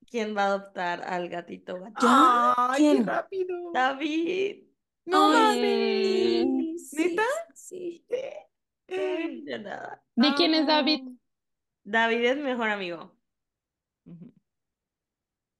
quién 0.08 0.34
va 0.34 0.44
a 0.44 0.46
adoptar 0.46 1.02
al 1.02 1.28
gatito. 1.28 1.76
¿Ya? 2.00 2.54
Ay, 2.56 2.82
qué 2.82 2.90
¿Quién? 2.92 3.06
rápido. 3.06 3.70
David. 3.74 4.64
No 5.04 5.28
mames. 5.28 6.88
sí, 6.88 6.96
¿Neta? 6.96 7.22
Sí. 7.54 8.06
Estoy 8.86 9.06
muy 9.06 9.22
emocionada. 9.34 10.02
¿De 10.14 10.34
quién 10.34 10.54
es 10.54 10.66
David? 10.66 11.02
David 11.84 12.24
es 12.24 12.36
mi 12.38 12.44
mejor 12.44 12.70
amigo. 12.70 13.15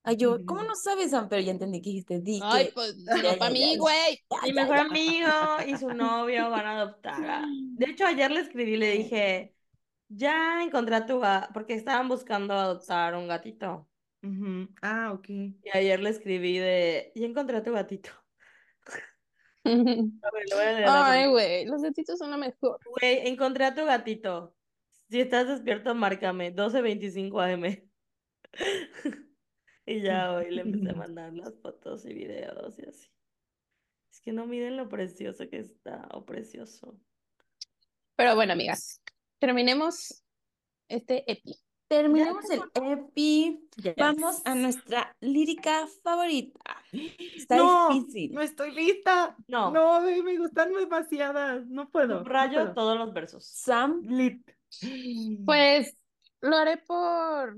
Ay, 0.07 0.16
yo, 0.16 0.45
¿cómo 0.47 0.62
no 0.62 0.74
sabes, 0.74 1.11
Sam? 1.11 1.28
Pero 1.28 1.43
ya 1.43 1.51
entendí 1.51 1.83
que 1.83 1.91
dijiste, 1.91 2.20
di 2.20 2.41
Ay, 2.43 2.66
que. 2.66 2.73
pues 2.73 2.95
Ya, 3.07 3.37
para 3.39 3.49
ya, 3.49 3.51
mí, 3.51 3.77
güey. 3.77 4.24
Mi 4.45 4.53
mejor 4.53 4.77
ya. 4.77 4.83
amigo 4.83 5.28
y 5.66 5.77
su 5.77 5.89
novio 5.93 6.51
van 6.51 6.66
a 6.66 6.81
adoptar. 6.81 7.24
a- 7.24 7.47
De 7.77 7.87
hecho, 7.91 8.07
ayer 8.07 8.31
le 8.31 8.41
escribí, 8.41 8.77
le 8.77 8.91
dije, 8.93 9.55
ya 10.09 10.62
encontré 10.62 10.97
a 10.97 11.07
tu 11.07 11.19
gato, 11.20 11.53
porque 11.53 11.74
estaban 11.74 12.09
buscando 12.09 12.55
adoptar 12.55 13.15
un 13.16 13.28
gatito. 13.28 13.89
Ah, 14.83 15.12
ok. 15.12 15.28
Y 15.28 15.70
ayer 15.73 16.01
le 16.01 16.11
escribí 16.11 16.59
de, 16.59 17.12
ya 17.15 17.27
encontré 17.27 17.57
a 17.59 17.62
tu 17.62 17.73
gatito. 17.73 18.11
A 20.23 20.31
ver, 20.31 20.45
le 20.49 20.55
voy 20.55 20.65
a 20.65 20.73
leer 20.73 20.87
la 20.89 21.11
Ay, 21.11 21.28
güey, 21.31 21.65
los 21.66 21.83
gatitos 21.83 22.19
son 22.19 22.31
lo 22.31 22.39
mejor. 22.39 22.78
Güey, 22.85 23.28
encontré 23.28 23.65
a 23.65 23.74
tu 23.74 23.85
gatito. 23.85 24.55
Si 25.11 25.20
estás 25.20 25.47
despierto, 25.49 25.95
márcame. 25.95 26.53
12.25 26.55 27.41
AM. 27.41 27.91
Y 29.87 30.01
ya 30.03 30.33
hoy 30.35 30.51
le 30.51 30.63
empecé 30.63 30.91
a 30.91 30.95
mandar 31.09 31.33
las 31.33 31.55
fotos 31.61 32.05
y 32.05 32.13
videos 32.13 32.79
y 32.79 32.87
así. 32.89 33.09
Es 34.11 34.21
que 34.21 34.33
no 34.33 34.47
miren 34.47 34.77
lo 34.77 34.89
precioso 34.89 35.49
que 35.49 35.59
está, 35.59 36.09
o 36.13 36.25
precioso. 36.25 36.99
Pero 38.17 38.35
bueno, 38.35 38.55
amigas, 38.55 39.01
terminemos 39.39 40.23
este 40.89 41.31
epi. 41.31 41.55
Terminemos 41.89 42.51
el 42.51 42.63
EPI. 42.75 43.61
Yes. 43.77 43.95
Vamos 43.97 44.43
a 44.45 44.57
nuestra 44.57 45.17
lírica 45.21 45.87
favorita. 46.03 46.59
Está 47.37 47.57
No, 47.57 47.91
difícil. 47.91 48.33
no 48.33 48.41
estoy 48.43 48.73
lista. 48.73 49.37
No. 49.47 49.71
No, 49.71 50.01
me, 50.01 50.37
gustan 50.37 50.73
demasiadas. 50.73 51.65
No 51.69 51.89
puedo. 51.89 52.09
no 52.09 52.19
Subrayo 52.19 52.61
puedo. 52.61 52.75
todos 52.75 52.99
los 52.99 53.13
versos. 53.13 53.47
Sam, 53.47 54.01
Lit. 54.03 54.43
Pues 55.45 55.97
lo 56.41 56.57
haré 56.57 56.79
por, 56.79 57.57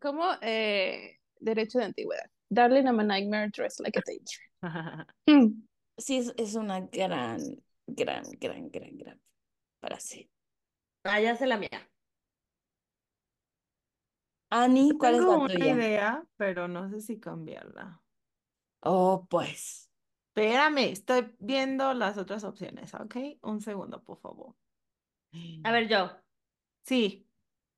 ¿cómo? 0.00 0.24
Eh, 0.42 1.18
derecho 1.40 1.78
de 1.78 1.84
antigüedad. 1.86 2.30
Darling, 2.50 2.86
I'm 2.86 3.00
a 3.00 3.04
nightmare 3.04 3.48
dressed 3.50 3.80
like 3.80 3.98
a 3.98 4.02
danger. 4.02 4.42
Mm. 5.28 5.66
sí, 5.98 6.16
es, 6.18 6.32
es 6.36 6.54
una 6.54 6.80
gran, 6.80 7.40
gran, 7.86 8.24
gran, 8.40 8.70
gran, 8.70 8.96
gran 8.96 9.20
frase. 9.80 10.30
Ah, 11.04 11.20
ya 11.20 11.36
sé 11.36 11.46
la 11.46 11.58
mía. 11.58 11.88
Ani, 14.50 14.96
¿cuál 14.98 15.14
es 15.14 15.20
Tengo 15.20 15.32
la 15.32 15.38
una 15.38 15.54
tuya? 15.54 15.74
idea, 15.74 16.26
pero 16.36 16.68
no 16.68 16.88
sé 16.88 17.00
si 17.00 17.18
cambiarla. 17.18 18.00
Oh, 18.80 19.26
pues. 19.28 19.90
Espérame, 20.28 20.90
estoy 20.92 21.34
viendo 21.38 21.92
las 21.94 22.18
otras 22.18 22.44
opciones, 22.44 22.94
¿ok? 22.94 23.16
Un 23.42 23.60
segundo, 23.60 24.02
por 24.02 24.18
favor. 24.18 24.54
A 25.64 25.72
ver, 25.72 25.88
yo. 25.88 26.10
Sí. 26.84 27.26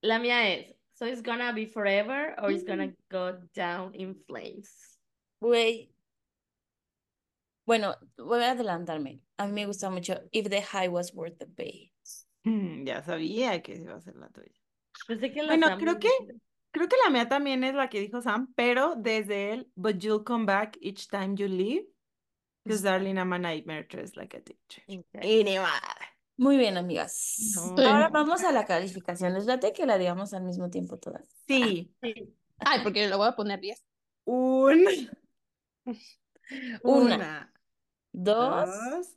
La 0.02 0.18
mía 0.18 0.48
es, 0.54 0.75
so 0.96 1.06
it's 1.06 1.22
gonna 1.22 1.52
be 1.52 1.66
forever 1.66 2.34
or 2.42 2.50
it's 2.50 2.64
gonna 2.64 2.92
go 3.10 3.38
down 3.54 3.94
in 3.94 4.14
flames. 4.26 4.98
Güey. 5.40 5.90
Bueno, 7.66 7.94
voy 8.16 8.42
a 8.42 8.52
adelantarme. 8.52 9.20
A 9.38 9.46
mí 9.46 9.52
me 9.52 9.66
gusta 9.66 9.90
mucho 9.90 10.18
If 10.32 10.48
the 10.48 10.62
High 10.62 10.88
Was 10.88 11.12
Worth 11.14 11.38
the 11.38 11.46
Pay. 11.46 11.92
Ya 12.44 13.02
sabía 13.02 13.62
que 13.62 13.74
iba 13.74 13.96
a 13.96 14.00
ser 14.00 14.16
la 14.16 14.28
tuya. 14.28 14.52
Pensé 15.06 15.32
que 15.32 15.42
la 15.42 15.48
Bueno, 15.48 15.68
Sam 15.68 15.78
creo 15.78 15.98
que-. 15.98 16.26
Creo 16.70 16.88
que 16.88 16.96
la 17.04 17.10
mía 17.10 17.26
también 17.26 17.64
es 17.64 17.74
la 17.74 17.88
que 17.88 18.00
dijo 18.00 18.20
Sam, 18.20 18.52
pero 18.54 18.96
desde 18.96 19.52
él, 19.52 19.70
but 19.76 19.96
you'll 19.98 20.22
come 20.22 20.44
back 20.44 20.76
each 20.82 21.08
time 21.08 21.34
you 21.34 21.48
leave. 21.48 21.86
Because 22.64 22.82
darling, 22.82 23.16
I'm 23.16 23.32
a 23.32 23.38
nightmare 23.38 23.86
dressed 23.88 24.16
like 24.16 24.36
a 24.36 24.40
teacher. 24.40 24.82
Ok. 24.88 25.24
Y 25.24 25.42
ni 25.42 25.56
madre. 25.58 25.95
Muy 26.36 26.56
bien, 26.56 26.76
amigas. 26.76 27.52
No. 27.76 27.82
Ahora 27.82 28.08
vamos 28.08 28.44
a 28.44 28.52
la 28.52 28.66
calificación. 28.66 29.34
Les 29.34 29.46
late 29.46 29.72
que 29.72 29.86
la 29.86 29.98
digamos 29.98 30.34
al 30.34 30.44
mismo 30.44 30.68
tiempo 30.70 30.98
todas. 30.98 31.24
Sí. 31.46 31.94
Sí. 32.02 32.34
Ay, 32.58 32.80
porque 32.82 33.08
le 33.08 33.16
voy 33.16 33.28
a 33.28 33.36
poner 33.36 33.60
10. 33.60 33.84
Un, 34.24 34.84
Una, 36.82 37.16
una, 37.16 37.52
dos, 38.12 38.66
dos, 38.68 39.08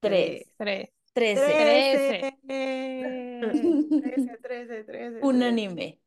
tres, 0.00 0.46
Tres. 0.56 0.90
trece. 1.12 1.42
trece. 1.42 2.38
Trece, 4.00 4.38
trece, 4.42 4.84
trece. 4.84 5.18
Unánime. 5.22 6.00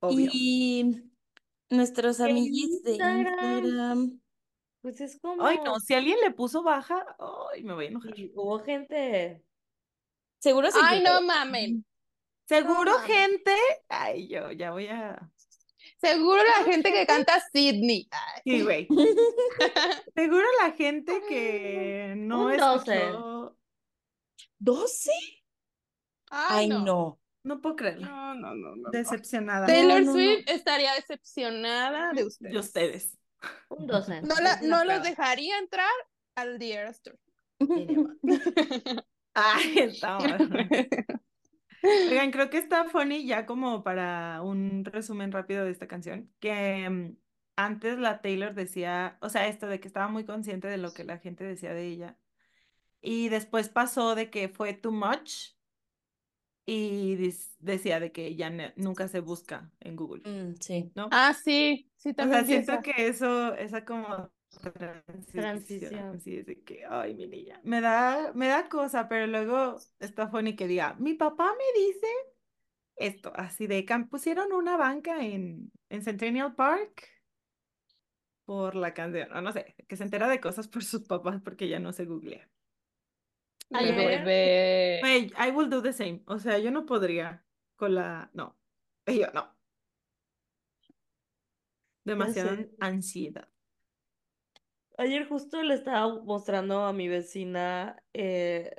Obvio. 0.00 0.30
Y 0.32 1.10
nuestros 1.70 2.20
En 2.20 2.30
amiguis 2.30 2.82
de 2.82 2.92
Instagram. 2.92 4.20
Pues 4.84 5.00
es 5.00 5.18
como... 5.18 5.42
Ay, 5.46 5.58
no, 5.64 5.80
si 5.80 5.94
alguien 5.94 6.20
le 6.20 6.30
puso 6.30 6.62
baja, 6.62 7.16
ay, 7.54 7.64
me 7.64 7.72
voy 7.72 7.86
a 7.86 7.88
enojar. 7.88 8.12
Hubo 8.34 8.58
gente... 8.62 9.42
Seguro 10.40 10.70
se 10.70 10.78
Ay, 10.82 11.02
no 11.02 11.22
mamen. 11.22 11.86
Seguro 12.46 12.92
No. 12.92 12.98
gente, 12.98 13.56
ay, 13.88 14.28
yo 14.28 14.52
ya 14.52 14.72
voy 14.72 14.88
a... 14.88 15.32
Seguro 15.96 16.42
la 16.44 16.64
gente 16.70 16.92
que 16.92 17.06
canta 17.06 17.40
Sydney. 17.50 18.08
Ay. 18.10 18.42
Sí, 18.44 18.62
güey. 18.62 18.86
Seguro 20.14 20.44
la 20.62 20.72
gente 20.72 21.22
que 21.30 22.12
no 22.18 22.44
Un 22.44 22.56
doce. 22.58 22.94
escuchó 23.06 23.56
¿12? 24.60 25.08
Ay, 26.30 26.64
Ay, 26.64 26.68
no. 26.68 26.80
no. 26.80 27.20
No 27.42 27.60
puedo 27.62 27.76
creerlo. 27.76 28.06
No, 28.06 28.34
no, 28.34 28.54
no, 28.54 28.76
no. 28.76 28.90
Decepcionada. 28.90 29.64
Taylor 29.64 30.00
No, 30.02 30.12
no, 30.12 30.12
no. 30.12 30.12
Swift 30.12 30.44
estaría 30.50 30.92
decepcionada 30.92 32.12
de 32.12 32.24
ustedes. 32.24 32.52
De 32.52 32.58
ustedes. 32.58 33.18
Un 33.68 33.86
12. 33.86 34.22
No, 34.22 34.34
la, 34.36 34.60
no 34.62 34.84
los 34.84 35.02
dejaría 35.02 35.58
entrar 35.58 35.90
al 36.34 36.58
The 36.58 36.72
Eras 36.74 37.02
Tour. 37.02 37.18
Ay, 39.34 39.78
está. 39.78 40.18
Oigan, 41.82 42.30
creo 42.30 42.48
que 42.48 42.58
está 42.58 42.84
funny 42.84 43.26
ya 43.26 43.44
como 43.46 43.82
para 43.82 44.40
un 44.42 44.84
resumen 44.84 45.32
rápido 45.32 45.64
de 45.64 45.70
esta 45.70 45.86
canción, 45.86 46.32
que 46.40 46.88
mm, 46.88 47.16
antes 47.56 47.98
la 47.98 48.22
Taylor 48.22 48.54
decía, 48.54 49.18
o 49.20 49.28
sea, 49.28 49.48
esto 49.48 49.66
de 49.66 49.80
que 49.80 49.88
estaba 49.88 50.08
muy 50.08 50.24
consciente 50.24 50.66
de 50.66 50.78
lo 50.78 50.94
que 50.94 51.04
la 51.04 51.18
gente 51.18 51.44
decía 51.44 51.74
de 51.74 51.86
ella, 51.86 52.16
y 53.02 53.28
después 53.28 53.68
pasó 53.68 54.14
de 54.14 54.30
que 54.30 54.48
fue 54.48 54.72
too 54.72 54.92
much 54.92 55.53
y 56.66 57.16
decía 57.58 58.00
de 58.00 58.12
que 58.12 58.36
ya 58.36 58.50
nunca 58.76 59.08
se 59.08 59.20
busca 59.20 59.72
en 59.80 59.96
Google, 59.96 60.24
Mm, 60.24 60.54
sí. 60.60 60.92
¿no? 60.94 61.10
ah, 61.10 61.34
sí, 61.34 61.90
sí, 61.96 62.14
O 62.18 62.28
sea, 62.28 62.44
también 62.44 62.46
siento 62.46 62.80
que 62.82 62.92
eso, 63.08 63.54
esa 63.54 63.84
como 63.84 64.32
transición, 64.78 65.40
Transición. 65.40 66.20
sí, 66.20 66.36
es 66.38 66.46
de 66.46 66.62
que, 66.62 66.84
ay, 66.86 67.14
mi 67.14 67.26
niña, 67.26 67.60
me 67.64 67.80
da, 67.80 68.32
me 68.34 68.46
da 68.48 68.68
cosa, 68.68 69.08
pero 69.08 69.26
luego 69.26 69.78
está 69.98 70.28
funny 70.28 70.54
que 70.56 70.68
diga, 70.68 70.94
mi 70.94 71.14
papá 71.14 71.52
me 71.58 71.80
dice 71.80 72.06
esto, 72.96 73.32
así 73.36 73.66
de, 73.68 73.84
cam- 73.86 74.08
pusieron 74.10 74.52
una 74.52 74.76
banca 74.76 75.24
en, 75.24 75.72
en 75.90 76.02
Centennial 76.02 76.54
Park 76.56 77.08
por 78.44 78.74
la 78.76 78.94
canción, 78.94 79.32
o 79.32 79.40
no 79.42 79.52
sé, 79.52 79.74
que 79.88 79.96
se 79.96 80.04
entera 80.04 80.28
de 80.28 80.40
cosas 80.40 80.68
por 80.68 80.84
sus 80.84 81.02
papás 81.06 81.40
porque 81.42 81.68
ya 81.68 81.78
no 81.80 81.92
se 81.92 82.04
googlea. 82.04 82.50
Ay, 83.72 83.92
bebé. 83.92 85.00
I 85.36 85.50
will 85.50 85.68
do 85.68 85.82
the 85.82 85.92
same, 85.92 86.22
o 86.26 86.38
sea, 86.38 86.58
yo 86.58 86.70
no 86.70 86.86
podría 86.86 87.44
con 87.76 87.94
la, 87.94 88.30
no, 88.34 88.58
yo 89.06 89.26
no. 89.32 89.54
Demasiada 92.04 92.56
sé. 92.56 92.70
ansiedad. 92.80 93.48
Ayer 94.96 95.26
justo 95.26 95.62
le 95.62 95.74
estaba 95.74 96.22
mostrando 96.22 96.84
a 96.84 96.92
mi 96.92 97.08
vecina 97.08 98.00
eh, 98.12 98.70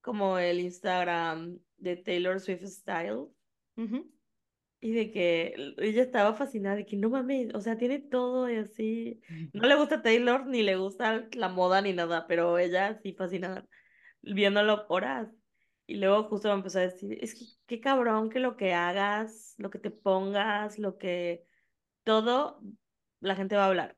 como 0.00 0.38
el 0.38 0.60
Instagram 0.60 1.58
de 1.76 1.96
Taylor 1.96 2.40
Swift 2.40 2.64
Style 2.64 3.26
y 4.80 4.92
de 4.92 5.10
que 5.10 5.54
ella 5.78 6.02
estaba 6.02 6.34
fascinada 6.34 6.76
de 6.76 6.86
que 6.86 6.96
no 6.96 7.10
mames, 7.10 7.52
o 7.54 7.60
sea, 7.60 7.76
tiene 7.76 7.98
todo 7.98 8.48
y 8.50 8.56
así. 8.56 9.20
No 9.52 9.66
le 9.68 9.74
gusta 9.74 10.02
Taylor 10.02 10.46
ni 10.46 10.62
le 10.62 10.76
gusta 10.76 11.28
la 11.32 11.48
moda 11.48 11.82
ni 11.82 11.92
nada, 11.92 12.26
pero 12.26 12.58
ella 12.58 12.98
sí 13.02 13.12
fascinada 13.12 13.66
viéndolo 14.34 14.86
horas. 14.88 15.28
Y 15.86 15.96
luego 15.96 16.24
justo 16.24 16.48
me 16.48 16.54
empezó 16.54 16.78
a 16.78 16.82
decir, 16.82 17.18
es 17.20 17.34
que 17.34 17.46
qué 17.66 17.80
cabrón 17.80 18.28
que 18.28 18.40
lo 18.40 18.56
que 18.56 18.74
hagas, 18.74 19.54
lo 19.56 19.70
que 19.70 19.78
te 19.78 19.90
pongas, 19.90 20.78
lo 20.78 20.98
que 20.98 21.46
todo, 22.04 22.60
la 23.20 23.34
gente 23.34 23.56
va 23.56 23.64
a 23.64 23.68
hablar. 23.68 23.96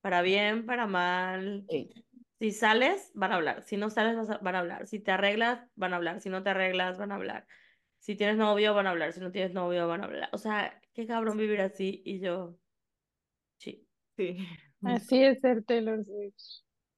Para 0.00 0.20
bien, 0.20 0.66
para 0.66 0.86
mal. 0.86 1.64
Sí. 1.68 1.90
Si 2.38 2.50
sales, 2.50 3.10
van 3.14 3.32
a 3.32 3.36
hablar. 3.36 3.62
Si 3.62 3.78
no 3.78 3.88
sales, 3.88 4.28
van 4.42 4.54
a 4.54 4.58
hablar. 4.58 4.86
Si 4.86 5.00
te 5.00 5.12
arreglas, 5.12 5.66
van 5.76 5.94
a 5.94 5.96
hablar. 5.96 6.20
Si 6.20 6.28
no 6.28 6.42
te 6.42 6.50
arreglas, 6.50 6.98
van 6.98 7.12
a 7.12 7.14
hablar. 7.14 7.46
Si 8.00 8.16
tienes 8.16 8.36
novio, 8.36 8.74
van 8.74 8.86
a 8.86 8.90
hablar. 8.90 9.14
Si 9.14 9.20
no 9.20 9.30
tienes 9.32 9.54
novio, 9.54 9.88
van 9.88 10.02
a 10.02 10.04
hablar. 10.04 10.28
O 10.32 10.38
sea, 10.38 10.78
qué 10.92 11.06
cabrón 11.06 11.38
vivir 11.38 11.62
así. 11.62 12.02
Y 12.04 12.20
yo, 12.20 12.58
sí. 13.56 13.88
Sí. 14.16 14.46
Así 14.82 15.22
es 15.24 15.40
ser 15.40 15.64
Taylor 15.64 16.04
Swift. 16.04 16.34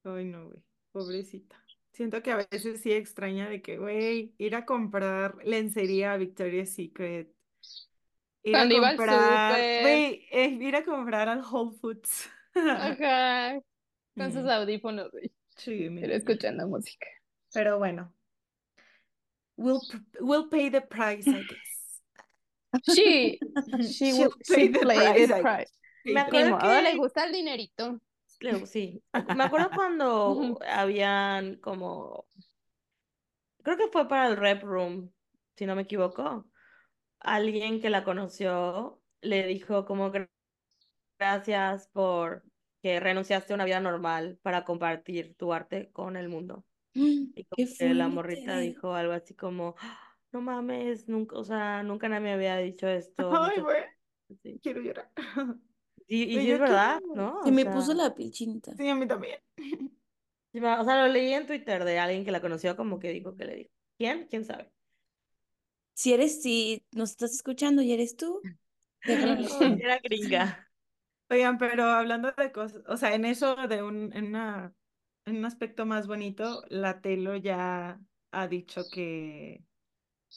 Ay, 0.03 0.25
no, 0.25 0.47
güey. 0.49 0.59
Pobrecita. 0.91 1.66
Siento 1.97 2.23
que 2.23 2.31
a 2.31 2.37
veces 2.51 2.83
sí 2.83 2.93
extraña 2.93 3.49
de 3.49 3.63
que, 3.63 3.79
güey, 3.79 4.35
ir 4.37 4.55
a 4.55 4.67
comprar 4.67 5.37
lencería 5.47 6.13
a 6.13 6.19
Victoria's 6.19 6.69
Secret. 6.75 7.33
Ir 8.43 8.55
a 8.55 8.59
Cuando 8.59 8.75
iba 8.77 8.89
al 8.91 8.97
comprar, 8.99 9.51
súper. 9.55 9.81
güey, 9.81 10.27
eh, 10.31 10.59
ir 10.61 10.77
a 10.77 10.85
comprar 10.85 11.29
al 11.31 11.41
Whole 11.41 11.75
Foods. 11.81 12.29
Ajá. 12.55 13.59
Con 14.15 14.31
sus 14.31 14.45
audífonos, 14.45 15.11
güey. 15.11 15.33
Sí, 15.57 15.89
mi 15.89 16.03
Pero 16.03 16.13
escuchando 16.13 16.69
música. 16.69 17.07
Pero 17.55 17.79
bueno. 17.79 18.15
We'll, 19.57 19.81
p- 19.91 19.99
we'll 20.21 20.51
pay 20.51 20.69
the 20.71 20.83
price, 20.83 21.27
I 21.27 21.47
guess. 21.47 22.95
She, 22.95 23.39
she, 23.91 24.13
She'll 24.13 24.29
will- 24.29 24.37
pay 24.47 24.67
she 24.67 24.69
the 24.69 24.81
price, 24.81 25.29
the 25.29 25.35
I 25.39 25.41
price. 25.41 25.73
Me. 26.05 26.13
Ni 26.13 26.19
acuerdo 26.19 26.51
modo, 26.59 26.81
le 26.83 26.91
que, 26.93 26.97
gusta 26.99 27.25
el 27.25 27.33
dinerito. 27.33 28.01
Sí. 28.67 29.03
Me 29.33 29.43
acuerdo 29.45 29.73
cuando 29.75 30.59
habían 30.67 31.57
como, 31.57 32.29
creo 33.63 33.77
que 33.77 33.89
fue 33.89 34.09
para 34.09 34.29
el 34.29 34.37
Rep 34.37 34.63
Room, 34.63 35.13
si 35.57 35.67
no 35.67 35.75
me 35.77 35.83
equivoco. 35.83 36.51
Alguien 37.21 37.81
que 37.81 37.91
la 37.91 38.05
conoció 38.05 39.03
le 39.23 39.47
dijo 39.47 39.87
como 39.87 40.13
"Gra- 40.13 40.31
gracias 41.19 41.89
por 41.89 42.45
que 42.83 43.01
renunciaste 43.01 43.53
a 43.55 43.57
una 43.57 43.65
vida 43.67 43.81
normal 43.81 44.39
para 44.43 44.65
compartir 44.65 45.37
tu 45.37 45.53
arte 45.53 45.93
con 45.93 46.17
el 46.17 46.29
mundo. 46.29 46.67
Y 47.37 47.45
como 47.47 47.69
que 47.79 47.95
la 47.95 48.09
morrita 48.09 48.59
dijo 48.61 48.95
algo 48.95 49.13
así 49.15 49.35
como, 49.37 49.77
"Ah, 49.81 50.17
no 50.33 50.41
mames, 50.43 51.09
nunca, 51.09 51.39
o 51.39 51.45
sea, 51.45 51.83
nunca 51.85 52.09
nadie 52.09 52.23
me 52.25 52.33
había 52.35 52.57
dicho 52.59 52.89
esto. 52.89 53.31
Ay, 53.57 53.61
güey, 53.61 53.83
gracias", 54.29 54.41
sí. 54.43 54.61
quiero 54.63 54.83
llorar. 54.83 55.13
Y, 56.09 56.23
y 56.25 56.41
sí 56.41 56.47
yo 56.47 56.55
es 56.55 56.61
verdad, 56.61 57.01
¿no? 57.15 57.41
Se 57.43 57.51
O 57.51 57.53
me 57.53 57.63
sea, 57.63 57.73
puso 57.73 57.95
la 57.95 58.15
piel 58.15 58.31
chinita. 58.31 58.73
Sí, 58.77 58.89
a 58.89 58.95
mí 58.95 59.07
también. 59.07 59.41
o 60.55 60.85
sea, 60.85 61.07
lo 61.07 61.09
leí 61.13 61.33
en 61.33 61.47
Twitter 61.47 61.85
de 61.85 61.99
alguien 61.99 62.25
que 62.25 62.31
la 62.33 62.41
conoció, 62.41 62.77
como 62.77 62.99
que 62.99 63.11
dijo 63.11 63.37
que 63.37 63.45
le 63.45 63.55
dijo. 63.57 63.71
¿Quién? 63.99 64.27
¿Quién 64.29 64.45
sabe? 64.45 64.73
Si 65.95 66.13
eres, 66.13 66.43
si 66.43 66.85
nos 66.93 67.11
estás 67.11 67.33
escuchando 67.35 67.83
y 67.83 67.93
eres 67.93 68.17
tú, 68.17 68.41
era 69.03 69.99
gringa. 70.03 70.69
Oigan, 71.31 71.59
pero 71.59 71.85
hablando 71.85 72.33
de 72.33 72.53
cosas, 72.53 72.83
o 72.89 72.97
sea, 72.97 73.15
en 73.15 73.25
eso 73.25 73.57
de 73.69 73.83
un, 73.83 74.13
en 74.15 74.27
una, 74.29 74.75
en 75.25 75.37
un 75.39 75.45
aspecto 75.45 75.87
más 75.87 76.07
bonito, 76.07 76.63
la 76.69 77.01
Taylor 77.01 77.41
ya 77.41 78.01
ha 78.33 78.49
dicho 78.49 78.89
que 78.91 79.65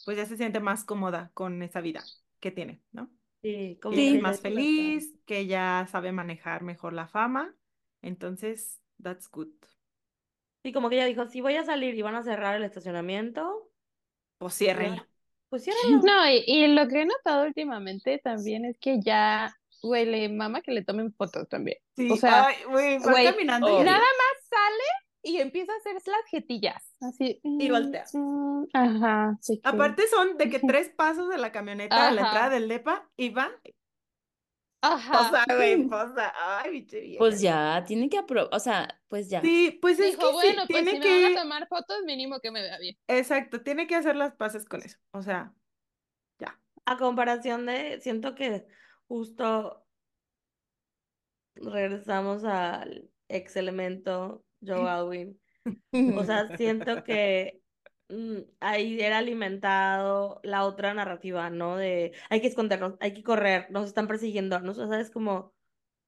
pues 0.04 0.16
ya 0.16 0.26
se 0.26 0.36
siente 0.36 0.60
más 0.60 0.84
cómoda 0.84 1.30
con 1.34 1.62
esa 1.62 1.80
vida 1.80 2.04
que 2.40 2.50
tiene, 2.52 2.82
¿no? 2.92 3.10
Sí, 3.42 3.78
como 3.80 3.94
Que 3.96 4.00
Sí. 4.10 4.16
es 4.16 4.22
más 4.22 4.36
ya- 4.36 4.42
feliz, 4.42 5.14
que 5.26 5.46
ya 5.46 5.86
sabe 5.90 6.12
manejar 6.12 6.62
mejor 6.62 6.92
la 6.92 7.08
fama, 7.08 7.54
entonces, 8.02 8.80
that's 9.02 9.30
good. 9.30 9.48
Sí, 10.62 10.72
como 10.72 10.90
que 10.90 10.96
ella 10.96 11.06
dijo, 11.06 11.26
si 11.26 11.40
voy 11.40 11.56
a 11.56 11.64
salir 11.64 11.94
y 11.94 12.02
van 12.02 12.14
a 12.16 12.22
cerrar 12.22 12.54
el 12.56 12.64
estacionamiento, 12.64 13.70
Pues 14.38 14.54
ciérrenlo. 14.54 15.06
pues 15.48 15.64
ciérrenlo. 16.00 16.02
No, 16.04 16.28
y, 16.30 16.44
y 16.46 16.66
lo 16.68 16.86
que 16.88 17.02
he 17.02 17.06
notado 17.06 17.46
últimamente 17.46 18.18
también 18.18 18.66
es 18.66 18.78
que 18.78 19.00
ya, 19.00 19.54
güey, 19.82 20.04
le 20.04 20.28
mama 20.28 20.60
que 20.60 20.72
le 20.72 20.84
tomen 20.84 21.12
fotos 21.14 21.48
también. 21.48 21.78
Sí, 21.96 22.10
O 22.10 22.16
sea, 22.16 22.48
güey, 22.68 22.98
caminando 23.24 23.68
y 23.68 23.72
obvio. 23.72 23.84
Nada 23.84 23.98
más 24.00 24.44
sale 24.50 24.84
y 25.22 25.36
empieza 25.38 25.72
a 25.72 25.76
hacer 25.76 25.94
las 25.94 26.24
jetillas. 26.30 26.94
Así. 27.00 27.40
Y 27.42 27.68
mm, 27.68 27.72
voltea. 27.72 28.04
mm, 28.12 28.64
ajá. 28.72 29.38
que- 29.46 29.60
Aparte 29.64 30.06
son 30.08 30.36
de 30.36 30.48
que 30.50 30.58
tres 30.74 30.88
pasos 30.90 31.28
de 31.28 31.38
la 31.38 31.52
camioneta 31.52 32.08
a 32.08 32.12
la 32.12 32.22
entrada 32.22 32.50
del 32.50 32.68
depa 32.68 33.08
y 33.16 33.30
va, 33.30 33.50
Ajá. 34.82 35.12
posa, 35.12 35.44
güey, 35.56 35.86
posa, 35.88 36.32
ay, 36.36 36.70
biche 36.70 37.00
vieja. 37.00 37.18
Pues 37.18 37.40
ya, 37.42 37.84
tiene 37.86 38.08
que 38.08 38.18
aprobar, 38.18 38.48
o 38.52 38.58
sea, 38.58 39.00
pues 39.08 39.28
ya. 39.28 39.40
Sí, 39.42 39.78
pues 39.82 39.98
es 40.00 40.16
Dijo, 40.16 40.20
que 40.20 40.26
sí, 40.28 40.32
bueno, 40.32 40.62
pues 40.68 40.84
tiene 40.84 40.90
si 40.92 40.96
me 40.98 41.04
que, 41.04 41.22
van 41.22 41.36
a 41.38 41.42
tomar 41.42 41.68
fotos, 41.68 42.02
mínimo 42.06 42.40
que 42.40 42.50
me 42.50 42.62
vea 42.62 42.78
bien. 42.78 42.96
exacto, 43.08 43.62
tiene 43.62 43.86
que 43.86 43.96
hacer 43.96 44.16
las 44.16 44.34
paces 44.34 44.64
con 44.64 44.82
eso, 44.82 44.98
o 45.12 45.22
sea, 45.22 45.54
ya. 46.38 46.58
A 46.86 46.96
comparación 46.96 47.66
de, 47.66 48.00
siento 48.00 48.34
que 48.34 48.66
justo 49.06 49.84
regresamos 51.56 52.44
al 52.44 53.10
ex 53.28 53.56
elemento 53.56 54.44
Joe 54.60 54.88
Alwyn. 54.88 55.40
O 56.18 56.24
sea, 56.24 56.56
siento 56.56 57.02
que 57.04 57.60
mm, 58.08 58.38
ahí 58.60 59.00
era 59.00 59.18
alimentado 59.18 60.40
la 60.42 60.64
otra 60.64 60.94
narrativa, 60.94 61.50
¿no? 61.50 61.76
De 61.76 62.12
hay 62.30 62.40
que 62.40 62.46
escondernos, 62.48 62.94
hay 63.00 63.14
que 63.14 63.22
correr, 63.22 63.66
nos 63.70 63.86
están 63.86 64.06
persiguiendo, 64.08 64.58
¿no? 64.60 64.72
O 64.72 64.74
sea, 64.74 65.00
es 65.00 65.10
como 65.10 65.54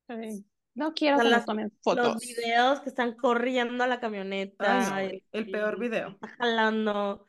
Sí. 0.08 0.44
No 0.74 0.94
quiero 0.94 1.16
O 1.16 1.20
sea, 1.20 1.24
que 1.24 1.30
nos 1.30 1.38
las- 1.38 1.46
tomen 1.46 1.64
los 1.64 1.80
fotos. 1.82 2.16
videos 2.22 2.80
que 2.80 2.88
están 2.88 3.14
corriendo 3.14 3.84
a 3.84 3.86
la 3.86 4.00
camioneta. 4.00 4.96
Ay, 4.96 5.22
el 5.32 5.50
peor 5.50 5.78
video. 5.78 6.18
jalando. 6.38 7.26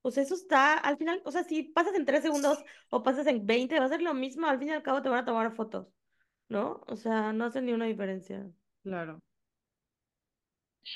Pues 0.00 0.18
eso 0.18 0.34
está, 0.34 0.78
al 0.78 0.96
final, 0.96 1.22
o 1.24 1.30
sea, 1.30 1.44
si 1.44 1.62
pasas 1.62 1.94
en 1.94 2.04
tres 2.04 2.22
segundos 2.22 2.58
o 2.90 3.02
pasas 3.04 3.26
en 3.28 3.46
20, 3.46 3.78
va 3.78 3.84
a 3.84 3.88
ser 3.88 4.02
lo 4.02 4.14
mismo, 4.14 4.46
al 4.48 4.58
fin 4.58 4.68
y 4.68 4.72
al 4.72 4.82
cabo 4.82 5.00
te 5.00 5.08
van 5.08 5.20
a 5.20 5.24
tomar 5.24 5.54
fotos, 5.54 5.86
¿no? 6.48 6.82
O 6.88 6.96
sea, 6.96 7.32
no 7.32 7.44
hace 7.44 7.62
ni 7.62 7.72
una 7.72 7.84
diferencia. 7.86 8.50
Claro. 8.82 9.22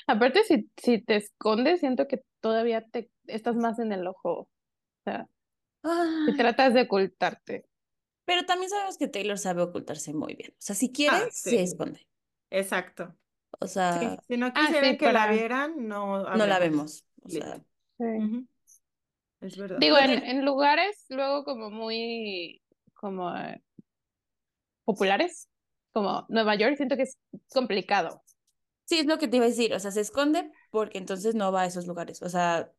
Aparte, 0.07 0.43
si, 0.43 0.69
si 0.77 1.01
te 1.01 1.15
escondes, 1.17 1.79
siento 1.79 2.07
que 2.07 2.21
todavía 2.41 2.81
te 2.85 3.09
estás 3.27 3.55
más 3.55 3.79
en 3.79 3.91
el 3.91 4.07
ojo. 4.07 4.41
O 4.41 4.49
sea, 5.05 5.27
si 6.25 6.33
Ay, 6.33 6.37
tratas 6.37 6.73
de 6.73 6.83
ocultarte. 6.83 7.65
Pero 8.25 8.45
también 8.45 8.69
sabemos 8.69 8.97
que 8.97 9.07
Taylor 9.07 9.37
sabe 9.37 9.61
ocultarse 9.63 10.13
muy 10.13 10.35
bien. 10.35 10.51
O 10.51 10.55
sea, 10.59 10.75
si 10.75 10.91
quiere, 10.91 11.17
Ah, 11.17 11.29
se 11.31 11.61
esconde. 11.61 12.07
Exacto. 12.49 13.15
O 13.59 13.67
Sí, 13.67 13.73
sea, 13.73 14.19
si 14.27 14.37
no 14.37 14.47
Ah, 14.47 14.67
quisieran 14.67 14.91
sí, 14.91 14.97
que 14.97 15.11
la 15.13 15.27
vieran, 15.31 15.87
no 15.87 16.23
no 16.35 16.45
la 16.45 16.59
vemos. 16.59 17.05
O 17.23 17.29
sea. 17.29 17.63
Es 19.41 19.57
verdad. 19.57 19.77
Digo, 19.79 19.95
Pues 19.97 20.23
en 20.23 20.45
lugares 20.45 21.05
luego 21.09 21.43
como 21.43 21.69
muy 21.69 22.61
como 22.95 23.35
eh, 23.35 23.61
populares, 24.85 25.49
como 25.91 26.25
Nueva 26.29 26.55
York, 26.55 26.75
siento 26.77 26.95
que 26.95 27.03
es 27.03 27.17
complicado. 27.53 28.21
Sí, 28.87 28.99
es 28.99 29.05
lo 29.07 29.19
que 29.19 29.27
te 29.29 29.37
iba 29.37 29.45
a 29.45 29.49
decir. 29.49 29.73
O 29.75 29.79
sea, 29.79 29.91
se 29.91 30.01
esconde 30.01 30.51
porque 30.71 30.97
entonces 30.99 31.35
no 31.35 31.51
va 31.51 31.63
a 31.63 31.67
esos 31.67 31.87
lugares. 31.87 32.21
O 32.23 32.29
sea, 32.29 32.71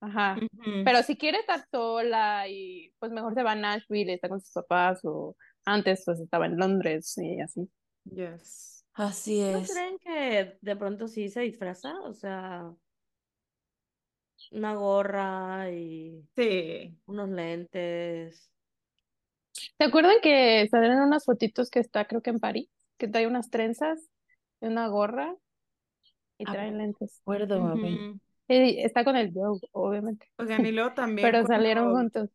Ajá. 0.00 0.36
Pero 0.84 1.02
si 1.04 1.16
quiere 1.16 1.38
estar 1.38 1.64
sola 1.70 2.48
y 2.48 2.92
pues 2.98 3.12
mejor 3.12 3.34
se 3.34 3.42
va 3.44 3.52
a 3.52 3.54
Nashville, 3.54 4.14
está 4.14 4.28
con 4.28 4.40
sus 4.40 4.50
papás 4.52 5.00
o 5.04 5.36
antes 5.64 6.02
pues 6.04 6.20
estaba 6.20 6.46
en 6.46 6.56
Londres 6.58 7.16
y 7.18 7.40
así. 7.40 7.70
Yes. 8.04 8.84
así 8.94 9.40
¿No 9.40 9.58
es. 9.58 9.72
creen 9.72 9.98
que 9.98 10.58
de 10.60 10.76
pronto 10.76 11.08
sí 11.08 11.28
se 11.28 11.42
disfraza? 11.42 12.00
O 12.02 12.14
sea, 12.14 12.74
una 14.52 14.74
gorra 14.74 15.70
y 15.70 16.28
Sí. 16.36 16.98
unos 17.06 17.28
lentes. 17.30 18.50
¿Te 19.76 19.84
acuerdan 19.84 20.16
que 20.22 20.66
salieron 20.70 21.00
unas 21.00 21.24
fotitos 21.24 21.70
que 21.70 21.80
está 21.80 22.06
creo 22.06 22.22
que 22.22 22.30
en 22.30 22.40
París? 22.40 22.68
Que 22.98 23.08
trae 23.08 23.26
unas 23.26 23.50
trenzas 23.50 24.10
y 24.62 24.66
una 24.68 24.88
gorra 24.88 25.36
y 26.38 26.46
Ah, 26.46 26.52
trae 26.52 26.70
lentes. 26.72 27.22
acuerdo. 27.22 27.60
Ujú. 27.62 28.20
Y 28.48 28.80
está 28.82 29.04
con 29.04 29.16
el 29.16 29.32
Joe, 29.32 29.58
obviamente. 29.72 30.26
Oigan, 30.36 30.66
y 30.66 30.72
luego 30.72 30.92
también 30.94 31.20
Pero 31.20 31.46
salieron 31.46 31.90
juntos. 31.92 32.30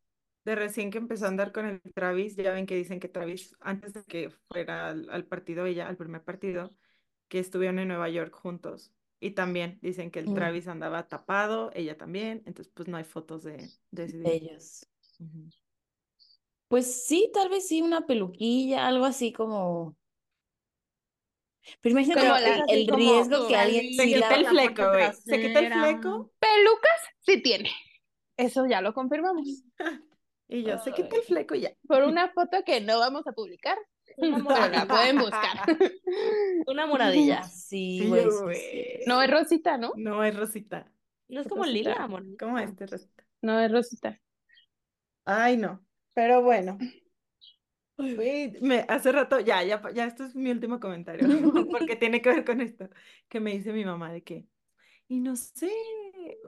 de 0.45 0.55
recién 0.55 0.91
que 0.91 0.97
empezó 0.97 1.25
a 1.25 1.27
andar 1.29 1.51
con 1.51 1.65
el 1.65 1.81
Travis, 1.93 2.35
ya 2.35 2.53
ven 2.53 2.65
que 2.65 2.75
dicen 2.75 2.99
que 2.99 3.09
Travis, 3.09 3.55
antes 3.59 3.93
de 3.93 4.03
que 4.05 4.29
fuera 4.29 4.89
al, 4.89 5.09
al 5.09 5.25
partido 5.25 5.65
ella, 5.65 5.87
al 5.87 5.97
primer 5.97 6.23
partido, 6.23 6.73
que 7.27 7.39
estuvieron 7.39 7.79
en 7.79 7.89
Nueva 7.89 8.09
York 8.09 8.33
juntos. 8.33 8.93
Y 9.19 9.31
también 9.31 9.79
dicen 9.81 10.11
que 10.11 10.19
el 10.19 10.27
Mm. 10.27 10.33
Travis 10.33 10.67
andaba 10.67 11.07
tapado, 11.09 11.71
ella 11.73 11.97
también, 11.97 12.43
entonces 12.45 12.71
pues 12.75 12.87
no 12.87 12.97
hay 12.97 13.03
fotos 13.03 13.43
de, 13.43 13.73
de 13.91 14.03
ese 14.05 14.17
día. 14.19 14.33
Ellos. 14.33 14.85
Pues 16.67 17.05
sí, 17.05 17.29
tal 17.33 17.49
vez 17.49 17.67
sí, 17.67 17.81
una 17.81 18.05
peluquilla, 18.05 18.87
algo 18.87 19.05
así 19.05 19.31
como. 19.33 19.95
Pero 21.81 21.94
imagínate 21.94 22.22
Como 22.22 22.35
el, 22.38 22.44
las 22.44 22.61
el 22.68 22.88
riesgo 22.88 23.48
que 23.48 23.56
alguien 23.56 23.94
Se 23.94 24.06
quita 24.06 24.30
la. 24.30 24.35
el 24.35 24.44
la 24.44 24.49
fleco, 24.49 24.89
güey. 24.89 25.14
Se 25.14 25.41
quita 25.41 25.60
el 25.60 25.73
fleco 25.73 26.31
Pelucas 26.39 27.02
sí 27.19 27.41
tiene. 27.41 27.72
Eso 28.38 28.65
ya 28.68 28.81
lo 28.81 28.94
confirmamos. 28.94 29.64
y 30.48 30.64
yo, 30.64 30.77
se 30.80 30.94
quita 30.94 31.15
el 31.15 31.23
fleco 31.23 31.56
y 31.56 31.61
ya. 31.61 31.72
Por 31.88 32.03
una 32.03 32.30
foto 32.34 32.64
que 32.65 32.81
no 32.81 32.99
vamos 32.99 33.26
a 33.27 33.34
publicar, 33.34 33.77
Una 34.18 34.44
pero 34.48 34.68
la 34.69 34.85
moradilla. 34.85 34.88
pueden 34.88 35.18
buscar. 35.18 35.57
Una 36.68 36.85
moradilla. 36.88 37.44
Sí, 37.44 38.06
güey. 38.07 38.23
sí, 38.26 38.31
sí. 38.31 38.44
güey. 38.44 38.99
No 39.06 39.22
es 39.22 39.30
Rosita, 39.31 39.77
¿no? 39.77 39.94
No 39.95 40.23
es 40.23 40.35
Rosita. 40.35 40.91
No 41.30 41.41
es 41.41 41.48
como 41.48 41.64
Rosita. 41.64 41.73
lila, 41.89 41.94
amor. 42.03 42.23
¿Cómo 42.39 42.57
este 42.60 42.85
Rosita? 42.88 43.26
No 43.41 43.60
es 43.60 43.72
Rosita. 43.72 44.19
Ay, 45.26 45.57
no. 45.57 45.85
Pero 46.14 46.41
bueno. 46.41 46.77
Güey, 47.97 48.53
me, 48.61 48.85
hace 48.87 49.11
rato, 49.11 49.39
ya, 49.39 49.63
ya, 49.63 49.81
ya, 49.91 50.05
esto 50.05 50.23
es 50.23 50.35
mi 50.35 50.51
último 50.51 50.79
comentario, 50.79 51.27
porque 51.71 51.95
tiene 51.99 52.21
que 52.21 52.29
ver 52.29 52.45
con 52.45 52.61
esto, 52.61 52.89
que 53.27 53.39
me 53.39 53.51
dice 53.51 53.73
mi 53.73 53.85
mamá 53.85 54.11
de 54.11 54.21
que, 54.21 54.45
y 55.07 55.19
no 55.19 55.35
sé, 55.35 55.71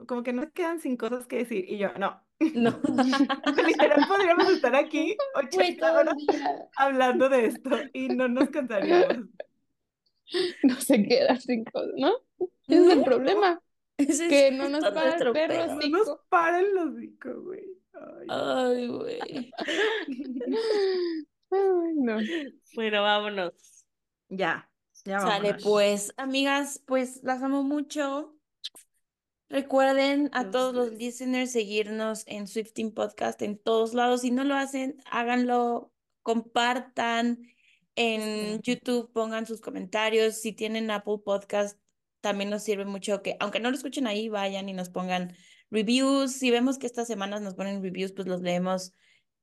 como 0.06 0.22
que 0.22 0.32
no 0.32 0.42
se 0.42 0.52
quedan 0.52 0.80
sin 0.80 0.96
cosas 0.96 1.26
que 1.26 1.38
decir, 1.38 1.64
y 1.68 1.78
yo, 1.78 1.92
no, 1.98 2.22
No. 2.54 2.80
literal 3.66 4.06
podríamos 4.06 4.48
estar 4.50 4.74
aquí 4.76 5.16
Güey, 5.34 5.46
80 5.46 5.86
todo 5.86 6.00
el 6.00 6.08
horas 6.08 6.16
hablando 6.76 7.28
de 7.28 7.46
esto 7.46 7.70
y 7.92 8.08
no 8.08 8.28
nos 8.28 8.48
cansaríamos. 8.50 9.26
No 10.62 10.80
se 10.80 11.02
queda 11.02 11.36
sin 11.36 11.64
cosas, 11.64 11.94
¿no? 11.96 12.12
Ese 12.68 12.86
es 12.86 12.92
el 12.92 13.02
problema. 13.02 13.60
Ese 13.96 14.24
es 14.24 14.30
Que 14.30 14.50
no 14.52 14.68
nos 14.68 14.84
para 14.84 15.16
el 15.16 15.32
perro. 15.32 15.66
No 15.66 15.88
nos 15.88 16.18
para 16.28 16.60
el 16.60 16.78
hocico, 16.78 17.42
güey. 17.42 17.64
Ay, 18.28 18.86
güey. 18.86 19.52
Ay, 21.50 21.94
no. 21.96 22.18
Bueno, 22.74 23.02
vámonos. 23.02 23.52
Ya, 24.28 24.70
ya 25.04 25.20
Sale 25.20 25.52
vámonos. 25.52 25.62
pues, 25.62 26.12
amigas, 26.16 26.82
pues 26.86 27.20
las 27.22 27.42
amo 27.42 27.62
mucho. 27.62 28.36
Recuerden 29.48 30.30
a 30.32 30.50
todos 30.50 30.72
los 30.74 30.92
listeners 30.92 31.50
seguirnos 31.50 32.22
en 32.28 32.46
Swifting 32.46 32.94
Podcast 32.94 33.42
en 33.42 33.58
todos 33.58 33.94
lados. 33.94 34.20
Si 34.20 34.30
no 34.30 34.44
lo 34.44 34.54
hacen, 34.54 34.96
háganlo, 35.10 35.92
compartan 36.22 37.42
en. 37.96 38.60
YouTube, 38.62 39.12
pongan 39.12 39.46
sus 39.46 39.60
comentarios. 39.60 40.36
Si 40.40 40.52
tienen 40.52 40.90
Apple 40.92 41.18
Podcast, 41.24 41.80
también 42.20 42.50
nos 42.50 42.62
sirve 42.62 42.84
mucho 42.84 43.22
que, 43.22 43.36
aunque 43.40 43.58
no 43.58 43.70
lo 43.70 43.76
escuchen 43.76 44.06
ahí, 44.06 44.28
vayan 44.28 44.68
y 44.68 44.72
nos 44.72 44.88
pongan 44.88 45.34
reviews. 45.70 46.32
Si 46.32 46.52
vemos 46.52 46.78
que 46.78 46.86
estas 46.86 47.08
semanas 47.08 47.40
nos 47.42 47.54
ponen 47.54 47.82
reviews, 47.82 48.12
pues 48.12 48.28
los 48.28 48.42
leemos 48.42 48.92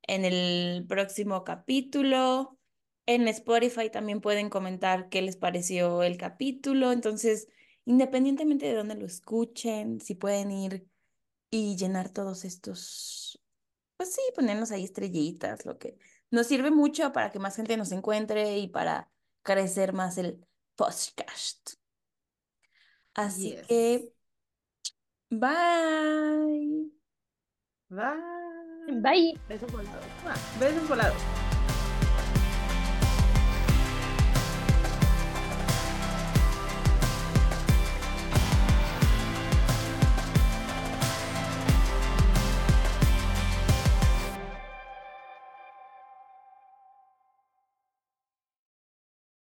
en 0.03 0.25
el 0.25 0.85
próximo 0.87 1.43
capítulo. 1.43 2.59
En 3.05 3.27
Spotify 3.27 3.89
también 3.89 4.21
pueden 4.21 4.49
comentar 4.49 5.09
qué 5.09 5.21
les 5.21 5.37
pareció 5.37 6.03
el 6.03 6.17
capítulo. 6.17 6.91
Entonces, 6.91 7.47
independientemente 7.85 8.65
de 8.67 8.75
dónde 8.75 8.95
lo 8.95 9.05
escuchen, 9.05 10.01
si 10.01 10.15
pueden 10.15 10.51
ir 10.51 10.87
y 11.49 11.75
llenar 11.77 12.09
todos 12.09 12.45
estos, 12.45 13.41
pues 13.97 14.13
sí, 14.13 14.21
ponernos 14.35 14.71
ahí 14.71 14.83
estrellitas, 14.83 15.65
lo 15.65 15.77
que 15.77 15.97
nos 16.31 16.47
sirve 16.47 16.71
mucho 16.71 17.13
para 17.13 17.31
que 17.31 17.39
más 17.39 17.55
gente 17.55 17.77
nos 17.77 17.91
encuentre 17.91 18.57
y 18.59 18.67
para 18.69 19.11
crecer 19.43 19.93
más 19.93 20.17
el 20.17 20.45
podcast. 20.75 21.75
Así 23.13 23.51
Yes. 23.51 23.67
que, 23.67 24.13
bye. 25.31 26.91
Bye. 27.89 28.66
Bye. 28.87 29.37
Besos 29.49 29.71
volados. 29.71 30.01
Besos 30.59 30.87
volados. 30.87 31.46